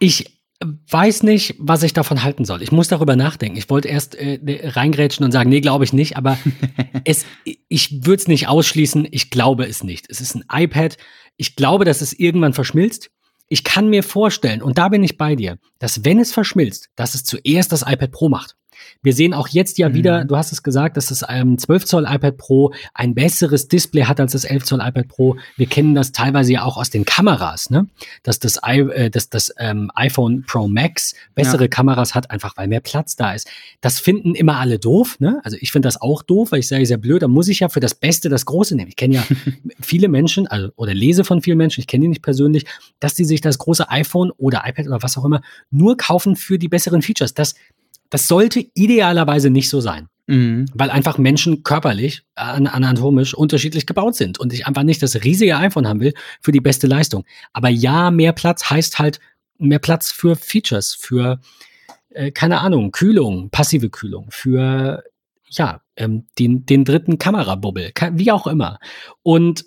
Ich 0.00 0.39
weiß 0.62 1.22
nicht, 1.22 1.54
was 1.58 1.82
ich 1.82 1.94
davon 1.94 2.22
halten 2.22 2.44
soll. 2.44 2.62
Ich 2.62 2.72
muss 2.72 2.88
darüber 2.88 3.16
nachdenken. 3.16 3.56
Ich 3.56 3.70
wollte 3.70 3.88
erst 3.88 4.14
äh, 4.14 4.38
ne, 4.42 4.60
reingrätschen 4.76 5.24
und 5.24 5.32
sagen, 5.32 5.48
nee, 5.48 5.60
glaube 5.60 5.84
ich 5.84 5.92
nicht, 5.92 6.16
aber 6.16 6.38
es, 7.04 7.24
ich 7.44 8.04
würde 8.04 8.20
es 8.20 8.28
nicht 8.28 8.48
ausschließen. 8.48 9.08
Ich 9.10 9.30
glaube 9.30 9.66
es 9.66 9.82
nicht. 9.82 10.06
Es 10.10 10.20
ist 10.20 10.34
ein 10.34 10.44
iPad. 10.52 10.98
Ich 11.38 11.56
glaube, 11.56 11.86
dass 11.86 12.02
es 12.02 12.12
irgendwann 12.12 12.52
verschmilzt. 12.52 13.10
Ich 13.48 13.64
kann 13.64 13.88
mir 13.88 14.02
vorstellen, 14.02 14.62
und 14.62 14.78
da 14.78 14.90
bin 14.90 15.02
ich 15.02 15.16
bei 15.16 15.34
dir, 15.34 15.58
dass 15.78 16.04
wenn 16.04 16.20
es 16.20 16.32
verschmilzt, 16.32 16.90
dass 16.94 17.14
es 17.14 17.24
zuerst 17.24 17.72
das 17.72 17.82
iPad 17.82 18.12
Pro 18.12 18.28
macht. 18.28 18.56
Wir 19.02 19.12
sehen 19.12 19.34
auch 19.34 19.48
jetzt 19.48 19.78
ja 19.78 19.88
mhm. 19.88 19.94
wieder, 19.94 20.24
du 20.24 20.36
hast 20.36 20.52
es 20.52 20.62
gesagt, 20.62 20.96
dass 20.96 21.06
das 21.06 21.24
ähm, 21.28 21.58
12 21.58 21.84
Zoll 21.84 22.06
iPad 22.08 22.36
Pro 22.36 22.72
ein 22.94 23.14
besseres 23.14 23.68
Display 23.68 24.04
hat 24.04 24.20
als 24.20 24.32
das 24.32 24.44
11 24.44 24.64
Zoll 24.64 24.80
iPad 24.82 25.08
Pro. 25.08 25.36
Wir 25.56 25.66
kennen 25.66 25.94
das 25.94 26.12
teilweise 26.12 26.52
ja 26.52 26.64
auch 26.64 26.76
aus 26.76 26.90
den 26.90 27.04
Kameras, 27.04 27.70
ne? 27.70 27.86
dass 28.22 28.38
das, 28.38 28.60
I, 28.66 28.80
äh, 28.80 29.10
dass 29.10 29.28
das 29.30 29.52
ähm, 29.58 29.90
iPhone 29.94 30.44
Pro 30.46 30.68
Max 30.68 31.14
bessere 31.34 31.62
ja. 31.62 31.68
Kameras 31.68 32.14
hat, 32.14 32.30
einfach 32.30 32.56
weil 32.56 32.68
mehr 32.68 32.80
Platz 32.80 33.16
da 33.16 33.32
ist. 33.32 33.48
Das 33.80 33.98
finden 33.98 34.34
immer 34.34 34.58
alle 34.58 34.78
doof. 34.78 35.18
Ne? 35.20 35.40
Also 35.44 35.56
ich 35.60 35.72
finde 35.72 35.86
das 35.86 36.00
auch 36.00 36.22
doof, 36.22 36.52
weil 36.52 36.60
ich 36.60 36.68
sage, 36.68 36.86
sehr 36.86 36.98
blöd, 36.98 37.22
da 37.22 37.28
muss 37.28 37.48
ich 37.48 37.60
ja 37.60 37.68
für 37.68 37.80
das 37.80 37.94
Beste 37.94 38.28
das 38.28 38.46
Große 38.46 38.76
nehmen. 38.76 38.88
Ich 38.88 38.96
kenne 38.96 39.16
ja 39.16 39.24
viele 39.80 40.08
Menschen, 40.08 40.46
also 40.46 40.70
oder 40.76 40.94
lese 40.94 41.24
von 41.24 41.42
vielen 41.42 41.58
Menschen, 41.58 41.80
ich 41.80 41.86
kenne 41.86 42.02
die 42.02 42.08
nicht 42.08 42.22
persönlich, 42.22 42.66
dass 42.98 43.14
die 43.14 43.24
sich 43.24 43.40
das 43.40 43.58
große 43.58 43.90
iPhone 43.90 44.30
oder 44.36 44.62
iPad 44.66 44.86
oder 44.86 45.02
was 45.02 45.16
auch 45.16 45.24
immer 45.24 45.42
nur 45.70 45.96
kaufen 45.96 46.36
für 46.36 46.58
die 46.58 46.68
besseren 46.68 47.02
Features. 47.02 47.34
Das 47.34 47.54
das 48.10 48.28
sollte 48.28 48.64
idealerweise 48.74 49.50
nicht 49.50 49.70
so 49.70 49.80
sein. 49.80 50.08
Mhm. 50.26 50.66
Weil 50.74 50.90
einfach 50.90 51.18
Menschen 51.18 51.64
körperlich, 51.64 52.22
anatomisch 52.34 53.34
unterschiedlich 53.34 53.86
gebaut 53.86 54.14
sind 54.14 54.38
und 54.38 54.52
ich 54.52 54.66
einfach 54.66 54.84
nicht 54.84 55.02
das 55.02 55.24
riesige 55.24 55.56
iPhone 55.56 55.88
haben 55.88 56.00
will 56.00 56.14
für 56.40 56.52
die 56.52 56.60
beste 56.60 56.86
Leistung. 56.86 57.24
Aber 57.52 57.68
ja, 57.68 58.10
mehr 58.10 58.32
Platz 58.32 58.70
heißt 58.70 58.98
halt 58.98 59.18
mehr 59.58 59.78
Platz 59.78 60.12
für 60.12 60.36
Features, 60.36 60.94
für, 60.94 61.40
äh, 62.10 62.30
keine 62.30 62.60
Ahnung, 62.60 62.92
Kühlung, 62.92 63.50
passive 63.50 63.90
Kühlung, 63.90 64.28
für, 64.30 65.02
ja, 65.48 65.80
ähm, 65.96 66.26
den, 66.38 66.64
den 66.64 66.84
dritten 66.84 67.18
Kamerabubbel, 67.18 67.92
wie 68.12 68.30
auch 68.30 68.46
immer. 68.46 68.78
Und 69.22 69.64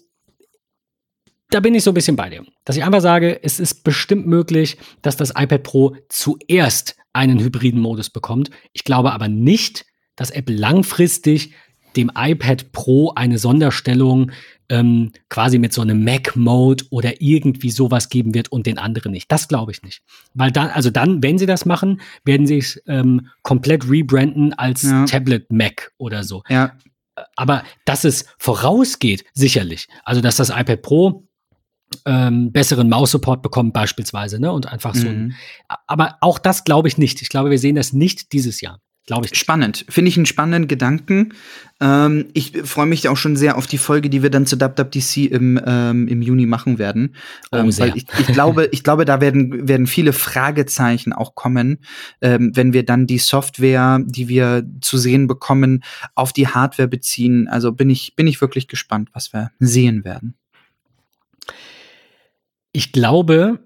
da 1.54 1.60
bin 1.60 1.76
ich 1.76 1.84
so 1.84 1.92
ein 1.92 1.94
bisschen 1.94 2.16
bei 2.16 2.30
dir. 2.30 2.44
Dass 2.66 2.78
ich 2.78 2.84
einfach 2.84 3.02
sage, 3.02 3.40
es 3.44 3.60
ist 3.60 3.84
bestimmt 3.84 4.26
möglich, 4.26 4.78
dass 5.02 5.18
das 5.18 5.32
iPad 5.36 5.64
Pro 5.64 5.96
zuerst 6.10 6.96
einen 7.14 7.40
hybriden 7.40 7.80
Modus 7.80 8.10
bekommt. 8.10 8.50
Ich 8.74 8.84
glaube 8.84 9.14
aber 9.14 9.28
nicht, 9.28 9.86
dass 10.16 10.32
Apple 10.32 10.56
langfristig 10.56 11.54
dem 11.96 12.12
iPad 12.16 12.72
Pro 12.72 13.12
eine 13.16 13.38
Sonderstellung 13.38 14.32
ähm, 14.70 15.12
quasi 15.30 15.60
mit 15.60 15.74
so 15.74 15.82
einem 15.82 16.04
Mac-Mode 16.04 16.86
oder 16.90 17.22
irgendwie 17.22 17.70
sowas 17.70 18.10
geben 18.10 18.34
wird 18.34 18.52
und 18.52 18.66
den 18.66 18.80
anderen 18.80 19.12
nicht. 19.12 19.32
Das 19.32 19.48
glaube 19.48 19.72
ich 19.72 19.84
nicht. 19.84 20.02
Weil 20.34 20.52
dann, 20.52 20.70
also 20.70 20.90
dann, 20.90 21.22
wenn 21.22 21.38
sie 21.38 21.46
das 21.46 21.66
machen, 21.66 22.02
werden 22.26 22.48
sie 22.48 22.58
es 22.58 22.82
ähm, 22.88 23.30
komplett 23.44 23.88
rebranden 23.88 24.54
als 24.54 24.82
ja. 24.82 25.06
Tablet 25.06 25.52
Mac 25.52 25.92
oder 25.98 26.24
so. 26.24 26.42
Ja. 26.50 26.76
Aber 27.36 27.64
dass 27.86 28.06
es 28.06 28.26
vorausgeht, 28.40 29.24
sicherlich. 29.34 29.88
Also, 30.04 30.22
dass 30.22 30.38
das 30.38 30.50
iPad 30.50 30.82
Pro 30.82 31.28
ähm, 32.06 32.52
besseren 32.52 32.90
Maus-Support 32.90 33.42
bekommen 33.42 33.72
beispielsweise, 33.72 34.40
ne? 34.40 34.52
Und 34.52 34.72
einfach 34.72 34.96
so. 34.96 35.08
Mhm. 35.08 35.34
aber 35.88 36.18
auch 36.22 36.40
das 36.40 36.64
glaube 36.64 36.88
ich 36.88 36.98
nicht. 36.98 37.22
Ich 37.22 37.30
glaube, 37.30 37.50
wir 37.50 37.60
sehen 37.60 37.76
das 37.76 37.94
nicht 37.94 38.34
dieses 38.34 38.62
Jahr. 38.62 38.80
Glaube 39.06 39.26
ich. 39.26 39.32
Nicht. 39.32 39.42
Spannend. 39.42 39.86
Finde 39.90 40.10
ich 40.10 40.16
einen 40.16 40.26
spannenden 40.26 40.70
Gedanken. 40.70 41.34
Ähm, 41.82 42.28
ich 42.34 42.54
freue 42.64 42.86
mich 42.86 43.10
auch 43.10 43.18
schon 43.18 43.36
sehr 43.36 43.58
auf 43.58 43.68
die 43.68 43.78
Folge, 43.78 44.10
die 44.10 44.24
wir 44.24 44.30
dann 44.30 44.46
zu 44.46 44.62
WWDC 44.62 45.30
im, 45.30 45.60
ähm, 45.66 46.08
im 46.08 46.22
Juni 46.22 46.46
machen 46.46 46.80
werden. 46.80 47.16
Oh, 47.52 47.58
ähm, 47.58 47.78
weil 47.80 47.98
ich, 47.98 48.06
ich, 48.18 48.28
glaube, 48.28 48.66
ich 48.72 48.82
glaube, 48.84 49.04
da 49.04 49.20
werden, 49.20 49.68
werden 49.68 49.88
viele 49.88 50.14
Fragezeichen 50.14 51.12
auch 51.12 51.36
kommen, 51.36 51.80
ähm, 52.22 52.52
wenn 52.56 52.72
wir 52.72 52.86
dann 52.86 53.06
die 53.06 53.18
Software, 53.18 54.00
die 54.06 54.30
wir 54.30 54.66
zu 54.80 54.98
sehen 54.98 55.28
bekommen, 55.28 55.84
auf 56.16 56.32
die 56.32 56.48
Hardware 56.48 56.88
beziehen. 56.88 57.50
Also 57.50 57.74
bin 57.74 57.90
ich, 57.90 58.16
bin 58.16 58.28
ich 58.28 58.40
wirklich 58.40 58.70
gespannt, 58.70 59.10
was 59.12 59.34
wir 59.34 59.52
sehen 59.60 60.06
werden. 60.06 60.36
Ich 62.74 62.92
glaube, 62.92 63.60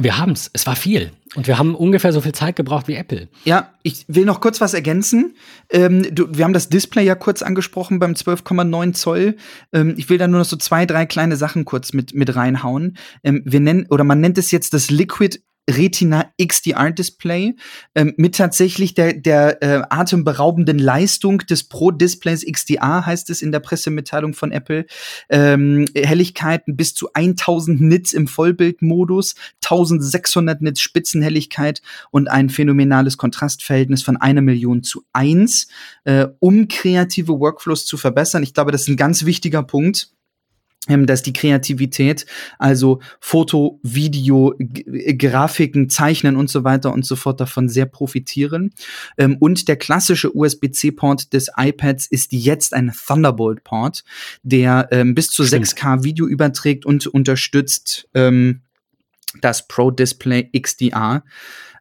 wir 0.00 0.18
haben 0.18 0.32
es. 0.32 0.50
Es 0.52 0.66
war 0.66 0.76
viel. 0.76 1.12
Und 1.34 1.46
wir 1.46 1.58
haben 1.58 1.74
ungefähr 1.74 2.12
so 2.12 2.20
viel 2.20 2.32
Zeit 2.32 2.56
gebraucht 2.56 2.88
wie 2.88 2.94
Apple. 2.94 3.28
Ja, 3.44 3.74
ich 3.82 4.06
will 4.08 4.24
noch 4.24 4.40
kurz 4.40 4.60
was 4.60 4.72
ergänzen. 4.72 5.36
Ähm, 5.70 6.14
du, 6.14 6.28
wir 6.30 6.44
haben 6.44 6.52
das 6.52 6.68
Display 6.68 7.04
ja 7.04 7.14
kurz 7.14 7.42
angesprochen 7.42 7.98
beim 7.98 8.12
12,9 8.12 8.94
Zoll. 8.94 9.36
Ähm, 9.72 9.94
ich 9.98 10.08
will 10.08 10.18
da 10.18 10.26
nur 10.26 10.40
noch 10.40 10.46
so 10.46 10.56
zwei, 10.56 10.86
drei 10.86 11.04
kleine 11.04 11.36
Sachen 11.36 11.64
kurz 11.64 11.92
mit, 11.92 12.14
mit 12.14 12.34
reinhauen. 12.34 12.96
Ähm, 13.22 13.42
wir 13.44 13.60
nennen, 13.60 13.86
oder 13.90 14.04
man 14.04 14.20
nennt 14.20 14.38
es 14.38 14.50
jetzt 14.50 14.72
das 14.72 14.90
Liquid 14.90 15.40
Retina 15.68 16.32
XDR 16.40 16.90
Display 16.90 17.54
ähm, 17.94 18.14
mit 18.16 18.36
tatsächlich 18.36 18.94
der, 18.94 19.12
der 19.12 19.62
äh, 19.62 19.82
atemberaubenden 19.90 20.78
Leistung 20.78 21.38
des 21.38 21.64
Pro 21.64 21.90
Displays 21.90 22.44
XDR 22.44 23.04
heißt 23.04 23.30
es 23.30 23.42
in 23.42 23.52
der 23.52 23.60
Pressemitteilung 23.60 24.34
von 24.34 24.50
Apple. 24.50 24.86
Ähm, 25.28 25.86
Helligkeiten 25.94 26.76
bis 26.76 26.94
zu 26.94 27.10
1000 27.12 27.80
Nits 27.80 28.12
im 28.12 28.26
Vollbildmodus, 28.26 29.34
1600 29.64 30.62
Nits 30.62 30.80
Spitzenhelligkeit 30.80 31.82
und 32.10 32.28
ein 32.28 32.48
phänomenales 32.48 33.18
Kontrastverhältnis 33.18 34.02
von 34.02 34.16
einer 34.16 34.40
Million 34.40 34.82
zu 34.82 35.04
eins, 35.12 35.68
äh, 36.04 36.26
um 36.38 36.68
kreative 36.68 37.38
Workflows 37.38 37.84
zu 37.84 37.96
verbessern. 37.96 38.42
Ich 38.42 38.54
glaube, 38.54 38.72
das 38.72 38.82
ist 38.82 38.88
ein 38.88 38.96
ganz 38.96 39.24
wichtiger 39.24 39.62
Punkt 39.62 40.12
dass 40.88 41.22
die 41.22 41.32
Kreativität, 41.32 42.26
also 42.58 43.00
Foto, 43.20 43.78
Video, 43.82 44.54
G 44.58 45.14
Grafiken, 45.14 45.90
Zeichnen 45.90 46.36
und 46.36 46.48
so 46.48 46.64
weiter 46.64 46.92
und 46.92 47.04
so 47.04 47.16
fort 47.16 47.40
davon 47.40 47.68
sehr 47.68 47.86
profitieren. 47.86 48.72
Ähm, 49.18 49.36
und 49.38 49.68
der 49.68 49.76
klassische 49.76 50.34
USB-C-Port 50.34 51.32
des 51.32 51.50
iPads 51.56 52.06
ist 52.06 52.32
jetzt 52.32 52.74
ein 52.74 52.92
Thunderbolt-Port, 52.92 54.04
der 54.42 54.88
ähm, 54.90 55.14
bis 55.14 55.28
zu 55.28 55.44
Stimmt. 55.44 55.66
6K 55.66 56.04
Video 56.04 56.26
überträgt 56.26 56.86
und 56.86 57.06
unterstützt 57.06 58.08
ähm, 58.14 58.62
das 59.40 59.68
Pro 59.68 59.90
Display 59.90 60.50
XDR 60.58 61.22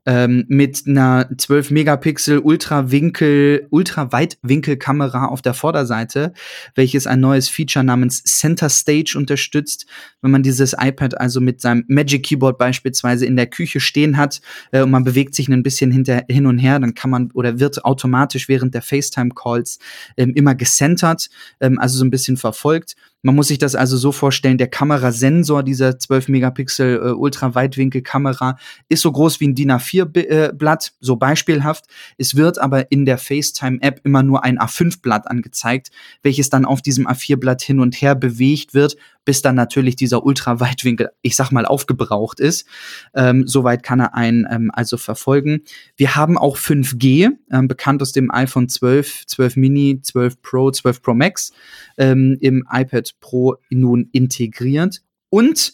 ähm, 0.08 0.46
mit 0.48 0.84
einer 0.88 1.30
12 1.38 1.70
Megapixel 1.72 2.40
Ultrawinkel, 2.40 3.68
Ultraweitwinkelkamera 3.70 5.26
auf 5.26 5.42
der 5.42 5.54
Vorderseite, 5.54 6.32
welches 6.76 7.06
ein 7.08 7.20
neues 7.20 7.50
Feature 7.50 7.84
namens 7.84 8.24
Center 8.24 8.70
Stage 8.70 9.16
unterstützt. 9.18 9.86
Wenn 10.22 10.32
man 10.32 10.44
dieses 10.44 10.74
iPad 10.80 11.20
also 11.20 11.42
mit 11.42 11.60
seinem 11.60 11.84
Magic 11.90 12.24
Keyboard 12.24 12.58
beispielsweise 12.58 13.26
in 13.26 13.36
der 13.36 13.48
Küche 13.48 13.82
stehen 13.82 14.16
hat 14.16 14.40
äh, 14.72 14.82
und 14.82 14.92
man 14.92 15.04
bewegt 15.04 15.36
sich 15.36 15.50
ein 15.50 15.62
bisschen 15.62 15.92
hinter, 15.92 16.24
hin 16.30 16.46
und 16.46 16.58
her, 16.58 16.80
dann 16.80 16.94
kann 16.94 17.10
man 17.10 17.30
oder 17.34 17.60
wird 17.60 17.84
automatisch 17.84 18.48
während 18.48 18.74
der 18.74 18.82
FaceTime 18.82 19.32
Calls 19.36 19.78
ähm, 20.16 20.32
immer 20.36 20.56
gecentert, 20.56 21.30
ähm, 21.60 21.80
also 21.80 21.98
so 21.98 22.06
ein 22.06 22.12
bisschen 22.12 22.38
verfolgt. 22.38 22.96
Man 23.24 23.36
muss 23.36 23.48
sich 23.48 23.58
das 23.58 23.76
also 23.76 23.98
so 23.98 24.12
vorstellen, 24.12 24.58
der 24.58 24.68
Kamerasensor 24.68 25.64
dieser 25.64 25.98
12 25.98 26.28
Megapixel 26.28 26.96
äh, 26.98 27.12
Ultraweitwinkelkamera 27.12 28.58
ist 28.90 29.02
so 29.02 29.12
groß 29.12 29.40
wie 29.40 29.48
ein 29.48 29.56
DIN 29.56 29.72
A4-Blatt, 29.72 30.88
äh, 30.88 30.92
so 31.00 31.16
beispielhaft. 31.16 31.86
Es 32.18 32.36
wird 32.36 32.60
aber 32.60 32.92
in 32.92 33.06
der 33.06 33.18
FaceTime-App 33.18 34.02
immer 34.04 34.22
nur 34.22 34.44
ein 34.44 34.60
A5-Blatt 34.60 35.28
angezeigt, 35.28 35.90
welches 36.22 36.50
dann 36.50 36.66
auf 36.66 36.82
diesem 36.82 37.08
A4-Blatt 37.08 37.62
hin 37.62 37.80
und 37.80 38.02
her 38.02 38.14
bewegt 38.14 38.74
wird 38.74 38.98
bis 39.28 39.42
dann 39.42 39.56
natürlich 39.56 39.98
dieser 39.98 40.26
Ultraweitwinkel, 40.26 41.10
ich 41.22 41.36
sag 41.36 41.52
mal, 41.52 41.66
aufgebraucht 41.66 42.40
ist. 42.40 42.66
Ähm, 43.14 43.46
soweit 43.46 43.84
kann 43.84 44.00
er 44.00 44.16
einen 44.16 44.48
ähm, 44.50 44.72
also 44.74 44.96
verfolgen. 44.96 45.64
Wir 45.98 46.16
haben 46.16 46.38
auch 46.38 46.56
5G, 46.58 47.32
ähm, 47.52 47.68
bekannt 47.68 48.02
aus 48.02 48.14
dem 48.14 48.32
iPhone 48.32 48.70
12, 48.70 49.26
12 49.26 49.58
Mini, 49.58 50.02
12 50.02 50.42
Pro, 50.42 50.72
12 50.72 51.02
Pro 51.02 51.14
Max, 51.14 51.52
ähm, 51.98 52.38
im 52.40 52.66
iPad 52.72 53.16
Pro 53.20 53.56
nun 53.70 54.08
integriert. 54.14 55.02
Und 55.28 55.74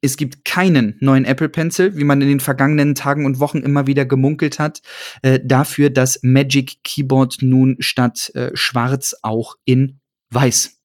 es 0.00 0.16
gibt 0.16 0.44
keinen 0.44 0.96
neuen 0.98 1.24
Apple 1.24 1.50
Pencil, 1.50 1.96
wie 1.96 2.04
man 2.04 2.20
in 2.20 2.26
den 2.26 2.40
vergangenen 2.40 2.96
Tagen 2.96 3.26
und 3.26 3.38
Wochen 3.38 3.58
immer 3.58 3.86
wieder 3.86 4.06
gemunkelt 4.06 4.58
hat. 4.58 4.82
Äh, 5.22 5.38
dafür 5.44 5.90
das 5.90 6.18
Magic 6.22 6.82
Keyboard 6.82 7.36
nun 7.42 7.76
statt 7.78 8.32
äh, 8.34 8.50
schwarz 8.54 9.14
auch 9.22 9.54
in 9.64 10.00
weiß. 10.30 10.77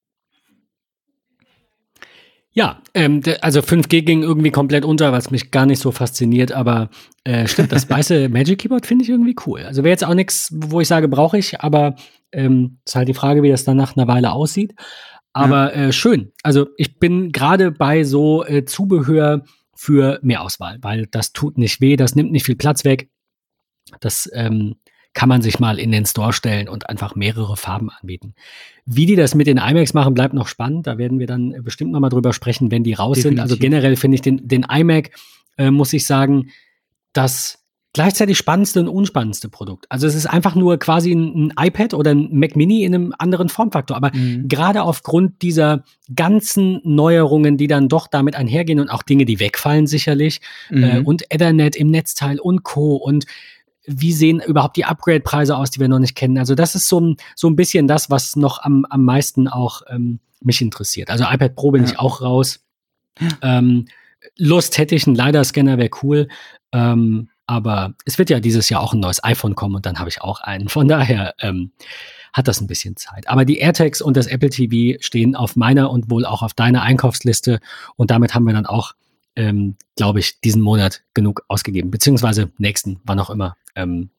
Ja, 2.56 2.80
ähm, 2.94 3.20
also 3.40 3.60
5G 3.60 4.02
ging 4.02 4.22
irgendwie 4.22 4.52
komplett 4.52 4.84
unter, 4.84 5.10
was 5.10 5.32
mich 5.32 5.50
gar 5.50 5.66
nicht 5.66 5.80
so 5.80 5.90
fasziniert, 5.90 6.52
aber 6.52 6.88
äh, 7.24 7.48
stimmt, 7.48 7.72
das 7.72 7.90
weiße 7.90 8.28
Magic 8.30 8.60
Keyboard 8.60 8.86
finde 8.86 9.02
ich 9.02 9.10
irgendwie 9.10 9.34
cool. 9.44 9.62
Also 9.62 9.82
wäre 9.82 9.90
jetzt 9.90 10.04
auch 10.04 10.14
nichts, 10.14 10.52
wo 10.54 10.80
ich 10.80 10.86
sage, 10.86 11.08
brauche 11.08 11.36
ich, 11.36 11.60
aber 11.60 11.96
ähm, 12.30 12.78
ist 12.86 12.94
halt 12.94 13.08
die 13.08 13.14
Frage, 13.14 13.42
wie 13.42 13.50
das 13.50 13.64
dann 13.64 13.76
nach 13.76 13.96
einer 13.96 14.06
Weile 14.06 14.32
aussieht. 14.32 14.74
Aber 15.32 15.74
ja. 15.74 15.88
äh, 15.88 15.92
schön. 15.92 16.32
Also 16.44 16.68
ich 16.76 17.00
bin 17.00 17.32
gerade 17.32 17.72
bei 17.72 18.04
so 18.04 18.44
äh, 18.44 18.64
Zubehör 18.64 19.42
für 19.74 20.20
mehr 20.22 20.42
Auswahl, 20.42 20.78
weil 20.80 21.06
das 21.06 21.32
tut 21.32 21.58
nicht 21.58 21.80
weh, 21.80 21.96
das 21.96 22.14
nimmt 22.14 22.30
nicht 22.30 22.46
viel 22.46 22.56
Platz 22.56 22.84
weg. 22.84 23.10
Das 23.98 24.30
ähm, 24.32 24.76
kann 25.14 25.28
man 25.28 25.42
sich 25.42 25.58
mal 25.60 25.78
in 25.78 25.92
den 25.92 26.06
Store 26.06 26.32
stellen 26.32 26.68
und 26.68 26.88
einfach 26.88 27.14
mehrere 27.14 27.56
Farben 27.56 27.88
anbieten. 27.88 28.34
Wie 28.84 29.06
die 29.06 29.16
das 29.16 29.34
mit 29.34 29.46
den 29.46 29.58
iMacs 29.58 29.94
machen, 29.94 30.14
bleibt 30.14 30.34
noch 30.34 30.48
spannend. 30.48 30.86
Da 30.86 30.98
werden 30.98 31.18
wir 31.18 31.26
dann 31.26 31.54
bestimmt 31.62 31.92
noch 31.92 32.00
mal 32.00 32.10
drüber 32.10 32.32
sprechen, 32.32 32.70
wenn 32.70 32.84
die 32.84 32.94
raus 32.94 33.16
Definitiv. 33.16 33.38
sind. 33.38 33.40
Also 33.40 33.56
generell 33.56 33.96
finde 33.96 34.16
ich 34.16 34.22
den, 34.22 34.46
den 34.46 34.64
iMac, 34.64 35.10
äh, 35.56 35.70
muss 35.70 35.92
ich 35.92 36.04
sagen, 36.06 36.50
das 37.12 37.64
gleichzeitig 37.94 38.36
spannendste 38.36 38.80
und 38.80 38.88
unspannendste 38.88 39.48
Produkt. 39.48 39.86
Also 39.88 40.08
es 40.08 40.16
ist 40.16 40.26
einfach 40.26 40.56
nur 40.56 40.78
quasi 40.78 41.12
ein, 41.12 41.52
ein 41.58 41.66
iPad 41.68 41.94
oder 41.94 42.10
ein 42.10 42.28
Mac 42.32 42.56
Mini 42.56 42.82
in 42.82 42.92
einem 42.92 43.14
anderen 43.16 43.48
Formfaktor. 43.48 43.96
Aber 43.96 44.10
mhm. 44.12 44.48
gerade 44.48 44.82
aufgrund 44.82 45.42
dieser 45.42 45.84
ganzen 46.14 46.80
Neuerungen, 46.82 47.56
die 47.56 47.68
dann 47.68 47.88
doch 47.88 48.08
damit 48.08 48.34
einhergehen 48.34 48.80
und 48.80 48.90
auch 48.90 49.04
Dinge, 49.04 49.24
die 49.24 49.38
wegfallen 49.38 49.86
sicherlich 49.86 50.40
mhm. 50.70 50.84
äh, 50.84 50.98
und 50.98 51.22
Ethernet 51.30 51.76
im 51.76 51.86
Netzteil 51.86 52.40
und 52.40 52.64
Co. 52.64 52.96
und 52.96 53.26
wie 53.86 54.12
sehen 54.12 54.40
überhaupt 54.40 54.76
die 54.76 54.84
Upgrade-Preise 54.84 55.56
aus, 55.56 55.70
die 55.70 55.80
wir 55.80 55.88
noch 55.88 55.98
nicht 55.98 56.14
kennen. 56.14 56.38
Also 56.38 56.54
das 56.54 56.74
ist 56.74 56.88
so 56.88 57.00
ein, 57.00 57.16
so 57.36 57.48
ein 57.48 57.56
bisschen 57.56 57.86
das, 57.86 58.10
was 58.10 58.36
noch 58.36 58.62
am, 58.62 58.86
am 58.88 59.04
meisten 59.04 59.48
auch 59.48 59.82
ähm, 59.88 60.20
mich 60.40 60.60
interessiert. 60.60 61.10
Also 61.10 61.24
iPad 61.24 61.54
Pro 61.54 61.70
bin 61.70 61.84
ja. 61.84 61.90
ich 61.90 61.98
auch 61.98 62.20
raus. 62.20 62.60
Ähm, 63.42 63.86
Lust 64.36 64.78
hätte 64.78 64.94
ich, 64.94 65.06
ein 65.06 65.14
LiDAR-Scanner 65.14 65.78
wäre 65.78 65.90
cool. 66.02 66.28
Ähm, 66.72 67.28
aber 67.46 67.94
es 68.06 68.18
wird 68.18 68.30
ja 68.30 68.40
dieses 68.40 68.68
Jahr 68.70 68.80
auch 68.80 68.94
ein 68.94 69.00
neues 69.00 69.22
iPhone 69.22 69.54
kommen 69.54 69.74
und 69.74 69.86
dann 69.86 69.98
habe 69.98 70.08
ich 70.08 70.22
auch 70.22 70.40
einen. 70.40 70.68
Von 70.68 70.88
daher 70.88 71.34
ähm, 71.40 71.72
hat 72.32 72.48
das 72.48 72.60
ein 72.60 72.66
bisschen 72.66 72.96
Zeit. 72.96 73.28
Aber 73.28 73.44
die 73.44 73.58
AirTags 73.58 74.00
und 74.00 74.16
das 74.16 74.26
Apple 74.26 74.50
TV 74.50 74.98
stehen 75.00 75.36
auf 75.36 75.56
meiner 75.56 75.90
und 75.90 76.10
wohl 76.10 76.24
auch 76.24 76.42
auf 76.42 76.54
deiner 76.54 76.82
Einkaufsliste 76.82 77.60
und 77.96 78.10
damit 78.10 78.34
haben 78.34 78.44
wir 78.44 78.54
dann 78.54 78.66
auch 78.66 78.94
ähm, 79.36 79.76
glaube 79.96 80.20
ich, 80.20 80.40
diesen 80.40 80.62
Monat 80.62 81.02
genug 81.14 81.44
ausgegeben, 81.48 81.90
beziehungsweise 81.90 82.52
nächsten, 82.58 83.00
wann 83.04 83.20
auch 83.20 83.30
immer. 83.30 83.56
Ähm, 83.74 84.10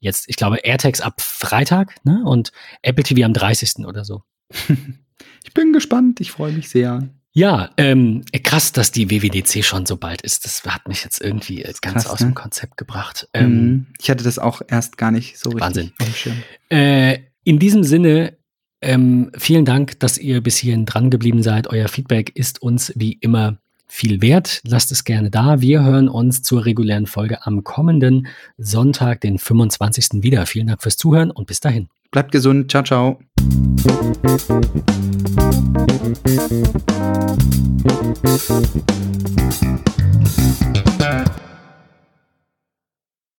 jetzt, 0.00 0.28
ich 0.28 0.36
glaube, 0.36 0.58
AirTags 0.58 1.00
ab 1.00 1.20
Freitag 1.20 1.94
ne? 2.04 2.22
und 2.24 2.52
Apple 2.82 3.04
TV 3.04 3.24
am 3.24 3.32
30. 3.32 3.86
oder 3.86 4.04
so. 4.04 4.22
ich 5.44 5.54
bin 5.54 5.72
gespannt, 5.72 6.20
ich 6.20 6.30
freue 6.30 6.52
mich 6.52 6.68
sehr. 6.68 7.08
Ja, 7.36 7.70
ähm, 7.78 8.22
krass, 8.44 8.70
dass 8.70 8.92
die 8.92 9.10
WWDC 9.10 9.64
schon 9.64 9.86
so 9.86 9.96
bald 9.96 10.22
ist. 10.22 10.44
Das 10.44 10.62
hat 10.64 10.86
mich 10.86 11.02
jetzt 11.02 11.20
irgendwie 11.20 11.62
ganz 11.62 12.04
krass, 12.04 12.06
aus 12.06 12.20
ne? 12.20 12.26
dem 12.28 12.34
Konzept 12.34 12.76
gebracht. 12.76 13.28
Mhm. 13.34 13.40
Ähm, 13.40 13.86
ich 14.00 14.08
hatte 14.08 14.22
das 14.22 14.38
auch 14.38 14.62
erst 14.68 14.96
gar 14.98 15.10
nicht 15.10 15.38
so 15.38 15.52
Wahnsinn. 15.52 15.92
richtig. 16.00 16.32
Wahnsinn. 16.32 16.44
Äh, 16.70 17.18
in 17.42 17.58
diesem 17.58 17.82
Sinne, 17.82 18.36
ähm, 18.80 19.32
vielen 19.36 19.64
Dank, 19.64 19.98
dass 19.98 20.16
ihr 20.18 20.42
bis 20.42 20.58
hierhin 20.58 20.86
dran 20.86 21.10
geblieben 21.10 21.42
seid. 21.42 21.66
Euer 21.66 21.88
Feedback 21.88 22.30
ist 22.36 22.62
uns 22.62 22.92
wie 22.94 23.14
immer 23.14 23.58
viel 23.86 24.22
wert. 24.22 24.60
Lasst 24.64 24.92
es 24.92 25.04
gerne 25.04 25.30
da. 25.30 25.60
Wir 25.60 25.82
hören 25.84 26.08
uns 26.08 26.42
zur 26.42 26.64
regulären 26.64 27.06
Folge 27.06 27.46
am 27.46 27.64
kommenden 27.64 28.26
Sonntag, 28.58 29.20
den 29.20 29.38
25. 29.38 30.22
wieder. 30.22 30.46
Vielen 30.46 30.66
Dank 30.68 30.82
fürs 30.82 30.96
Zuhören 30.96 31.30
und 31.30 31.46
bis 31.46 31.60
dahin. 31.60 31.88
Bleibt 32.10 32.32
gesund. 32.32 32.70
Ciao, 32.70 32.82
ciao. 32.82 33.18